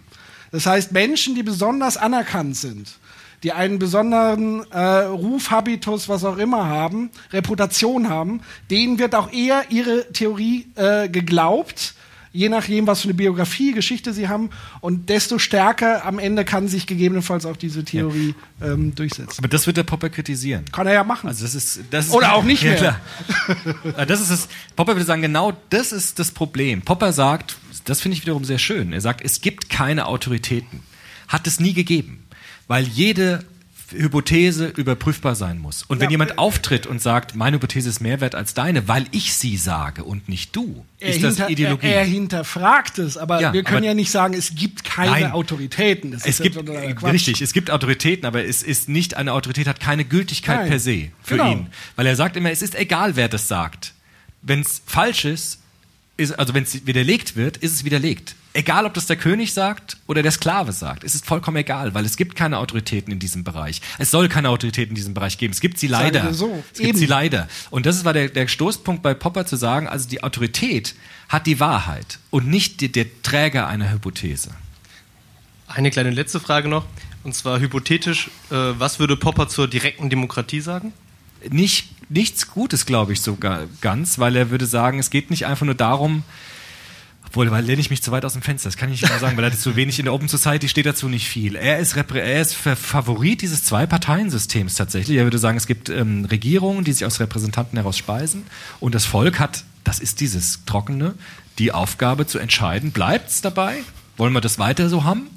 Das 0.52 0.66
heißt 0.66 0.92
Menschen, 0.92 1.36
die 1.36 1.44
besonders 1.44 1.98
anerkannt 1.98 2.56
sind, 2.58 2.98
die 3.44 3.52
einen 3.52 3.78
besonderen 3.78 4.66
äh, 4.72 4.80
Ruf, 4.80 5.52
Habitus, 5.52 6.10
was 6.10 6.26
auch 6.26 6.38
immer 6.38 6.66
haben, 6.66 7.12
Reputation 7.32 8.10
haben, 8.10 8.42
denen 8.72 8.98
wird 8.98 9.14
auch 9.14 9.32
eher 9.32 9.66
ihre 9.70 10.12
Theorie 10.12 10.68
äh, 10.76 11.08
geglaubt, 11.10 11.94
je 12.32 12.50
nachdem, 12.50 12.88
was 12.88 13.02
für 13.02 13.06
eine 13.06 13.14
Biografie, 13.14 13.72
Geschichte 13.72 14.14
sie 14.14 14.28
haben. 14.28 14.50
Und 14.82 15.10
desto 15.10 15.40
stärker 15.40 16.06
am 16.06 16.20
Ende 16.20 16.46
kann 16.46 16.68
sich 16.68 16.88
gegebenenfalls 16.88 17.46
auch 17.46 17.58
diese 17.58 17.84
Theorie 17.84 18.36
ähm, 18.62 18.94
durchsetzen. 18.96 19.36
Aber 19.40 19.48
das 19.48 19.68
wird 19.68 19.78
der 19.78 19.84
Popper 19.84 20.10
kritisieren. 20.10 20.66
Kann 20.72 20.88
er 20.88 20.94
ja 20.94 21.04
machen. 21.04 21.28
Also 21.28 21.44
das 21.44 21.56
ist, 21.56 21.82
das 21.92 22.08
ist 22.08 22.14
Oder 22.14 22.34
auch 22.34 22.44
nicht 22.44 22.64
ja, 22.64 22.72
mehr. 22.72 23.02
Ja, 23.98 24.06
das 24.06 24.22
ist 24.22 24.30
es. 24.30 24.48
Popper 24.76 24.94
würde 24.96 25.06
sagen, 25.06 25.22
genau 25.22 25.54
das 25.70 25.92
ist 25.92 26.20
das 26.20 26.32
Problem. 26.32 26.82
Popper 26.82 27.14
sagt, 27.14 27.58
das 27.86 28.02
finde 28.02 28.18
ich 28.18 28.24
wiederum 28.24 28.46
sehr 28.46 28.60
schön. 28.60 28.94
Er 28.94 29.02
sagt, 29.02 29.22
es 29.24 29.42
gibt 29.42 29.70
keine 29.70 30.06
Autoritäten. 30.08 30.82
Hat 31.28 31.48
es 31.48 31.60
nie 31.60 31.74
gegeben. 31.74 32.26
Weil 32.68 32.84
jede 32.84 33.44
Hypothese 33.92 34.68
überprüfbar 34.76 35.36
sein 35.36 35.60
muss. 35.60 35.84
Und 35.84 36.00
wenn 36.00 36.10
jemand 36.10 36.38
auftritt 36.38 36.86
und 36.86 37.02
sagt, 37.02 37.36
meine 37.36 37.56
Hypothese 37.58 37.90
ist 37.90 38.00
mehr 38.02 38.22
wert 38.22 38.36
als 38.36 38.54
deine, 38.54 38.88
weil 38.88 39.06
ich 39.12 39.34
sie 39.34 39.58
sage 39.58 40.04
und 40.04 40.30
nicht 40.30 40.56
du, 40.56 40.86
Er, 41.00 41.10
ist 41.10 41.24
das 41.24 41.36
hinter, 41.38 41.50
Ideologie. 41.50 41.88
er, 41.88 41.96
er 42.02 42.06
hinterfragt 42.06 43.00
es, 43.00 43.18
aber 43.18 43.42
Ja, 43.42 43.54
wir 43.54 43.64
können 43.64 43.78
aber- 43.78 43.86
ja 43.88 43.94
nicht 43.94 44.12
sagen, 44.12 44.34
es 44.34 44.56
gibt 44.56 44.84
keine 44.84 45.12
Nein. 45.12 45.32
Autoritäten. 45.32 46.12
Das 46.12 46.26
es 46.26 46.42
gibt, 46.42 46.56
ja 46.56 46.62
äh, 46.74 46.92
richtig, 47.10 47.42
es 47.42 47.54
gibt 47.54 47.72
Autoritäten, 47.72 48.26
aber 48.26 48.44
es 48.46 48.64
ist 48.64 48.90
nicht, 48.90 49.16
eine 49.18 49.34
Autorität 49.34 49.68
hat 49.68 49.80
keine 49.80 50.06
Gültigkeit 50.06 50.60
Nein. 50.62 50.70
per 50.70 50.80
se 50.80 51.10
für 51.24 51.36
Genau. 51.38 51.52
ihn. 51.52 51.68
Weil 51.96 52.06
er 52.08 52.16
sagt 52.16 52.36
immer, 52.38 52.52
es 52.52 52.62
ist 52.62 52.76
egal, 52.76 53.16
wer 53.16 53.28
das 53.30 53.48
sagt. 53.48 53.94
Wenn 54.42 54.62
es 54.62 54.82
falsch 54.86 55.26
ist, 55.26 55.59
ist 56.20 56.34
also 56.34 56.54
wenn 56.54 56.64
es 56.64 56.86
widerlegt 56.86 57.36
wird, 57.36 57.58
ist 57.58 57.74
es 57.74 57.84
widerlegt. 57.86 58.36
Egal, 58.54 58.86
ob 58.86 58.94
das 58.94 59.06
der 59.06 59.16
König 59.16 59.54
sagt 59.54 59.98
oder 60.08 60.22
der 60.22 60.32
Sklave 60.32 60.74
sagt, 60.74 61.04
es 61.04 61.16
ist 61.16 61.26
vollkommen 61.26 61.58
egal, 61.58 61.94
weil 61.94 62.04
es 62.04 62.18
gibt 62.18 62.36
keine 62.36 62.58
Autoritäten 62.58 63.14
in 63.14 63.20
diesem 63.20 63.44
Bereich. 63.44 63.82
Es 63.98 64.12
soll 64.12 64.28
keine 64.28 64.50
Autoritäten 64.50 64.92
in 64.92 64.96
diesem 64.96 65.14
Bereich 65.14 65.38
geben. 65.38 65.54
Es 65.54 65.62
gibt 65.62 65.80
sie 65.80 65.88
leider. 65.88 66.34
so. 66.34 66.64
Es 66.74 66.80
gibt 66.80 66.90
Eben. 66.90 66.98
sie 66.98 67.06
leider. 67.06 67.48
Und 67.70 67.86
das 67.86 68.06
war 68.06 68.14
der, 68.14 68.30
der 68.30 68.48
Stoßpunkt 68.48 69.02
bei 69.02 69.14
Popper 69.14 69.46
zu 69.46 69.56
sagen, 69.56 69.88
also 69.88 70.10
die 70.10 70.24
Autorität 70.24 70.96
hat 71.30 71.46
die 71.48 71.60
Wahrheit 71.60 72.20
und 72.32 72.48
nicht 72.48 72.82
die, 72.82 72.92
der 72.92 73.06
Träger 73.22 73.68
einer 73.68 73.92
Hypothese. 73.92 74.50
Eine 75.68 75.92
kleine 75.92 76.10
letzte 76.10 76.40
Frage 76.40 76.68
noch, 76.68 76.86
und 77.24 77.36
zwar 77.36 77.60
hypothetisch, 77.60 78.30
äh, 78.50 78.56
was 78.56 79.00
würde 79.00 79.16
Popper 79.16 79.48
zur 79.48 79.68
direkten 79.68 80.10
Demokratie 80.10 80.62
sagen? 80.62 80.92
Nicht, 81.50 81.90
nichts 82.10 82.48
Gutes, 82.50 82.86
glaube 82.86 83.14
ich, 83.14 83.22
sogar 83.22 83.68
ganz, 83.82 84.20
weil 84.20 84.36
er 84.36 84.50
würde 84.50 84.66
sagen, 84.66 85.00
es 85.00 85.10
geht 85.10 85.30
nicht 85.30 85.46
einfach 85.46 85.66
nur 85.66 85.76
darum, 85.76 86.24
obwohl, 87.26 87.52
weil 87.52 87.64
lehne 87.64 87.80
ich 87.80 87.92
mich 87.92 88.02
zu 88.02 88.12
weit 88.12 88.26
aus 88.26 88.34
dem 88.34 88.42
Fenster, 88.42 88.70
das 88.70 88.78
kann 88.78 88.92
ich 88.92 89.02
nicht 89.02 89.12
mal 89.12 89.20
sagen, 89.20 89.38
weil 89.38 89.44
er 89.44 89.52
zu 89.56 89.76
wenig 89.76 90.00
in 90.00 90.06
der 90.06 90.14
Open 90.16 90.28
Society 90.28 90.68
steht 90.68 90.88
dazu 90.88 91.08
nicht 91.10 91.28
viel. 91.28 91.56
Er 91.56 91.78
ist, 91.78 91.96
er 91.96 92.42
ist 92.42 92.56
Fa- 92.56 92.76
Favorit 92.76 93.44
dieses 93.44 93.64
Zwei-Parteien-Systems 93.66 94.74
tatsächlich. 94.74 95.18
Er 95.18 95.26
würde 95.26 95.38
sagen, 95.38 95.56
es 95.56 95.68
gibt 95.68 95.90
ähm, 95.90 96.26
Regierungen, 96.26 96.84
die 96.84 96.92
sich 96.92 97.06
aus 97.06 97.20
Repräsentanten 97.20 97.78
heraus 97.78 97.98
speisen 98.00 98.46
und 98.80 98.96
das 98.96 99.06
Volk 99.06 99.40
hat, 99.40 99.64
das 99.84 100.00
ist 100.00 100.22
dieses 100.22 100.66
Trockene, 100.66 101.14
die 101.60 101.72
Aufgabe 101.72 102.26
zu 102.26 102.40
entscheiden, 102.40 102.92
bleibt 102.92 103.30
es 103.30 103.42
dabei? 103.42 103.76
Wollen 104.18 104.34
wir 104.34 104.42
das 104.42 104.58
weiter 104.58 104.90
so 104.90 105.04
haben? 105.04 105.28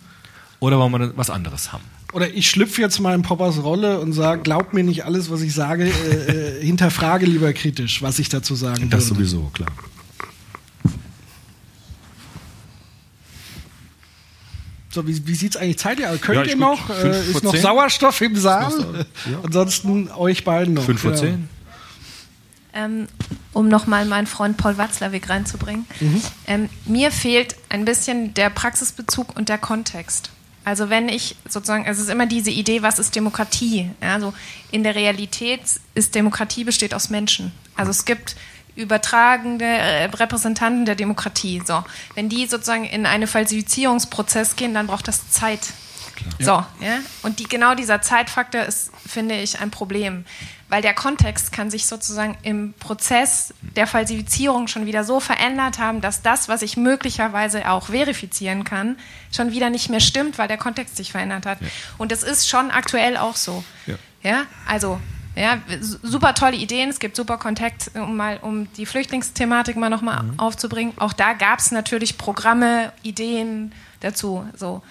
Oder 0.61 0.79
wollen 0.79 0.93
wir 0.93 1.17
was 1.17 1.29
anderes 1.29 1.73
haben? 1.73 1.85
Oder 2.13 2.33
ich 2.35 2.49
schlüpfe 2.51 2.81
jetzt 2.83 3.01
mal 3.01 3.15
in 3.15 3.23
Poppers 3.23 3.63
Rolle 3.63 3.99
und 4.01 4.13
sage, 4.13 4.43
glaub 4.43 4.75
mir 4.75 4.85
nicht 4.85 5.05
alles, 5.07 5.31
was 5.31 5.41
ich 5.41 5.55
sage, 5.55 5.85
äh, 5.87 6.59
äh, 6.61 6.65
hinterfrage 6.65 7.25
lieber 7.27 7.53
kritisch, 7.55 8.03
was 8.03 8.19
ich 8.19 8.29
dazu 8.29 8.55
sagen 8.55 8.91
Das 8.91 9.05
würde. 9.07 9.15
sowieso, 9.15 9.51
klar. 9.55 9.71
So, 14.91 15.07
wie, 15.07 15.27
wie 15.27 15.35
sieht 15.35 15.55
es 15.55 15.61
eigentlich 15.61 15.79
zeitlich 15.79 16.07
aus? 16.07 16.21
Könnt 16.21 16.47
Ja, 16.47 16.53
ihr 16.53 16.57
noch? 16.57 16.91
Äh, 16.91 17.31
ist 17.31 17.43
noch. 17.43 17.57
Sauerstoff 17.57 18.21
im 18.21 18.37
Saal? 18.37 19.07
Ja. 19.31 19.41
Ansonsten 19.43 20.11
euch 20.11 20.45
beiden 20.45 20.75
noch. 20.75 20.85
Fünf 20.85 21.01
vor 21.01 21.13
Ja. 21.13 21.17
zehn? 21.17 21.49
ähm, 22.75 23.07
um 23.53 23.69
nochmal 23.69 24.07
meinen 24.07 24.27
Freund 24.27 24.57
Paul 24.57 24.79
Watzlawick 24.79 25.29
reinzubringen. 25.29 25.85
Mhm. 26.01 26.23
Ähm, 26.47 26.69
mir 26.87 27.11
fehlt 27.11 27.55
ein 27.69 27.85
bisschen 27.85 28.33
der 28.33 28.49
Praxisbezug 28.49 29.37
und 29.37 29.51
der 29.51 29.59
Kontext. 29.59 30.31
Also 30.65 30.91
wenn 30.91 31.09
ich 31.09 31.37
sozusagen, 31.49 31.85
es 31.87 31.99
ist 31.99 32.09
immer 32.09 32.27
diese 32.27 32.51
Idee, 32.51 32.83
was 32.83 32.99
ist 32.99 33.17
Demokratie? 33.17 33.91
Also 34.01 34.33
in 34.71 34.85
der 34.85 34.95
Realität 34.95 35.61
ist 35.95 36.15
Demokratie 36.15 36.65
besteht 36.65 36.95
aus 36.95 37.11
Menschen. 37.11 37.53
Also 37.75 37.91
es 37.91 38.05
gibt 38.05 38.37
übertragende 38.77 39.65
äh, 39.65 40.05
Repräsentanten 40.05 40.87
der 40.87 40.95
Demokratie. 40.95 41.63
So, 41.65 41.85
wenn 42.15 42.29
die 42.29 42.47
sozusagen 42.47 42.85
in 42.85 43.07
einen 43.07 43.27
Falsifizierungsprozess 43.27 44.57
gehen, 44.57 44.73
dann 44.75 44.87
braucht 44.87 45.09
das 45.09 45.31
Zeit. 45.31 45.61
So, 46.39 46.53
ja. 46.81 46.99
Und 47.23 47.39
die, 47.39 47.45
genau 47.45 47.75
dieser 47.75 48.03
Zeitfaktor 48.03 48.63
ist, 48.63 48.91
finde 49.07 49.37
ich, 49.41 49.61
ein 49.61 49.71
Problem. 49.71 50.25
Weil 50.69 50.81
der 50.81 50.95
Kontext 50.95 51.53
kann 51.53 51.71
sich 51.71 51.87
sozusagen 51.87 52.37
im 52.43 52.73
Prozess 52.73 53.53
der 53.77 53.87
Falsifizierung 53.87 54.69
schon 54.69 54.87
wieder 54.87 55.05
so 55.05 55.21
verändert 55.21 55.79
haben, 55.79 56.01
dass 56.01 56.23
das, 56.23 56.49
was 56.49 56.63
ich 56.63 56.79
möglicherweise 56.79 57.69
auch 57.71 57.89
verifizieren 57.89 58.65
kann, 58.65 58.97
schon 59.31 59.53
wieder 59.53 59.69
nicht 59.69 59.91
mehr 59.91 60.01
stimmt, 60.01 60.39
weil 60.39 60.49
der 60.49 60.57
Kontext 60.57 60.97
sich 60.97 61.13
verändert 61.13 61.45
hat. 61.45 61.59
Und 61.99 62.11
das 62.11 62.23
ist 62.23 62.49
schon 62.49 62.71
aktuell 62.71 63.17
auch 63.19 63.37
so. 63.37 63.63
Ja. 63.87 63.95
Ja, 64.23 64.43
also 64.67 64.99
ja, 65.35 65.59
su- 65.81 65.99
super 66.03 66.33
tolle 66.35 66.57
Ideen. 66.57 66.89
Es 66.89 67.01
gibt 67.01 67.17
super 67.17 67.37
Kontakt, 67.39 67.91
um 67.95 68.17
mal 68.17 68.39
um 68.41 68.73
die 68.75 68.87
Flüchtlingsthematik 68.87 69.77
mal 69.77 69.91
nochmal 69.91 70.23
Mhm. 70.23 70.39
aufzubringen. 70.39 70.95
Auch 70.99 71.13
da 71.13 71.33
gab 71.35 71.59
es 71.59 71.71
natürlich 71.71 72.17
Programme, 72.17 72.93
Ideen 73.03 73.73
dazu. 74.01 74.47
So. 74.57 74.83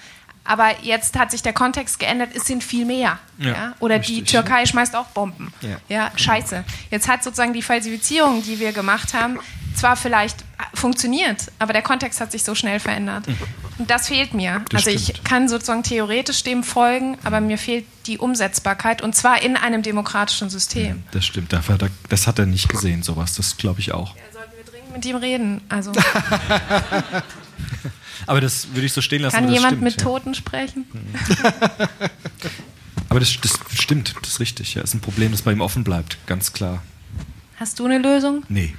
Aber 0.44 0.82
jetzt 0.82 1.18
hat 1.18 1.32
sich 1.32 1.44
der 1.44 1.54
Kontext 1.54 2.00
geändert, 2.00 2.30
es 2.36 2.46
sind 2.46 2.64
viel 2.64 2.86
mehr. 2.86 3.20
Ja, 3.38 3.48
Ja, 3.48 3.74
Oder 3.80 4.00
die 4.00 4.16
richtig. 4.16 4.32
Türkei 4.32 4.66
schmeißt 4.66 4.96
auch 4.96 5.08
Bomben. 5.08 5.54
Ja. 5.62 5.78
Ja, 5.88 6.12
scheiße. 6.16 6.64
Jetzt 6.90 7.08
hat 7.08 7.24
sozusagen 7.24 7.54
die 7.54 7.62
Falsifizierung, 7.62 8.42
die 8.44 8.60
wir 8.60 8.72
gemacht 8.72 9.14
haben, 9.14 9.40
zwar 9.76 9.96
vielleicht 9.96 10.44
funktioniert, 10.74 11.52
aber 11.60 11.74
der 11.74 11.82
Kontext 11.82 12.20
hat 12.22 12.32
sich 12.32 12.44
so 12.44 12.56
schnell 12.56 12.80
verändert. 12.80 13.26
Und 13.78 13.90
das 13.90 14.08
fehlt 14.08 14.34
mir. 14.34 14.64
Das 14.70 14.86
also 14.86 14.90
ich 14.92 15.24
kann 15.24 15.48
sozusagen 15.48 15.84
theoretisch 15.84 16.44
dem 16.44 16.64
folgen, 16.64 17.18
aber 17.24 17.40
mir 17.42 17.58
fehlt 17.58 17.86
die 18.06 18.18
Umsetzbarkeit 18.18 19.02
und 19.02 19.16
zwar 19.16 19.42
in 19.42 19.58
einem 19.58 19.82
demokratischen 19.82 20.50
System. 20.50 21.04
Das 21.12 21.26
stimmt, 21.26 21.54
das 21.54 22.28
hat 22.28 22.40
er 22.40 22.46
nicht 22.46 22.70
gesehen, 22.70 23.04
sowas. 23.04 23.36
Das 23.36 23.58
glaube 23.58 23.80
ich 23.80 23.94
auch. 23.94 24.16
Mit 24.94 25.06
ihm 25.06 25.16
reden. 25.16 25.62
Also 25.70 25.94
Aber 28.28 28.42
das 28.42 28.70
würde 28.74 28.86
ich 28.86 28.94
so 28.94 29.02
stehen 29.02 29.22
lassen. 29.22 29.36
kann 29.36 29.52
jemand 29.52 29.74
stimmt, 29.74 29.84
mit 29.84 29.94
ja. 29.94 30.00
Mhm. 30.00 30.04
Toten 30.04 30.36
sprechen? 30.36 30.86
Aber 33.10 33.20
das, 33.20 33.36
das 33.42 33.60
stimmt, 33.74 34.16
das 34.22 34.34
ist 34.34 34.40
richtig. 34.40 34.76
Ja, 34.76 34.82
ist 34.82 34.94
ein 34.94 35.02
Problem, 35.02 35.32
das 35.32 35.42
bei 35.42 35.52
ihm 35.52 35.62
offen 35.62 35.84
bleibt, 35.84 36.18
ganz 36.28 36.54
klar. 36.54 36.82
Hast 37.58 37.80
du 37.80 37.86
eine 37.86 37.98
Lösung? 37.98 38.44
Nee. 38.50 38.74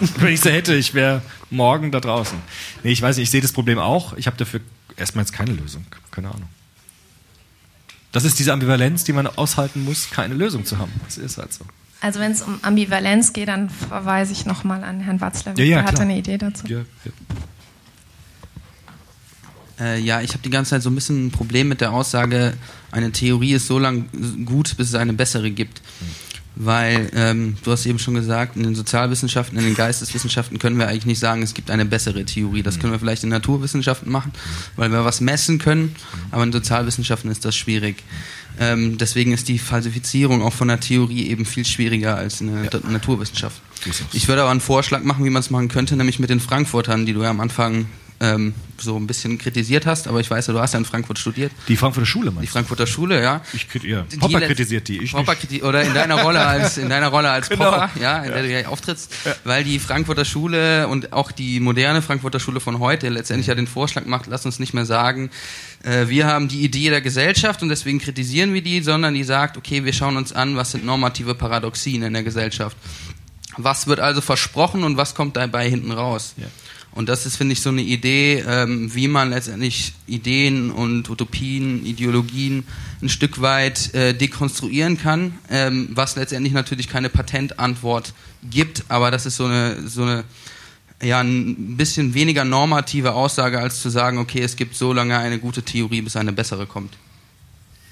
Wenn 0.18 0.32
ich 0.32 0.40
sie 0.40 0.52
hätte, 0.52 0.74
ich 0.74 0.94
wäre 0.94 1.20
morgen 1.50 1.90
da 1.90 2.00
draußen. 2.00 2.38
Nee, 2.82 2.92
ich 2.92 3.02
weiß 3.02 3.16
nicht, 3.16 3.24
ich 3.24 3.30
sehe 3.30 3.42
das 3.42 3.52
Problem 3.52 3.78
auch. 3.78 4.14
Ich 4.14 4.26
habe 4.26 4.36
dafür 4.36 4.60
erstmal 4.96 5.24
jetzt 5.24 5.32
keine 5.32 5.52
Lösung. 5.52 5.84
Keine 6.10 6.28
Ahnung. 6.28 6.48
Das 8.12 8.24
ist 8.24 8.38
diese 8.38 8.52
Ambivalenz, 8.52 9.04
die 9.04 9.12
man 9.12 9.26
aushalten 9.26 9.84
muss, 9.84 10.10
keine 10.10 10.34
Lösung 10.34 10.64
zu 10.64 10.78
haben. 10.78 10.92
Das 11.04 11.18
ist 11.18 11.38
halt 11.38 11.52
so. 11.52 11.64
Also 12.00 12.18
wenn 12.18 12.32
es 12.32 12.42
um 12.42 12.58
Ambivalenz 12.62 13.32
geht, 13.32 13.48
dann 13.48 13.68
verweise 13.68 14.32
ich 14.32 14.46
nochmal 14.46 14.82
an 14.82 15.00
Herrn 15.00 15.20
Watzlawick. 15.20 15.58
Ja, 15.58 15.64
ja, 15.64 15.82
hatte 15.82 15.94
klar. 15.94 16.02
eine 16.02 16.18
Idee 16.18 16.38
dazu. 16.38 16.66
Ja, 16.66 16.78
ja. 16.78 17.12
Äh, 19.80 20.00
ja, 20.00 20.20
ich 20.20 20.30
habe 20.30 20.42
die 20.42 20.50
ganze 20.50 20.70
Zeit 20.70 20.82
so 20.82 20.90
ein 20.90 20.94
bisschen 20.94 21.26
ein 21.26 21.30
Problem 21.30 21.68
mit 21.68 21.80
der 21.80 21.92
Aussage, 21.92 22.54
eine 22.90 23.12
Theorie 23.12 23.52
ist 23.52 23.66
so 23.66 23.78
lang 23.78 24.06
gut, 24.44 24.76
bis 24.76 24.88
es 24.88 24.94
eine 24.94 25.12
bessere 25.12 25.50
gibt. 25.50 25.80
Weil, 26.56 27.10
ähm, 27.14 27.56
du 27.62 27.70
hast 27.70 27.86
eben 27.86 27.98
schon 27.98 28.14
gesagt, 28.14 28.56
in 28.56 28.64
den 28.64 28.74
Sozialwissenschaften, 28.74 29.56
in 29.56 29.64
den 29.64 29.74
Geisteswissenschaften 29.74 30.58
können 30.58 30.78
wir 30.78 30.88
eigentlich 30.88 31.06
nicht 31.06 31.20
sagen, 31.20 31.42
es 31.42 31.54
gibt 31.54 31.70
eine 31.70 31.86
bessere 31.86 32.24
Theorie. 32.24 32.62
Das 32.62 32.78
können 32.78 32.92
wir 32.92 32.98
vielleicht 32.98 33.22
in 33.22 33.30
Naturwissenschaften 33.30 34.10
machen, 34.10 34.32
weil 34.76 34.90
wir 34.90 35.04
was 35.04 35.20
messen 35.20 35.58
können, 35.58 35.94
aber 36.32 36.42
in 36.42 36.52
Sozialwissenschaften 36.52 37.30
ist 37.30 37.44
das 37.44 37.56
schwierig. 37.56 38.02
Ähm, 38.58 38.98
deswegen 38.98 39.32
ist 39.32 39.48
die 39.48 39.58
Falsifizierung 39.58 40.42
auch 40.42 40.52
von 40.52 40.68
der 40.68 40.80
Theorie 40.80 41.28
eben 41.28 41.46
viel 41.46 41.64
schwieriger 41.64 42.16
als 42.16 42.42
in 42.42 42.48
der 42.48 42.80
Naturwissenschaft. 42.90 43.62
Ich 44.12 44.28
würde 44.28 44.42
aber 44.42 44.50
einen 44.50 44.60
Vorschlag 44.60 45.02
machen, 45.02 45.24
wie 45.24 45.30
man 45.30 45.40
es 45.40 45.48
machen 45.48 45.68
könnte, 45.68 45.96
nämlich 45.96 46.18
mit 46.18 46.28
den 46.28 46.40
Frankfurtern, 46.40 47.06
die 47.06 47.14
du 47.14 47.22
ja 47.22 47.30
am 47.30 47.40
Anfang 47.40 47.86
ähm, 48.20 48.54
so 48.78 48.96
ein 48.96 49.06
bisschen 49.06 49.38
kritisiert 49.38 49.86
hast, 49.86 50.06
aber 50.06 50.20
ich 50.20 50.30
weiß 50.30 50.46
ja, 50.48 50.52
du 50.52 50.60
hast 50.60 50.72
ja 50.74 50.78
in 50.78 50.84
Frankfurt 50.84 51.18
studiert. 51.18 51.52
Die 51.68 51.76
Frankfurter 51.76 52.06
Schule, 52.06 52.32
Die 52.40 52.46
Frankfurter 52.46 52.86
Schule, 52.86 53.22
ja. 53.22 53.40
Ich 53.54 53.66
ja. 53.82 54.02
Die 54.02 54.16
Popper 54.18 54.40
let- 54.40 54.48
kritisiert 54.48 54.88
die, 54.88 55.02
ich 55.02 55.12
Popper 55.12 55.32
kriti- 55.32 55.62
oder 55.62 55.82
in 55.82 55.94
deiner 55.94 56.22
Rolle 56.22 56.44
als 56.44 56.76
in 56.76 56.88
deiner 56.90 57.08
Rolle 57.08 57.30
als 57.30 57.48
Genau. 57.48 57.64
Popper, 57.70 57.90
ja, 58.00 58.22
in 58.22 58.32
der 58.32 58.42
du 58.42 58.48
ja 58.50 58.68
auftrittst, 58.68 59.12
weil 59.44 59.64
die 59.64 59.78
Frankfurter 59.78 60.24
Schule 60.26 60.86
und 60.88 61.12
auch 61.14 61.32
die 61.32 61.60
moderne 61.60 62.02
Frankfurter 62.02 62.40
Schule 62.40 62.60
von 62.60 62.78
heute 62.78 63.08
letztendlich 63.08 63.46
ja 63.46 63.54
den 63.54 63.66
Vorschlag 63.66 64.04
macht, 64.04 64.26
lass 64.26 64.44
uns 64.44 64.58
nicht 64.58 64.74
mehr 64.74 64.84
sagen, 64.86 65.30
äh, 65.82 66.08
wir 66.08 66.26
haben 66.26 66.48
die 66.48 66.60
Idee 66.62 66.90
der 66.90 67.00
Gesellschaft 67.00 67.62
und 67.62 67.70
deswegen 67.70 67.98
kritisieren 68.00 68.52
wir 68.52 68.62
die, 68.62 68.82
sondern 68.82 69.14
die 69.14 69.24
sagt, 69.24 69.56
okay, 69.56 69.84
wir 69.84 69.92
schauen 69.94 70.16
uns 70.18 70.32
an, 70.32 70.56
was 70.56 70.72
sind 70.72 70.84
normative 70.84 71.34
Paradoxien 71.34 72.02
in 72.02 72.12
der 72.12 72.22
Gesellschaft. 72.22 72.76
Was 73.56 73.86
wird 73.86 73.98
also 74.00 74.20
versprochen 74.20 74.84
und 74.84 74.96
was 74.96 75.14
kommt 75.14 75.36
dabei 75.36 75.68
hinten 75.68 75.90
raus? 75.90 76.34
Und 76.92 77.08
das 77.08 77.24
ist, 77.24 77.36
finde 77.36 77.52
ich, 77.52 77.60
so 77.60 77.70
eine 77.70 77.82
Idee, 77.82 78.44
ähm, 78.46 78.92
wie 78.94 79.06
man 79.06 79.30
letztendlich 79.30 79.92
Ideen 80.06 80.70
und 80.70 81.08
Utopien, 81.08 81.86
Ideologien 81.86 82.64
ein 83.00 83.08
Stück 83.08 83.40
weit 83.40 83.94
äh, 83.94 84.12
dekonstruieren 84.12 84.98
kann, 84.98 85.38
ähm, 85.50 85.88
was 85.92 86.16
letztendlich 86.16 86.52
natürlich 86.52 86.88
keine 86.88 87.08
Patentantwort 87.08 88.12
gibt, 88.50 88.84
aber 88.88 89.10
das 89.10 89.24
ist 89.26 89.36
so 89.36 89.44
eine, 89.44 89.88
so 89.88 90.02
eine 90.02 90.24
ja, 91.02 91.20
ein 91.20 91.76
bisschen 91.76 92.12
weniger 92.14 92.44
normative 92.44 93.14
Aussage, 93.14 93.58
als 93.58 93.80
zu 93.80 93.88
sagen, 93.88 94.18
okay, 94.18 94.40
es 94.40 94.56
gibt 94.56 94.74
so 94.74 94.92
lange 94.92 95.16
eine 95.16 95.38
gute 95.38 95.62
Theorie, 95.62 96.02
bis 96.02 96.16
eine 96.16 96.32
bessere 96.32 96.66
kommt. 96.66 96.94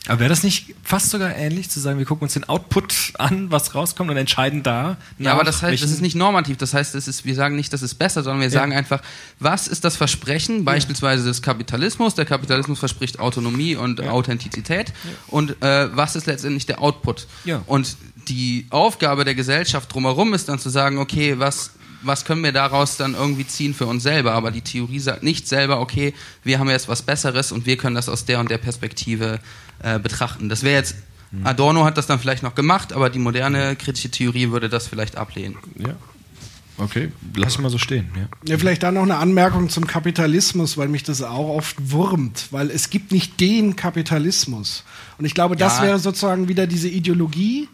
Aber 0.09 0.21
wäre 0.21 0.29
das 0.31 0.43
nicht 0.43 0.75
fast 0.83 1.11
sogar 1.11 1.37
ähnlich, 1.37 1.71
zu 1.71 1.79
sagen, 1.81 1.99
wir 1.99 2.07
gucken 2.07 2.25
uns 2.25 2.33
den 2.33 2.45
Output 2.49 3.13
an, 3.19 3.51
was 3.51 3.75
rauskommt 3.75 4.11
und 4.11 4.17
entscheiden 4.17 4.63
da? 4.63 4.97
Ja, 5.19 5.33
aber 5.35 5.45
das 5.45 5.63
heißt, 5.63 5.83
das 5.83 5.91
ist 5.91 6.01
nicht 6.01 6.17
normativ. 6.17 6.57
Das 6.57 6.75
heißt, 6.75 6.95
es 6.95 7.07
ist, 7.07 7.25
wir 7.25 7.35
sagen 7.35 7.57
nicht, 7.57 7.73
das 7.73 7.83
ist 7.83 7.95
besser, 7.95 8.23
sondern 8.23 8.41
wir 8.41 8.47
Ja. 8.49 8.53
sagen 8.53 8.73
einfach, 8.73 9.01
was 9.39 9.69
ist 9.69 9.85
das 9.85 9.97
Versprechen 9.97 10.65
beispielsweise 10.65 11.25
des 11.25 11.43
Kapitalismus? 11.43 12.15
Der 12.15 12.25
Kapitalismus 12.25 12.79
verspricht 12.79 13.21
Autonomie 13.21 13.77
und 13.77 14.01
Authentizität. 14.01 14.93
Und 15.29 15.63
äh, 15.63 15.95
was 15.97 16.17
ist 16.17 16.27
letztendlich 16.27 16.67
der 16.67 16.81
Output? 16.83 17.27
Ja. 17.45 17.63
Und 17.67 17.97
die 18.29 18.67
Aufgabe 18.71 19.25
der 19.25 19.35
Gesellschaft 19.35 19.93
drumherum 19.93 20.35
ist 20.35 20.49
dann 20.49 20.59
zu 20.59 20.69
sagen, 20.71 20.99
okay, 20.99 21.39
was 21.39 21.71
was 22.03 22.25
können 22.25 22.43
wir 22.43 22.53
daraus 22.53 22.97
dann 22.97 23.15
irgendwie 23.15 23.47
ziehen 23.47 23.75
für 23.75 23.87
uns 23.87 24.03
selber? 24.03 24.33
Aber 24.33 24.51
die 24.51 24.61
Theorie 24.63 24.99
sagt 25.01 25.23
nicht 25.23 25.49
selber, 25.49 25.81
okay, 25.81 26.15
wir 26.45 26.59
haben 26.59 26.69
jetzt 26.71 26.89
was 26.89 27.03
Besseres 27.03 27.53
und 27.53 27.67
wir 27.67 27.77
können 27.77 27.95
das 27.95 28.09
aus 28.09 28.25
der 28.25 28.41
und 28.41 28.51
der 28.51 28.59
Perspektive 28.59 29.41
äh, 29.83 29.99
betrachten. 29.99 30.49
Das 30.49 30.63
wäre 30.63 30.77
jetzt, 30.77 30.97
Adorno 31.45 31.85
hat 31.85 31.99
das 31.99 32.07
dann 32.07 32.19
vielleicht 32.19 32.43
noch 32.43 32.55
gemacht, 32.55 32.93
aber 32.93 33.11
die 33.11 33.19
moderne 33.19 33.77
kritische 33.77 34.11
Theorie 34.11 34.51
würde 34.51 34.69
das 34.69 34.87
vielleicht 34.87 35.17
ablehnen. 35.17 35.57
Ja. 35.77 35.95
Okay, 36.81 37.11
lass 37.35 37.59
mal 37.59 37.71
so 37.71 37.79
stehen. 37.79 38.09
Ja. 38.15 38.29
Ja, 38.53 38.59
vielleicht 38.59 38.85
dann 38.85 38.95
noch 38.95 39.03
eine 39.03 39.17
Anmerkung 39.17 39.69
zum 39.69 39.87
Kapitalismus, 39.89 40.79
weil 40.79 40.87
mich 40.87 41.03
das 41.03 41.23
auch 41.23 41.49
oft 41.49 41.91
wurmt, 41.91 42.47
weil 42.53 42.71
es 42.71 42.89
gibt 42.89 43.11
nicht 43.11 43.41
den 43.41 43.75
Kapitalismus. 43.75 44.85
Und 45.19 45.25
ich 45.25 45.35
glaube, 45.35 45.57
das 45.57 45.79
Ja. 45.79 45.83
wäre 45.83 45.99
sozusagen 45.99 46.47
wieder 46.47 46.69
diese 46.69 46.89
Ideologie. 46.89 47.69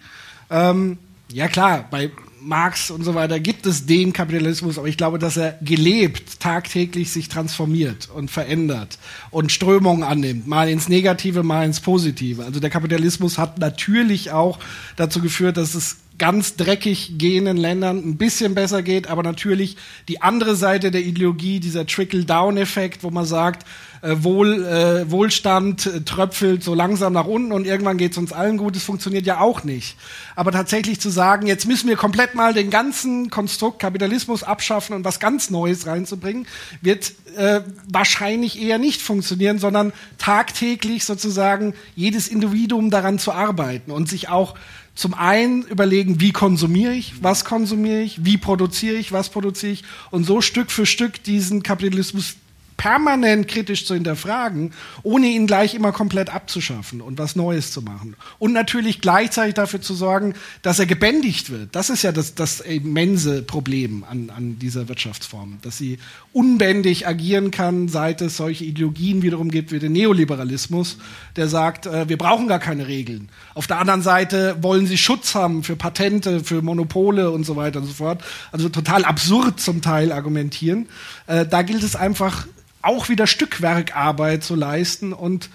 Ähm, 0.49 0.97
ja 1.31 1.49
klar, 1.49 1.87
bei 1.91 2.11
Marx 2.45 2.91
und 2.91 3.03
so 3.05 3.15
weiter 3.15 3.41
gibt 3.41 3.67
es 3.67 3.87
den 3.87 4.13
Kapitalismus, 4.13 4.79
aber 4.79 4.87
ich 4.87 4.97
glaube, 4.97 5.19
dass 5.19 5.37
er 5.37 5.59
gelebt, 5.63 6.41
tagtäglich 6.41 7.11
sich 7.11 7.29
transformiert 7.29 8.09
und 8.15 8.31
verändert 8.31 8.99
und 9.31 9.51
Strömungen 9.51 10.03
annimmt, 10.03 10.47
mal 10.47 10.69
ins 10.69 10.89
Negative, 10.89 11.43
mal 11.43 11.65
ins 11.65 11.81
Positive. 11.81 12.45
Also 12.45 12.61
der 12.61 12.71
Kapitalismus 12.71 13.39
hat 13.39 13.59
natürlich 13.59 14.31
auch 14.31 14.59
dazu 14.97 15.21
geführt, 15.21 15.57
dass 15.57 15.75
es 15.75 15.97
ganz 16.19 16.57
dreckig 16.57 17.15
gehenden 17.19 17.57
Ländern 17.57 17.99
ein 17.99 18.17
bisschen 18.17 18.55
besser 18.55 18.83
geht, 18.83 19.09
aber 19.09 19.23
natürlich 19.23 19.77
die 20.09 20.23
andere 20.23 20.55
Seite 20.55 20.91
der 20.91 21.03
Ideologie, 21.03 21.61
dieser 21.61 21.87
Trickle-Down-Effekt, 21.87 23.03
wo 23.03 23.11
man 23.11 23.25
sagt, 23.25 23.67
äh, 24.05 24.23
Wohl, 24.23 24.65
äh, 24.65 25.11
Wohlstand 25.11 25.87
äh, 25.87 26.01
tröpfelt 26.03 26.63
so 26.63 26.75
langsam 26.75 27.15
nach 27.15 27.25
unten 27.25 27.53
und 27.53 27.67
irgendwann 27.67 27.97
geht 27.97 28.13
es 28.13 28.19
uns 28.19 28.33
allen 28.33 28.59
gut, 28.59 28.77
das 28.77 28.83
funktioniert 28.83 29.25
ja 29.25 29.41
auch 29.41 29.65
nicht. 29.65 29.97
Aber 30.37 30.53
tatsächlich 30.53 31.01
zu 31.01 31.09
sagen, 31.09 31.47
jetzt 31.47 31.67
müssen 31.67 31.89
wir 31.89 31.97
komplett 31.97 32.35
mal 32.35 32.53
den 32.53 32.69
ganzen 32.69 33.31
Konstrukt 33.31 33.79
Kapitalismus 33.79 34.43
abschaffen 34.43 34.95
und 34.95 35.05
was 35.05 35.21
ganz 35.21 35.49
Neues 35.49 35.87
reinzubringen, 35.87 36.47
wird 36.83 37.13
äh, 37.37 37.63
wahrscheinlich 37.91 38.61
eher 38.61 38.79
nicht 38.79 39.01
funktionieren, 39.01 39.59
sondern 39.59 39.95
tagtäglich 40.19 41.07
sozusagen 41.07 41.73
jedes 41.97 42.29
Individuum 42.29 42.91
daran 42.91 43.19
zu 43.19 43.33
arbeiten 43.33 43.91
und 43.91 44.09
sich 44.09 44.29
auch 44.29 44.55
zum 44.95 45.15
einen 45.15 45.63
überlegen, 45.63 46.21
wie 46.21 46.33
konsumiere 46.33 46.93
ich, 46.93 47.15
was 47.23 47.45
konsumiere 47.45 48.03
ich, 48.03 48.25
wie 48.25 48.37
produziere 48.37 48.97
ich, 48.97 49.13
was 49.13 49.31
produziere 49.31 49.73
ich 49.73 49.85
und 50.11 50.25
so 50.25 50.41
Stück 50.43 50.71
für 50.71 50.87
Stück 50.87 51.23
diesen 51.25 51.63
Kapitalismus 51.63 52.37
permanent 52.77 53.49
kritisch 53.49 53.87
zu 53.87 53.95
hinterfragen, 53.95 54.73
ohne 55.03 55.27
ihn 55.27 55.47
gleich 55.47 55.75
immer 55.75 55.93
komplett 55.93 56.35
abzuschaffen 56.35 57.01
und 57.01 57.19
was 57.19 57.37
Neues 57.37 57.73
zu 57.73 57.83
machen. 57.83 58.17
Und 58.39 58.53
natürlich 58.53 59.01
gleichzeitig 59.01 59.55
dafür 59.55 59.81
zu 59.81 59.95
sorgen, 59.95 60.35
dass 60.63 60.79
er 60.79 60.87
gebändigt 60.87 61.51
wird. 61.51 61.75
Das 61.75 61.91
ist 61.91 62.03
ja 62.03 62.13
das, 62.13 62.35
das 62.35 62.61
immense 62.61 63.43
Problem 63.43 64.05
an, 64.05 64.31
an 64.31 64.59
dieser 64.59 64.89
Wirtschaftsform, 64.89 65.59
dass 65.63 65.79
sie 65.79 65.99
unbändig 66.33 67.07
agieren 67.07 67.51
kann, 67.51 67.89
seit 67.89 68.21
es 68.21 68.37
solche 68.37 68.65
Ideologien 68.65 69.23
wiederum 69.23 69.51
gibt 69.51 69.73
wie 69.73 69.79
den 69.79 69.93
Neoliberalismus, 69.93 70.99
der 71.37 71.49
sagt, 71.49 71.87
äh, 71.87 72.09
wir 72.09 72.19
brauchen 72.19 72.49
gar 72.49 72.59
keine 72.59 72.89
Regeln. 72.89 73.29
Auf 73.55 73.67
der 73.67 73.79
anderen 73.79 74.03
Seite 74.03 74.57
wollen 74.61 74.87
sie 74.87 74.99
Schutz 74.99 75.35
haben 75.35 75.63
für 75.63 75.77
Patente, 75.77 76.43
für 76.43 76.63
Monopole 76.63 77.31
und 77.31 77.45
so 77.45 77.57
weiter 77.57 77.81
und 77.81 77.87
so 77.87 77.95
fort. 77.95 78.23
Also 78.53 78.69
total 78.69 79.05
absurd 79.05 79.61
zum 79.61 79.81
Teil 79.81 80.13
argumentieren. 80.13 80.89
Äh, 81.27 81.47
da 81.47 81.63
gilt 81.63 81.83
es 81.83 81.97
einfach 81.97 82.47
auch 82.85 83.09
wieder 83.09 83.27
Stückwerkarbeit 83.27 84.45
zu 84.45 84.55
leisten 84.55 85.13
und 85.13 85.51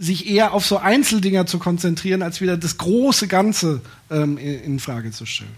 sich 0.00 0.26
eher 0.26 0.54
auf 0.54 0.64
so 0.64 0.78
Einzeldinger 0.78 1.44
zu 1.46 1.58
konzentrieren, 1.58 2.22
als 2.22 2.40
wieder 2.40 2.56
das 2.56 2.78
große 2.78 3.28
Ganze 3.28 3.82
ähm, 4.10 4.38
in, 4.38 4.80
Frage 4.80 5.10
zu 5.10 5.26
stellen. 5.26 5.50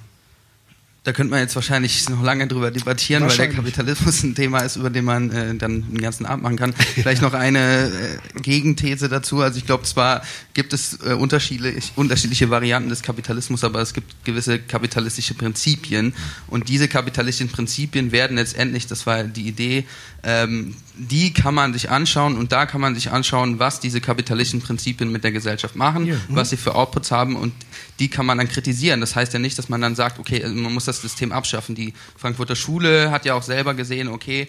Da 1.05 1.12
könnte 1.12 1.32
man 1.32 1.40
jetzt 1.40 1.57
wahrscheinlich 1.57 2.09
noch 2.11 2.23
lange 2.23 2.47
drüber 2.47 2.70
debattieren, 2.70 3.27
weil 3.28 3.36
der 3.36 3.51
Kapitalismus 3.51 4.23
ein 4.23 4.36
Thema 4.36 4.61
ist, 4.61 4.77
über 4.77 4.89
den 4.89 5.05
man 5.05 5.31
äh, 5.32 5.55
dann 5.57 5.82
den 5.90 6.01
ganzen 6.01 6.27
Abend 6.27 6.44
machen 6.44 6.57
kann. 6.57 6.73
Vielleicht 6.74 7.23
noch 7.23 7.35
eine 7.35 7.86
äh, 7.86 8.40
Gegenthese 8.40 9.09
dazu. 9.09 9.40
Also 9.40 9.59
ich 9.59 9.66
glaube, 9.66 9.82
zwar 9.82 10.23
gibt 10.55 10.73
es 10.73 11.01
äh, 11.05 11.15
unterschiedliche, 11.15 11.90
unterschiedliche 11.97 12.51
Varianten 12.51 12.89
des 12.89 13.03
Kapitalismus, 13.03 13.65
aber 13.65 13.81
es 13.81 13.94
gibt 13.94 14.24
gewisse 14.24 14.61
kapitalistische 14.61 15.35
Prinzipien. 15.35 16.15
Und 16.47 16.69
diese 16.69 16.86
kapitalistischen 16.86 17.51
Prinzipien 17.51 18.12
werden 18.12 18.36
letztendlich, 18.36 18.86
das 18.86 19.05
war 19.05 19.24
die 19.24 19.49
Idee, 19.49 19.85
ähm, 20.24 20.74
die 20.97 21.32
kann 21.32 21.55
man 21.55 21.73
sich 21.73 21.90
anschauen 21.90 22.36
und 22.36 22.53
da 22.53 22.66
kann 22.66 22.81
man 22.81 22.94
sich 22.94 23.11
anschauen, 23.11 23.59
was 23.59 23.81
diese 23.81 24.01
kapitalistischen 24.01 24.61
Prinzipien 24.61 25.11
mit 25.11 25.24
der 25.24 25.32
Gesellschaft 25.32 25.74
machen, 25.74 26.07
Ja. 26.07 26.16
was 26.28 26.51
sie 26.51 26.57
für 26.57 26.74
Outputs 26.74 27.11
haben 27.11 27.35
und 27.35 27.53
die 27.99 28.09
kann 28.09 28.27
man 28.27 28.39
dann 28.39 28.49
kritisieren. 28.49 29.01
Das 29.01 29.16
heißt 29.16 29.32
ja 29.32 29.39
nicht, 29.39 29.59
dass 29.59 29.69
man 29.69 29.81
dann 29.81 29.94
sagt, 29.97 30.19
okay, 30.19 30.47
man 30.47 30.73
muss 30.73 30.85
das 30.85 31.01
System 31.03 31.32
abschaffen. 31.32 31.74
Die 31.74 31.93
Frankfurter 32.16 32.55
Schule 32.57 33.11
hat 33.11 33.24
ja 33.24 33.35
auch 33.35 33.43
selber 33.43 33.74
gesehen, 33.74 34.09
okay, 34.09 34.49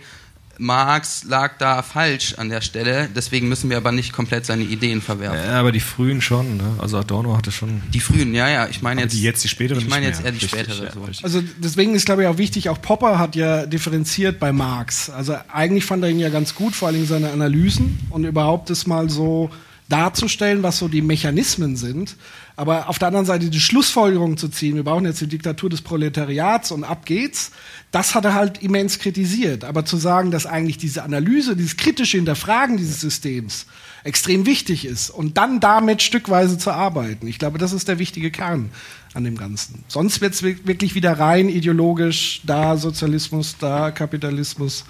Marx 0.60 1.24
lag 1.24 1.58
da 1.58 1.82
falsch 1.82 2.36
an 2.36 2.50
der 2.50 2.62
Stelle, 2.62 3.10
deswegen 3.16 3.50
müssen 3.50 3.70
wir 3.70 3.78
aber 3.78 3.92
nicht 3.92 4.14
komplett 4.14 4.46
seine 4.46 4.64
Ideen 4.64 5.02
verwerfen. 5.02 5.40
Ja, 5.40 5.60
aber 5.60 5.72
die 5.72 5.80
frühen 5.80 6.22
schon, 6.22 6.58
ne? 6.58 6.76
Also 6.78 6.98
Adorno 6.98 7.36
hatte 7.36 7.52
schon. 7.52 7.82
Die 7.92 8.00
frühen, 8.00 8.36
ja, 8.36 8.48
ja. 8.48 8.68
Ich 8.68 8.82
meine 8.82 9.02
jetzt 9.02 9.14
die 9.14 9.24
jetzt, 9.24 9.44
die 9.44 9.48
späteren 9.48 9.80
Ich 9.80 9.90
meine 9.90 10.06
jetzt 10.06 10.24
eher 10.24 10.32
die 10.32 10.38
Richtig, 10.38 10.52
spätere. 10.52 10.86
ja, 10.86 10.92
so. 10.92 11.24
Also 11.24 11.42
deswegen 11.58 11.96
ist, 11.96 12.06
glaube 12.06 12.22
ich, 12.24 12.28
auch 12.28 12.38
wichtig, 12.38 12.70
auch 12.70 12.82
Popper 12.82 13.18
hat 13.18 13.36
ja 13.36 13.66
differenziert 13.66 14.40
bei 14.40 14.52
Marx. 14.52 15.10
Also 15.10 15.36
eigentlich 15.52 15.86
fand 15.86 16.04
er 16.04 16.12
ihn 16.12 16.20
ja 16.20 16.30
ganz 16.30 16.54
gut, 16.54 16.76
vor 16.76 16.90
allem 16.90 17.08
seine 17.08 17.32
Analysen 17.32 18.00
und 18.12 18.24
überhaupt 18.24 18.70
das 18.70 18.86
mal 18.86 19.10
so 19.10 19.50
darzustellen, 19.90 20.64
was 20.64 20.78
so 20.78 20.88
die 20.88 21.02
Mechanismen 21.02 21.76
sind. 21.76 22.16
Aber 22.56 22.88
auf 22.88 23.00
der 23.00 23.08
anderen 23.08 23.26
Seite 23.26 23.50
die 23.50 23.60
Schlussfolgerung 23.60 24.38
zu 24.38 24.48
ziehen, 24.48 24.76
wir 24.76 24.84
brauchen 24.84 25.06
jetzt 25.06 25.20
die 25.22 25.28
Diktatur 25.28 25.72
des 25.72 25.82
Proletariats 25.82 26.72
und 26.72 26.84
ab 26.84 27.06
geht's, 27.06 27.52
das 27.92 28.14
hat 28.14 28.26
er 28.26 28.36
halt 28.36 28.62
immens 28.62 29.00
kritisiert. 29.00 29.64
Aber 29.64 29.86
zu 29.86 29.98
sagen, 29.98 30.30
dass 30.30 30.46
eigentlich 30.46 30.78
diese 30.78 31.02
Analyse, 31.02 31.56
dieses 31.56 31.78
kritische 31.78 32.18
Hinterfragen 32.18 32.78
dieses 32.78 33.02
Systems 33.02 33.66
extrem 34.04 34.46
wichtig 34.46 34.86
ist 34.86 35.10
und 35.10 35.38
dann 35.38 35.62
damit 35.62 36.04
stückweise 36.04 36.60
zu 36.60 36.70
arbeiten, 36.72 37.26
ich 37.26 37.40
glaube, 37.40 37.58
das 37.58 37.74
ist 37.74 37.88
der 37.88 37.98
wichtige 37.98 38.30
Kern 38.30 38.70
an 39.16 39.24
dem 39.24 39.36
Ganzen. 39.38 39.84
Sonst 39.88 40.22
wird's 40.22 40.44
wi- 40.44 40.58
wirklich 40.64 40.94
wieder 40.94 41.18
rein 41.18 41.50
ideologisch, 41.50 42.42
da 42.44 42.78
Sozialismus, 42.78 43.56
da 43.60 43.90
Kapitalismus. 43.90 44.86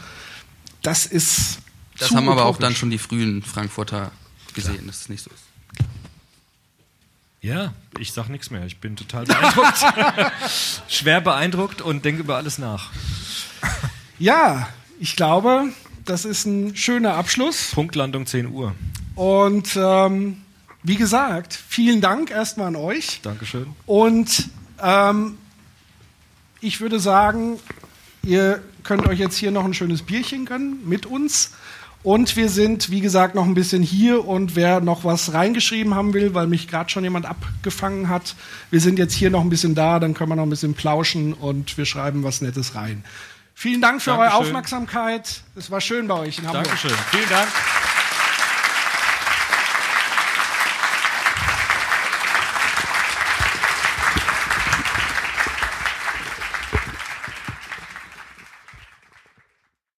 Das 0.81 1.05
ist 1.05 1.59
Das 1.97 2.11
haben 2.11 2.27
aber 2.27 2.45
auch 2.45 2.57
dann 2.57 2.75
schon 2.75 2.89
die 2.89 2.97
frühen 2.97 3.41
Frankfurter 3.41 4.11
gesehen, 4.53 4.85
dass 4.87 5.01
es 5.01 5.09
nicht 5.09 5.23
so 5.23 5.29
ist. 5.29 5.42
Ja, 7.43 7.73
ich 7.99 8.13
sag 8.13 8.29
nichts 8.29 8.51
mehr. 8.51 8.65
Ich 8.65 8.77
bin 8.77 8.95
total 8.95 9.25
beeindruckt. 9.25 9.77
Schwer 10.87 11.19
beeindruckt 11.19 11.81
und 11.81 12.05
denke 12.05 12.21
über 12.21 12.37
alles 12.37 12.57
nach. 12.57 12.89
Ja, 14.17 14.69
ich 14.97 15.17
glaube, 15.17 15.65
das 16.05 16.23
ist 16.23 16.45
ein 16.45 16.77
schöner 16.77 17.15
Abschluss. 17.15 17.71
Punktlandung 17.73 18.25
10 18.25 18.47
Uhr. 18.47 18.73
Und 19.15 19.75
ähm, 19.75 20.41
wie 20.83 20.95
gesagt, 20.95 21.53
vielen 21.67 21.99
Dank 21.99 22.31
erstmal 22.31 22.67
an 22.67 22.77
euch. 22.77 23.19
Dankeschön. 23.23 23.75
Und 23.85 24.47
ähm, 24.81 25.37
ich 26.61 26.79
würde 26.79 27.01
sagen, 27.01 27.59
ihr 28.23 28.63
könnt 28.83 29.05
euch 29.05 29.19
jetzt 29.19 29.35
hier 29.35 29.51
noch 29.51 29.65
ein 29.65 29.73
schönes 29.73 30.01
Bierchen 30.03 30.45
gönnen 30.45 30.87
mit 30.87 31.05
uns. 31.05 31.51
Und 32.03 32.35
wir 32.35 32.49
sind, 32.49 32.91
wie 32.91 32.99
gesagt, 32.99 33.33
noch 33.33 33.45
ein 33.45 33.53
bisschen 33.53 33.81
hier. 33.81 34.27
Und 34.27 34.55
wer 34.55 34.81
noch 34.81 35.05
was 35.05 35.33
reingeschrieben 35.33 35.95
haben 35.95 36.13
will, 36.13 36.33
weil 36.33 36.47
mich 36.47 36.67
gerade 36.67 36.89
schon 36.89 37.03
jemand 37.03 37.25
abgefangen 37.25 38.09
hat, 38.09 38.35
wir 38.69 38.81
sind 38.81 38.99
jetzt 38.99 39.13
hier 39.13 39.29
noch 39.29 39.41
ein 39.41 39.49
bisschen 39.49 39.73
da, 39.73 39.99
dann 39.99 40.13
können 40.13 40.29
wir 40.29 40.35
noch 40.35 40.43
ein 40.43 40.49
bisschen 40.49 40.73
plauschen 40.73 41.33
und 41.33 41.77
wir 41.77 41.85
schreiben 41.85 42.23
was 42.23 42.41
Nettes 42.41 42.75
rein. 42.75 43.03
Vielen 43.55 43.81
Dank 43.81 44.01
für 44.01 44.11
eure 44.11 44.21
Dankeschön. 44.21 44.45
Aufmerksamkeit. 44.47 45.43
Es 45.55 45.71
war 45.71 45.79
schön 45.79 46.07
bei 46.07 46.15
euch 46.15 46.39
in 46.39 46.47
Hamburg. 46.47 46.65
Dankeschön. 46.65 46.91
Vielen 47.11 47.29
Dank. 47.29 47.47